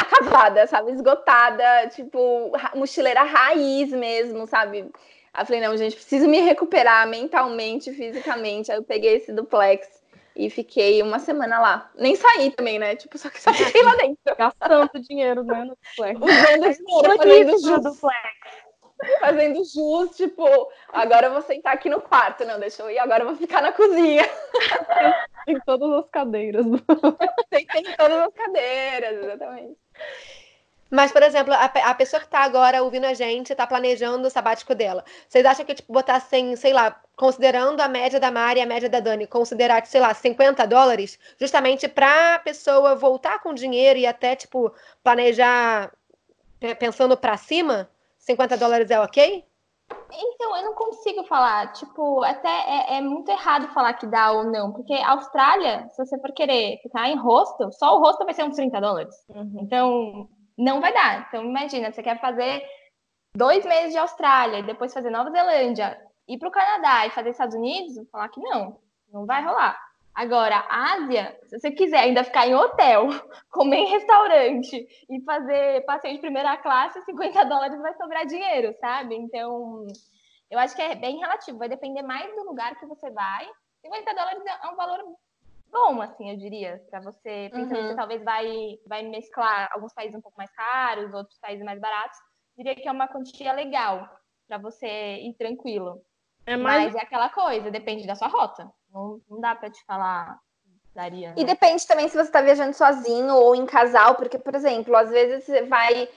acabada, 0.02 0.68
sabe? 0.68 0.92
Esgotada, 0.92 1.88
tipo, 1.90 2.52
mochileira 2.76 3.24
raiz 3.24 3.92
mesmo, 3.92 4.48
sabe? 4.48 4.90
Aí 5.34 5.44
eu 5.44 5.46
falei, 5.46 5.62
não, 5.62 5.78
gente, 5.78 5.96
preciso 5.96 6.28
me 6.28 6.40
recuperar 6.40 7.08
mentalmente, 7.08 7.94
fisicamente. 7.94 8.72
Aí 8.72 8.78
eu 8.78 8.84
peguei 8.84 9.16
esse 9.16 9.32
duplex 9.32 9.88
e 10.36 10.50
fiquei 10.50 11.02
uma 11.02 11.20
semana 11.20 11.60
lá. 11.60 11.92
Nem 11.96 12.16
saí 12.16 12.52
também, 12.52 12.80
né? 12.80 12.96
Tipo, 12.96 13.18
só 13.18 13.30
que 13.30 13.42
só 13.42 13.54
fiquei 13.54 13.84
lá 13.84 13.96
dentro. 13.96 14.18
Gastando 14.38 14.90
dinheiro, 15.02 15.44
né, 15.44 15.66
no 15.66 15.76
duplex. 15.76 16.20
Usando 16.20 16.74
dinheiro, 16.74 17.18
fazendo 17.18 17.52
jus. 17.60 17.84
Duplex. 17.84 18.68
Fazendo 19.20 19.64
jus, 19.64 20.16
tipo, 20.18 20.44
agora 20.92 21.28
eu 21.28 21.34
vou 21.34 21.42
sentar 21.42 21.74
aqui 21.74 21.90
no 21.90 22.02
quarto. 22.02 22.46
Não, 22.46 22.60
deixa 22.60 22.82
eu 22.82 22.90
ir, 22.90 22.98
agora 22.98 23.24
eu 23.24 23.28
vou 23.28 23.36
ficar 23.36 23.62
na 23.62 23.72
cozinha. 23.72 24.24
em 25.48 25.60
todas 25.62 25.92
as 26.04 26.10
cadeiras. 26.10 26.66
Sentei 27.54 27.82
em 27.82 27.96
todas 27.96 28.28
as 28.28 28.34
cadeiras, 28.34 29.24
exatamente. 29.24 29.78
Mas, 30.90 31.12
por 31.12 31.22
exemplo, 31.22 31.54
a, 31.54 31.66
a 31.66 31.94
pessoa 31.94 32.20
que 32.20 32.28
está 32.28 32.40
agora 32.40 32.82
ouvindo 32.82 33.06
a 33.06 33.14
gente, 33.14 33.52
está 33.52 33.68
planejando 33.68 34.28
o 34.28 34.32
sabático 34.32 34.74
dela. 34.74 35.04
Vocês 35.28 35.46
acham 35.46 35.66
que, 35.66 35.76
tipo, 35.76 35.92
botar 35.92 36.16
assim, 36.16 36.56
sei 36.56 36.72
lá, 36.72 37.02
considerando 37.16 37.82
a 37.82 37.88
média 37.90 38.20
da 38.20 38.32
Mari 38.32 38.60
e 38.60 38.64
a 38.64 38.66
média 38.66 38.90
da 38.90 39.00
Dani, 39.02 39.28
considerar, 39.28 39.86
sei 39.86 40.00
lá, 40.00 40.14
50 40.14 40.66
dólares, 40.66 41.20
justamente 41.40 41.88
para 41.90 42.36
a 42.36 42.40
pessoa 42.40 42.96
voltar 42.96 43.40
com 43.40 43.54
dinheiro 43.54 44.00
e 44.00 44.06
até, 44.06 44.36
tipo, 44.36 44.74
planejar 45.04 45.92
pensando 46.80 47.18
para 47.18 47.38
cima? 47.38 47.90
50 48.18 48.58
dólares 48.58 48.90
é 48.90 49.00
ok? 49.00 49.47
Então, 50.12 50.56
eu 50.58 50.64
não 50.64 50.74
consigo 50.74 51.24
falar. 51.26 51.72
Tipo, 51.74 52.24
até 52.24 52.50
é, 52.50 52.98
é, 52.98 53.02
muito 53.02 53.30
errado 53.30 53.74
falar 53.74 53.94
que 53.94 54.08
dá 54.08 54.32
ou 54.32 54.46
não, 54.46 54.72
porque 54.72 54.94
Austrália, 54.94 55.88
se 55.90 56.06
você 56.06 56.20
for 56.20 56.32
querer 56.34 56.80
ficar 56.82 57.10
em 57.10 57.18
hostel, 57.18 57.72
só 57.72 57.98
o 57.98 58.02
hostel 58.02 58.26
vai 58.26 58.34
ser 58.34 58.44
uns 58.44 58.56
30 58.56 58.80
dólares. 58.80 59.16
Uhum. 59.30 59.60
Então, 59.62 60.30
não 60.58 60.82
vai 60.82 60.94
dar. 60.94 61.28
Então, 61.28 61.44
imagina, 61.44 61.92
você 61.92 62.02
quer 62.02 62.20
fazer 62.20 62.64
dois 63.36 63.66
meses 63.66 63.94
de 63.94 64.00
Austrália, 64.00 64.60
e 64.60 64.64
depois 64.64 64.94
fazer 64.94 65.10
Nova 65.10 65.30
Zelândia, 65.30 65.98
ir 66.28 66.38
para 66.38 66.50
o 66.50 66.52
Canadá 66.52 67.06
e 67.06 67.12
fazer 67.12 67.30
Estados 67.30 67.56
Unidos, 67.56 67.96
falar 68.12 68.30
que 68.30 68.42
não, 68.42 68.80
não 69.12 69.26
vai 69.26 69.44
rolar. 69.44 69.78
Agora, 70.18 70.66
Ásia, 70.68 71.40
se 71.44 71.60
você 71.60 71.70
quiser 71.70 72.00
ainda 72.00 72.24
ficar 72.24 72.48
em 72.48 72.56
hotel, 72.56 73.06
comer 73.54 73.78
em 73.78 73.92
restaurante 73.92 74.88
e 75.08 75.22
fazer 75.22 75.86
passeio 75.86 76.16
de 76.16 76.22
primeira 76.22 76.58
classe, 76.58 77.00
50 77.04 77.44
dólares 77.46 77.80
vai 77.80 77.94
sobrar 77.94 78.26
dinheiro, 78.26 78.74
sabe? 78.80 79.16
Então, 79.16 79.86
eu 80.50 80.58
acho 80.58 80.76
que 80.76 80.82
é 80.82 80.96
bem 80.96 81.20
relativo, 81.20 81.60
vai 81.60 81.70
depender 81.70 82.02
mais 82.02 82.36
do 82.36 82.46
lugar 82.46 82.80
que 82.80 82.88
você 82.88 83.12
vai. 83.12 83.48
50 83.86 84.16
dólares 84.16 84.44
é 84.44 84.68
um 84.70 84.76
valor 84.76 85.04
bom, 85.72 86.02
assim, 86.02 86.32
eu 86.32 86.38
diria, 86.38 86.84
para 86.90 87.00
você 87.00 87.52
pensando 87.54 87.76
uhum. 87.76 87.82
que 87.84 87.88
você 87.90 87.96
talvez 87.96 88.24
vai, 88.24 88.80
vai 88.88 89.04
mesclar 89.04 89.70
alguns 89.72 89.94
países 89.94 90.16
um 90.16 90.22
pouco 90.22 90.40
mais 90.40 90.50
caros, 90.50 91.14
outros 91.14 91.38
países 91.38 91.64
mais 91.64 91.80
baratos, 91.80 92.18
diria 92.58 92.74
que 92.74 92.88
é 92.88 92.92
uma 92.92 93.08
quantia 93.08 93.54
legal 93.54 94.10
para 94.48 94.58
você 94.58 94.88
ir 95.18 95.36
tranquilo. 95.38 96.02
É 96.44 96.58
mais... 96.58 96.86
Mas 96.86 96.96
é 96.96 97.06
aquela 97.06 97.30
coisa, 97.30 97.70
depende 97.70 98.08
da 98.08 98.16
sua 98.16 98.30
rota. 98.30 98.68
Não, 98.94 99.22
não 99.30 99.40
dá 99.40 99.56
para 99.56 99.70
te 99.70 99.84
falar 99.86 100.40
daria. 100.98 101.34
E 101.38 101.46
depende 101.46 101.86
também 101.86 102.08
se 102.08 102.16
você 102.16 102.24
está 102.24 102.42
viajando 102.42 102.74
sozinho 102.74 103.34
ou 103.36 103.56
em 103.56 103.66
casal, 103.66 104.16
porque, 104.16 104.40
por 104.40 104.56
exemplo, 104.56 104.96
às 104.96 105.10
vezes 105.12 105.44
você 105.44 105.62
vai 105.64 106.10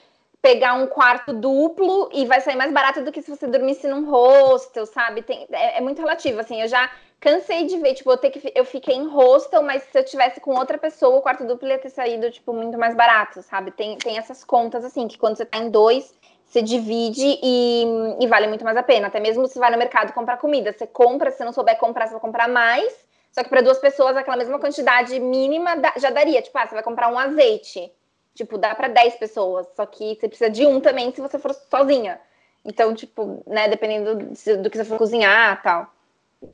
pegar 0.43 0.73
um 0.73 0.87
quarto 0.87 1.35
duplo 1.35 2.09
e 2.13 2.25
vai 2.25 2.41
sair 2.41 2.57
mais 2.57 2.73
barato 2.73 3.03
do 3.05 3.13
que 3.13 3.21
se 3.21 3.31
você 3.31 3.47
dormisse 3.47 3.87
num 3.87 4.11
hostel, 4.11 4.87
sabe? 4.87 5.23
Tem, 5.23 5.47
é, 5.53 5.77
é, 5.77 5.81
muito 5.83 5.99
relativo, 5.99 6.41
assim, 6.41 6.63
eu 6.63 6.69
já 6.69 6.91
cansei 7.21 7.67
de 7.67 7.77
ver, 7.77 7.93
tipo, 7.93 8.11
eu, 8.11 8.17
ter 8.17 8.31
que, 8.31 8.51
eu 8.55 8.65
fiquei 8.65 8.95
em 8.95 9.07
hostel, 9.07 9.63
mas 9.63 9.83
se 9.83 9.99
eu 9.99 10.05
tivesse 10.05 10.41
com 10.41 10.55
outra 10.55 10.79
pessoa, 10.79 11.19
o 11.19 11.21
quarto 11.21 11.45
duplo 11.45 11.69
ia 11.69 11.79
ter 11.79 11.91
saído, 11.91 12.31
tipo, 12.31 12.55
muito 12.55 12.79
mais 12.79 12.95
barato, 12.95 13.43
sabe? 13.43 13.71
Tem, 13.71 13.99
tem 13.99 14.17
essas 14.17 14.43
contas, 14.43 14.83
assim, 14.83 15.07
que 15.07 15.19
quando 15.19 15.37
você 15.37 15.45
tá 15.45 15.59
em 15.59 15.69
dois, 15.69 16.15
você 16.51 16.61
divide 16.61 17.39
e, 17.43 17.85
e 18.21 18.27
vale 18.27 18.49
muito 18.49 18.65
mais 18.65 18.77
a 18.77 18.83
pena. 18.83 19.07
Até 19.07 19.21
mesmo 19.21 19.47
se 19.47 19.59
vai 19.59 19.71
no 19.71 19.79
mercado 19.79 20.13
comprar 20.13 20.37
comida, 20.37 20.73
você 20.73 20.87
compra, 20.87 21.31
se 21.31 21.43
não 21.45 21.53
souber 21.53 21.79
comprar, 21.79 22.07
você 22.07 22.13
vai 22.13 22.21
comprar 22.21 22.49
mais, 22.49 22.93
só 23.33 23.43
que 23.43 23.49
para 23.49 23.63
duas 23.63 23.79
pessoas, 23.79 24.17
aquela 24.17 24.37
mesma 24.37 24.59
quantidade 24.59 25.19
mínima 25.19 25.71
já 25.97 26.11
daria. 26.11 26.43
Tipo, 26.43 26.59
ah, 26.59 26.67
você 26.67 26.75
vai 26.75 26.83
comprar 26.83 27.11
um 27.11 27.19
azeite 27.19 27.91
Tipo, 28.35 28.57
dá 28.57 28.75
para 28.75 28.89
10 28.89 29.17
pessoas, 29.17 29.67
só 29.75 29.85
que 29.85 30.15
você 30.15 30.29
precisa 30.29 30.51
de 30.51 30.65
um 30.67 30.81
também 30.81 31.13
se 31.13 31.21
você 31.21 31.39
for 31.39 31.53
sozinha. 31.53 32.21
Então, 32.65 32.95
tipo, 32.95 33.43
né, 33.47 33.69
dependendo 33.69 34.15
do 34.63 34.71
que 34.71 34.79
você 34.79 34.85
for 34.85 34.99
cozinhar 34.99 35.63
tal. 35.63 35.93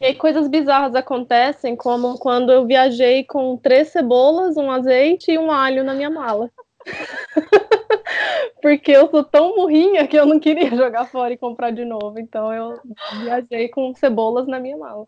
E 0.00 0.14
coisas 0.14 0.48
bizarras 0.48 0.94
acontecem, 0.94 1.76
como 1.76 2.18
quando 2.18 2.50
eu 2.50 2.66
viajei 2.66 3.24
com 3.24 3.56
três 3.56 3.88
cebolas, 3.88 4.56
um 4.56 4.70
azeite 4.70 5.30
e 5.30 5.38
um 5.38 5.50
alho 5.50 5.84
na 5.84 5.94
minha 5.94 6.10
mala. 6.10 6.50
Porque 8.62 8.90
eu 8.90 9.08
sou 9.10 9.22
tão 9.22 9.54
burrinha 9.54 10.06
que 10.06 10.16
eu 10.16 10.26
não 10.26 10.40
queria 10.40 10.70
jogar 10.74 11.06
fora 11.06 11.32
e 11.32 11.36
comprar 11.36 11.70
de 11.70 11.84
novo. 11.84 12.18
Então 12.18 12.52
eu 12.52 12.80
viajei 13.22 13.68
com 13.68 13.94
cebolas 13.94 14.46
na 14.46 14.58
minha 14.58 14.76
mala. 14.76 15.06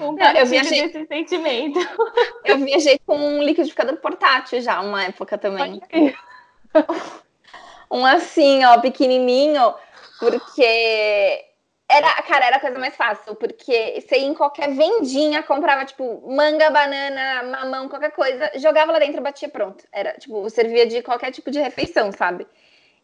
Um 0.00 0.18
eu 0.18 0.46
viajei 0.46 0.88
desse 0.88 1.06
sentimento. 1.06 1.78
Eu 2.44 2.58
viajei 2.58 2.98
com 3.06 3.16
um 3.16 3.42
liquidificador 3.42 3.96
portátil 3.98 4.60
já, 4.60 4.80
uma 4.80 5.04
época 5.04 5.38
também. 5.38 5.80
um 7.90 8.04
assim, 8.04 8.64
ó, 8.64 8.80
pequenininho, 8.80 9.74
porque 10.18 11.44
era, 11.90 12.22
cara, 12.22 12.46
era 12.46 12.56
a 12.56 12.60
coisa 12.60 12.78
mais 12.78 12.94
fácil, 12.94 13.34
porque 13.34 14.00
você 14.00 14.18
ia 14.18 14.26
em 14.26 14.34
qualquer 14.34 14.70
vendinha, 14.72 15.42
comprava, 15.42 15.84
tipo, 15.84 16.22
manga, 16.26 16.70
banana, 16.70 17.42
mamão, 17.42 17.88
qualquer 17.88 18.12
coisa, 18.12 18.50
jogava 18.56 18.92
lá 18.92 18.98
dentro, 18.98 19.20
batia 19.20 19.48
pronto. 19.48 19.84
Era, 19.92 20.12
tipo, 20.12 20.48
servia 20.48 20.86
de 20.86 21.02
qualquer 21.02 21.32
tipo 21.32 21.50
de 21.50 21.58
refeição, 21.58 22.12
sabe? 22.12 22.46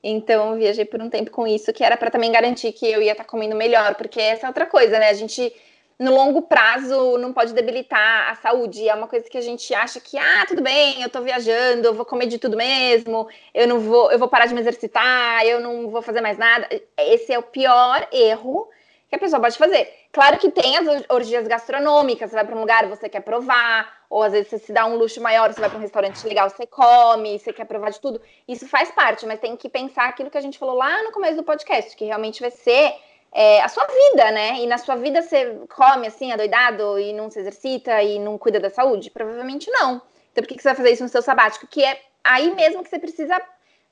Então, 0.03 0.57
viajei 0.57 0.85
por 0.85 1.03
um 1.03 1.11
tempo 1.11 1.31
com 1.33 1.47
isso, 1.47 1.73
que 1.73 1.83
era 1.83 1.97
para 1.97 2.11
também 2.11 2.31
garantir 2.31 2.73
que 2.73 2.87
eu 2.87 3.03
ia 3.03 3.13
estar 3.13 3.25
tá 3.25 3.29
comendo 3.29 3.57
melhor, 3.57 3.97
porque 3.97 4.21
essa 4.21 4.47
é 4.47 4.49
outra 4.49 4.67
coisa, 4.67 4.99
né? 4.99 5.09
A 5.09 5.15
gente, 5.15 5.53
no 5.99 6.15
longo 6.15 6.43
prazo, 6.43 7.17
não 7.19 7.33
pode 7.33 7.55
debilitar 7.55 8.31
a 8.31 8.35
saúde. 8.35 8.89
É 8.89 8.95
uma 8.95 9.09
coisa 9.09 9.29
que 9.29 9.39
a 9.39 9.41
gente 9.43 9.75
acha 9.75 9.99
que, 10.01 10.19
ah, 10.19 10.45
tudo 10.47 10.63
bem, 10.63 11.03
eu 11.03 11.09
tô 11.09 11.23
viajando, 11.23 11.89
eu 11.89 11.95
vou 11.95 12.05
comer 12.05 12.27
de 12.27 12.39
tudo 12.39 12.57
mesmo, 12.57 13.29
eu 13.55 13.67
não 13.67 13.81
vou, 13.81 14.13
eu 14.13 14.19
vou 14.19 14.29
parar 14.29 14.47
de 14.47 14.55
me 14.55 14.61
exercitar, 14.61 15.45
eu 15.45 15.61
não 15.61 15.89
vou 15.89 16.03
fazer 16.03 16.21
mais 16.21 16.37
nada. 16.37 16.69
Esse 16.99 17.33
é 17.33 17.39
o 17.39 17.43
pior 17.43 18.07
erro 18.13 18.69
que 19.09 19.15
a 19.15 19.19
pessoa 19.19 19.41
pode 19.41 19.57
fazer. 19.57 19.89
Claro 20.13 20.39
que 20.39 20.51
tem 20.51 20.77
as 20.77 21.05
orgias 21.09 21.47
gastronômicas, 21.47 22.31
você 22.31 22.37
vai 22.37 22.45
para 22.45 22.57
um 22.57 22.61
lugar, 22.61 22.87
você 22.87 23.09
quer 23.09 23.21
provar, 23.21 24.05
ou 24.11 24.23
às 24.23 24.33
vezes 24.33 24.49
você 24.49 24.59
se 24.59 24.73
dá 24.73 24.87
um 24.87 24.97
luxo 24.97 25.21
maior, 25.21 25.53
você 25.53 25.61
vai 25.61 25.69
para 25.69 25.79
um 25.79 25.83
restaurante 25.83 26.27
legal, 26.27 26.49
você 26.51 26.67
come, 26.67 27.39
você 27.39 27.53
quer 27.53 27.67
provar 27.67 27.91
de 27.91 28.01
tudo. 28.01 28.21
Isso 28.49 28.67
faz 28.69 28.91
parte, 28.91 29.27
mas 29.27 29.41
tem 29.41 29.57
que 29.57 29.69
pensar 29.69 30.09
aquilo 30.09 30.31
que 30.31 30.39
a 30.39 30.41
gente 30.41 30.59
falou 30.59 30.75
lá 30.75 31.03
no 31.05 31.13
começo 31.13 31.37
do 31.37 31.45
podcast, 31.45 31.97
que 31.97 32.05
realmente 32.05 32.41
vai 32.41 32.51
ser 32.51 32.95
é, 33.39 33.61
a 33.61 33.69
sua 33.69 33.87
vida, 33.87 34.31
né? 34.31 34.61
E 34.61 34.67
na 34.67 34.79
sua 34.79 34.97
vida 34.97 35.21
você 35.21 35.61
come 35.69 36.07
assim, 36.07 36.33
adoidado, 36.33 36.99
e 36.99 37.13
não 37.13 37.31
se 37.31 37.39
exercita, 37.39 38.03
e 38.03 38.19
não 38.19 38.39
cuida 38.39 38.59
da 38.59 38.71
saúde? 38.71 39.11
Provavelmente 39.11 39.71
não. 39.71 40.01
Então 40.33 40.43
por 40.43 40.47
que, 40.47 40.55
você 40.59 40.69
vai 40.69 40.75
fazer 40.75 40.93
isso 40.93 41.03
no 41.03 41.09
seu 41.11 41.21
sabático? 41.21 41.67
Que 41.67 41.85
é 41.85 42.01
aí 42.25 42.55
mesmo 42.55 42.83
que 42.83 42.89
você 42.89 42.99
precisa 42.99 43.39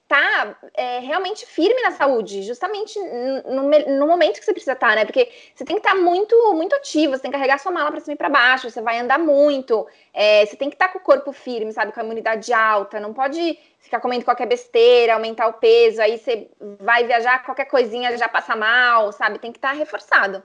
tá 0.07 0.57
é, 0.75 0.99
realmente 0.99 1.47
firme 1.47 1.81
na 1.83 1.91
saúde, 1.91 2.43
justamente 2.43 2.99
no, 2.99 3.63
no, 3.99 4.07
momento 4.07 4.39
que 4.39 4.45
você 4.45 4.53
precisa 4.53 4.73
estar, 4.73 4.91
tá, 4.91 4.97
né? 4.97 5.05
Porque 5.05 5.31
você 5.55 5.65
tem 5.65 5.77
que 5.77 5.81
estar 5.81 5.95
tá 5.95 6.01
muito, 6.01 6.37
muito 6.53 6.75
ativo, 6.75 7.17
você 7.17 7.23
tem 7.23 7.31
que 7.31 7.37
carregar 7.37 7.59
sua 7.59 7.73
mala 7.73 7.91
para 7.91 8.01
cima 8.01 8.15
e 8.15 8.17
para 8.17 8.29
baixo, 8.29 8.69
você 8.69 8.83
vai 8.83 8.99
andar 8.99 9.19
muito, 9.19 9.87
é, 10.13 10.45
você 10.45 10.57
tem 10.57 10.69
que 10.69 10.75
estar 10.75 10.89
tá 10.89 10.93
com 10.93 10.99
o 10.99 11.03
corpo 11.03 11.33
firme, 11.33 11.73
sabe? 11.73 11.93
Com 11.93 12.01
a 12.01 12.05
imunidade 12.05 12.53
alta, 12.53 13.01
não 13.01 13.15
pode 13.15 13.59
ficar 13.79 14.01
comendo 14.01 14.25
qualquer 14.25 14.47
besteira, 14.47 15.15
aumentar 15.15 15.47
o 15.47 15.55
peso, 15.55 16.03
aí 16.03 16.19
você 16.19 16.49
vai 16.81 17.07
viajar, 17.07 17.43
qualquer 17.45 17.67
coisinha 17.67 18.17
já 18.17 18.29
passa 18.29 18.55
mal, 18.55 19.11
sabe? 19.13 19.39
Tem 19.39 19.53
que 19.53 19.59
estar 19.59 19.73
reforçado. 19.73 20.43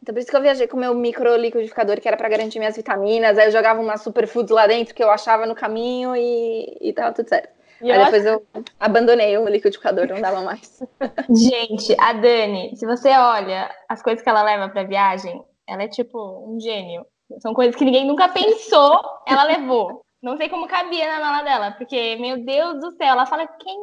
Então, 0.00 0.12
por 0.12 0.20
isso 0.20 0.30
que 0.30 0.36
eu 0.36 0.42
viajei 0.42 0.66
com 0.66 0.76
o 0.76 0.80
meu 0.80 0.94
micro 0.94 1.36
liquidificador, 1.36 2.00
que 2.00 2.08
era 2.08 2.16
para 2.16 2.28
garantir 2.28 2.58
minhas 2.58 2.76
vitaminas. 2.76 3.38
Aí 3.38 3.46
eu 3.46 3.52
jogava 3.52 3.80
uma 3.80 3.96
superfoods 3.96 4.50
lá 4.50 4.66
dentro 4.66 4.94
que 4.94 5.02
eu 5.02 5.08
achava 5.08 5.46
no 5.46 5.54
caminho 5.54 6.16
e, 6.16 6.76
e 6.80 6.92
tava 6.92 7.12
tudo 7.12 7.28
certo. 7.28 7.61
E 7.82 7.90
Aí 7.90 8.04
depois 8.04 8.26
acho... 8.26 8.42
eu 8.54 8.64
abandonei 8.78 9.36
o 9.36 9.48
liquidificador, 9.48 10.06
não 10.06 10.20
dava 10.20 10.40
mais. 10.42 10.80
Gente, 11.28 11.94
a 11.98 12.12
Dani, 12.12 12.76
se 12.76 12.86
você 12.86 13.10
olha 13.10 13.74
as 13.88 14.02
coisas 14.02 14.22
que 14.22 14.28
ela 14.28 14.42
leva 14.42 14.68
pra 14.68 14.84
viagem, 14.84 15.44
ela 15.68 15.82
é 15.82 15.88
tipo 15.88 16.18
um 16.46 16.60
gênio. 16.60 17.04
São 17.40 17.54
coisas 17.54 17.74
que 17.74 17.84
ninguém 17.84 18.06
nunca 18.06 18.28
pensou, 18.28 19.00
ela 19.26 19.44
levou. 19.44 20.04
Não 20.22 20.36
sei 20.36 20.48
como 20.48 20.68
cabia 20.68 21.08
na 21.08 21.20
mala 21.20 21.42
dela, 21.42 21.72
porque, 21.72 22.16
meu 22.16 22.44
Deus 22.44 22.80
do 22.80 22.92
céu, 22.92 23.08
ela 23.08 23.26
fala, 23.26 23.46
quem, 23.46 23.76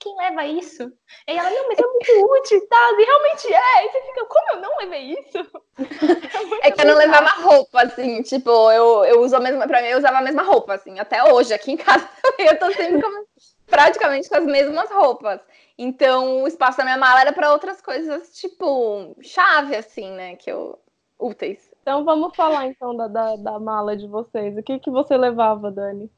quem 0.00 0.16
leva 0.16 0.44
isso? 0.44 0.82
E 1.28 1.38
ela, 1.38 1.48
não, 1.48 1.68
mas 1.68 1.78
é 1.78 1.86
muito 1.86 2.32
útil 2.32 2.58
e 2.58 2.66
tal, 2.66 3.00
e 3.00 3.04
realmente 3.04 3.54
é. 3.54 3.86
E 3.86 3.90
você 3.90 4.02
fica, 4.02 4.24
como 4.26 4.50
eu 4.50 4.60
não 4.60 4.76
levei 4.78 5.12
isso? 5.12 5.46
É, 6.62 6.68
é 6.68 6.70
que 6.70 6.80
eu 6.80 6.86
não 6.86 6.96
levava 6.96 7.28
roupa, 7.42 7.82
assim, 7.82 8.22
tipo, 8.22 8.50
eu, 8.72 9.04
eu 9.04 9.20
uso 9.20 9.36
a 9.36 9.40
mesma, 9.40 9.66
pra 9.66 9.82
mim, 9.82 9.88
eu 9.88 9.98
usava 9.98 10.18
a 10.18 10.22
mesma 10.22 10.42
roupa, 10.42 10.74
assim, 10.74 10.98
até 10.98 11.22
hoje, 11.32 11.52
aqui 11.52 11.72
em 11.72 11.76
casa, 11.76 12.08
eu 12.38 12.58
tô 12.58 12.72
sempre 12.72 13.02
com, 13.02 13.26
praticamente 13.66 14.28
com 14.28 14.36
as 14.36 14.44
mesmas 14.44 14.90
roupas. 14.90 15.40
Então, 15.78 16.42
o 16.42 16.48
espaço 16.48 16.78
da 16.78 16.84
minha 16.84 16.96
mala 16.96 17.20
era 17.20 17.32
para 17.32 17.52
outras 17.52 17.80
coisas, 17.80 18.34
tipo, 18.38 19.14
chave, 19.20 19.76
assim, 19.76 20.10
né, 20.12 20.36
que 20.36 20.50
eu, 20.50 20.78
úteis. 21.18 21.70
Então, 21.82 22.04
vamos 22.04 22.34
falar, 22.34 22.66
então, 22.66 22.96
da, 22.96 23.08
da, 23.08 23.36
da 23.36 23.58
mala 23.58 23.96
de 23.96 24.06
vocês. 24.06 24.56
O 24.56 24.62
que, 24.62 24.78
que 24.78 24.90
você 24.90 25.16
levava, 25.16 25.70
Dani? 25.70 26.10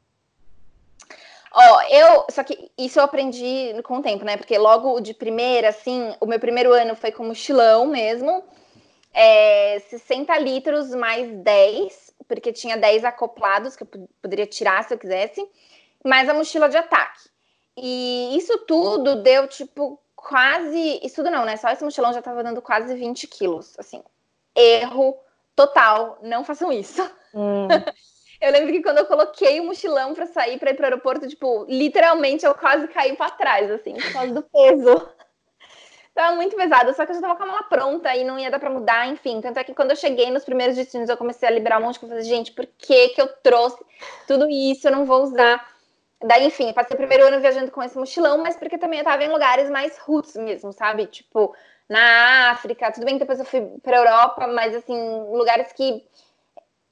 Ó, 1.53 1.82
eu. 1.90 2.26
Só 2.30 2.42
que 2.44 2.70
isso 2.78 2.99
eu 2.99 3.05
aprendi 3.05 3.74
com 3.82 3.99
o 3.99 4.03
tempo, 4.03 4.24
né? 4.24 4.36
Porque 4.36 4.57
logo 4.57 5.01
de 5.01 5.14
primeira, 5.14 5.70
assim, 5.70 6.14
o 6.20 6.26
meu 6.26 6.38
primeiro 6.38 6.72
ano 6.72 6.94
foi 6.94 7.11
com 7.11 7.24
mochilão 7.24 7.86
mesmo. 7.86 8.44
É, 9.12 9.80
60 9.88 10.38
litros 10.38 10.94
mais 10.94 11.30
10, 11.38 12.14
porque 12.28 12.53
tinha 12.53 12.76
10 12.76 13.05
acoplados 13.05 13.74
que 13.74 13.82
eu 13.82 13.88
poderia 14.22 14.46
tirar 14.46 14.84
se 14.84 14.94
eu 14.94 14.99
quisesse, 14.99 15.44
mais 16.05 16.28
a 16.28 16.34
mochila 16.34 16.68
de 16.68 16.76
ataque. 16.76 17.28
E 17.81 18.37
isso 18.37 18.59
tudo 18.66 19.22
deu, 19.22 19.47
tipo, 19.49 20.01
quase. 20.14 21.01
Isso 21.03 21.16
tudo 21.16 21.31
não, 21.31 21.45
né? 21.45 21.57
Só 21.57 21.70
esse 21.70 21.85
mochilão 21.85 22.12
já 22.12 22.22
tava 22.22 22.43
dando 22.43 22.61
quase 22.62 22.95
20 22.95 23.26
quilos. 23.26 23.79
Assim, 23.79 24.03
erro 24.55 25.16
total. 25.55 26.18
Não 26.22 26.45
façam 26.45 26.72
isso. 26.72 27.03
Hum. 27.35 27.68
Eu 28.41 28.53
lembro 28.53 28.72
que 28.72 28.83
quando 28.83 28.99
eu 28.99 29.07
coloquei 29.07 29.59
o 29.59 29.64
mochilão 29.64 30.14
para 30.14 30.26
sair 30.26 30.61
para 30.61 30.70
ir 30.70 30.74
para 30.74 30.85
o 30.85 30.87
aeroporto, 30.87 31.26
tipo, 31.26 31.66
literalmente 31.68 32.47
eu 32.47 32.55
quase 32.55 32.87
caí 32.87 33.16
para 33.16 33.33
trás, 33.33 33.68
assim, 33.68 33.95
por 33.95 34.12
causa 34.12 34.33
do 34.33 34.43
peso. 34.43 35.09
Tava 36.14 36.35
muito 36.35 36.57
pesado, 36.57 36.93
só 36.95 37.05
que 37.07 37.12
eu 37.12 37.14
já 37.14 37.20
tava 37.20 37.37
com 37.37 37.45
a 37.45 37.47
mala 37.47 37.62
pronta 37.64 38.14
e 38.16 38.24
não 38.24 38.37
ia 38.37 38.51
dar 38.51 38.59
para 38.59 38.70
mudar, 38.70 39.07
enfim. 39.07 39.41
Tanto 39.41 39.57
é 39.59 39.62
que 39.62 39.72
quando 39.72 39.91
eu 39.91 39.97
cheguei 39.97 40.33
nos 40.33 40.45
primeiros 40.45 40.74
destinos, 40.74 41.09
eu 41.09 41.16
comecei 41.16 41.49
a 41.49 41.53
liberar 41.53 41.79
um 41.79 41.85
monte 41.85 41.95
de 41.95 42.01
coisa. 42.01 42.20
Gente, 42.22 42.51
por 42.51 42.66
que 42.66 43.11
que 43.11 43.20
eu 43.20 43.29
trouxe 43.41 43.79
tudo 44.26 44.49
isso? 44.51 44.89
Eu 44.89 44.93
não 44.93 45.05
vou 45.05 45.22
usar. 45.22 45.64
Daí, 46.23 46.47
enfim, 46.47 46.73
passei 46.73 46.95
o 46.95 46.99
primeiro 46.99 47.27
ano 47.27 47.41
viajando 47.41 47.71
com 47.71 47.83
esse 47.83 47.97
mochilão, 47.97 48.39
mas 48.39 48.57
porque 48.57 48.77
também 48.77 48.99
eu 48.99 49.05
tava 49.05 49.23
em 49.23 49.31
lugares 49.31 49.71
mais 49.71 49.97
roots 49.99 50.35
mesmo, 50.35 50.73
sabe? 50.73 51.07
Tipo, 51.07 51.55
na 51.89 52.51
África, 52.51 52.91
tudo 52.91 53.05
bem 53.05 53.14
que 53.14 53.21
depois 53.21 53.39
eu 53.39 53.45
fui 53.45 53.61
pra 53.83 53.99
Europa, 53.99 54.47
mas 54.49 54.75
assim, 54.75 54.97
lugares 55.31 55.73
que 55.73 56.05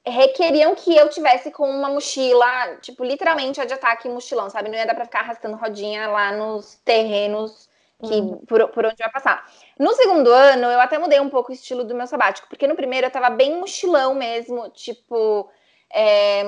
requeriam 0.05 0.73
que 0.75 0.95
eu 0.95 1.09
tivesse 1.09 1.51
com 1.51 1.69
uma 1.69 1.89
mochila, 1.89 2.77
tipo, 2.81 3.03
literalmente 3.03 3.59
a 3.59 3.65
de 3.65 3.73
ataque 3.73 4.07
mochilão, 4.07 4.49
sabe? 4.49 4.69
Não 4.69 4.77
ia 4.77 4.85
dar 4.85 4.95
pra 4.95 5.05
ficar 5.05 5.19
arrastando 5.19 5.57
rodinha 5.57 6.07
lá 6.07 6.31
nos 6.31 6.75
terrenos 6.85 7.69
que, 8.01 8.13
uhum. 8.13 8.37
por, 8.47 8.69
por 8.69 8.85
onde 8.85 8.95
vai 8.97 9.11
passar. 9.11 9.45
No 9.77 9.93
segundo 9.93 10.31
ano, 10.31 10.67
eu 10.67 10.79
até 10.79 10.97
mudei 10.97 11.19
um 11.19 11.29
pouco 11.29 11.51
o 11.51 11.53
estilo 11.53 11.83
do 11.83 11.95
meu 11.95 12.07
sabático, 12.07 12.47
porque 12.47 12.67
no 12.67 12.75
primeiro 12.75 13.07
eu 13.07 13.11
tava 13.11 13.29
bem 13.29 13.59
mochilão 13.59 14.15
mesmo, 14.15 14.69
tipo, 14.69 15.49
é, 15.91 16.43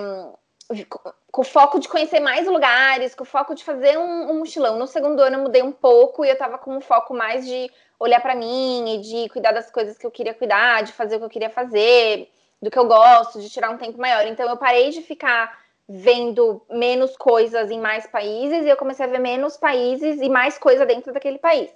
com 1.32 1.44
foco 1.44 1.80
de 1.80 1.88
conhecer 1.88 2.20
mais 2.20 2.48
lugares, 2.48 3.16
com 3.16 3.26
foco 3.26 3.56
de 3.56 3.64
fazer 3.64 3.98
um, 3.98 4.32
um, 4.32 4.40
mochilão. 4.40 4.78
No 4.78 4.86
segundo 4.88 5.20
ano 5.20 5.38
eu 5.38 5.44
mudei 5.44 5.64
um 5.64 5.72
pouco 5.72 6.24
e 6.24 6.30
eu 6.30 6.38
tava 6.38 6.58
com 6.58 6.78
um 6.78 6.82
foco 6.82 7.14
mais 7.14 7.46
de 7.46 7.72
olhar 8.00 8.22
para 8.22 8.36
mim 8.36 8.96
e 8.96 8.98
de 9.00 9.30
cuidar 9.30 9.52
das 9.52 9.72
coisas 9.72 9.98
que 9.98 10.06
eu 10.06 10.12
queria 10.12 10.34
cuidar, 10.34 10.84
de 10.84 10.94
fazer 10.94 11.16
o 11.16 11.20
que 11.20 11.26
eu 11.26 11.30
queria 11.30 11.50
fazer 11.50 12.30
do 12.62 12.70
que 12.70 12.78
eu 12.78 12.86
gosto, 12.86 13.40
de 13.40 13.50
tirar 13.50 13.72
um 13.72 13.78
tempo 13.78 14.00
maior. 14.00 14.28
Então 14.28 14.48
eu 14.48 14.58
parei 14.58 14.90
de 14.90 15.02
ficar 15.02 15.58
vendo 15.88 16.62
menos 16.70 17.18
coisas 17.18 17.72
em 17.72 17.80
mais 17.80 18.06
países 18.06 18.66
e 18.66 18.70
eu 18.70 18.78
comecei 18.78 19.06
a 19.06 19.10
ver 19.10 19.20
menos 19.20 19.58
países 19.58 20.22
e 20.22 20.30
mais 20.30 20.58
coisa 20.58 20.86
dentro 20.86 21.12
daquele 21.12 21.40
país. 21.40 21.72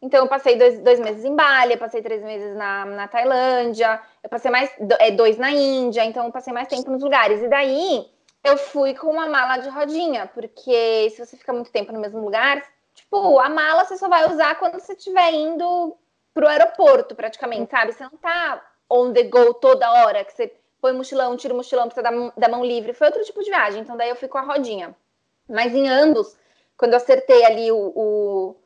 Então 0.00 0.20
eu 0.20 0.28
passei 0.28 0.56
dois, 0.56 0.80
dois 0.80 0.98
meses 0.98 1.24
em 1.26 1.36
Bali, 1.36 1.72
eu 1.72 1.78
passei 1.78 2.00
três 2.00 2.22
meses 2.22 2.56
na, 2.56 2.86
na 2.86 3.06
Tailândia, 3.06 4.00
eu 4.22 4.30
passei 4.30 4.50
mais 4.50 4.70
é, 4.98 5.10
dois 5.10 5.36
na 5.36 5.50
Índia, 5.50 6.04
então 6.06 6.24
eu 6.24 6.32
passei 6.32 6.54
mais 6.54 6.68
tempo 6.68 6.90
nos 6.90 7.02
lugares. 7.02 7.42
E 7.42 7.48
daí 7.48 8.06
Eu 8.42 8.56
fui 8.56 8.94
com 8.94 9.08
uma 9.08 9.26
mala 9.26 9.58
de 9.58 9.68
rodinha, 9.68 10.26
porque 10.26 11.10
se 11.10 11.24
você 11.24 11.36
fica 11.36 11.52
muito 11.52 11.70
tempo 11.70 11.92
no 11.92 12.00
mesmo 12.00 12.20
lugar, 12.20 12.62
tipo, 12.94 13.38
a 13.38 13.48
mala 13.48 13.84
você 13.84 13.96
só 13.96 14.08
vai 14.08 14.30
usar 14.30 14.54
quando 14.56 14.80
você 14.80 14.94
estiver 14.94 15.32
indo 15.32 15.96
pro 16.32 16.48
aeroporto, 16.48 17.14
praticamente, 17.14 17.70
sabe? 17.70 17.92
Você 17.92 18.02
não 18.02 18.16
tá 18.16 18.64
on 18.88 19.12
the 19.12 19.24
go 19.24 19.52
toda 19.54 19.92
hora, 19.92 20.24
que 20.24 20.32
você 20.32 20.52
põe 20.80 20.92
mochilão, 20.92 21.36
tira 21.36 21.52
o 21.52 21.56
mochilão, 21.56 21.88
precisa 21.88 22.02
dar, 22.02 22.32
dar 22.36 22.48
mão 22.48 22.64
livre. 22.64 22.94
Foi 22.94 23.08
outro 23.08 23.22
tipo 23.24 23.42
de 23.42 23.50
viagem, 23.50 23.82
então 23.82 23.96
daí 23.96 24.08
eu 24.08 24.16
fui 24.16 24.28
com 24.28 24.38
a 24.38 24.42
rodinha. 24.42 24.96
Mas 25.48 25.74
em 25.74 25.88
ambos, 25.88 26.36
quando 26.76 26.92
eu 26.92 26.96
acertei 26.96 27.44
ali 27.44 27.70
o, 27.70 27.92
o 27.94 28.56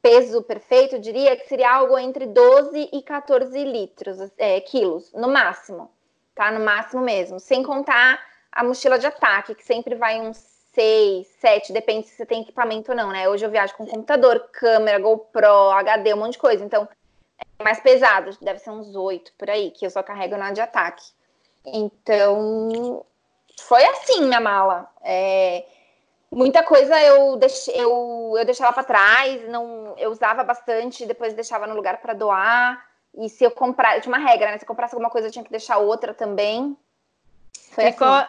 peso 0.00 0.42
perfeito, 0.42 0.96
eu 0.96 1.00
diria 1.00 1.36
que 1.36 1.46
seria 1.46 1.70
algo 1.70 1.98
entre 1.98 2.26
12 2.26 2.88
e 2.92 3.02
14 3.02 3.62
litros, 3.64 4.18
é, 4.38 4.60
quilos, 4.60 5.12
no 5.12 5.28
máximo, 5.28 5.90
tá? 6.34 6.50
No 6.50 6.64
máximo 6.64 7.02
mesmo. 7.02 7.38
Sem 7.38 7.62
contar 7.62 8.18
a 8.52 8.64
mochila 8.64 8.98
de 8.98 9.06
ataque, 9.06 9.54
que 9.54 9.64
sempre 9.64 9.94
vai 9.94 10.20
uns 10.20 10.36
6, 10.72 11.26
7, 11.40 11.72
depende 11.72 12.06
se 12.06 12.14
você 12.14 12.26
tem 12.26 12.42
equipamento 12.42 12.92
ou 12.92 12.96
não, 12.96 13.10
né? 13.10 13.28
Hoje 13.28 13.44
eu 13.44 13.50
viajo 13.50 13.74
com 13.74 13.86
computador, 13.86 14.48
câmera, 14.52 14.98
GoPro, 14.98 15.70
HD, 15.70 16.14
um 16.14 16.18
monte 16.18 16.32
de 16.32 16.38
coisa. 16.38 16.64
Então, 16.64 16.88
é 17.58 17.64
mais 17.64 17.80
pesado, 17.80 18.36
deve 18.40 18.58
ser 18.60 18.70
uns 18.70 18.94
8 18.94 19.32
por 19.36 19.50
aí, 19.50 19.70
que 19.70 19.84
eu 19.84 19.90
só 19.90 20.02
carrego 20.02 20.36
na 20.36 20.52
de 20.52 20.60
ataque. 20.60 21.04
Então, 21.64 23.04
foi 23.60 23.84
assim 23.84 24.24
minha 24.24 24.40
mala. 24.40 24.88
É, 25.02 25.64
muita 26.30 26.62
coisa 26.62 27.00
eu, 27.02 27.36
deixei, 27.36 27.74
eu, 27.74 28.34
eu 28.38 28.44
deixava 28.44 28.72
para 28.72 28.84
trás, 28.84 29.48
não, 29.48 29.94
eu 29.98 30.10
usava 30.10 30.44
bastante, 30.44 31.06
depois 31.06 31.34
deixava 31.34 31.66
no 31.66 31.74
lugar 31.74 32.00
para 32.00 32.14
doar. 32.14 32.86
E 33.16 33.28
se 33.28 33.42
eu 33.42 33.50
comprar, 33.50 33.96
eu 33.96 34.00
tinha 34.00 34.14
uma 34.14 34.24
regra, 34.24 34.50
né? 34.50 34.58
Se 34.58 34.64
eu 34.64 34.68
comprasse 34.68 34.94
alguma 34.94 35.10
coisa, 35.10 35.26
eu 35.26 35.32
tinha 35.32 35.44
que 35.44 35.50
deixar 35.50 35.78
outra 35.78 36.14
também. 36.14 36.76
Foi 37.72 37.84
e 37.84 37.88
assim. 37.88 37.98
qual, 37.98 38.26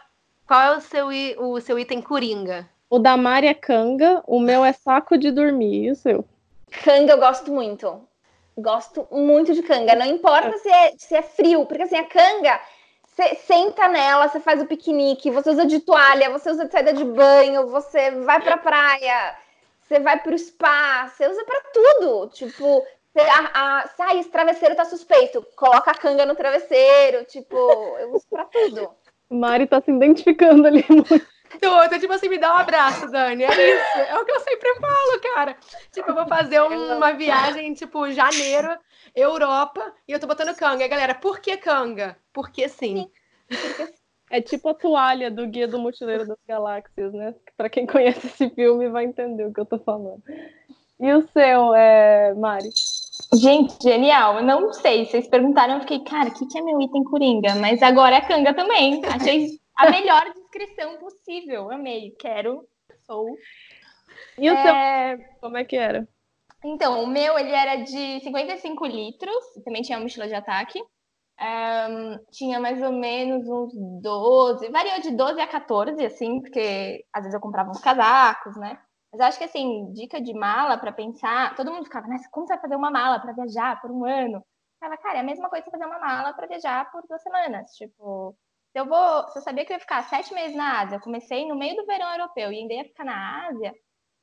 qual 0.50 0.62
é 0.64 0.78
o 0.78 0.82
seu, 0.82 1.08
o 1.38 1.62
seu 1.62 1.78
item 1.78 2.02
coringa? 2.02 2.68
O 2.90 2.98
da 2.98 3.16
Mari 3.16 3.46
é 3.46 3.54
canga, 3.54 4.24
o 4.26 4.40
meu 4.40 4.66
é 4.66 4.74
saco 4.74 5.16
de 5.16 5.30
dormir. 5.30 5.84
E 5.84 5.92
o 5.92 5.96
seu? 5.96 6.26
Canga 6.84 7.14
eu 7.14 7.20
gosto 7.20 7.52
muito. 7.52 8.02
Gosto 8.58 9.08
muito 9.12 9.54
de 9.54 9.62
canga. 9.62 9.94
Não 9.94 10.08
importa 10.08 10.58
se 10.58 10.68
é, 10.68 10.94
se 10.98 11.16
é 11.16 11.22
frio, 11.22 11.68
porque 11.68 11.84
assim, 11.84 11.98
a 11.98 12.04
canga, 12.04 12.60
você 13.06 13.36
senta 13.36 13.88
nela, 13.90 14.28
você 14.28 14.40
faz 14.40 14.60
o 14.60 14.66
piquenique, 14.66 15.30
você 15.30 15.52
usa 15.52 15.68
de 15.68 15.82
toalha, 15.82 16.32
você 16.32 16.50
usa 16.50 16.66
de 16.66 16.72
saída 16.72 16.94
de 16.94 17.06
banho, 17.06 17.68
você 17.68 18.10
vai 18.10 18.42
pra 18.42 18.58
praia, 18.58 19.38
você 19.82 20.00
vai 20.00 20.20
pro 20.20 20.36
spa, 20.36 21.12
você 21.16 21.28
usa 21.28 21.46
para 21.46 21.62
tudo. 21.72 22.28
Tipo, 22.30 22.84
você, 23.14 23.20
a, 23.20 23.82
a, 23.82 23.88
se 23.88 24.02
ah, 24.02 24.16
esse 24.16 24.30
travesseiro 24.30 24.76
tá 24.76 24.86
suspeito, 24.86 25.46
coloca 25.56 25.92
a 25.92 25.96
canga 25.96 26.26
no 26.26 26.34
travesseiro, 26.34 27.24
tipo, 27.26 27.56
eu 28.00 28.16
uso 28.16 28.26
pra 28.28 28.46
tudo. 28.46 28.90
Mari 29.30 29.68
tá 29.68 29.82
se 29.82 29.92
identificando 29.92 30.66
ali 30.66 30.84
muito. 30.90 31.28
Tô, 31.60 31.90
tô 31.90 32.00
tipo 32.00 32.14
assim, 32.14 32.30
me 32.30 32.38
dá 32.38 32.54
um 32.54 32.58
abraço, 32.58 33.10
Dani. 33.12 33.44
É 33.44 33.48
isso. 33.48 34.00
É 34.00 34.20
o 34.20 34.26
que 34.26 34.32
eu 34.32 34.40
sempre 34.40 34.76
falo, 34.76 35.22
cara. 35.34 35.58
Tipo, 35.92 36.12
eu 36.12 36.16
vou 36.16 36.28
fazer 36.28 36.62
uma 36.62 37.12
viagem, 37.14 37.74
tipo, 37.74 38.10
janeiro, 38.12 38.78
Europa, 39.16 39.94
e 40.08 40.12
eu 40.12 40.20
tô 40.20 40.28
botando 40.28 40.56
canga. 40.56 40.86
E 40.86 40.88
galera, 40.88 41.16
por 41.16 41.40
que 41.40 41.58
canga? 41.58 42.16
Porque 42.32 42.70
sim. 42.70 43.10
É 44.30 44.40
tipo 44.40 44.70
a 44.70 44.76
toalha 44.76 45.32
do 45.32 45.48
Guia 45.48 45.68
do 45.68 45.80
Mochileiro 45.80 46.28
das 46.28 46.38
Galáxias, 46.48 47.12
né? 47.14 47.34
Pra 47.58 47.68
quem 47.68 47.88
conhece 47.88 48.28
esse 48.28 48.50
filme 48.52 48.88
vai 48.88 49.06
entender 49.06 49.46
o 49.46 49.54
que 49.54 49.60
eu 49.60 49.66
tô 49.66 49.80
falando. 49.80 50.22
E 51.00 51.12
o 51.14 51.28
seu, 51.30 51.74
é, 51.74 52.34
Mari? 52.36 52.70
Gente, 53.34 53.76
genial. 53.82 54.38
Eu 54.38 54.44
não 54.44 54.74
sei. 54.74 55.06
Vocês 55.06 55.28
perguntaram, 55.28 55.76
eu 55.76 55.82
fiquei, 55.82 56.04
cara, 56.04 56.30
o 56.30 56.34
que, 56.34 56.48
que 56.48 56.58
é 56.58 56.62
meu 56.62 56.82
item 56.82 57.04
coringa? 57.04 57.56
Mas 57.56 57.82
agora 57.82 58.16
é 58.16 58.22
canga 58.22 58.54
também. 58.54 59.02
Achei 59.06 59.60
a 59.76 59.90
melhor 59.90 60.24
descrição 60.34 60.98
possível. 60.98 61.72
Amei. 61.72 62.12
Quero, 62.20 62.64
sou. 63.06 63.28
E 64.38 64.50
o 64.50 64.54
é... 64.54 65.18
seu? 65.18 65.26
Como 65.42 65.58
é 65.58 65.64
que 65.64 65.76
era? 65.76 66.08
Então, 66.64 67.04
o 67.04 67.08
meu, 67.08 67.38
ele 67.38 67.52
era 67.52 67.78
de 67.78 68.20
55 68.22 68.86
litros. 68.86 69.44
Também 69.64 69.82
tinha 69.82 69.98
uma 69.98 70.04
mochila 70.04 70.28
de 70.28 70.34
ataque. 70.34 70.82
Um, 71.42 72.20
tinha 72.32 72.60
mais 72.60 72.82
ou 72.82 72.92
menos 72.92 73.48
uns 73.48 73.72
12, 74.02 74.70
variou 74.72 75.00
de 75.00 75.12
12 75.12 75.40
a 75.40 75.48
14, 75.48 76.06
assim, 76.06 76.42
porque 76.42 77.06
às 77.14 77.22
vezes 77.24 77.34
eu 77.34 77.40
comprava 77.40 77.70
uns 77.70 77.80
casacos, 77.80 78.58
né? 78.58 78.78
Mas 79.12 79.22
acho 79.22 79.38
que, 79.40 79.46
assim, 79.46 79.92
dica 79.94 80.22
de 80.22 80.34
mala 80.34 80.78
para 80.78 80.92
pensar, 80.92 81.56
todo 81.56 81.72
mundo 81.72 81.86
ficava, 81.86 82.08
mas 82.08 82.28
como 82.28 82.46
você 82.46 82.54
vai 82.54 82.62
fazer 82.62 82.76
uma 82.76 82.92
mala 82.92 83.20
para 83.20 83.34
viajar 83.34 83.82
por 83.82 83.92
um 83.92 84.06
ano? 84.06 84.44
Falava, 84.80 85.02
cara, 85.02 85.18
é 85.18 85.22
a 85.22 85.24
mesma 85.24 85.50
coisa 85.50 85.66
que 85.66 85.72
fazer 85.72 85.86
uma 85.86 86.00
mala 86.00 86.34
para 86.34 86.48
viajar 86.48 86.90
por 86.92 87.06
duas 87.08 87.22
semanas. 87.22 87.72
Tipo, 87.76 88.36
se 88.72 88.80
eu 88.80 88.86
vou, 88.86 89.28
se 89.30 89.40
eu 89.40 89.42
sabia 89.42 89.66
que 89.66 89.74
eu 89.74 89.76
ia 89.76 89.80
ficar 89.80 90.04
sete 90.04 90.34
meses 90.34 90.56
na 90.56 90.82
Ásia, 90.82 90.98
eu 90.98 91.02
comecei 91.02 91.48
no 91.48 91.58
meio 91.58 91.76
do 91.76 91.86
verão 91.86 92.12
europeu 92.12 92.52
e 92.52 92.60
ainda 92.60 92.74
ia 92.76 92.86
ficar 92.86 93.04
na 93.04 93.48
Ásia, 93.48 93.74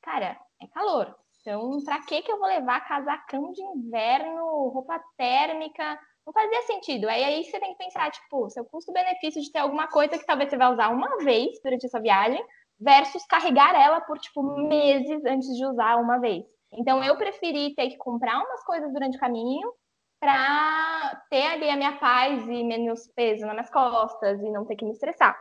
cara, 0.01 0.39
é 0.61 0.67
calor. 0.73 1.15
Então, 1.41 1.77
para 1.85 2.01
que 2.03 2.21
que 2.21 2.31
eu 2.31 2.39
vou 2.39 2.47
levar 2.47 2.85
casacão 2.87 3.51
de 3.51 3.61
inverno, 3.61 4.69
roupa 4.69 5.01
térmica? 5.17 5.99
Não 6.25 6.33
fazia 6.33 6.61
sentido. 6.63 7.07
Aí, 7.07 7.23
aí 7.23 7.43
você 7.43 7.59
tem 7.59 7.71
que 7.71 7.77
pensar, 7.77 8.11
tipo, 8.11 8.49
seu 8.49 8.65
custo-benefício 8.65 9.41
de 9.41 9.51
ter 9.51 9.59
alguma 9.59 9.87
coisa 9.87 10.17
que 10.17 10.25
talvez 10.25 10.49
você 10.49 10.57
vai 10.57 10.73
usar 10.73 10.89
uma 10.89 11.17
vez 11.23 11.57
durante 11.63 11.85
a 11.85 11.89
sua 11.89 12.01
viagem, 12.01 12.43
versus 12.79 13.25
carregar 13.25 13.73
ela 13.75 14.01
por, 14.01 14.17
tipo, 14.19 14.43
meses 14.67 15.23
antes 15.25 15.55
de 15.55 15.65
usar 15.65 15.97
uma 15.97 16.19
vez. 16.19 16.45
Então, 16.73 17.03
eu 17.03 17.17
preferi 17.17 17.73
ter 17.75 17.89
que 17.89 17.97
comprar 17.97 18.37
umas 18.37 18.63
coisas 18.63 18.91
durante 18.93 19.17
o 19.17 19.19
caminho 19.19 19.71
para 20.19 21.23
ter 21.29 21.45
ali 21.45 21.69
a 21.69 21.75
minha 21.75 21.97
paz 21.97 22.47
e 22.47 22.63
menos 22.63 23.07
peso 23.15 23.45
nas 23.45 23.53
minhas 23.53 23.69
costas 23.69 24.39
e 24.41 24.49
não 24.51 24.65
ter 24.65 24.75
que 24.75 24.85
me 24.85 24.91
estressar. 24.91 25.37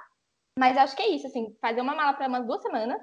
Mas 0.59 0.77
acho 0.77 0.97
que 0.97 1.03
é 1.03 1.09
isso, 1.09 1.27
assim, 1.27 1.55
fazer 1.61 1.81
uma 1.81 1.95
mala 1.95 2.15
para 2.15 2.29
umas 2.29 2.47
duas 2.47 2.63
semanas 2.63 3.01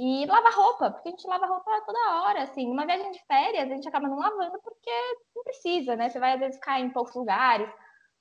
e 0.00 0.26
lavar 0.26 0.52
roupa, 0.52 0.90
porque 0.90 1.08
a 1.08 1.10
gente 1.12 1.26
lava 1.26 1.46
roupa 1.46 1.80
toda 1.86 2.22
hora, 2.22 2.42
assim. 2.42 2.70
Uma 2.70 2.86
viagem 2.86 3.10
de 3.10 3.24
férias, 3.26 3.70
a 3.70 3.74
gente 3.74 3.88
acaba 3.88 4.08
não 4.08 4.18
lavando 4.18 4.58
porque 4.62 4.90
não 5.34 5.42
precisa, 5.44 5.96
né? 5.96 6.08
Você 6.08 6.18
vai, 6.18 6.34
às 6.34 6.40
vezes, 6.40 6.56
ficar 6.56 6.80
em 6.80 6.90
poucos 6.90 7.14
lugares. 7.14 7.68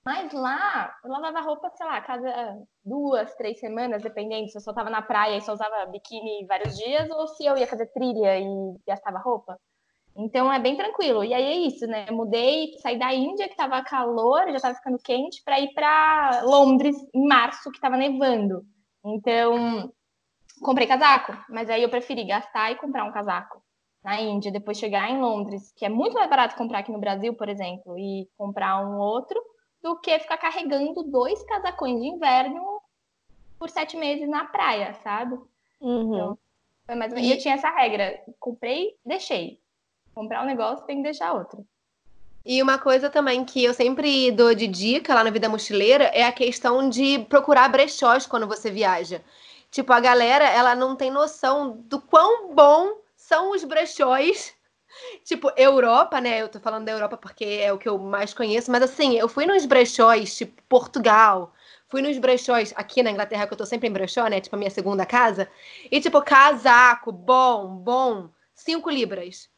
Mas 0.03 0.33
lá, 0.33 0.95
eu 1.03 1.11
lavava 1.11 1.41
roupa, 1.41 1.69
sei 1.75 1.85
lá, 1.85 2.01
cada 2.01 2.57
duas, 2.83 3.35
três 3.35 3.59
semanas, 3.59 4.01
dependendo 4.01 4.49
se 4.49 4.57
eu 4.57 4.61
só 4.61 4.73
tava 4.73 4.89
na 4.89 5.01
praia 5.01 5.37
e 5.37 5.41
só 5.41 5.53
usava 5.53 5.85
biquíni 5.85 6.45
vários 6.47 6.75
dias, 6.75 7.09
ou 7.11 7.27
se 7.27 7.45
eu 7.45 7.55
ia 7.55 7.67
fazer 7.67 7.85
trilha 7.87 8.39
e 8.39 8.45
gastava 8.87 9.19
roupa. 9.19 9.59
Então 10.15 10.51
é 10.51 10.59
bem 10.59 10.75
tranquilo. 10.75 11.23
E 11.23 11.33
aí 11.33 11.43
é 11.43 11.55
isso, 11.67 11.85
né? 11.85 12.07
Mudei, 12.09 12.73
saí 12.81 12.97
da 12.97 13.13
Índia, 13.13 13.47
que 13.47 13.55
tava 13.55 13.83
calor, 13.83 14.51
já 14.51 14.59
tava 14.59 14.75
ficando 14.75 14.97
quente, 14.97 15.43
para 15.43 15.59
ir 15.59 15.71
para 15.73 16.41
Londres 16.43 16.95
em 17.13 17.27
março, 17.27 17.71
que 17.71 17.79
tava 17.79 17.95
nevando. 17.95 18.63
Então, 19.05 19.91
comprei 20.61 20.87
casaco, 20.87 21.33
mas 21.49 21.69
aí 21.69 21.83
eu 21.83 21.89
preferi 21.89 22.25
gastar 22.25 22.71
e 22.71 22.75
comprar 22.75 23.03
um 23.03 23.11
casaco 23.11 23.61
na 24.03 24.19
Índia, 24.19 24.51
depois 24.51 24.79
chegar 24.79 25.11
em 25.11 25.21
Londres, 25.21 25.71
que 25.75 25.85
é 25.85 25.89
muito 25.89 26.15
mais 26.15 26.29
barato 26.29 26.55
comprar 26.55 26.79
aqui 26.79 26.91
no 26.91 26.99
Brasil, 26.99 27.35
por 27.35 27.47
exemplo, 27.47 27.97
e 27.97 28.27
comprar 28.35 28.83
um 28.83 28.97
outro, 28.97 29.39
do 29.81 29.97
que 29.97 30.17
ficar 30.19 30.37
carregando 30.37 31.03
dois 31.03 31.41
casacões 31.43 31.99
de 31.99 32.07
inverno 32.07 32.81
por 33.57 33.69
sete 33.69 33.97
meses 33.97 34.27
na 34.29 34.45
praia, 34.45 34.93
sabe? 35.03 35.39
Uhum. 35.79 36.13
Então, 36.13 36.39
foi 36.85 36.95
mais 36.95 37.11
ou 37.11 37.15
menos. 37.15 37.31
E 37.31 37.33
eu 37.33 37.41
tinha 37.41 37.55
essa 37.55 37.69
regra: 37.69 38.21
comprei, 38.39 38.95
deixei. 39.05 39.59
Comprar 40.13 40.43
um 40.43 40.47
negócio 40.47 40.85
tem 40.85 40.97
que 40.97 41.03
deixar 41.03 41.33
outro. 41.33 41.65
E 42.43 42.61
uma 42.61 42.79
coisa 42.79 43.09
também 43.09 43.45
que 43.45 43.63
eu 43.63 43.73
sempre 43.73 44.31
dou 44.31 44.53
de 44.55 44.67
dica 44.67 45.13
lá 45.13 45.23
na 45.23 45.29
Vida 45.29 45.47
Mochileira 45.47 46.05
é 46.05 46.23
a 46.23 46.31
questão 46.31 46.89
de 46.89 47.19
procurar 47.29 47.69
brechós 47.69 48.25
quando 48.25 48.47
você 48.47 48.71
viaja. 48.71 49.21
Tipo, 49.69 49.93
a 49.93 49.99
galera, 49.99 50.45
ela 50.49 50.75
não 50.75 50.95
tem 50.95 51.11
noção 51.11 51.77
do 51.85 52.01
quão 52.01 52.53
bom 52.53 52.97
são 53.15 53.51
os 53.51 53.63
brechóis. 53.63 54.53
Tipo, 55.23 55.51
Europa, 55.55 56.19
né? 56.19 56.41
Eu 56.41 56.49
tô 56.49 56.59
falando 56.59 56.85
da 56.85 56.91
Europa 56.91 57.17
porque 57.17 57.45
é 57.45 57.71
o 57.71 57.77
que 57.77 57.87
eu 57.87 57.97
mais 57.97 58.33
conheço, 58.33 58.71
mas 58.71 58.83
assim, 58.83 59.17
eu 59.17 59.27
fui 59.27 59.45
nos 59.45 59.65
brechóis, 59.65 60.35
tipo, 60.35 60.61
Portugal, 60.67 61.53
fui 61.87 62.01
nos 62.01 62.17
brechóis 62.17 62.73
aqui 62.75 63.03
na 63.03 63.11
Inglaterra, 63.11 63.47
que 63.47 63.53
eu 63.53 63.57
tô 63.57 63.65
sempre 63.65 63.87
em 63.87 63.91
brechó, 63.91 64.27
né? 64.27 64.39
Tipo, 64.39 64.55
a 64.55 64.59
minha 64.59 64.71
segunda 64.71 65.05
casa. 65.05 65.49
E, 65.91 65.99
tipo, 65.99 66.21
casaco, 66.21 67.11
bom, 67.11 67.67
bom, 67.75 68.29
5 68.55 68.89
libras. 68.89 69.49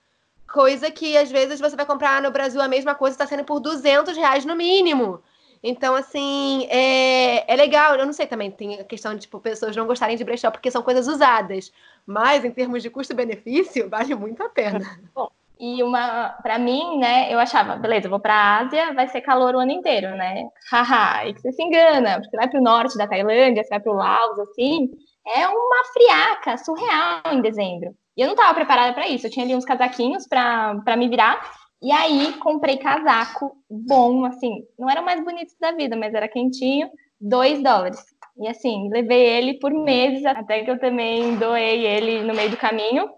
Coisa 0.52 0.92
que 0.92 1.18
às 1.18 1.32
vezes 1.32 1.60
você 1.60 1.76
vai 1.76 1.86
comprar 1.86 2.22
no 2.22 2.32
Brasil 2.32 2.62
a 2.62 2.68
mesma 2.68 2.96
coisa, 2.96 3.16
está 3.16 3.26
sendo 3.26 3.44
por 3.44 3.60
200 3.60 4.16
reais 4.16 4.46
no 4.46 4.56
mínimo. 4.56 5.22
Então, 5.64 5.95
assim, 5.95 6.68
é, 6.69 7.52
é 7.52 7.56
legal. 7.56 7.95
Eu 7.95 8.06
não 8.06 8.14
sei 8.14 8.27
também, 8.27 8.52
tem 8.52 8.81
a 8.81 8.84
questão 8.84 9.14
de 9.14 9.22
tipo, 9.22 9.40
pessoas 9.40 9.76
não 9.76 9.88
gostarem 9.88 10.18
de 10.18 10.23
brechó 10.23 10.52
porque 10.52 10.69
são 10.69 10.84
coisas 10.84 11.07
usadas. 11.07 11.72
Mas 12.06 12.44
em 12.44 12.52
termos 12.52 12.84
de 12.84 12.90
custo-benefício, 12.90 13.88
vale 13.90 14.14
muito 14.14 14.44
a 14.44 14.49
pena. 14.49 14.99
Bom, 15.15 15.30
e 15.57 15.81
uma, 15.81 16.30
para 16.44 16.60
mim, 16.60 16.99
né, 16.99 17.34
eu 17.34 17.40
achava, 17.40 17.77
beleza, 17.77 18.07
eu 18.07 18.11
vou 18.11 18.19
para 18.19 18.34
a 18.34 18.57
Ásia, 18.60 18.94
vai 18.94 19.07
ser 19.07 19.22
calor 19.22 19.56
o 19.56 19.60
ano 19.60 19.72
inteiro, 19.72 20.10
né? 20.18 20.49
Haha, 20.69 21.27
e 21.27 21.34
que 21.34 21.40
você 21.40 21.53
se 21.53 21.64
engana, 21.64 22.19
porque 22.19 22.35
vai 22.35 22.49
para 22.49 22.60
o 22.60 22.64
norte 22.64 22.98
da 22.98 23.07
Tailândia, 23.07 23.64
você 23.64 23.69
vai 23.69 23.80
para 23.80 23.91
o 23.94 23.95
Laos, 23.95 24.40
assim, 24.40 24.90
é 25.26 25.48
uma 25.48 25.84
friaca 25.94 26.57
surreal 26.57 27.22
em 27.31 27.41
dezembro. 27.41 27.95
E 28.15 28.22
eu 28.22 28.27
não 28.27 28.35
estava 28.35 28.53
preparada 28.53 28.94
para 28.94 29.07
isso. 29.07 29.26
Eu 29.26 29.31
tinha 29.31 29.45
ali 29.45 29.56
uns 29.56 29.65
casaquinhos 29.65 30.27
para 30.27 30.98
me 30.98 31.10
virar. 31.10 31.41
E 31.84 31.92
aí 31.92 32.32
comprei 32.40 32.78
casaco 32.78 33.52
bom, 33.70 34.24
assim, 34.24 34.66
não 34.80 34.90
era 34.90 35.02
o 35.02 35.06
mais 35.06 35.22
bonito 35.22 35.54
da 35.60 35.74
vida, 35.74 35.98
mas 35.98 36.14
era 36.14 36.30
quentinho, 36.30 36.90
dois 37.20 37.62
dólares. 37.62 38.02
E 38.38 38.48
assim, 38.48 38.90
levei 38.90 39.22
ele 39.22 39.60
por 39.60 39.74
meses, 39.74 40.26
até 40.26 40.64
que 40.64 40.72
eu 40.72 40.80
também 40.80 41.36
doei 41.36 41.86
ele 41.86 42.24
no 42.24 42.34
meio 42.34 42.50
do 42.50 42.58
caminho. 42.58 43.10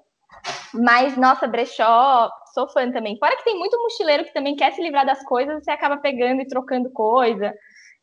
Mas, 0.73 1.15
nossa, 1.15 1.47
brechó, 1.47 2.27
sou 2.55 2.67
fã 2.69 2.91
também. 2.91 3.17
Fora 3.19 3.37
que 3.37 3.43
tem 3.43 3.57
muito 3.57 3.79
mochileiro 3.81 4.25
que 4.25 4.33
também 4.33 4.55
quer 4.55 4.73
se 4.73 4.81
livrar 4.81 5.05
das 5.05 5.23
coisas, 5.23 5.63
você 5.63 5.69
acaba 5.69 5.97
pegando 5.97 6.41
e 6.41 6.47
trocando 6.47 6.89
coisa. 6.89 7.53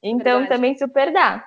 Então, 0.01 0.39
Verdade. 0.41 0.49
também 0.49 0.79
super 0.79 1.13
dá. 1.13 1.45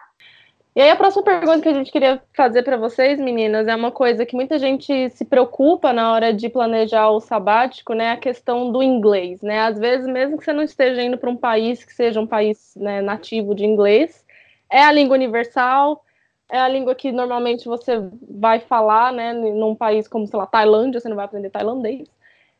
E 0.75 0.81
aí 0.81 0.89
a 0.89 0.95
próxima 0.97 1.23
pergunta 1.23 1.61
que 1.61 1.69
a 1.69 1.73
gente 1.73 1.89
queria 1.89 2.21
fazer 2.33 2.61
para 2.61 2.75
vocês, 2.75 3.17
meninas, 3.17 3.65
é 3.65 3.73
uma 3.73 3.91
coisa 3.91 4.25
que 4.25 4.35
muita 4.35 4.59
gente 4.59 5.09
se 5.11 5.23
preocupa 5.23 5.93
na 5.93 6.11
hora 6.11 6.33
de 6.33 6.49
planejar 6.49 7.09
o 7.11 7.21
sabático, 7.21 7.93
né? 7.93 8.11
A 8.11 8.17
questão 8.17 8.69
do 8.69 8.83
inglês, 8.83 9.41
né? 9.41 9.61
Às 9.61 9.79
vezes, 9.79 10.05
mesmo 10.05 10.37
que 10.37 10.43
você 10.43 10.51
não 10.51 10.63
esteja 10.63 11.01
indo 11.01 11.17
para 11.17 11.29
um 11.29 11.37
país 11.37 11.85
que 11.85 11.93
seja 11.93 12.19
um 12.19 12.27
país 12.27 12.75
né, 12.75 13.01
nativo 13.01 13.55
de 13.55 13.65
inglês, 13.65 14.25
é 14.69 14.83
a 14.83 14.91
língua 14.91 15.15
universal, 15.15 16.03
é 16.51 16.59
a 16.59 16.67
língua 16.67 16.93
que 16.93 17.09
normalmente 17.09 17.65
você 17.65 17.93
vai 18.29 18.59
falar, 18.59 19.13
né? 19.13 19.31
Num 19.31 19.75
país 19.75 20.09
como, 20.09 20.27
sei 20.27 20.37
lá, 20.37 20.45
Tailândia, 20.45 20.99
você 20.99 21.07
não 21.07 21.15
vai 21.15 21.25
aprender 21.25 21.51
tailandês. 21.51 22.09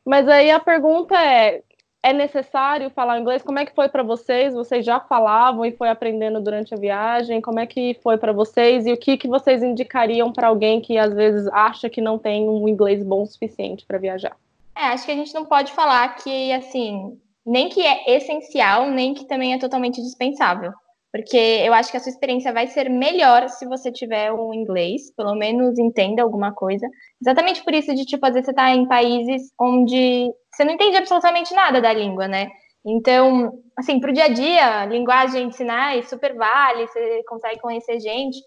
Mas 0.05 0.27
aí 0.29 0.51
a 0.51 0.59
pergunta 0.59 1.15
é: 1.15 1.63
é 2.05 2.13
necessário 2.13 2.91
falar 2.91 3.19
inglês? 3.19 3.41
Como 3.41 3.57
é 3.57 3.65
que 3.65 3.73
foi 3.73 3.89
para 3.89 4.03
vocês? 4.03 4.53
Vocês 4.53 4.85
já 4.85 4.99
falavam 4.99 5.65
e 5.65 5.71
foi 5.71 5.89
aprendendo 5.89 6.39
durante 6.39 6.71
a 6.71 6.77
viagem? 6.77 7.41
Como 7.41 7.59
é 7.59 7.65
que 7.65 7.97
foi 8.03 8.15
para 8.15 8.31
vocês? 8.31 8.85
E 8.85 8.93
o 8.93 8.97
que, 8.97 9.17
que 9.17 9.27
vocês 9.27 9.63
indicariam 9.63 10.31
para 10.31 10.49
alguém 10.49 10.79
que 10.79 10.99
às 10.99 11.11
vezes 11.11 11.47
acha 11.47 11.89
que 11.89 11.99
não 11.99 12.19
tem 12.19 12.47
um 12.47 12.67
inglês 12.69 13.01
bom 13.01 13.23
o 13.23 13.25
suficiente 13.25 13.83
para 13.87 13.97
viajar? 13.97 14.37
É, 14.77 14.83
acho 14.83 15.03
que 15.03 15.11
a 15.11 15.15
gente 15.15 15.33
não 15.33 15.45
pode 15.45 15.73
falar 15.73 16.15
que, 16.17 16.53
assim, 16.53 17.19
nem 17.43 17.69
que 17.69 17.81
é 17.81 18.15
essencial, 18.15 18.91
nem 18.91 19.15
que 19.15 19.25
também 19.25 19.55
é 19.55 19.57
totalmente 19.57 19.99
dispensável 19.99 20.73
porque 21.15 21.37
eu 21.37 21.73
acho 21.73 21.91
que 21.91 21.95
a 21.95 21.99
sua 22.01 22.09
experiência 22.09 22.51
vai 22.51 22.67
ser 22.67 22.89
melhor 22.89 23.47
se 23.47 23.65
você 23.65 23.89
tiver 23.89 24.33
o 24.33 24.53
inglês, 24.53 25.09
pelo 25.15 25.33
menos 25.33 25.79
entenda 25.79 26.21
alguma 26.21 26.51
coisa. 26.51 26.85
Exatamente 27.21 27.63
por 27.63 27.73
isso 27.73 27.95
de, 27.95 28.03
tipo, 28.03 28.25
às 28.25 28.33
vezes 28.33 28.47
você 28.47 28.53
tá 28.53 28.69
em 28.71 28.85
países 28.85 29.43
onde 29.57 30.29
você 30.55 30.63
não 30.63 30.73
entende 30.73 30.97
absolutamente 30.97 31.53
nada 31.53 31.81
da 31.81 31.91
língua, 31.91 32.27
né? 32.27 32.49
Então, 32.85 33.61
assim, 33.77 33.99
para 33.99 34.11
o 34.11 34.13
dia 34.13 34.25
a 34.25 34.29
dia, 34.29 34.85
linguagem 34.85 35.49
de 35.49 35.55
sinais 35.55 36.07
super 36.07 36.35
vale, 36.35 36.87
você 36.87 37.23
consegue 37.27 37.59
conhecer 37.59 37.99
gente, 37.99 38.37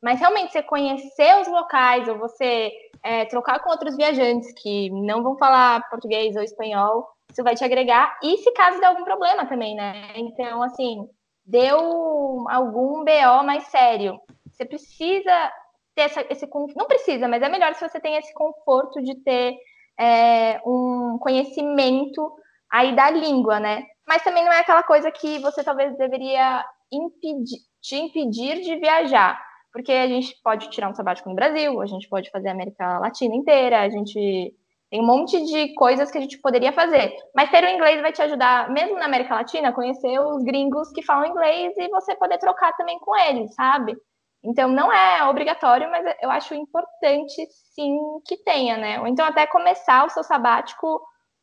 mas 0.00 0.20
realmente 0.20 0.52
você 0.52 0.62
conhecer 0.62 1.40
os 1.40 1.48
locais 1.48 2.08
ou 2.08 2.16
você 2.16 2.72
é, 3.02 3.24
trocar 3.26 3.58
com 3.58 3.70
outros 3.70 3.96
viajantes 3.96 4.52
que 4.52 4.88
não 4.90 5.22
vão 5.22 5.36
falar 5.36 5.88
português 5.90 6.36
ou 6.36 6.42
espanhol, 6.42 7.06
isso 7.30 7.42
vai 7.42 7.54
te 7.54 7.64
agregar. 7.64 8.16
E 8.22 8.38
se 8.38 8.52
caso 8.52 8.80
der 8.80 8.86
algum 8.86 9.04
problema 9.04 9.44
também, 9.46 9.74
né? 9.74 10.12
Então, 10.14 10.62
assim, 10.62 11.06
deu 11.44 12.48
algum 12.48 13.04
BO 13.04 13.44
mais 13.44 13.64
sério. 13.64 14.18
Você 14.50 14.64
precisa 14.64 15.52
ter 15.94 16.02
essa, 16.02 16.24
esse 16.30 16.48
não 16.76 16.86
precisa, 16.86 17.26
mas 17.26 17.42
é 17.42 17.48
melhor 17.48 17.74
se 17.74 17.86
você 17.86 17.98
tem 17.98 18.16
esse 18.16 18.32
conforto 18.32 19.02
de 19.02 19.16
ter 19.22 19.56
é, 19.98 20.60
um 20.64 21.18
conhecimento 21.20 22.32
aí 22.70 22.94
da 22.94 23.10
língua, 23.10 23.58
né? 23.58 23.84
Mas 24.06 24.22
também 24.22 24.44
não 24.44 24.52
é 24.52 24.60
aquela 24.60 24.82
coisa 24.82 25.10
que 25.10 25.38
você 25.40 25.62
talvez 25.62 25.96
deveria 25.96 26.64
impedir, 26.90 27.58
te 27.80 27.96
impedir 27.96 28.60
de 28.62 28.76
viajar, 28.76 29.38
porque 29.72 29.92
a 29.92 30.06
gente 30.06 30.34
pode 30.42 30.70
tirar 30.70 30.88
um 30.88 30.94
sabático 30.94 31.28
no 31.28 31.34
Brasil, 31.34 31.80
a 31.80 31.86
gente 31.86 32.08
pode 32.08 32.30
fazer 32.30 32.48
a 32.48 32.52
América 32.52 32.98
Latina 32.98 33.34
inteira, 33.34 33.80
a 33.80 33.88
gente 33.88 34.54
tem 34.90 35.02
um 35.02 35.06
monte 35.06 35.44
de 35.44 35.74
coisas 35.74 36.10
que 36.10 36.16
a 36.16 36.20
gente 36.20 36.38
poderia 36.38 36.72
fazer. 36.72 37.14
Mas 37.34 37.50
ter 37.50 37.62
o 37.62 37.68
inglês 37.68 38.00
vai 38.00 38.12
te 38.12 38.22
ajudar, 38.22 38.70
mesmo 38.70 38.98
na 38.98 39.04
América 39.04 39.34
Latina, 39.34 39.68
a 39.68 39.72
conhecer 39.72 40.18
os 40.18 40.42
gringos 40.42 40.90
que 40.92 41.02
falam 41.02 41.26
inglês 41.26 41.74
e 41.76 41.88
você 41.88 42.16
poder 42.16 42.38
trocar 42.38 42.72
também 42.72 42.98
com 43.00 43.14
eles, 43.14 43.54
sabe? 43.54 43.94
Então 44.42 44.68
não 44.68 44.92
é 44.92 45.28
obrigatório, 45.28 45.90
mas 45.90 46.04
eu 46.22 46.30
acho 46.30 46.54
importante 46.54 47.46
sim 47.74 47.98
que 48.24 48.36
tenha, 48.38 48.76
né? 48.76 49.00
Ou 49.00 49.06
então 49.06 49.26
até 49.26 49.46
começar 49.46 50.06
o 50.06 50.10
seu 50.10 50.22
sabático 50.22 51.00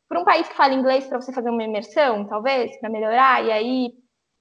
por 0.08 0.18
um 0.18 0.24
país 0.24 0.48
que 0.48 0.56
fala 0.56 0.74
inglês 0.74 1.06
para 1.06 1.20
você 1.20 1.32
fazer 1.32 1.50
uma 1.50 1.64
imersão, 1.64 2.26
talvez, 2.26 2.78
para 2.78 2.88
melhorar, 2.88 3.44
e 3.44 3.52
aí 3.52 3.92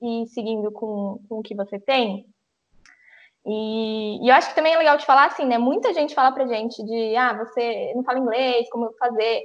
ir 0.02 0.28
seguindo 0.28 0.72
com, 0.72 1.20
com 1.28 1.40
o 1.40 1.42
que 1.42 1.56
você 1.56 1.80
tem. 1.80 2.26
E, 3.46 4.26
e, 4.26 4.30
eu 4.30 4.36
acho 4.36 4.50
que 4.50 4.56
também 4.56 4.74
é 4.74 4.78
legal 4.78 4.98
te 4.98 5.06
falar 5.06 5.26
assim, 5.26 5.46
né? 5.46 5.58
Muita 5.58 5.94
gente 5.94 6.16
fala 6.16 6.32
pra 6.32 6.48
gente 6.48 6.84
de, 6.84 7.16
ah, 7.16 7.34
você 7.38 7.94
não 7.96 8.04
fala 8.04 8.20
inglês, 8.20 8.68
como 8.70 8.92
fazer? 8.98 9.44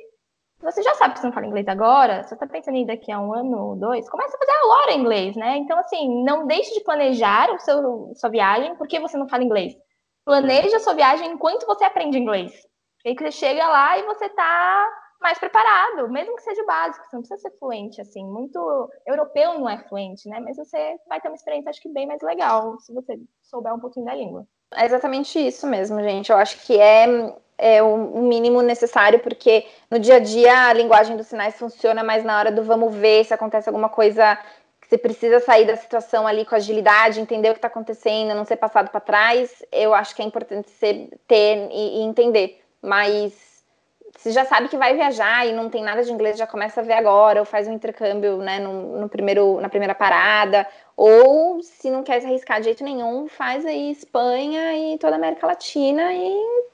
Você 0.62 0.82
já 0.82 0.95
sabe 0.95 1.15
que 1.15 1.20
você 1.20 1.27
não 1.27 1.32
fala 1.32 1.47
inglês 1.47 1.66
agora, 1.69 2.23
você 2.23 2.37
tá 2.37 2.47
pensando 2.47 2.77
em 2.77 2.85
daqui 2.85 3.11
a 3.11 3.19
um 3.19 3.32
ano 3.32 3.59
ou 3.59 3.77
dois, 3.77 4.09
começa 4.11 4.37
a 4.37 4.39
fazer 4.39 4.53
agora 4.62 4.93
inglês, 4.93 5.35
né? 5.35 5.57
Então, 5.57 5.78
assim, 5.78 6.23
não 6.23 6.47
deixe 6.47 6.74
de 6.74 6.85
planejar 6.85 7.51
o 7.51 7.59
seu, 7.59 8.12
sua 8.15 8.28
viagem 8.28 8.77
porque 8.77 9.01
você 9.01 9.16
não 9.16 9.28
fala 9.28 9.43
inglês. 9.43 9.74
Planeje 10.24 10.74
a 10.74 10.81
sua 10.81 10.95
viagem 10.95 11.32
enquanto 11.32 11.66
você 11.66 11.85
aprende 11.85 12.19
inglês. 12.19 12.53
Aí 13.07 13.16
que 13.16 13.24
você 13.24 13.32
chega 13.32 13.66
lá 13.66 13.99
e 13.99 14.03
você 14.05 14.28
tá 14.28 14.89
mais 15.20 15.39
preparado, 15.39 16.09
mesmo 16.11 16.35
que 16.37 16.43
seja 16.43 16.65
básico, 16.65 17.05
você 17.05 17.16
não 17.16 17.23
precisa 17.23 17.41
ser 17.41 17.59
fluente, 17.59 18.01
assim, 18.01 18.24
muito 18.24 18.91
europeu 19.07 19.59
não 19.59 19.69
é 19.69 19.77
fluente, 19.85 20.28
né? 20.28 20.41
Mas 20.41 20.57
você 20.57 20.97
vai 21.09 21.20
ter 21.20 21.28
uma 21.28 21.35
experiência, 21.35 21.70
acho 21.70 21.82
que 21.82 21.91
bem 21.91 22.07
mais 22.07 22.23
legal, 22.23 22.78
se 22.81 22.93
você 22.93 23.19
souber 23.43 23.74
um 23.74 23.81
pouquinho 23.81 24.07
da 24.07 24.15
língua. 24.15 24.47
É 24.74 24.87
exatamente 24.87 25.39
isso 25.39 25.66
mesmo, 25.66 26.01
gente. 26.03 26.31
Eu 26.31 26.39
acho 26.39 26.65
que 26.65 26.78
é, 26.78 27.07
é 27.61 27.82
o 27.82 28.23
mínimo 28.23 28.62
necessário, 28.62 29.19
porque 29.19 29.66
no 29.91 29.99
dia 29.99 30.16
a 30.16 30.19
dia 30.19 30.69
a 30.69 30.73
linguagem 30.73 31.16
dos 31.16 31.27
sinais 31.27 31.57
funciona, 31.57 32.03
mas 32.03 32.24
na 32.24 32.39
hora 32.39 32.51
do 32.51 32.62
vamos 32.62 32.95
ver 32.95 33.24
se 33.24 33.35
acontece 33.35 33.69
alguma 33.69 33.89
coisa 33.89 34.37
que 34.81 34.89
você 34.89 34.97
precisa 34.97 35.39
sair 35.41 35.66
da 35.66 35.77
situação 35.77 36.27
ali 36.27 36.45
com 36.45 36.55
agilidade, 36.55 37.20
entender 37.20 37.51
o 37.51 37.53
que 37.53 37.59
está 37.59 37.69
acontecendo, 37.69 38.35
não 38.35 38.45
ser 38.45 38.57
passado 38.57 38.91
para 38.91 39.01
trás, 39.01 39.62
eu 39.70 39.95
acho 39.95 40.16
que 40.16 40.23
é 40.23 40.24
importante 40.24 40.70
você 40.70 41.09
ter 41.28 41.69
e, 41.70 41.99
e 41.99 42.03
entender. 42.03 42.61
Mas 42.82 43.51
se 44.16 44.32
já 44.32 44.45
sabe 44.45 44.69
que 44.69 44.77
vai 44.77 44.95
viajar 44.95 45.47
e 45.47 45.53
não 45.53 45.69
tem 45.69 45.82
nada 45.82 46.03
de 46.03 46.11
inglês, 46.11 46.39
já 46.39 46.47
começa 46.47 46.81
a 46.81 46.85
ver 46.85 46.95
agora, 46.95 47.41
ou 47.41 47.45
faz 47.45 47.69
um 47.69 47.73
intercâmbio 47.73 48.39
né, 48.39 48.59
no, 48.59 49.01
no 49.01 49.09
primeiro, 49.09 49.61
na 49.61 49.69
primeira 49.69 49.95
parada, 49.95 50.66
ou 50.97 51.62
se 51.62 51.91
não 51.91 52.03
quer 52.03 52.20
se 52.20 52.27
arriscar 52.27 52.59
de 52.59 52.65
jeito 52.65 52.82
nenhum, 52.82 53.28
faz 53.28 53.65
aí 53.65 53.91
Espanha 53.91 54.74
e 54.77 54.99
toda 54.99 55.15
a 55.15 55.19
América 55.19 55.47
Latina 55.47 56.12
e 56.12 56.70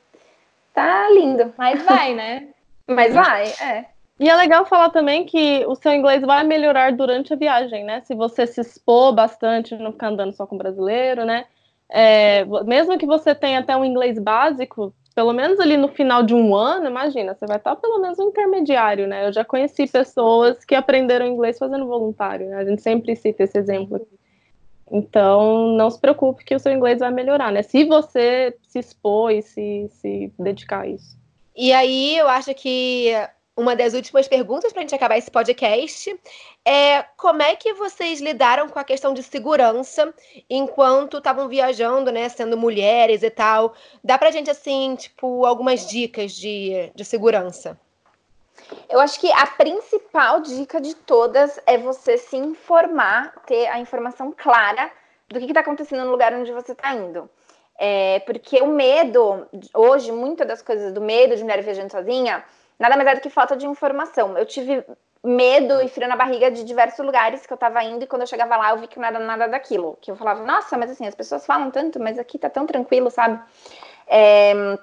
tá 0.77 1.11
lindo. 1.11 1.55
Mas 1.57 1.82
vai, 1.82 2.15
né? 2.15 2.48
Mas 2.86 3.15
vai, 3.15 3.48
é. 3.61 3.86
E 4.19 4.31
é 4.31 4.36
legal 4.36 4.65
falar 4.65 4.90
também 4.90 5.27
que 5.27 5.65
o 5.66 5.74
seu 5.74 5.93
inglês 5.93 6.23
vai 6.23 6.44
melhorar 6.44 6.93
durante 6.93 7.32
a 7.32 7.36
viagem, 7.36 7.85
né? 7.85 8.01
Se 8.03 8.15
você 8.15 8.47
se 8.47 8.61
expor 8.61 9.12
bastante, 9.12 9.74
não 9.77 9.93
ficar 9.93 10.09
andando 10.09 10.32
só 10.32 10.47
com 10.47 10.57
brasileiro, 10.57 11.24
né? 11.24 11.47
É, 11.90 12.44
mesmo 12.65 12.97
que 12.97 13.07
você 13.07 13.35
tenha 13.35 13.61
até 13.61 13.77
um 13.77 13.85
inglês 13.85 14.19
básico, 14.19 14.94
pelo 15.15 15.32
menos 15.32 15.61
ali 15.61 15.77
no 15.77 15.89
final 15.89 16.23
de 16.23 16.35
um 16.35 16.55
ano, 16.55 16.86
imagina, 16.86 17.35
você 17.35 17.47
vai 17.47 17.57
estar 17.59 17.77
pelo 17.77 17.98
menos 18.01 18.19
um 18.19 18.28
intermediário, 18.28 19.07
né? 19.07 19.27
Eu 19.27 19.32
já 19.32 19.44
conheci 19.44 19.86
pessoas 19.86 20.65
que 20.65 20.74
aprenderam 20.74 21.27
inglês 21.27 21.59
fazendo 21.59 21.86
voluntário, 21.86 22.48
né? 22.48 22.57
A 22.57 22.65
gente 22.65 22.82
sempre 22.82 23.15
cita 23.16 23.43
esse 23.43 23.59
exemplo 23.59 23.97
aqui. 23.97 24.16
Então, 24.91 25.69
não 25.77 25.91
se 25.91 26.01
preocupe 26.01 26.45
que 26.45 26.55
o 26.55 26.61
seu 26.61 26.73
inglês 26.73 27.01
vai 27.01 27.11
melhorar, 27.11 27.51
né? 27.51 27.63
Se 27.63 27.85
você 27.85 28.57
se 28.63 28.79
expor 28.79 29.33
e 29.33 29.43
se, 29.43 29.89
se 29.91 30.33
dedicar 30.39 30.83
a 30.83 30.87
isso. 30.87 31.19
E 31.55 31.73
aí, 31.73 32.17
eu 32.17 32.29
acho 32.29 32.55
que 32.55 33.13
uma 33.57 33.75
das 33.75 33.95
últimas 33.95 34.29
perguntas 34.29 34.71
para 34.71 34.81
a 34.81 34.85
gente 34.85 34.95
acabar 34.95 35.17
esse 35.17 35.31
podcast 35.31 36.15
é 36.65 37.03
como 37.17 37.41
é 37.41 37.57
que 37.57 37.73
vocês 37.73 38.21
lidaram 38.21 38.69
com 38.69 38.79
a 38.79 38.85
questão 38.85 39.15
de 39.15 39.23
segurança 39.23 40.13
enquanto 40.49 41.17
estavam 41.17 41.49
viajando, 41.49 42.13
né, 42.13 42.29
sendo 42.29 42.57
mulheres 42.57 43.23
e 43.23 43.31
tal. 43.31 43.75
Dá 44.05 44.19
para 44.19 44.29
a 44.29 44.33
gente, 44.33 44.51
assim, 44.51 44.95
tipo, 44.97 45.47
algumas 45.47 45.89
dicas 45.89 46.33
de, 46.33 46.93
de 46.95 47.05
segurança? 47.05 47.81
Eu 48.89 49.01
acho 49.01 49.21
que 49.21 49.31
a 49.33 49.47
principal 49.47 50.41
dica 50.41 50.81
de 50.81 50.95
todas 50.95 51.61
é 51.67 51.79
você 51.79 52.19
se 52.19 52.37
informar, 52.37 53.33
ter 53.47 53.67
a 53.67 53.79
informação 53.79 54.33
clara 54.37 54.91
do 55.29 55.39
que 55.39 55.47
está 55.47 55.61
acontecendo 55.61 56.05
no 56.05 56.11
lugar 56.11 56.33
onde 56.35 56.53
você 56.53 56.73
está 56.73 56.95
indo. 56.95 57.29
É, 57.79 58.21
porque 58.21 58.61
o 58.63 58.69
medo, 58.69 59.47
hoje, 59.75 60.11
muitas 60.11 60.47
das 60.47 60.63
coisas 60.63 60.93
do 60.93 61.01
medo 61.01 61.37
de 61.37 61.43
mulher 61.43 61.63
viajando 61.63 61.93
sozinha 61.93 62.43
nada 62.79 62.97
mais 62.97 63.09
é 63.09 63.15
do 63.15 63.21
que 63.21 63.31
falta 63.31 63.57
de 63.57 63.67
informação. 63.67 64.37
Eu 64.37 64.47
tive 64.47 64.85
medo 65.23 65.83
e 65.83 65.89
frio 65.89 66.09
na 66.09 66.17
barriga 66.17 66.51
de 66.51 66.63
diversos 66.63 67.05
lugares 67.05 67.47
que 67.47 67.53
eu 67.53 67.57
tava 67.57 67.83
indo 67.83 68.05
e 68.05 68.07
quando 68.07 68.23
eu 68.23 68.29
chegava 68.29 68.57
lá 68.57 68.71
eu 68.71 68.79
vi 68.79 68.87
que 68.87 68.99
era 68.99 69.19
nada 69.19 69.49
daquilo. 69.49 69.99
Que 70.01 70.11
eu 70.11 70.17
falava, 70.17 70.45
nossa, 70.45 70.77
mas 70.79 70.91
assim, 70.91 71.07
as 71.07 71.15
pessoas 71.15 71.45
falam 71.45 71.71
tanto, 71.71 72.01
mas 72.01 72.19
aqui 72.19 72.39
tá 72.39 72.49
tão 72.49 72.67
tranquilo, 72.67 73.11
sabe? 73.11 73.41
É, 74.07 74.79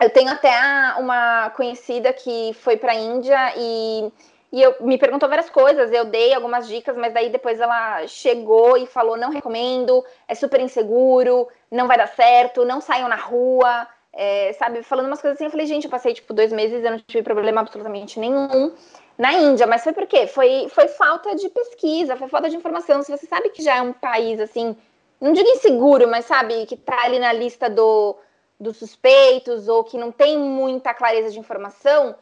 eu 0.00 0.10
tenho 0.10 0.30
até 0.30 0.50
uma 0.98 1.50
conhecida 1.50 2.12
que 2.12 2.52
foi 2.60 2.76
pra 2.76 2.94
Índia 2.94 3.52
e, 3.56 4.12
e 4.52 4.62
eu, 4.62 4.76
me 4.80 4.98
perguntou 4.98 5.28
várias 5.28 5.50
coisas, 5.50 5.92
eu 5.92 6.04
dei 6.04 6.34
algumas 6.34 6.68
dicas, 6.68 6.96
mas 6.96 7.12
daí 7.12 7.30
depois 7.30 7.60
ela 7.60 8.06
chegou 8.06 8.76
e 8.76 8.86
falou, 8.86 9.16
não 9.16 9.30
recomendo, 9.30 10.04
é 10.26 10.34
super 10.34 10.60
inseguro, 10.60 11.48
não 11.70 11.86
vai 11.86 11.96
dar 11.96 12.08
certo, 12.08 12.64
não 12.64 12.80
saiam 12.80 13.08
na 13.08 13.16
rua 13.16 13.86
é, 14.12 14.52
sabe, 14.54 14.82
falando 14.82 15.06
umas 15.06 15.20
coisas 15.20 15.36
assim, 15.36 15.44
eu 15.44 15.50
falei, 15.50 15.66
gente, 15.66 15.84
eu 15.84 15.90
passei, 15.90 16.12
tipo, 16.12 16.34
dois 16.34 16.52
meses 16.52 16.82
eu 16.84 16.90
não 16.90 16.98
tive 16.98 17.22
problema 17.22 17.60
absolutamente 17.60 18.18
nenhum 18.18 18.72
na 19.16 19.32
Índia, 19.32 19.64
mas 19.64 19.84
foi 19.84 19.92
por 19.92 20.06
quê? 20.06 20.26
Foi, 20.26 20.68
foi 20.70 20.88
falta 20.88 21.34
de 21.36 21.48
pesquisa, 21.48 22.16
foi 22.16 22.28
falta 22.28 22.50
de 22.50 22.56
informação. 22.56 23.02
Se 23.02 23.10
você 23.10 23.26
sabe 23.26 23.50
que 23.50 23.62
já 23.62 23.76
é 23.76 23.82
um 23.82 23.92
país, 23.92 24.40
assim, 24.40 24.76
não 25.20 25.32
digo 25.32 25.48
inseguro, 25.48 26.08
mas 26.08 26.24
sabe, 26.24 26.66
que 26.66 26.76
tá 26.76 27.04
ali 27.04 27.20
na 27.20 27.32
lista 27.32 27.68
do, 27.70 28.16
dos 28.58 28.76
suspeitos 28.76 29.68
ou 29.68 29.84
que 29.84 29.96
não 29.96 30.10
tem 30.10 30.38
muita 30.38 30.92
clareza 30.92 31.30
de 31.30 31.38
informação, 31.38 32.14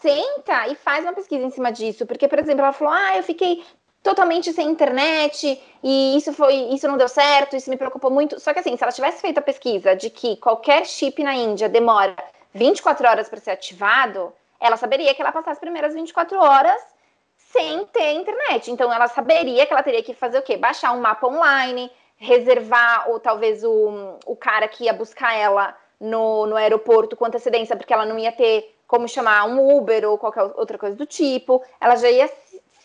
senta 0.00 0.68
e 0.68 0.74
faz 0.74 1.04
uma 1.04 1.12
pesquisa 1.12 1.44
em 1.44 1.50
cima 1.50 1.72
disso. 1.72 2.06
Porque, 2.06 2.28
por 2.28 2.38
exemplo, 2.38 2.62
ela 2.62 2.72
falou: 2.72 2.92
ah, 2.92 3.16
eu 3.16 3.22
fiquei 3.22 3.64
totalmente 4.02 4.52
sem 4.52 4.68
internet 4.68 5.60
e 5.82 6.16
isso 6.16 6.32
foi 6.32 6.54
isso 6.54 6.86
não 6.86 6.96
deu 6.96 7.08
certo, 7.08 7.56
isso 7.56 7.70
me 7.70 7.76
preocupou 7.76 8.10
muito. 8.10 8.38
Só 8.40 8.52
que 8.52 8.60
assim, 8.60 8.76
se 8.76 8.82
ela 8.82 8.92
tivesse 8.92 9.20
feito 9.20 9.38
a 9.38 9.42
pesquisa 9.42 9.94
de 9.96 10.10
que 10.10 10.36
qualquer 10.36 10.86
chip 10.86 11.22
na 11.22 11.34
Índia 11.34 11.68
demora 11.68 12.16
24 12.54 13.08
horas 13.08 13.28
para 13.28 13.40
ser 13.40 13.50
ativado, 13.50 14.32
ela 14.60 14.76
saberia 14.76 15.14
que 15.14 15.20
ela 15.20 15.32
passasse 15.32 15.52
as 15.52 15.58
primeiras 15.58 15.94
24 15.94 16.38
horas 16.38 16.80
sem 17.36 17.84
ter 17.86 18.12
internet. 18.12 18.70
Então 18.70 18.92
ela 18.92 19.08
saberia 19.08 19.66
que 19.66 19.72
ela 19.72 19.82
teria 19.82 20.02
que 20.02 20.14
fazer 20.14 20.38
o 20.38 20.42
quê? 20.42 20.56
Baixar 20.56 20.92
um 20.92 21.00
mapa 21.00 21.26
online, 21.26 21.90
reservar 22.18 23.08
ou 23.08 23.18
talvez 23.18 23.64
o, 23.64 24.18
o 24.26 24.36
cara 24.36 24.68
que 24.68 24.84
ia 24.84 24.92
buscar 24.92 25.34
ela 25.34 25.76
no, 26.00 26.46
no 26.46 26.56
aeroporto 26.56 27.16
com 27.16 27.24
antecedência, 27.24 27.76
porque 27.76 27.92
ela 27.92 28.04
não 28.04 28.18
ia 28.18 28.32
ter 28.32 28.74
como 28.86 29.08
chamar 29.08 29.46
um 29.46 29.76
Uber 29.76 30.08
ou 30.08 30.18
qualquer 30.18 30.42
outra 30.42 30.76
coisa 30.76 30.96
do 30.96 31.06
tipo. 31.06 31.62
Ela 31.80 31.96
já 31.96 32.10
ia 32.10 32.28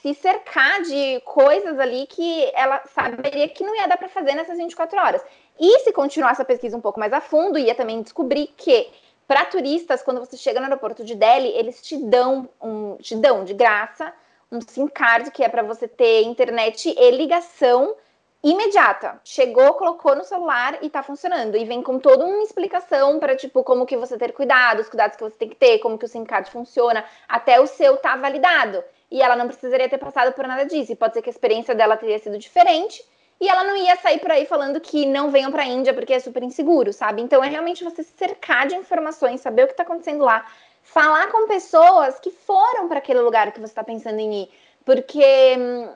se 0.01 0.13
cercar 0.13 0.81
de 0.81 1.19
coisas 1.21 1.79
ali 1.79 2.05
que 2.07 2.51
ela 2.53 2.81
saberia 2.93 3.47
que 3.49 3.63
não 3.63 3.75
ia 3.75 3.87
dar 3.87 3.97
para 3.97 4.09
fazer 4.09 4.35
nessas 4.35 4.57
24 4.57 4.99
horas. 4.99 5.21
E 5.59 5.79
se 5.79 5.91
continuar 5.91 6.31
essa 6.31 6.45
pesquisa 6.45 6.77
um 6.77 6.81
pouco 6.81 6.99
mais 6.99 7.13
a 7.13 7.21
fundo, 7.21 7.57
ia 7.57 7.75
também 7.75 8.01
descobrir 8.01 8.47
que 8.57 8.89
para 9.27 9.45
turistas, 9.45 10.03
quando 10.03 10.19
você 10.19 10.35
chega 10.35 10.59
no 10.59 10.65
aeroporto 10.65 11.03
de 11.03 11.15
Delhi, 11.15 11.49
eles 11.49 11.81
te 11.81 11.97
dão 11.97 12.49
um, 12.61 12.97
te 12.97 13.15
dão 13.15 13.43
de 13.43 13.53
graça 13.53 14.13
um 14.53 14.61
SIM 14.61 14.87
card 14.87 15.31
que 15.31 15.43
é 15.43 15.49
para 15.49 15.63
você 15.63 15.87
ter 15.87 16.21
internet 16.21 16.93
e 16.95 17.11
ligação 17.11 17.95
imediata. 18.43 19.21
Chegou, 19.23 19.73
colocou 19.75 20.15
no 20.15 20.23
celular 20.23 20.77
e 20.81 20.89
tá 20.89 21.01
funcionando. 21.01 21.55
E 21.55 21.63
vem 21.63 21.81
com 21.81 21.97
toda 21.97 22.25
uma 22.25 22.43
explicação 22.43 23.19
para 23.19 23.35
tipo 23.35 23.63
como 23.63 23.85
que 23.85 23.95
você 23.95 24.17
ter 24.17 24.33
cuidado, 24.33 24.81
os 24.81 24.89
cuidados 24.89 25.15
que 25.15 25.23
você 25.23 25.37
tem 25.37 25.49
que 25.49 25.55
ter, 25.55 25.79
como 25.79 25.97
que 25.97 26.05
o 26.05 26.07
SIM 26.07 26.25
card 26.25 26.51
funciona, 26.51 27.05
até 27.27 27.59
o 27.61 27.65
seu 27.67 27.95
tá 27.97 28.17
validado. 28.17 28.83
E 29.09 29.21
ela 29.21 29.35
não 29.35 29.47
precisaria 29.47 29.87
ter 29.87 29.97
passado 29.97 30.33
por 30.33 30.45
nada 30.45 30.65
disso. 30.65 30.91
E 30.91 30.95
pode 30.95 31.13
ser 31.13 31.21
que 31.21 31.29
a 31.29 31.31
experiência 31.31 31.73
dela 31.73 31.95
teria 31.95 32.19
sido 32.19 32.37
diferente. 32.37 33.03
E 33.39 33.47
ela 33.47 33.63
não 33.63 33.75
ia 33.75 33.95
sair 33.95 34.19
por 34.19 34.31
aí 34.31 34.45
falando 34.45 34.79
que 34.79 35.05
não 35.05 35.31
venham 35.31 35.51
para 35.51 35.63
a 35.63 35.65
Índia 35.65 35.93
porque 35.93 36.13
é 36.13 36.19
super 36.19 36.43
inseguro, 36.43 36.91
sabe? 36.93 37.21
Então 37.21 37.43
é 37.43 37.49
realmente 37.49 37.83
você 37.83 38.03
se 38.03 38.13
cercar 38.15 38.67
de 38.67 38.75
informações, 38.75 39.41
saber 39.41 39.63
o 39.63 39.67
que 39.67 39.73
está 39.73 39.83
acontecendo 39.83 40.23
lá, 40.23 40.45
falar 40.81 41.27
com 41.31 41.47
pessoas 41.47 42.19
que 42.19 42.31
foram 42.31 42.87
para 42.87 42.99
aquele 42.99 43.19
lugar 43.19 43.51
que 43.51 43.59
você 43.59 43.71
está 43.71 43.83
pensando 43.83 44.19
em 44.19 44.43
ir. 44.43 44.49
Porque 44.85 45.55
hum, 45.57 45.89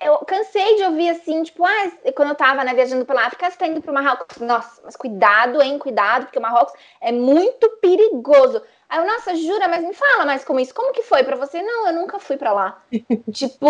eu 0.00 0.18
cansei 0.18 0.76
de 0.76 0.84
ouvir 0.84 1.08
assim, 1.08 1.42
tipo, 1.42 1.64
ah, 1.64 1.90
quando 2.14 2.30
eu 2.30 2.34
tava 2.34 2.62
né, 2.62 2.74
viajando 2.74 3.04
pela 3.04 3.26
África, 3.26 3.50
você 3.50 3.56
tá 3.56 3.66
indo 3.66 3.82
pro 3.82 3.92
Marrocos. 3.92 4.38
Nossa, 4.38 4.80
mas 4.84 4.96
cuidado, 4.96 5.60
hein, 5.62 5.78
cuidado, 5.78 6.26
porque 6.26 6.38
o 6.38 6.42
Marrocos 6.42 6.74
é 7.00 7.10
muito 7.10 7.68
perigoso. 7.80 8.62
Aí 8.88 8.98
eu, 8.98 9.06
nossa, 9.06 9.34
jura, 9.34 9.66
mas 9.66 9.82
me 9.82 9.94
fala 9.94 10.24
mais 10.24 10.44
como 10.44 10.60
isso. 10.60 10.74
Como 10.74 10.92
que 10.92 11.02
foi 11.02 11.24
para 11.24 11.36
você? 11.36 11.62
Não, 11.62 11.88
eu 11.88 11.92
nunca 11.94 12.18
fui 12.18 12.36
para 12.36 12.52
lá. 12.52 12.82
tipo, 13.32 13.66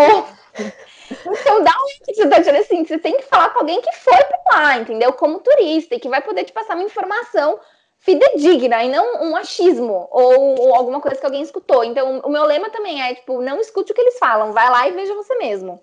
então 1.11 1.63
dá 1.63 1.71
um 1.71 2.05
que 2.05 2.15
você 2.15 2.29
tá 2.29 2.39
dizendo 2.39 2.59
assim, 2.59 2.85
você 2.85 2.99
tem 2.99 3.17
que 3.17 3.23
falar 3.25 3.51
com 3.51 3.61
alguém 3.61 3.81
que 3.81 3.93
foi 3.97 4.19
para 4.25 4.43
lá, 4.53 4.77
entendeu? 4.77 5.13
Como 5.13 5.41
turista, 5.41 5.95
e 5.95 6.01
que 6.01 6.09
vai 6.09 6.21
poder 6.21 6.45
te 6.45 6.53
passar 6.53 6.75
uma 6.75 6.85
informação 6.85 7.59
fidedigna 8.05 8.85
e 8.85 8.91
não 8.91 9.25
um 9.25 9.35
achismo 9.35 10.07
ou, 10.11 10.61
ou, 10.61 10.75
alguma 10.75 11.01
coisa 11.01 11.19
que 11.19 11.25
alguém 11.25 11.41
escutou. 11.41 11.83
Então, 11.83 12.21
o 12.21 12.29
meu 12.29 12.45
lema 12.45 12.69
também 12.69 13.03
é, 13.03 13.15
tipo, 13.15 13.41
não 13.41 13.59
escute 13.61 13.93
o 13.93 13.95
que 13.95 14.01
eles 14.03 14.19
falam, 14.19 14.53
vai 14.53 14.69
lá 14.69 14.87
e 14.87 14.93
veja 14.93 15.15
você 15.15 15.35
mesmo. 15.37 15.83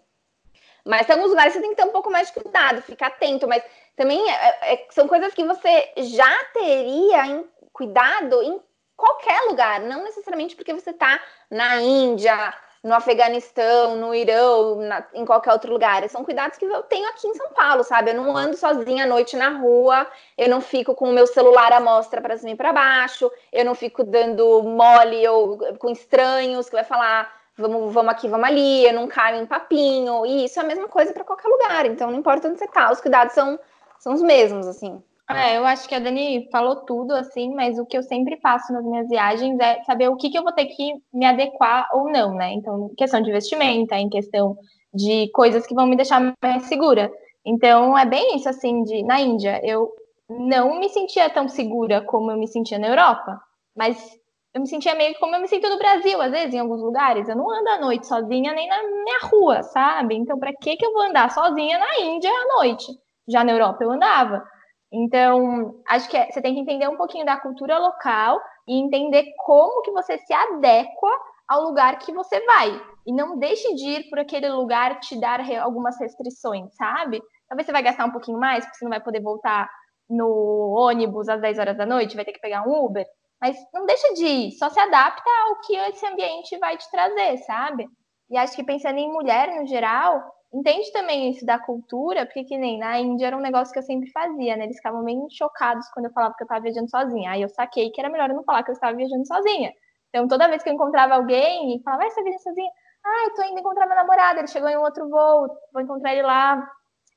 Mas 0.86 1.06
tem 1.06 1.16
alguns 1.16 1.30
lugares 1.30 1.54
que 1.54 1.60
você 1.60 1.62
tem 1.62 1.76
que 1.76 1.82
ter 1.82 1.88
um 1.88 1.92
pouco 1.92 2.12
mais 2.12 2.28
de 2.28 2.34
cuidado, 2.34 2.82
ficar 2.82 3.08
atento, 3.08 3.48
mas 3.48 3.64
também 3.96 4.20
é, 4.30 4.74
é, 4.74 4.88
são 4.90 5.08
coisas 5.08 5.34
que 5.34 5.44
você 5.44 5.92
já 5.98 6.44
teria 6.54 7.28
em, 7.28 7.46
cuidado 7.72 8.42
em 8.42 8.60
qualquer 8.96 9.42
lugar, 9.50 9.80
não 9.82 10.04
necessariamente 10.04 10.56
porque 10.56 10.74
você 10.74 10.92
está 10.92 11.20
na 11.50 11.82
Índia, 11.82 12.54
no 12.84 12.96
Afeganistão, 12.96 13.96
no 13.96 14.14
Irã, 14.14 14.76
na, 14.78 15.06
em 15.14 15.26
qualquer 15.26 15.54
outro 15.54 15.72
lugar. 15.72 16.08
São 16.10 16.24
cuidados 16.24 16.58
que 16.58 16.66
eu 16.66 16.84
tenho 16.84 17.08
aqui 17.10 17.28
em 17.28 17.36
São 17.36 17.50
Paulo, 17.50 17.84
sabe? 17.84 18.12
Eu 18.12 18.16
não 18.16 18.36
ando 18.36 18.58
sozinha 18.58 19.04
à 19.04 19.08
noite 19.08 19.36
na 19.38 19.50
rua, 19.50 20.08
eu 20.38 20.50
não 20.50 20.62
fico 20.62 20.96
com 20.96 21.10
o 21.10 21.14
meu 21.14 21.28
celular 21.28 21.72
à 21.72 21.80
mostra 21.80 22.22
para 22.22 22.38
cima 22.38 22.52
e 22.52 22.56
para 22.56 22.74
baixo, 22.74 23.32
eu 23.52 23.64
não 23.64 23.76
fico 23.76 24.04
dando 24.04 24.64
mole 24.64 25.28
ou 25.28 25.58
com 25.78 25.90
estranhos 25.90 26.70
que 26.70 26.76
vai 26.76 26.84
falar 26.84 27.41
vamos, 27.62 27.94
vamos 27.94 28.12
aqui, 28.12 28.28
vamos 28.28 28.48
ali, 28.48 28.86
eu 28.86 28.94
não 28.94 29.08
caio 29.08 29.42
em 29.42 29.46
papinho. 29.46 30.26
E 30.26 30.46
isso 30.46 30.60
é 30.60 30.64
a 30.64 30.68
mesma 30.68 30.88
coisa 30.88 31.14
para 31.14 31.24
qualquer 31.24 31.48
lugar. 31.48 31.86
Então, 31.86 32.12
não 32.12 32.20
importa 32.20 32.48
onde 32.48 32.60
você 32.60 32.68
tá, 32.68 32.92
os 32.92 33.00
cuidados 33.00 33.34
são, 33.34 33.60
são 34.00 34.14
os 34.14 34.22
mesmos, 34.22 34.68
assim. 34.68 35.02
É, 35.30 35.58
eu 35.58 35.66
acho 35.66 35.88
que 35.88 35.96
a 35.96 36.00
Dani 36.00 36.50
falou 36.52 36.78
tudo, 36.78 37.14
assim, 37.14 37.54
mas 37.54 37.80
o 37.80 37.86
que 37.86 37.98
eu 37.98 38.04
sempre 38.04 38.38
faço 38.42 38.74
nas 38.74 38.84
minhas 38.84 39.08
viagens 39.08 39.58
é 39.60 39.82
saber 39.84 40.10
o 40.10 40.18
que, 40.18 40.30
que 40.30 40.38
eu 40.38 40.44
vou 40.44 40.52
ter 40.52 40.66
que 40.66 40.94
me 41.14 41.26
adequar 41.26 41.88
ou 41.94 42.12
não, 42.12 42.34
né? 42.34 42.52
Então, 42.54 42.90
em 42.92 42.96
questão 42.96 43.22
de 43.22 43.32
vestimenta, 43.32 43.96
em 43.96 44.10
questão 44.10 44.58
de 44.94 45.30
coisas 45.32 45.66
que 45.66 45.74
vão 45.74 45.88
me 45.88 45.96
deixar 45.96 46.34
mais 46.44 46.64
segura. 46.64 47.12
Então, 47.46 47.98
é 47.98 48.06
bem 48.06 48.36
isso, 48.36 48.50
assim, 48.50 48.84
de 48.84 49.04
na 49.04 49.22
Índia, 49.22 49.62
eu 49.64 49.90
não 50.30 50.80
me 50.80 50.90
sentia 50.90 51.30
tão 51.30 51.48
segura 51.48 52.02
como 52.02 52.32
eu 52.32 52.38
me 52.38 52.48
sentia 52.48 52.78
na 52.78 52.88
Europa, 52.88 53.42
mas 53.76 54.20
eu 54.54 54.62
me 54.62 54.68
sentia 54.68 54.96
meio 54.96 55.18
como 55.18 55.36
eu 55.36 55.42
me 55.42 55.48
sinto 55.48 55.70
no 55.70 55.78
Brasil, 55.78 56.22
às 56.22 56.32
vezes, 56.32 56.54
em 56.54 56.60
alguns 56.60 56.82
lugares. 56.82 57.28
Eu 57.28 57.36
não 57.36 57.50
ando 57.50 57.70
à 57.70 57.80
noite 57.80 58.06
sozinha 58.06 58.54
nem 58.54 58.68
na 58.68 58.84
minha 58.84 59.20
rua, 59.24 59.64
sabe? 59.64 60.16
Então, 60.16 60.38
para 60.38 60.54
que, 60.54 60.76
que 60.76 60.86
eu 60.86 60.92
vou 60.92 61.04
andar 61.04 61.32
sozinha 61.32 61.80
na 61.80 62.00
Índia 62.00 62.30
à 62.30 62.56
noite? 62.58 62.88
Já 63.28 63.44
na 63.44 63.54
Europa 63.54 63.84
eu 63.84 63.92
andava. 63.92 64.44
Então, 64.92 65.82
acho 65.88 66.10
que 66.10 66.18
é, 66.18 66.30
você 66.30 66.42
tem 66.42 66.54
que 66.54 66.60
entender 66.60 66.88
um 66.90 66.98
pouquinho 66.98 67.26
da 67.26 67.38
cultura 67.38 67.80
local 67.80 68.42
e 68.68 68.78
entender 68.78 69.26
como 69.38 69.82
que 69.84 69.92
você 69.92 70.18
se 70.18 70.34
adequa 70.34 71.10
ao 71.48 71.64
lugar 71.64 71.98
que 72.00 72.12
você 72.12 72.46
vai. 72.46 72.82
E 73.08 73.14
não 73.14 73.40
deixe 73.40 73.74
de 73.74 73.88
ir 73.88 74.10
por 74.10 74.20
aquele 74.20 74.50
lugar 74.50 75.00
te 75.00 75.20
dar 75.20 75.40
algumas 75.62 75.98
restrições, 75.98 76.76
sabe? 76.76 77.22
Talvez 77.48 77.66
você 77.66 77.72
vai 77.72 77.84
gastar 77.84 78.06
um 78.06 78.12
pouquinho 78.12 78.38
mais, 78.38 78.66
porque 78.66 78.78
você 78.78 78.86
não 78.86 78.90
vai 78.90 79.02
poder 79.02 79.22
voltar 79.22 79.70
no 80.10 80.74
ônibus 80.78 81.30
às 81.30 81.40
10 81.40 81.58
horas 81.58 81.78
da 81.78 81.86
noite, 81.86 82.16
vai 82.16 82.26
ter 82.26 82.34
que 82.34 82.42
pegar 82.42 82.68
um 82.68 82.86
Uber. 82.86 83.06
Mas 83.42 83.58
não 83.74 83.86
deixa 83.88 84.14
de 84.14 84.26
ir, 84.26 84.52
só 84.52 84.70
se 84.70 84.80
adapta 84.80 85.30
ao 85.48 85.60
que 85.62 85.76
esse 85.76 86.06
ambiente 86.06 86.58
vai 86.60 86.78
te 86.78 86.90
trazer, 86.92 87.38
sabe? 87.40 87.90
E 88.30 88.38
acho 88.38 88.56
que 88.56 88.64
pensando 88.64 89.00
em 89.00 89.12
mulher 89.12 89.48
no 89.60 89.66
geral, 89.66 90.24
entende 90.54 90.92
também 90.92 91.32
isso 91.32 91.46
da 91.46 91.58
cultura, 91.58 92.26
porque 92.26 92.44
que 92.44 92.58
nem 92.58 92.78
na 92.78 93.00
Índia 93.00 93.28
era 93.28 93.38
um 93.38 93.42
negócio 93.42 93.74
que 93.74 93.80
eu 93.80 93.84
sempre 93.84 94.12
fazia, 94.12 94.56
né? 94.56 94.66
Eles 94.66 94.78
ficavam 94.78 95.04
meio 95.04 95.28
chocados 95.32 95.90
quando 95.94 96.06
eu 96.06 96.14
falava 96.14 96.36
que 96.36 96.44
eu 96.44 96.46
estava 96.46 96.62
viajando 96.62 96.90
sozinha. 96.90 97.32
Aí 97.32 97.42
eu 97.42 97.50
saquei 97.50 97.90
que 97.90 98.00
era 98.00 98.10
melhor 98.10 98.30
eu 98.30 98.36
não 98.36 98.44
falar 98.44 98.64
que 98.64 98.70
eu 98.70 98.74
estava 98.74 98.96
viajando 98.96 99.26
sozinha. 99.26 99.74
Então 100.10 100.28
toda 100.28 100.48
vez 100.48 100.62
que 100.62 100.70
eu 100.70 100.74
encontrava 100.74 101.16
alguém 101.16 101.76
e 101.76 101.84
falava, 101.84 102.04
vai, 102.04 102.12
você 102.12 102.22
viajando 102.22 102.44
sozinha? 102.44 102.72
Ah, 103.04 103.26
eu 103.28 103.36
tô 103.36 103.44
indo 103.44 103.60
encontrar 103.60 103.88
meu 103.88 103.96
namorado, 103.96 104.40
ele 104.40 104.48
chegou 104.48 104.70
em 104.70 104.78
um 104.78 104.82
outro 104.82 105.10
voo, 105.10 105.48
vou 105.74 105.82
encontrar 105.82 106.14
ele 106.14 106.22
lá 106.22 106.64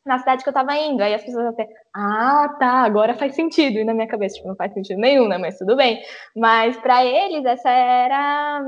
na 0.05 0.18
cidade 0.18 0.43
que 0.43 0.48
eu 0.48 0.52
tava 0.52 0.76
indo. 0.76 1.02
Aí 1.02 1.14
as 1.14 1.24
pessoas 1.24 1.47
até, 1.47 1.68
ah, 1.94 2.55
tá, 2.59 2.82
agora 2.82 3.14
faz 3.14 3.35
sentido. 3.35 3.78
E 3.78 3.85
na 3.85 3.94
minha 3.94 4.06
cabeça, 4.06 4.36
tipo, 4.36 4.48
não 4.48 4.56
faz 4.56 4.72
sentido 4.72 5.01
nenhum, 5.01 5.26
né? 5.26 5.39
Mas 5.39 5.59
tudo 5.59 5.76
bem. 5.76 6.02
Mas 6.36 6.76
para 6.76 7.05
eles, 7.05 7.44
essa 7.44 7.70
era 7.70 8.62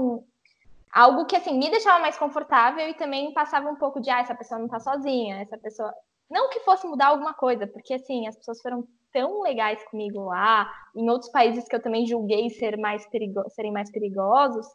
algo 0.93 1.27
que, 1.27 1.37
assim, 1.37 1.59
me 1.59 1.71
deixava 1.71 1.99
mais 1.99 2.17
confortável 2.17 2.89
e 2.89 2.95
também 2.95 3.33
passava 3.33 3.69
um 3.69 3.77
pouco 3.77 4.01
de, 4.01 4.11
ah, 4.11 4.21
essa 4.21 4.35
pessoa 4.35 4.59
não 4.59 4.69
tá 4.69 4.81
sozinha, 4.81 5.43
essa 5.43 5.59
pessoa. 5.59 5.93
Não 6.31 6.49
que 6.49 6.61
fosse 6.61 6.87
mudar 6.87 7.09
alguma 7.09 7.35
coisa, 7.35 7.67
porque, 7.67 7.95
assim, 7.95 8.27
as 8.27 8.37
pessoas 8.37 8.61
foram 8.61 8.85
tão 9.13 9.43
legais 9.43 9.83
comigo 9.85 10.25
lá, 10.25 10.69
em 10.95 11.09
outros 11.09 11.31
países 11.31 11.69
que 11.69 11.77
eu 11.77 11.83
também 11.83 12.07
julguei 12.07 12.51
ser 12.51 12.77
mais 12.77 13.07
perigo... 13.09 13.49
serem 13.51 13.73
mais 13.73 13.91
perigosos, 13.91 14.67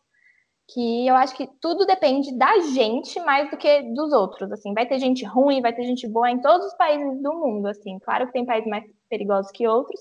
que 0.68 1.08
eu 1.08 1.16
acho 1.16 1.36
que 1.36 1.48
tudo 1.60 1.86
depende 1.86 2.38
da 2.38 2.60
gente 2.60 3.20
mais 3.22 3.50
do 3.52 3.58
que 3.58 3.82
dos 3.94 4.14
outros, 4.14 4.52
assim, 4.52 4.74
vai 4.74 4.86
ter 4.86 5.00
gente 5.00 5.26
ruim, 5.26 5.62
vai 5.62 5.74
ter 5.74 5.84
gente 5.84 6.08
boa 6.08 6.30
em 6.30 6.42
todos 6.42 6.68
os 6.68 6.74
países 6.76 7.22
do 7.22 7.34
mundo, 7.34 7.68
assim, 7.68 8.00
claro 8.00 8.28
que 8.28 8.34
tem 8.34 8.46
países 8.46 8.70
mais 8.70 8.86
perigosos 9.10 9.52
que 9.52 9.68
outros, 9.68 10.00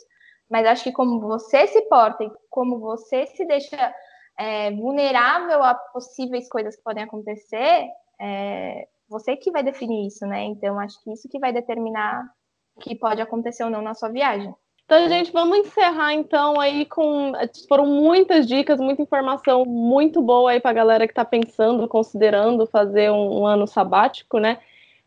mas 0.48 0.66
acho 0.66 0.84
que 0.84 0.92
como 0.92 1.20
você 1.20 1.66
se 1.66 1.82
porta 1.82 2.24
e 2.24 2.30
como 2.48 2.78
você 2.78 3.26
se 3.26 3.44
deixa 3.44 3.94
é, 4.38 4.70
vulnerável 4.72 5.62
a 5.62 5.74
possíveis 5.74 6.48
coisas 6.48 6.76
que 6.76 6.82
podem 6.82 7.04
acontecer, 7.04 7.88
é, 8.20 8.88
você 9.08 9.36
que 9.36 9.50
vai 9.50 9.62
definir 9.62 10.06
isso, 10.06 10.24
né? 10.26 10.44
Então 10.44 10.78
acho 10.78 11.02
que 11.02 11.12
isso 11.12 11.28
que 11.28 11.38
vai 11.38 11.52
determinar 11.52 12.24
o 12.76 12.80
que 12.80 12.94
pode 12.94 13.20
acontecer 13.20 13.64
ou 13.64 13.70
não 13.70 13.82
na 13.82 13.94
sua 13.94 14.08
viagem. 14.08 14.54
Então, 14.90 15.08
gente, 15.08 15.30
vamos 15.30 15.56
encerrar 15.58 16.14
então 16.14 16.58
aí 16.58 16.84
com. 16.84 17.30
Foram 17.68 17.86
muitas 17.86 18.44
dicas, 18.44 18.80
muita 18.80 19.00
informação 19.00 19.64
muito 19.64 20.20
boa 20.20 20.50
aí 20.50 20.58
para 20.58 20.72
a 20.72 20.74
galera 20.74 21.06
que 21.06 21.12
está 21.12 21.24
pensando, 21.24 21.86
considerando 21.86 22.66
fazer 22.66 23.08
um, 23.08 23.42
um, 23.42 23.46
ano 23.46 23.68
sabático, 23.68 24.40
né? 24.40 24.58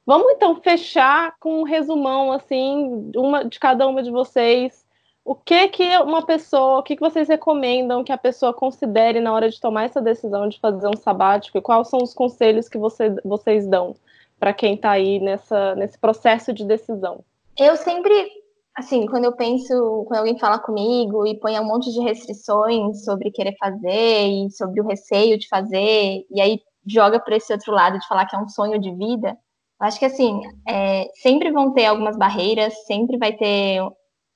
Vamos 0.05 0.31
então 0.31 0.55
fechar 0.61 1.35
com 1.37 1.59
um 1.59 1.63
resumão 1.63 2.31
assim, 2.31 3.11
uma 3.13 3.43
de 3.43 3.59
cada 3.59 3.85
uma 3.85 4.01
de 4.01 4.09
vocês. 4.09 4.85
O 5.25 5.35
que 5.35 5.67
que 5.67 5.97
uma 5.97 6.25
pessoa, 6.25 6.79
o 6.79 6.83
que, 6.83 6.95
que 6.95 7.01
vocês 7.01 7.27
recomendam 7.27 8.05
que 8.05 8.13
a 8.13 8.17
pessoa 8.17 8.53
considere 8.53 9.19
na 9.19 9.33
hora 9.33 9.49
de 9.49 9.59
tomar 9.59 9.83
essa 9.83 10.01
decisão 10.01 10.47
de 10.47 10.61
fazer 10.61 10.87
um 10.87 10.95
sabático? 10.95 11.57
E 11.57 11.61
quais 11.61 11.89
são 11.89 12.01
os 12.01 12.13
conselhos 12.13 12.69
que 12.69 12.77
você, 12.77 13.13
vocês 13.25 13.67
dão 13.67 13.97
para 14.39 14.53
quem 14.53 14.75
está 14.75 14.91
aí 14.91 15.19
nessa, 15.19 15.75
nesse 15.75 15.99
processo 15.99 16.53
de 16.53 16.63
decisão? 16.63 17.21
Eu 17.59 17.75
sempre, 17.75 18.42
assim, 18.75 19.05
quando 19.05 19.25
eu 19.25 19.35
penso, 19.35 20.05
quando 20.07 20.19
alguém 20.19 20.37
fala 20.37 20.59
comigo 20.59 21.25
e 21.27 21.39
põe 21.39 21.59
um 21.59 21.65
monte 21.65 21.91
de 21.91 22.01
restrições 22.01 23.03
sobre 23.03 23.31
querer 23.31 23.55
fazer 23.59 24.27
e 24.27 24.51
sobre 24.51 24.81
o 24.81 24.87
receio 24.87 25.37
de 25.37 25.47
fazer, 25.47 26.25
e 26.29 26.41
aí 26.41 26.59
joga 26.85 27.19
para 27.19 27.37
esse 27.37 27.53
outro 27.53 27.71
lado 27.71 27.99
de 27.99 28.07
falar 28.07 28.25
que 28.25 28.35
é 28.35 28.39
um 28.39 28.47
sonho 28.49 28.79
de 28.79 28.93
vida, 28.95 29.37
eu 29.79 29.87
acho 29.87 29.99
que 29.99 30.05
assim, 30.05 30.39
é, 30.67 31.07
sempre 31.15 31.51
vão 31.51 31.73
ter 31.73 31.85
algumas 31.85 32.17
barreiras, 32.17 32.73
sempre 32.85 33.17
vai 33.17 33.33
ter, 33.33 33.79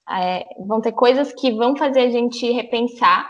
é, 0.09 0.45
vão 0.65 0.81
ter 0.81 0.91
coisas 0.91 1.33
que 1.33 1.51
vão 1.53 1.75
fazer 1.75 2.01
a 2.01 2.09
gente 2.09 2.51
repensar, 2.51 3.29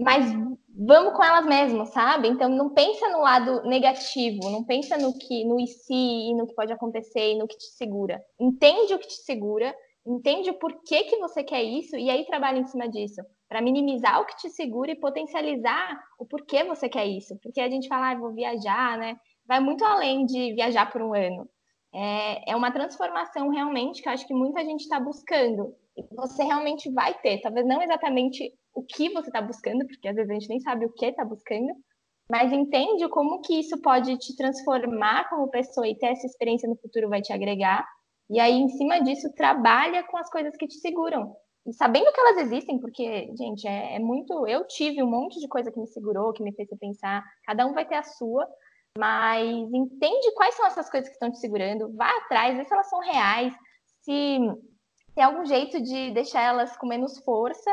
mas 0.00 0.32
vamos 0.74 1.14
com 1.14 1.22
elas 1.22 1.44
mesmo, 1.44 1.86
sabe? 1.86 2.28
Então 2.28 2.48
não 2.48 2.70
pensa 2.70 3.08
no 3.08 3.20
lado 3.20 3.62
negativo, 3.64 4.50
não 4.50 4.64
pensa 4.64 4.96
no 4.96 5.12
que 5.18 5.44
no 5.44 5.60
e 5.60 5.66
se 5.66 5.94
e 5.94 6.34
no 6.34 6.46
que 6.46 6.54
pode 6.54 6.72
acontecer 6.72 7.32
e 7.32 7.38
no 7.38 7.46
que 7.46 7.56
te 7.56 7.66
segura. 7.76 8.22
Entende 8.40 8.94
o 8.94 8.98
que 8.98 9.08
te 9.08 9.22
segura, 9.24 9.74
entende 10.06 10.50
o 10.50 10.58
porquê 10.58 11.04
que 11.04 11.18
você 11.18 11.44
quer 11.44 11.62
isso 11.62 11.96
e 11.96 12.10
aí 12.10 12.24
trabalha 12.26 12.58
em 12.58 12.66
cima 12.66 12.88
disso, 12.88 13.22
para 13.48 13.62
minimizar 13.62 14.20
o 14.20 14.26
que 14.26 14.36
te 14.36 14.50
segura 14.50 14.90
e 14.90 15.00
potencializar 15.00 16.02
o 16.18 16.26
porquê 16.26 16.64
você 16.64 16.88
quer 16.88 17.06
isso. 17.06 17.38
Porque 17.42 17.60
a 17.60 17.68
gente 17.68 17.88
fala, 17.88 18.10
ah, 18.10 18.18
vou 18.18 18.32
viajar, 18.32 18.98
né? 18.98 19.16
Vai 19.46 19.60
muito 19.60 19.84
além 19.84 20.24
de 20.24 20.54
viajar 20.54 20.90
por 20.90 21.02
um 21.02 21.14
ano. 21.14 21.48
É, 21.94 22.52
é 22.52 22.56
uma 22.56 22.72
transformação 22.72 23.50
realmente 23.50 24.02
que 24.02 24.08
eu 24.08 24.12
acho 24.12 24.26
que 24.26 24.34
muita 24.34 24.64
gente 24.64 24.80
está 24.80 24.98
buscando. 24.98 25.74
E 25.96 26.02
você 26.14 26.42
realmente 26.42 26.90
vai 26.90 27.12
ter, 27.20 27.40
talvez 27.40 27.66
não 27.66 27.82
exatamente 27.82 28.52
o 28.74 28.82
que 28.82 29.10
você 29.10 29.28
está 29.28 29.42
buscando, 29.42 29.86
porque 29.86 30.08
às 30.08 30.16
vezes 30.16 30.30
a 30.30 30.34
gente 30.34 30.48
nem 30.48 30.60
sabe 30.60 30.86
o 30.86 30.92
que 30.92 31.04
está 31.04 31.24
buscando, 31.24 31.74
mas 32.30 32.50
entende 32.50 33.06
como 33.08 33.42
que 33.42 33.60
isso 33.60 33.78
pode 33.82 34.16
te 34.16 34.34
transformar 34.34 35.28
como 35.28 35.50
pessoa 35.50 35.86
e 35.86 35.94
ter 35.94 36.06
essa 36.06 36.26
experiência 36.26 36.68
no 36.68 36.76
futuro 36.76 37.10
vai 37.10 37.20
te 37.20 37.32
agregar. 37.32 37.86
E 38.30 38.40
aí, 38.40 38.52
em 38.52 38.68
cima 38.68 39.00
disso, 39.02 39.32
trabalha 39.34 40.02
com 40.04 40.16
as 40.16 40.30
coisas 40.30 40.56
que 40.56 40.66
te 40.66 40.74
seguram. 40.74 41.34
E 41.66 41.72
sabendo 41.72 42.12
que 42.12 42.20
elas 42.20 42.38
existem, 42.38 42.78
porque, 42.80 43.30
gente, 43.36 43.66
é, 43.66 43.96
é 43.96 43.98
muito. 43.98 44.46
Eu 44.46 44.66
tive 44.66 45.02
um 45.02 45.10
monte 45.10 45.38
de 45.38 45.48
coisa 45.48 45.70
que 45.70 45.78
me 45.78 45.86
segurou, 45.86 46.32
que 46.32 46.42
me 46.42 46.54
fez 46.54 46.68
pensar. 46.78 47.22
Cada 47.44 47.66
um 47.66 47.72
vai 47.72 47.86
ter 47.86 47.96
a 47.96 48.02
sua, 48.02 48.48
mas 48.98 49.46
entende 49.72 50.32
quais 50.34 50.54
são 50.54 50.66
essas 50.66 50.90
coisas 50.90 51.08
que 51.08 51.14
estão 51.14 51.30
te 51.30 51.38
segurando, 51.38 51.94
vá 51.96 52.10
atrás, 52.18 52.56
vê 52.56 52.64
se 52.64 52.74
elas 52.74 52.90
são 52.90 53.00
reais, 53.00 53.54
se 54.02 54.38
tem 55.14 55.24
algum 55.24 55.44
jeito 55.44 55.80
de 55.82 56.10
deixar 56.10 56.42
elas 56.42 56.76
com 56.76 56.86
menos 56.86 57.18
força 57.18 57.70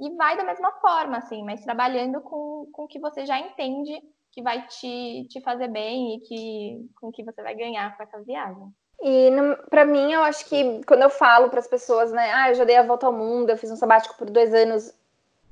e 0.00 0.14
vai 0.16 0.36
da 0.36 0.44
mesma 0.44 0.72
forma, 0.80 1.18
assim, 1.18 1.42
mas 1.44 1.64
trabalhando 1.64 2.20
com, 2.20 2.68
com 2.72 2.84
o 2.84 2.88
que 2.88 3.00
você 3.00 3.26
já 3.26 3.38
entende 3.38 3.92
que 4.30 4.42
vai 4.42 4.66
te, 4.66 5.26
te 5.28 5.40
fazer 5.42 5.68
bem 5.68 6.16
e 6.16 6.20
que, 6.20 6.90
com 7.00 7.10
que 7.10 7.24
você 7.24 7.42
vai 7.42 7.54
ganhar 7.54 7.96
com 7.96 8.02
essa 8.02 8.22
viagem. 8.22 8.72
E 9.02 9.30
para 9.68 9.84
mim, 9.84 10.12
eu 10.12 10.22
acho 10.22 10.46
que 10.46 10.80
quando 10.86 11.02
eu 11.02 11.10
falo 11.10 11.50
para 11.50 11.58
as 11.58 11.66
pessoas, 11.66 12.12
né, 12.12 12.32
ah, 12.32 12.50
eu 12.50 12.54
já 12.54 12.62
dei 12.62 12.76
a 12.76 12.84
volta 12.84 13.06
ao 13.06 13.12
mundo, 13.12 13.50
eu 13.50 13.58
fiz 13.58 13.68
um 13.70 13.76
sabático 13.76 14.16
por 14.16 14.30
dois 14.30 14.54
anos, 14.54 14.94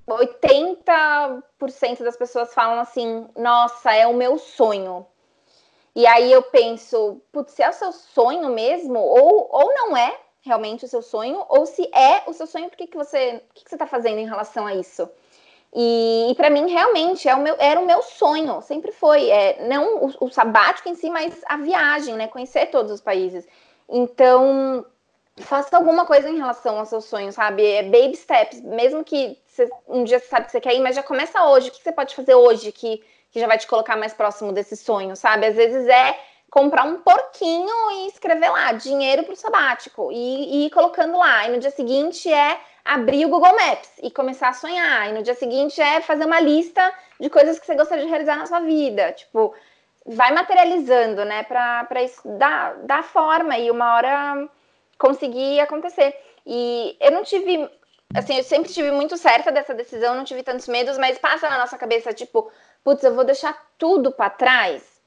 80% 0.06 1.42
das 2.04 2.16
pessoas 2.16 2.54
falam 2.54 2.78
assim, 2.78 3.26
nossa, 3.36 3.92
é 3.92 4.06
o 4.06 4.14
meu 4.14 4.38
sonho. 4.38 5.04
E 5.96 6.06
aí 6.06 6.30
eu 6.30 6.42
penso, 6.42 7.20
putz, 7.32 7.52
se 7.52 7.62
é 7.62 7.68
o 7.68 7.72
seu 7.72 7.90
sonho 7.90 8.50
mesmo, 8.50 9.00
ou, 9.00 9.48
ou 9.50 9.74
não 9.74 9.96
é, 9.96 10.16
realmente 10.42 10.84
o 10.84 10.88
seu 10.88 11.02
sonho, 11.02 11.44
ou 11.48 11.66
se 11.66 11.90
é 11.92 12.22
o 12.28 12.32
seu 12.32 12.46
sonho, 12.46 12.70
por 12.70 12.76
que, 12.76 12.86
que 12.86 12.96
você 12.96 13.42
o 13.50 13.54
que, 13.54 13.64
que 13.64 13.70
você 13.70 13.74
está 13.74 13.86
fazendo 13.86 14.18
em 14.18 14.28
relação 14.28 14.64
a 14.64 14.74
isso? 14.74 15.10
E, 15.74 16.28
e 16.30 16.34
para 16.34 16.50
mim, 16.50 16.68
realmente, 16.68 17.28
é 17.28 17.34
o 17.34 17.40
meu, 17.40 17.54
era 17.58 17.78
o 17.78 17.86
meu 17.86 18.02
sonho, 18.02 18.60
sempre 18.62 18.90
foi. 18.90 19.30
É, 19.30 19.66
não 19.68 20.04
o, 20.04 20.12
o, 20.20 20.30
sabático 20.30 20.88
em 20.88 20.94
si, 20.94 21.08
mas 21.08 21.40
a 21.46 21.56
viagem, 21.56 22.16
né? 22.16 22.26
Conhecer 22.26 22.66
todos 22.66 22.90
os 22.90 23.00
países. 23.00 23.46
Então, 23.88 24.84
faça 25.38 25.76
alguma 25.76 26.04
coisa 26.04 26.28
em 26.28 26.36
relação 26.36 26.78
ao 26.78 26.86
seu 26.86 27.00
sonho, 27.00 27.32
sabe? 27.32 27.64
É 27.64 27.82
baby 27.84 28.16
steps, 28.16 28.60
mesmo 28.60 29.04
que 29.04 29.38
um 29.86 30.04
dia 30.04 30.18
você 30.18 30.26
sabe 30.26 30.46
que 30.46 30.52
você 30.52 30.60
quer 30.60 30.74
ir, 30.74 30.80
mas 30.80 30.96
já 30.96 31.02
começa 31.02 31.44
hoje. 31.46 31.68
O 31.68 31.72
que 31.72 31.82
você 31.82 31.92
pode 31.92 32.16
fazer 32.16 32.34
hoje 32.34 32.72
que, 32.72 33.02
que 33.30 33.38
já 33.38 33.46
vai 33.46 33.58
te 33.58 33.66
colocar 33.66 33.96
mais 33.96 34.12
próximo 34.12 34.52
desse 34.52 34.76
sonho, 34.76 35.14
sabe? 35.14 35.46
Às 35.46 35.54
vezes 35.54 35.86
é 35.86 36.18
comprar 36.50 36.82
um 36.84 36.96
porquinho 36.96 37.90
e 37.92 38.08
escrever 38.08 38.50
lá, 38.50 38.72
dinheiro 38.72 39.22
para 39.22 39.34
o 39.34 39.36
sabático, 39.36 40.10
e, 40.10 40.16
e 40.16 40.66
ir 40.66 40.70
colocando 40.70 41.16
lá. 41.16 41.46
E 41.46 41.52
no 41.52 41.58
dia 41.58 41.70
seguinte 41.70 42.32
é 42.32 42.60
abrir 42.84 43.26
o 43.26 43.28
Google 43.28 43.54
Maps 43.54 43.90
e 44.02 44.10
começar 44.10 44.48
a 44.48 44.52
sonhar. 44.52 45.08
E 45.08 45.12
no 45.12 45.22
dia 45.22 45.34
seguinte 45.34 45.80
é 45.80 46.00
fazer 46.00 46.24
uma 46.24 46.40
lista 46.40 46.92
de 47.18 47.28
coisas 47.28 47.58
que 47.58 47.66
você 47.66 47.74
gostaria 47.74 48.04
de 48.04 48.10
realizar 48.10 48.36
na 48.36 48.46
sua 48.46 48.60
vida. 48.60 49.12
Tipo, 49.12 49.54
vai 50.06 50.32
materializando, 50.32 51.24
né? 51.24 51.42
Para 51.42 52.02
isso 52.02 52.20
dar, 52.38 52.74
dar 52.84 53.02
forma 53.02 53.58
e 53.58 53.70
uma 53.70 53.94
hora 53.94 54.48
conseguir 54.98 55.60
acontecer. 55.60 56.14
E 56.46 56.96
eu 57.00 57.10
não 57.10 57.22
tive. 57.22 57.68
Assim, 58.14 58.36
eu 58.36 58.42
sempre 58.42 58.72
tive 58.72 58.90
muito 58.90 59.16
certa 59.16 59.52
dessa 59.52 59.72
decisão, 59.72 60.16
não 60.16 60.24
tive 60.24 60.42
tantos 60.42 60.66
medos, 60.66 60.98
mas 60.98 61.16
passa 61.16 61.48
na 61.48 61.58
nossa 61.58 61.78
cabeça, 61.78 62.12
tipo, 62.12 62.50
putz, 62.82 63.04
eu 63.04 63.14
vou 63.14 63.22
deixar 63.22 63.56
tudo 63.78 64.10
para 64.10 64.28
trás 64.28 64.99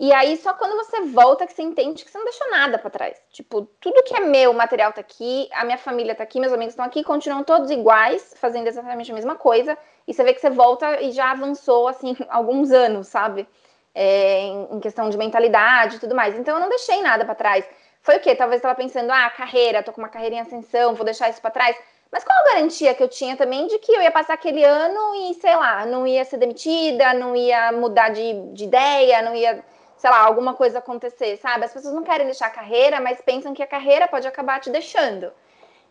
e 0.00 0.12
aí, 0.12 0.36
só 0.36 0.54
quando 0.54 0.76
você 0.76 1.02
volta 1.02 1.46
que 1.46 1.52
você 1.52 1.62
entende 1.62 2.04
que 2.04 2.10
você 2.10 2.18
não 2.18 2.24
deixou 2.24 2.50
nada 2.50 2.78
para 2.78 2.90
trás. 2.90 3.16
Tipo, 3.30 3.62
tudo 3.80 4.02
que 4.02 4.14
é 4.14 4.20
meu, 4.20 4.50
o 4.50 4.54
material 4.54 4.92
tá 4.92 5.00
aqui, 5.00 5.48
a 5.52 5.64
minha 5.64 5.78
família 5.78 6.14
tá 6.14 6.22
aqui, 6.24 6.40
meus 6.40 6.52
amigos 6.52 6.72
estão 6.72 6.84
aqui, 6.84 7.04
continuam 7.04 7.44
todos 7.44 7.70
iguais, 7.70 8.34
fazendo 8.38 8.66
exatamente 8.66 9.12
a 9.12 9.14
mesma 9.14 9.36
coisa. 9.36 9.76
E 10.06 10.14
você 10.14 10.24
vê 10.24 10.32
que 10.32 10.40
você 10.40 10.50
volta 10.50 11.00
e 11.00 11.12
já 11.12 11.30
avançou, 11.30 11.88
assim, 11.88 12.16
alguns 12.28 12.72
anos, 12.72 13.08
sabe? 13.08 13.46
É, 13.94 14.46
em 14.46 14.80
questão 14.80 15.10
de 15.10 15.18
mentalidade 15.18 15.96
e 15.96 15.98
tudo 16.00 16.14
mais. 16.14 16.38
Então, 16.38 16.56
eu 16.56 16.60
não 16.60 16.70
deixei 16.70 17.02
nada 17.02 17.24
para 17.24 17.34
trás. 17.34 17.64
Foi 18.00 18.16
o 18.16 18.20
quê? 18.20 18.34
Talvez 18.34 18.60
eu 18.60 18.62
tava 18.62 18.74
pensando, 18.74 19.10
ah, 19.10 19.30
carreira, 19.30 19.82
tô 19.82 19.92
com 19.92 20.00
uma 20.00 20.08
carreira 20.08 20.36
em 20.36 20.40
ascensão, 20.40 20.94
vou 20.94 21.04
deixar 21.04 21.28
isso 21.28 21.40
para 21.40 21.50
trás. 21.50 21.76
Mas 22.10 22.24
qual 22.24 22.38
a 22.40 22.54
garantia 22.54 22.94
que 22.94 23.02
eu 23.02 23.08
tinha 23.08 23.36
também 23.36 23.66
de 23.66 23.78
que 23.78 23.92
eu 23.92 24.02
ia 24.02 24.10
passar 24.10 24.34
aquele 24.34 24.64
ano 24.64 25.14
e, 25.30 25.34
sei 25.34 25.54
lá, 25.54 25.86
não 25.86 26.06
ia 26.06 26.24
ser 26.24 26.38
demitida, 26.38 27.14
não 27.14 27.36
ia 27.36 27.70
mudar 27.72 28.10
de, 28.10 28.52
de 28.52 28.64
ideia, 28.64 29.22
não 29.22 29.34
ia 29.34 29.64
sei 30.02 30.10
lá, 30.10 30.18
alguma 30.18 30.52
coisa 30.54 30.80
acontecer, 30.80 31.36
sabe? 31.36 31.64
As 31.64 31.72
pessoas 31.72 31.94
não 31.94 32.02
querem 32.02 32.26
deixar 32.26 32.46
a 32.46 32.50
carreira, 32.50 33.00
mas 33.00 33.20
pensam 33.20 33.54
que 33.54 33.62
a 33.62 33.66
carreira 33.68 34.08
pode 34.08 34.26
acabar 34.26 34.58
te 34.58 34.68
deixando. 34.68 35.30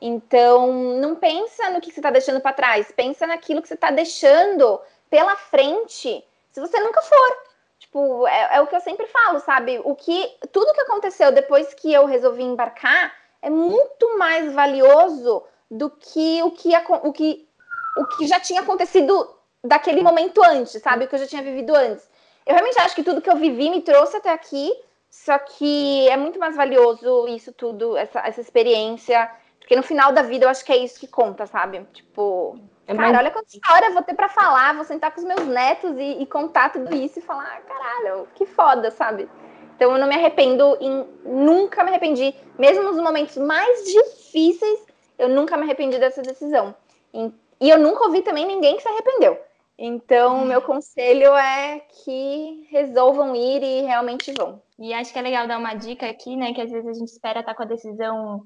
Então, 0.02 0.70
não 1.00 1.16
pensa 1.16 1.70
no 1.70 1.80
que 1.80 1.90
você 1.90 2.02
está 2.02 2.10
deixando 2.12 2.42
para 2.42 2.52
trás, 2.52 2.92
pensa 2.92 3.26
naquilo 3.26 3.62
que 3.62 3.70
você 3.70 3.74
está 3.74 3.90
deixando 3.90 4.82
pela 5.10 5.38
frente, 5.38 6.22
se 6.52 6.60
você 6.60 6.78
nunca 6.82 7.02
for. 7.04 7.38
Tipo, 7.80 8.28
é, 8.28 8.58
é, 8.58 8.62
o 8.62 8.68
que 8.68 8.76
eu 8.76 8.82
sempre 8.82 9.08
falo, 9.08 9.40
sabe? 9.40 9.80
O 9.86 9.96
que 9.96 10.30
tudo 10.52 10.74
que 10.74 10.82
aconteceu 10.82 11.32
depois 11.32 11.74
que 11.74 11.94
eu 11.94 12.06
resolvi 12.06 12.44
embarcar 12.44 13.14
é 13.42 13.50
muito 13.50 14.18
mais 14.18 14.52
valioso 14.52 15.42
do 15.70 15.90
que 15.90 16.44
o 16.44 16.52
que, 16.52 16.76
o 16.76 17.14
que, 17.14 17.48
o 17.96 18.06
que 18.18 18.28
já 18.28 18.42
tinha 18.42 18.60
acontecido 18.60 19.38
daquele 19.64 20.02
momento 20.02 20.44
antes, 20.44 20.82
sabe? 20.82 21.06
O 21.06 21.08
que 21.08 21.16
eu 21.16 21.20
já 21.20 21.28
tinha 21.28 21.42
vivido 21.42 21.74
antes. 21.74 22.11
Eu 22.46 22.54
realmente 22.54 22.80
acho 22.80 22.96
que 22.96 23.04
tudo 23.04 23.22
que 23.22 23.30
eu 23.30 23.36
vivi 23.36 23.70
me 23.70 23.82
trouxe 23.82 24.18
até 24.18 24.32
aqui, 24.32 24.72
só 25.10 25.38
que 25.38 26.08
é 26.10 26.18
muito 26.18 26.40
mais 26.40 26.56
valioso 26.56 27.28
isso 27.28 27.52
tudo, 27.52 27.98
essa, 27.98 28.20
essa 28.26 28.42
experiência, 28.42 29.30
porque 29.60 29.76
no 29.76 29.84
final 29.84 30.12
da 30.12 30.22
vida 30.22 30.46
eu 30.46 30.50
acho 30.50 30.66
que 30.66 30.72
é 30.72 30.78
isso 30.78 31.00
que 31.00 31.08
conta, 31.08 31.46
sabe? 31.46 31.86
Tipo, 31.94 32.58
é 32.88 32.96
cara, 32.96 33.08
mais... 33.08 33.18
olha 33.20 33.32
quanta 33.32 33.48
história 33.48 33.88
eu 33.88 33.94
vou 33.94 34.04
ter 34.04 34.16
para 34.16 34.30
falar, 34.30 34.74
vou 34.74 34.84
sentar 34.84 35.12
com 35.12 35.20
os 35.20 35.26
meus 35.26 35.46
netos 35.46 35.98
e, 35.98 36.22
e 36.22 36.26
contar 36.26 36.72
tudo 36.72 36.94
isso 36.96 37.20
e 37.20 37.22
falar, 37.22 37.58
ah, 37.58 37.62
caralho, 37.62 38.28
que 38.36 38.46
foda, 38.46 38.90
sabe? 38.90 39.30
Então 39.76 39.92
eu 39.92 39.98
não 39.98 40.08
me 40.08 40.16
arrependo, 40.16 40.78
em, 40.80 41.08
nunca 41.26 41.84
me 41.84 41.90
arrependi, 41.90 42.36
mesmo 42.58 42.84
nos 42.84 42.98
momentos 42.98 43.38
mais 43.38 43.84
difíceis, 43.86 44.80
eu 45.18 45.30
nunca 45.30 45.58
me 45.58 45.64
arrependi 45.64 46.00
dessa 46.00 46.22
decisão. 46.22 46.76
E, 47.14 47.32
e 47.62 47.70
eu 47.70 47.78
nunca 47.78 48.06
ouvi 48.06 48.22
também 48.22 48.46
ninguém 48.46 48.76
que 48.76 48.82
se 48.82 48.88
arrependeu. 48.88 49.40
Então, 49.84 50.44
o 50.44 50.46
meu 50.46 50.62
conselho 50.62 51.36
é 51.36 51.80
que 51.80 52.68
resolvam 52.70 53.36
ir 53.36 53.64
e 53.64 53.82
realmente 53.82 54.32
vão. 54.38 54.62
E 54.78 54.94
acho 54.94 55.12
que 55.12 55.18
é 55.18 55.24
legal 55.24 55.48
dar 55.48 55.58
uma 55.58 55.74
dica 55.74 56.08
aqui, 56.08 56.36
né? 56.36 56.54
Que 56.54 56.62
às 56.62 56.70
vezes 56.70 56.88
a 56.88 56.94
gente 56.94 57.08
espera 57.08 57.40
estar 57.40 57.56
com 57.56 57.64
a 57.64 57.66
decisão 57.66 58.46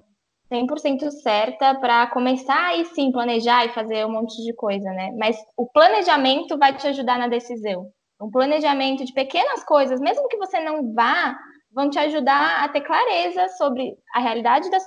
100% 0.49 1.11
certa 1.11 1.75
para 1.75 2.07
começar 2.07 2.79
e 2.79 2.85
sim 2.85 3.11
planejar 3.11 3.65
e 3.65 3.73
fazer 3.73 4.05
um 4.05 4.13
monte 4.13 4.41
de 4.45 4.53
coisa, 4.53 4.89
né? 4.91 5.11
Mas 5.19 5.35
o 5.57 5.67
planejamento 5.67 6.57
vai 6.57 6.73
te 6.73 6.87
ajudar 6.87 7.19
na 7.19 7.27
decisão. 7.27 7.91
Um 8.21 8.31
planejamento 8.31 9.03
de 9.03 9.11
pequenas 9.11 9.61
coisas, 9.65 9.99
mesmo 9.99 10.29
que 10.29 10.37
você 10.37 10.61
não 10.61 10.93
vá, 10.93 11.37
vão 11.69 11.89
te 11.89 11.99
ajudar 11.99 12.63
a 12.63 12.69
ter 12.69 12.79
clareza 12.79 13.49
sobre 13.57 13.97
a 14.13 14.21
realidade 14.21 14.71
da, 14.71 14.77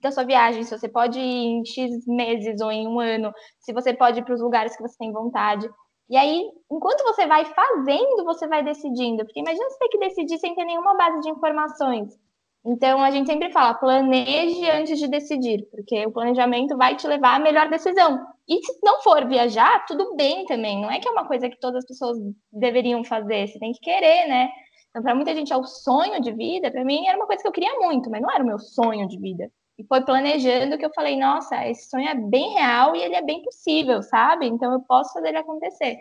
da 0.00 0.12
sua 0.12 0.22
viagem, 0.22 0.62
se 0.62 0.78
você 0.78 0.88
pode 0.88 1.18
ir 1.18 1.24
em 1.24 1.66
X 1.66 2.06
meses 2.06 2.60
ou 2.60 2.70
em 2.70 2.86
um 2.86 3.00
ano, 3.00 3.32
se 3.58 3.72
você 3.72 3.92
pode 3.92 4.20
ir 4.20 4.24
para 4.24 4.34
os 4.34 4.40
lugares 4.40 4.76
que 4.76 4.82
você 4.82 4.96
tem 4.96 5.10
vontade. 5.10 5.68
E 6.08 6.16
aí, 6.16 6.50
enquanto 6.70 7.02
você 7.02 7.26
vai 7.26 7.44
fazendo, 7.44 8.24
você 8.24 8.46
vai 8.46 8.62
decidindo. 8.62 9.24
Porque 9.24 9.40
imagina 9.40 9.68
você 9.68 9.78
ter 9.78 9.88
que 9.88 9.98
decidir 9.98 10.38
sem 10.38 10.54
ter 10.54 10.64
nenhuma 10.64 10.94
base 10.96 11.20
de 11.20 11.30
informações. 11.30 12.18
Então, 12.64 13.02
a 13.02 13.10
gente 13.10 13.26
sempre 13.26 13.50
fala, 13.52 13.74
planeje 13.74 14.68
antes 14.70 14.98
de 14.98 15.08
decidir, 15.08 15.66
porque 15.70 16.04
o 16.06 16.12
planejamento 16.12 16.76
vai 16.76 16.96
te 16.96 17.06
levar 17.06 17.36
à 17.36 17.38
melhor 17.38 17.68
decisão. 17.68 18.26
E 18.48 18.62
se 18.64 18.78
não 18.82 19.00
for 19.00 19.26
viajar, 19.26 19.86
tudo 19.86 20.14
bem 20.16 20.44
também. 20.44 20.80
Não 20.80 20.90
é 20.90 20.98
que 20.98 21.08
é 21.08 21.10
uma 21.10 21.26
coisa 21.26 21.48
que 21.48 21.58
todas 21.58 21.78
as 21.78 21.86
pessoas 21.86 22.18
deveriam 22.52 23.04
fazer, 23.04 23.46
você 23.46 23.58
tem 23.58 23.72
que 23.72 23.80
querer, 23.80 24.26
né? 24.28 24.50
Então, 24.90 25.02
para 25.02 25.14
muita 25.14 25.34
gente 25.34 25.52
é 25.52 25.56
o 25.56 25.64
sonho 25.64 26.20
de 26.20 26.32
vida, 26.32 26.70
para 26.70 26.84
mim 26.84 27.06
era 27.06 27.16
uma 27.16 27.26
coisa 27.26 27.42
que 27.42 27.48
eu 27.48 27.52
queria 27.52 27.74
muito, 27.78 28.10
mas 28.10 28.20
não 28.20 28.30
era 28.30 28.42
o 28.42 28.46
meu 28.46 28.58
sonho 28.58 29.06
de 29.06 29.18
vida. 29.18 29.50
E 29.78 29.84
foi 29.84 30.00
planejando 30.04 30.76
que 30.76 30.84
eu 30.84 30.92
falei, 30.92 31.16
nossa, 31.16 31.66
esse 31.68 31.88
sonho 31.88 32.08
é 32.08 32.14
bem 32.14 32.54
real 32.54 32.96
e 32.96 33.02
ele 33.02 33.14
é 33.14 33.22
bem 33.22 33.42
possível, 33.42 34.02
sabe? 34.02 34.46
Então 34.46 34.72
eu 34.72 34.80
posso 34.80 35.12
fazer 35.12 35.28
ele 35.28 35.38
acontecer. 35.38 36.00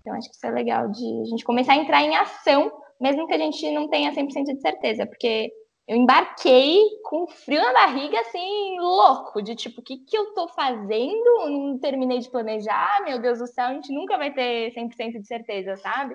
Então 0.00 0.14
acho 0.14 0.30
que 0.30 0.36
isso 0.36 0.46
é 0.46 0.50
legal 0.50 0.88
de 0.88 1.20
a 1.22 1.24
gente 1.24 1.44
começar 1.44 1.72
a 1.72 1.76
entrar 1.76 2.02
em 2.02 2.14
ação, 2.14 2.70
mesmo 3.00 3.26
que 3.26 3.34
a 3.34 3.38
gente 3.38 3.68
não 3.72 3.88
tenha 3.88 4.12
100% 4.12 4.54
de 4.54 4.60
certeza, 4.60 5.06
porque 5.06 5.52
eu 5.88 5.96
embarquei 5.96 6.84
com 7.02 7.26
frio 7.26 7.60
na 7.60 7.72
barriga, 7.72 8.20
assim, 8.20 8.78
louco, 8.78 9.42
de 9.42 9.56
tipo, 9.56 9.80
o 9.80 9.84
que, 9.84 9.96
que 9.98 10.16
eu 10.16 10.32
tô 10.32 10.46
fazendo? 10.46 11.48
Não 11.48 11.78
terminei 11.80 12.20
de 12.20 12.30
planejar, 12.30 13.02
meu 13.04 13.20
Deus 13.20 13.40
do 13.40 13.46
céu, 13.48 13.66
a 13.66 13.74
gente 13.74 13.92
nunca 13.92 14.16
vai 14.16 14.32
ter 14.32 14.72
100% 14.72 15.20
de 15.20 15.26
certeza, 15.26 15.76
sabe? 15.78 16.14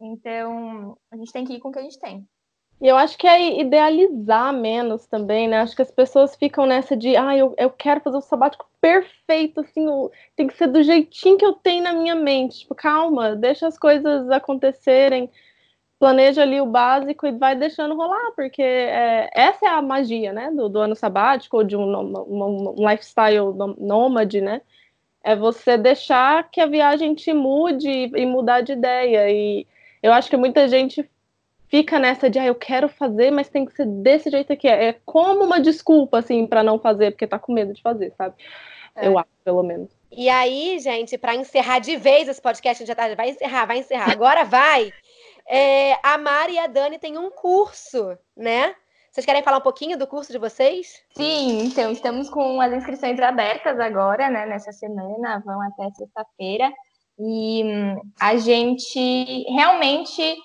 Então, 0.00 0.96
a 1.10 1.16
gente 1.18 1.30
tem 1.30 1.44
que 1.44 1.52
ir 1.52 1.60
com 1.60 1.68
o 1.68 1.72
que 1.72 1.78
a 1.78 1.82
gente 1.82 1.98
tem. 1.98 2.26
E 2.82 2.88
eu 2.88 2.96
acho 2.96 3.16
que 3.16 3.28
é 3.28 3.60
idealizar 3.60 4.52
menos 4.52 5.06
também, 5.06 5.46
né? 5.46 5.60
Acho 5.60 5.76
que 5.76 5.82
as 5.82 5.90
pessoas 5.92 6.34
ficam 6.34 6.66
nessa 6.66 6.96
de, 6.96 7.16
ah, 7.16 7.36
eu, 7.36 7.54
eu 7.56 7.70
quero 7.70 8.00
fazer 8.00 8.16
o 8.16 8.20
sabático 8.20 8.68
perfeito, 8.80 9.60
assim, 9.60 9.86
tem 10.34 10.48
que 10.48 10.56
ser 10.56 10.66
do 10.66 10.82
jeitinho 10.82 11.38
que 11.38 11.44
eu 11.44 11.52
tenho 11.52 11.84
na 11.84 11.92
minha 11.92 12.16
mente. 12.16 12.60
Tipo, 12.60 12.74
calma, 12.74 13.36
deixa 13.36 13.68
as 13.68 13.78
coisas 13.78 14.28
acontecerem, 14.30 15.30
planeja 15.98 16.42
ali 16.42 16.60
o 16.60 16.66
básico 16.66 17.26
e 17.26 17.32
vai 17.32 17.54
deixando 17.56 17.96
rolar, 17.96 18.32
porque 18.36 18.62
é, 18.62 19.30
essa 19.34 19.66
é 19.66 19.68
a 19.68 19.82
magia, 19.82 20.32
né, 20.32 20.50
do, 20.50 20.68
do 20.68 20.80
ano 20.80 20.96
sabático, 20.96 21.58
ou 21.58 21.64
de 21.64 21.76
um, 21.76 21.84
um, 21.84 22.74
um 22.80 22.90
lifestyle 22.90 23.54
nômade, 23.78 24.40
né? 24.40 24.60
É 25.22 25.36
você 25.36 25.78
deixar 25.78 26.50
que 26.50 26.60
a 26.60 26.66
viagem 26.66 27.14
te 27.14 27.32
mude 27.32 27.88
e 27.88 28.26
mudar 28.26 28.62
de 28.62 28.72
ideia. 28.72 29.30
E 29.30 29.66
eu 30.02 30.12
acho 30.12 30.28
que 30.30 30.36
muita 30.36 30.68
gente 30.68 31.08
fica 31.72 31.98
nessa 31.98 32.28
de, 32.28 32.38
ah, 32.38 32.44
eu 32.44 32.54
quero 32.54 32.86
fazer, 32.86 33.30
mas 33.30 33.48
tem 33.48 33.64
que 33.64 33.72
ser 33.72 33.86
desse 33.86 34.28
jeito 34.30 34.52
aqui. 34.52 34.68
É 34.68 34.94
como 35.06 35.42
uma 35.42 35.58
desculpa, 35.58 36.18
assim, 36.18 36.46
para 36.46 36.62
não 36.62 36.78
fazer, 36.78 37.12
porque 37.12 37.26
tá 37.26 37.38
com 37.38 37.50
medo 37.50 37.72
de 37.72 37.80
fazer, 37.80 38.12
sabe? 38.14 38.34
É. 38.94 39.08
Eu 39.08 39.18
acho, 39.18 39.30
pelo 39.42 39.62
menos. 39.62 39.90
E 40.10 40.28
aí, 40.28 40.78
gente, 40.80 41.16
para 41.16 41.34
encerrar 41.34 41.78
de 41.78 41.96
vez 41.96 42.28
esse 42.28 42.42
podcast, 42.42 42.84
já 42.84 42.94
tá, 42.94 43.14
vai 43.14 43.30
encerrar, 43.30 43.64
vai 43.64 43.78
encerrar. 43.78 44.12
Agora 44.12 44.44
vai. 44.44 44.92
É, 45.48 45.94
a 46.02 46.18
Mari 46.18 46.52
e 46.52 46.58
a 46.58 46.66
Dani 46.66 46.98
têm 46.98 47.16
um 47.16 47.30
curso, 47.30 48.18
né? 48.36 48.74
Vocês 49.10 49.24
querem 49.24 49.42
falar 49.42 49.56
um 49.56 49.62
pouquinho 49.62 49.96
do 49.96 50.06
curso 50.06 50.30
de 50.30 50.38
vocês? 50.38 51.02
Sim, 51.16 51.64
então 51.64 51.90
estamos 51.90 52.28
com 52.28 52.60
as 52.60 52.70
inscrições 52.74 53.18
abertas 53.18 53.80
agora, 53.80 54.28
né? 54.28 54.44
Nessa 54.44 54.72
semana, 54.72 55.42
vão 55.42 55.58
até 55.62 55.90
sexta-feira. 55.94 56.70
E 57.18 57.64
hum, 57.64 58.00
a 58.20 58.36
gente 58.36 59.44
realmente 59.54 60.36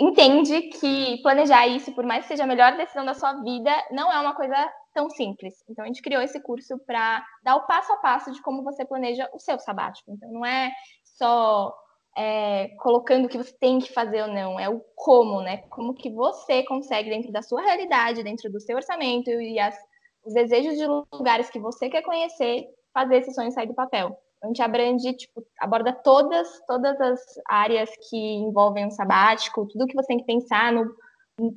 entende 0.00 0.62
que 0.62 1.20
planejar 1.22 1.66
isso, 1.66 1.92
por 1.92 2.04
mais 2.04 2.22
que 2.22 2.28
seja 2.28 2.44
a 2.44 2.46
melhor 2.46 2.74
decisão 2.76 3.04
da 3.04 3.12
sua 3.12 3.34
vida, 3.42 3.70
não 3.90 4.10
é 4.10 4.18
uma 4.18 4.34
coisa 4.34 4.56
tão 4.94 5.10
simples. 5.10 5.62
Então, 5.68 5.84
a 5.84 5.86
gente 5.86 6.00
criou 6.00 6.22
esse 6.22 6.40
curso 6.42 6.78
para 6.86 7.22
dar 7.42 7.56
o 7.56 7.66
passo 7.66 7.92
a 7.92 7.98
passo 7.98 8.32
de 8.32 8.40
como 8.40 8.64
você 8.64 8.84
planeja 8.84 9.28
o 9.34 9.38
seu 9.38 9.58
sabático. 9.58 10.10
Então, 10.10 10.32
não 10.32 10.44
é 10.44 10.72
só 11.04 11.74
é, 12.16 12.68
colocando 12.78 13.26
o 13.26 13.28
que 13.28 13.36
você 13.36 13.52
tem 13.52 13.78
que 13.78 13.92
fazer 13.92 14.22
ou 14.22 14.28
não, 14.28 14.58
é 14.58 14.68
o 14.68 14.80
como, 14.96 15.42
né? 15.42 15.58
Como 15.68 15.94
que 15.94 16.10
você 16.10 16.62
consegue, 16.64 17.10
dentro 17.10 17.30
da 17.30 17.42
sua 17.42 17.60
realidade, 17.60 18.24
dentro 18.24 18.50
do 18.50 18.58
seu 18.58 18.76
orçamento 18.76 19.30
e 19.30 19.58
as, 19.58 19.76
os 20.24 20.32
desejos 20.32 20.78
de 20.78 20.86
lugares 20.86 21.50
que 21.50 21.60
você 21.60 21.90
quer 21.90 22.02
conhecer, 22.02 22.66
fazer 22.92 23.18
esse 23.18 23.34
sonho 23.34 23.52
sair 23.52 23.66
do 23.66 23.74
papel. 23.74 24.18
A 24.42 24.46
gente 24.46 24.62
abrange, 24.62 25.12
tipo, 25.14 25.42
aborda 25.58 25.92
todas, 25.92 26.48
todas 26.66 26.98
as 27.00 27.20
áreas 27.46 27.90
que 28.08 28.16
envolvem 28.16 28.86
o 28.86 28.90
sabático, 28.90 29.66
tudo 29.66 29.86
que 29.86 29.94
você 29.94 30.06
tem 30.06 30.18
que 30.18 30.24
pensar 30.24 30.72
no, 30.72 30.94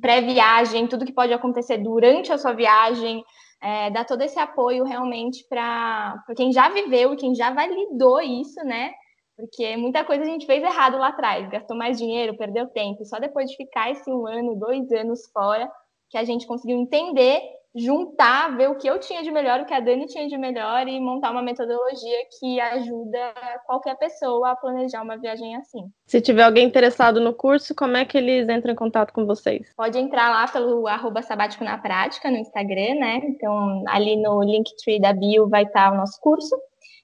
pré-viagem, 0.00 0.86
tudo 0.86 1.04
que 1.04 1.12
pode 1.12 1.32
acontecer 1.32 1.78
durante 1.78 2.32
a 2.32 2.38
sua 2.38 2.52
viagem, 2.52 3.22
é, 3.60 3.90
dá 3.90 4.04
todo 4.04 4.22
esse 4.22 4.38
apoio 4.38 4.84
realmente 4.84 5.44
para 5.48 6.22
quem 6.36 6.52
já 6.52 6.68
viveu 6.68 7.16
quem 7.16 7.34
já 7.34 7.50
validou 7.50 8.20
isso, 8.20 8.62
né? 8.64 8.92
Porque 9.36 9.76
muita 9.76 10.04
coisa 10.04 10.22
a 10.22 10.26
gente 10.26 10.46
fez 10.46 10.62
errado 10.62 10.96
lá 10.96 11.08
atrás, 11.08 11.48
gastou 11.50 11.76
mais 11.76 11.98
dinheiro, 11.98 12.36
perdeu 12.36 12.68
tempo, 12.68 13.04
só 13.04 13.18
depois 13.18 13.50
de 13.50 13.56
ficar 13.56 13.90
esse 13.90 14.08
um 14.10 14.26
ano, 14.26 14.54
dois 14.54 14.90
anos 14.92 15.28
fora, 15.32 15.68
que 16.08 16.16
a 16.16 16.24
gente 16.24 16.46
conseguiu 16.46 16.78
entender 16.78 17.42
juntar, 17.74 18.56
ver 18.56 18.70
o 18.70 18.76
que 18.76 18.86
eu 18.86 19.00
tinha 19.00 19.22
de 19.22 19.30
melhor, 19.30 19.60
o 19.60 19.64
que 19.64 19.74
a 19.74 19.80
Dani 19.80 20.06
tinha 20.06 20.28
de 20.28 20.38
melhor 20.38 20.86
e 20.86 21.00
montar 21.00 21.32
uma 21.32 21.42
metodologia 21.42 22.18
que 22.38 22.60
ajuda 22.60 23.34
qualquer 23.66 23.96
pessoa 23.96 24.52
a 24.52 24.56
planejar 24.56 25.02
uma 25.02 25.16
viagem 25.16 25.56
assim. 25.56 25.90
Se 26.06 26.20
tiver 26.20 26.44
alguém 26.44 26.64
interessado 26.64 27.20
no 27.20 27.34
curso, 27.34 27.74
como 27.74 27.96
é 27.96 28.04
que 28.04 28.16
eles 28.16 28.48
entram 28.48 28.72
em 28.72 28.76
contato 28.76 29.12
com 29.12 29.26
vocês? 29.26 29.72
Pode 29.76 29.98
entrar 29.98 30.30
lá 30.30 30.46
pelo 30.46 30.86
arroba 30.86 31.20
sabático 31.22 31.64
na 31.64 31.76
prática 31.76 32.30
no 32.30 32.36
Instagram, 32.36 32.94
né? 32.94 33.20
Então, 33.24 33.82
ali 33.88 34.16
no 34.16 34.42
Linktree 34.42 35.00
da 35.00 35.12
bio 35.12 35.48
vai 35.48 35.64
estar 35.64 35.92
o 35.92 35.96
nosso 35.96 36.20
curso. 36.20 36.54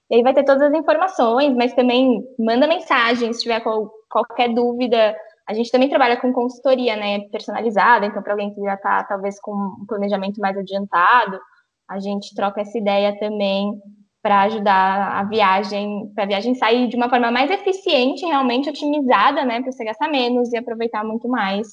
E 0.09 0.17
aí 0.17 0.23
vai 0.23 0.35
ter 0.35 0.45
todas 0.45 0.63
as 0.63 0.75
informações, 0.75 1.55
mas 1.55 1.73
também 1.73 2.25
manda 2.39 2.67
mensagem 2.67 3.33
se 3.33 3.43
tiver 3.43 3.63
qualquer 4.09 4.53
dúvida 4.53 5.17
a 5.51 5.53
gente 5.53 5.71
também 5.71 5.89
trabalha 5.89 6.17
com 6.17 6.33
consultoria, 6.33 6.95
né, 6.95 7.21
personalizada, 7.33 8.07
então 8.07 8.23
para 8.23 8.33
alguém 8.33 8.55
que 8.55 8.61
já 8.63 8.75
está 8.75 9.03
talvez 9.03 9.41
com 9.41 9.51
um 9.53 9.85
planejamento 9.87 10.41
mais 10.41 10.57
adiantado, 10.57 11.41
a 11.89 11.99
gente 11.99 12.33
troca 12.37 12.61
essa 12.61 12.79
ideia 12.79 13.19
também 13.19 13.73
para 14.23 14.43
ajudar 14.43 15.19
a 15.19 15.25
viagem, 15.25 16.13
para 16.15 16.23
a 16.23 16.27
viagem 16.29 16.55
sair 16.55 16.87
de 16.87 16.95
uma 16.95 17.09
forma 17.09 17.33
mais 17.33 17.51
eficiente, 17.51 18.25
realmente 18.25 18.69
otimizada, 18.71 19.45
né, 19.45 19.61
para 19.61 19.73
você 19.73 19.85
gastar 19.85 20.09
menos 20.09 20.53
e 20.53 20.57
aproveitar 20.57 21.03
muito 21.05 21.29
mais 21.29 21.67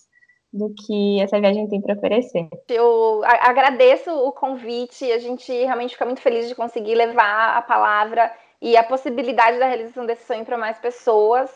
do 0.52 0.74
que 0.74 1.22
essa 1.22 1.40
viagem 1.40 1.68
tem 1.68 1.80
para 1.80 1.94
oferecer. 1.94 2.49
Eu 2.68 3.22
agradeço 3.24 4.10
o 4.10 4.32
convite, 4.32 5.12
a 5.12 5.20
gente 5.20 5.52
realmente 5.52 5.91
fica 5.91 6.06
muito 6.06 6.22
feliz 6.22 6.48
de 6.48 6.56
conseguir 6.56 6.95
levar 6.95 7.56
a 7.56 7.62
palavra 7.62 8.32
e 8.60 8.76
a 8.76 8.84
possibilidade 8.84 9.60
da 9.60 9.68
realização 9.68 10.06
desse 10.06 10.26
sonho 10.26 10.45
para 10.45 10.58
mais 10.58 10.80
pessoas. 10.80 11.52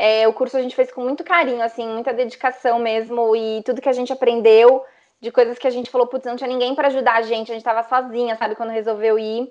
É, 0.00 0.28
o 0.28 0.32
curso 0.32 0.56
a 0.56 0.62
gente 0.62 0.76
fez 0.76 0.92
com 0.92 1.02
muito 1.02 1.24
carinho, 1.24 1.60
assim, 1.60 1.84
muita 1.88 2.12
dedicação 2.12 2.78
mesmo, 2.78 3.34
e 3.34 3.60
tudo 3.64 3.80
que 3.80 3.88
a 3.88 3.92
gente 3.92 4.12
aprendeu, 4.12 4.84
de 5.20 5.32
coisas 5.32 5.58
que 5.58 5.66
a 5.66 5.70
gente 5.70 5.90
falou, 5.90 6.06
putz, 6.06 6.24
não 6.24 6.36
tinha 6.36 6.46
ninguém 6.46 6.72
para 6.72 6.86
ajudar 6.86 7.16
a 7.16 7.22
gente, 7.22 7.50
a 7.50 7.54
gente 7.54 7.66
estava 7.66 7.82
sozinha, 7.82 8.36
sabe, 8.36 8.54
quando 8.54 8.70
resolveu 8.70 9.18
ir. 9.18 9.50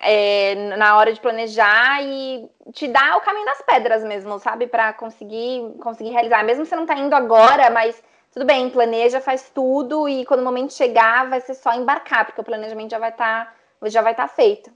É, 0.00 0.54
na 0.76 0.96
hora 0.96 1.12
de 1.12 1.20
planejar 1.20 2.00
e 2.04 2.48
te 2.72 2.86
dar 2.86 3.16
o 3.16 3.20
caminho 3.20 3.46
das 3.46 3.60
pedras 3.62 4.04
mesmo, 4.04 4.38
sabe? 4.38 4.68
Para 4.68 4.92
conseguir 4.92 5.74
conseguir 5.80 6.10
realizar. 6.10 6.44
Mesmo 6.44 6.64
você 6.64 6.76
não 6.76 6.86
tá 6.86 6.94
indo 6.96 7.14
agora, 7.14 7.68
mas 7.68 8.00
tudo 8.32 8.44
bem, 8.46 8.70
planeja, 8.70 9.20
faz 9.20 9.50
tudo 9.50 10.08
e 10.08 10.24
quando 10.24 10.40
o 10.40 10.44
momento 10.44 10.72
chegar, 10.72 11.28
vai 11.28 11.40
ser 11.40 11.54
só 11.54 11.72
embarcar, 11.72 12.26
porque 12.26 12.40
o 12.40 12.44
planejamento 12.44 12.92
já 12.92 12.98
vai 13.00 13.10
estar 13.10 13.46
tá, 13.46 13.88
já 13.88 14.00
vai 14.00 14.12
estar 14.12 14.28
tá 14.28 14.32
feito. 14.32 14.70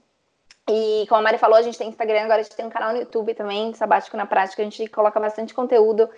E 0.69 1.05
como 1.07 1.19
a 1.19 1.21
Mari 1.21 1.37
falou, 1.37 1.57
a 1.57 1.61
gente 1.61 1.77
tem 1.77 1.89
Instagram, 1.89 2.21
agora 2.21 2.39
a 2.39 2.43
gente 2.43 2.55
tem 2.55 2.65
um 2.65 2.69
canal 2.69 2.93
no 2.93 2.99
YouTube 2.99 3.33
também, 3.33 3.73
Sabático 3.73 4.15
na 4.15 4.25
Prática, 4.25 4.61
a 4.61 4.65
gente 4.65 4.87
coloca 4.87 5.19
bastante 5.19 5.53
conteúdo 5.53 6.09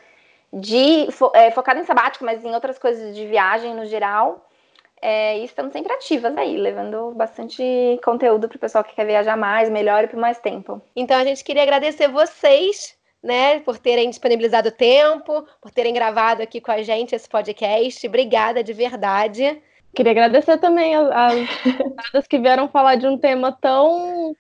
de 0.54 1.08
é, 1.34 1.52
focado 1.52 1.80
em 1.80 1.84
sabático, 1.84 2.24
mas 2.24 2.44
em 2.46 2.54
outras 2.54 2.78
coisas 2.78 3.16
de 3.16 3.26
viagem 3.26 3.74
no 3.74 3.86
geral. 3.86 4.48
É, 5.02 5.40
e 5.40 5.46
estamos 5.46 5.74
sempre 5.74 5.92
ativas 5.94 6.36
aí, 6.38 6.58
levando 6.58 7.12
bastante 7.12 8.00
conteúdo 8.04 8.48
para 8.48 8.56
o 8.56 8.60
pessoal 8.60 8.84
que 8.84 8.96
quer 8.96 9.06
viajar 9.06 9.36
mais, 9.36 9.70
melhor 9.70 10.04
e 10.04 10.08
por 10.08 10.18
mais 10.18 10.40
tempo. 10.40 10.82
Então 10.96 11.18
a 11.18 11.24
gente 11.24 11.44
queria 11.44 11.64
agradecer 11.64 12.08
vocês, 12.08 12.96
né, 13.22 13.60
por 13.60 13.78
terem 13.78 14.10
disponibilizado 14.10 14.72
tempo, 14.72 15.46
por 15.62 15.72
terem 15.72 15.94
gravado 15.94 16.42
aqui 16.42 16.62
com 16.62 16.72
a 16.72 16.82
gente 16.82 17.14
esse 17.14 17.28
podcast. 17.28 18.08
Obrigada 18.08 18.64
de 18.64 18.72
verdade. 18.72 19.62
Queria 19.96 20.12
agradecer 20.12 20.58
também 20.58 20.94
as 22.14 22.28
que 22.28 22.38
vieram 22.38 22.68
falar 22.68 22.96
de 22.96 23.08
um 23.08 23.18
tema 23.18 23.52
tão 23.52 24.36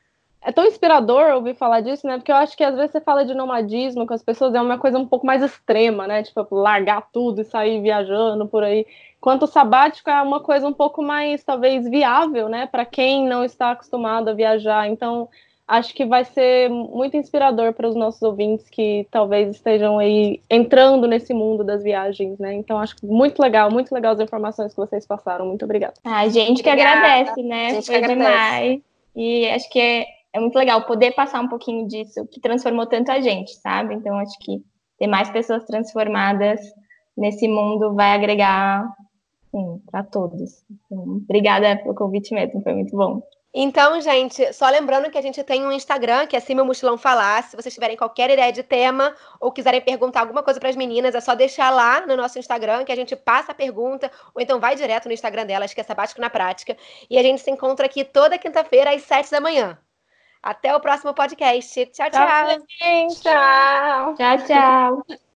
é 0.45 0.51
tão 0.51 0.63
inspirador 0.63 1.33
ouvir 1.33 1.55
falar 1.55 1.81
disso, 1.81 2.05
né? 2.05 2.17
Porque 2.17 2.31
eu 2.31 2.35
acho 2.35 2.55
que 2.55 2.63
às 2.63 2.75
vezes 2.75 2.91
você 2.91 3.01
fala 3.01 3.25
de 3.25 3.33
nomadismo 3.33 4.05
com 4.05 4.13
as 4.13 4.21
pessoas, 4.21 4.53
é 4.53 4.61
uma 4.61 4.77
coisa 4.77 4.99
um 4.99 5.07
pouco 5.07 5.25
mais 5.25 5.41
extrema, 5.41 6.05
né? 6.05 6.21
Tipo, 6.21 6.47
largar 6.51 7.09
tudo 7.11 7.41
e 7.41 7.45
sair 7.45 7.81
viajando 7.81 8.45
por 8.47 8.63
aí. 8.63 8.85
Enquanto 9.17 9.43
o 9.43 9.47
sabático 9.47 10.07
é 10.07 10.21
uma 10.21 10.39
coisa 10.39 10.67
um 10.67 10.73
pouco 10.73 11.01
mais, 11.01 11.43
talvez, 11.43 11.89
viável, 11.89 12.47
né? 12.47 12.67
Para 12.67 12.85
quem 12.85 13.27
não 13.27 13.43
está 13.43 13.71
acostumado 13.71 14.29
a 14.29 14.33
viajar. 14.33 14.87
Então, 14.87 15.27
acho 15.67 15.93
que 15.93 16.05
vai 16.05 16.23
ser 16.23 16.69
muito 16.69 17.17
inspirador 17.17 17.73
para 17.73 17.87
os 17.87 17.95
nossos 17.95 18.21
ouvintes 18.21 18.69
que 18.69 19.07
talvez 19.09 19.55
estejam 19.55 19.97
aí 19.97 20.41
entrando 20.49 21.07
nesse 21.07 21.33
mundo 21.33 21.63
das 21.63 21.83
viagens, 21.83 22.37
né? 22.37 22.53
Então 22.53 22.79
acho 22.79 22.95
muito 23.03 23.41
legal, 23.41 23.71
muito 23.71 23.91
legal 23.91 24.13
as 24.13 24.19
informações 24.19 24.73
que 24.73 24.77
vocês 24.77 25.05
passaram. 25.05 25.45
Muito 25.45 25.65
obrigada. 25.65 25.95
A 26.03 26.27
gente 26.27 26.61
que 26.61 26.69
Obrigada. 26.69 26.99
agradece, 26.99 27.43
né? 27.43 27.81
Foi 27.81 27.95
agradece. 27.95 28.15
demais. 28.15 28.81
E 29.15 29.49
acho 29.49 29.69
que 29.69 29.79
é, 29.79 30.05
é 30.33 30.39
muito 30.39 30.55
legal 30.55 30.85
poder 30.85 31.11
passar 31.13 31.41
um 31.41 31.47
pouquinho 31.47 31.87
disso 31.87 32.27
que 32.27 32.39
transformou 32.39 32.85
tanto 32.85 33.11
a 33.11 33.19
gente, 33.19 33.53
sabe? 33.55 33.95
Então 33.95 34.17
acho 34.19 34.37
que 34.39 34.61
ter 34.99 35.07
mais 35.07 35.29
pessoas 35.29 35.63
transformadas 35.65 36.59
nesse 37.17 37.47
mundo 37.47 37.93
vai 37.95 38.11
agregar 38.13 38.87
para 39.89 40.03
todos. 40.03 40.63
Então, 40.69 41.21
obrigada 41.23 41.77
pelo 41.77 41.95
convite 41.95 42.33
mesmo, 42.33 42.61
foi 42.61 42.73
muito 42.73 42.95
bom. 42.95 43.21
Então, 43.57 44.01
gente, 44.01 44.51
só 44.51 44.67
lembrando 44.67 45.09
que 45.09 45.17
a 45.17 45.21
gente 45.21 45.41
tem 45.41 45.65
um 45.65 45.71
Instagram, 45.71 46.27
que 46.27 46.35
é 46.35 46.41
Sim 46.41 46.55
Meu 46.55 46.65
Mochilão 46.65 46.97
Falar. 46.97 47.41
Se 47.43 47.55
vocês 47.55 47.73
tiverem 47.73 47.95
qualquer 47.95 48.29
ideia 48.29 48.51
de 48.51 48.61
tema 48.61 49.15
ou 49.39 49.49
quiserem 49.49 49.79
perguntar 49.79 50.19
alguma 50.19 50.43
coisa 50.43 50.59
para 50.59 50.67
as 50.67 50.75
meninas, 50.75 51.15
é 51.15 51.21
só 51.21 51.33
deixar 51.33 51.69
lá 51.69 52.05
no 52.05 52.17
nosso 52.17 52.37
Instagram 52.37 52.83
que 52.83 52.91
a 52.91 52.95
gente 52.97 53.15
passa 53.15 53.53
a 53.53 53.55
pergunta, 53.55 54.11
ou 54.33 54.41
então 54.41 54.59
vai 54.59 54.75
direto 54.75 55.05
no 55.05 55.13
Instagram 55.13 55.45
delas, 55.45 55.73
que 55.73 55.79
é 55.79 55.85
Sabático 55.85 56.19
na 56.19 56.29
Prática. 56.29 56.75
E 57.09 57.17
a 57.17 57.23
gente 57.23 57.39
se 57.39 57.49
encontra 57.49 57.85
aqui 57.85 58.03
toda 58.03 58.37
quinta-feira 58.37 58.93
às 58.93 59.03
sete 59.03 59.31
da 59.31 59.39
manhã. 59.39 59.77
Até 60.43 60.75
o 60.75 60.81
próximo 60.81 61.13
podcast. 61.13 61.85
Tchau, 61.85 62.11
tchau. 62.11 62.27
Tchau, 62.27 63.07
tchau. 63.21 64.15
Tchau, 64.15 64.37
tchau. 64.45 65.24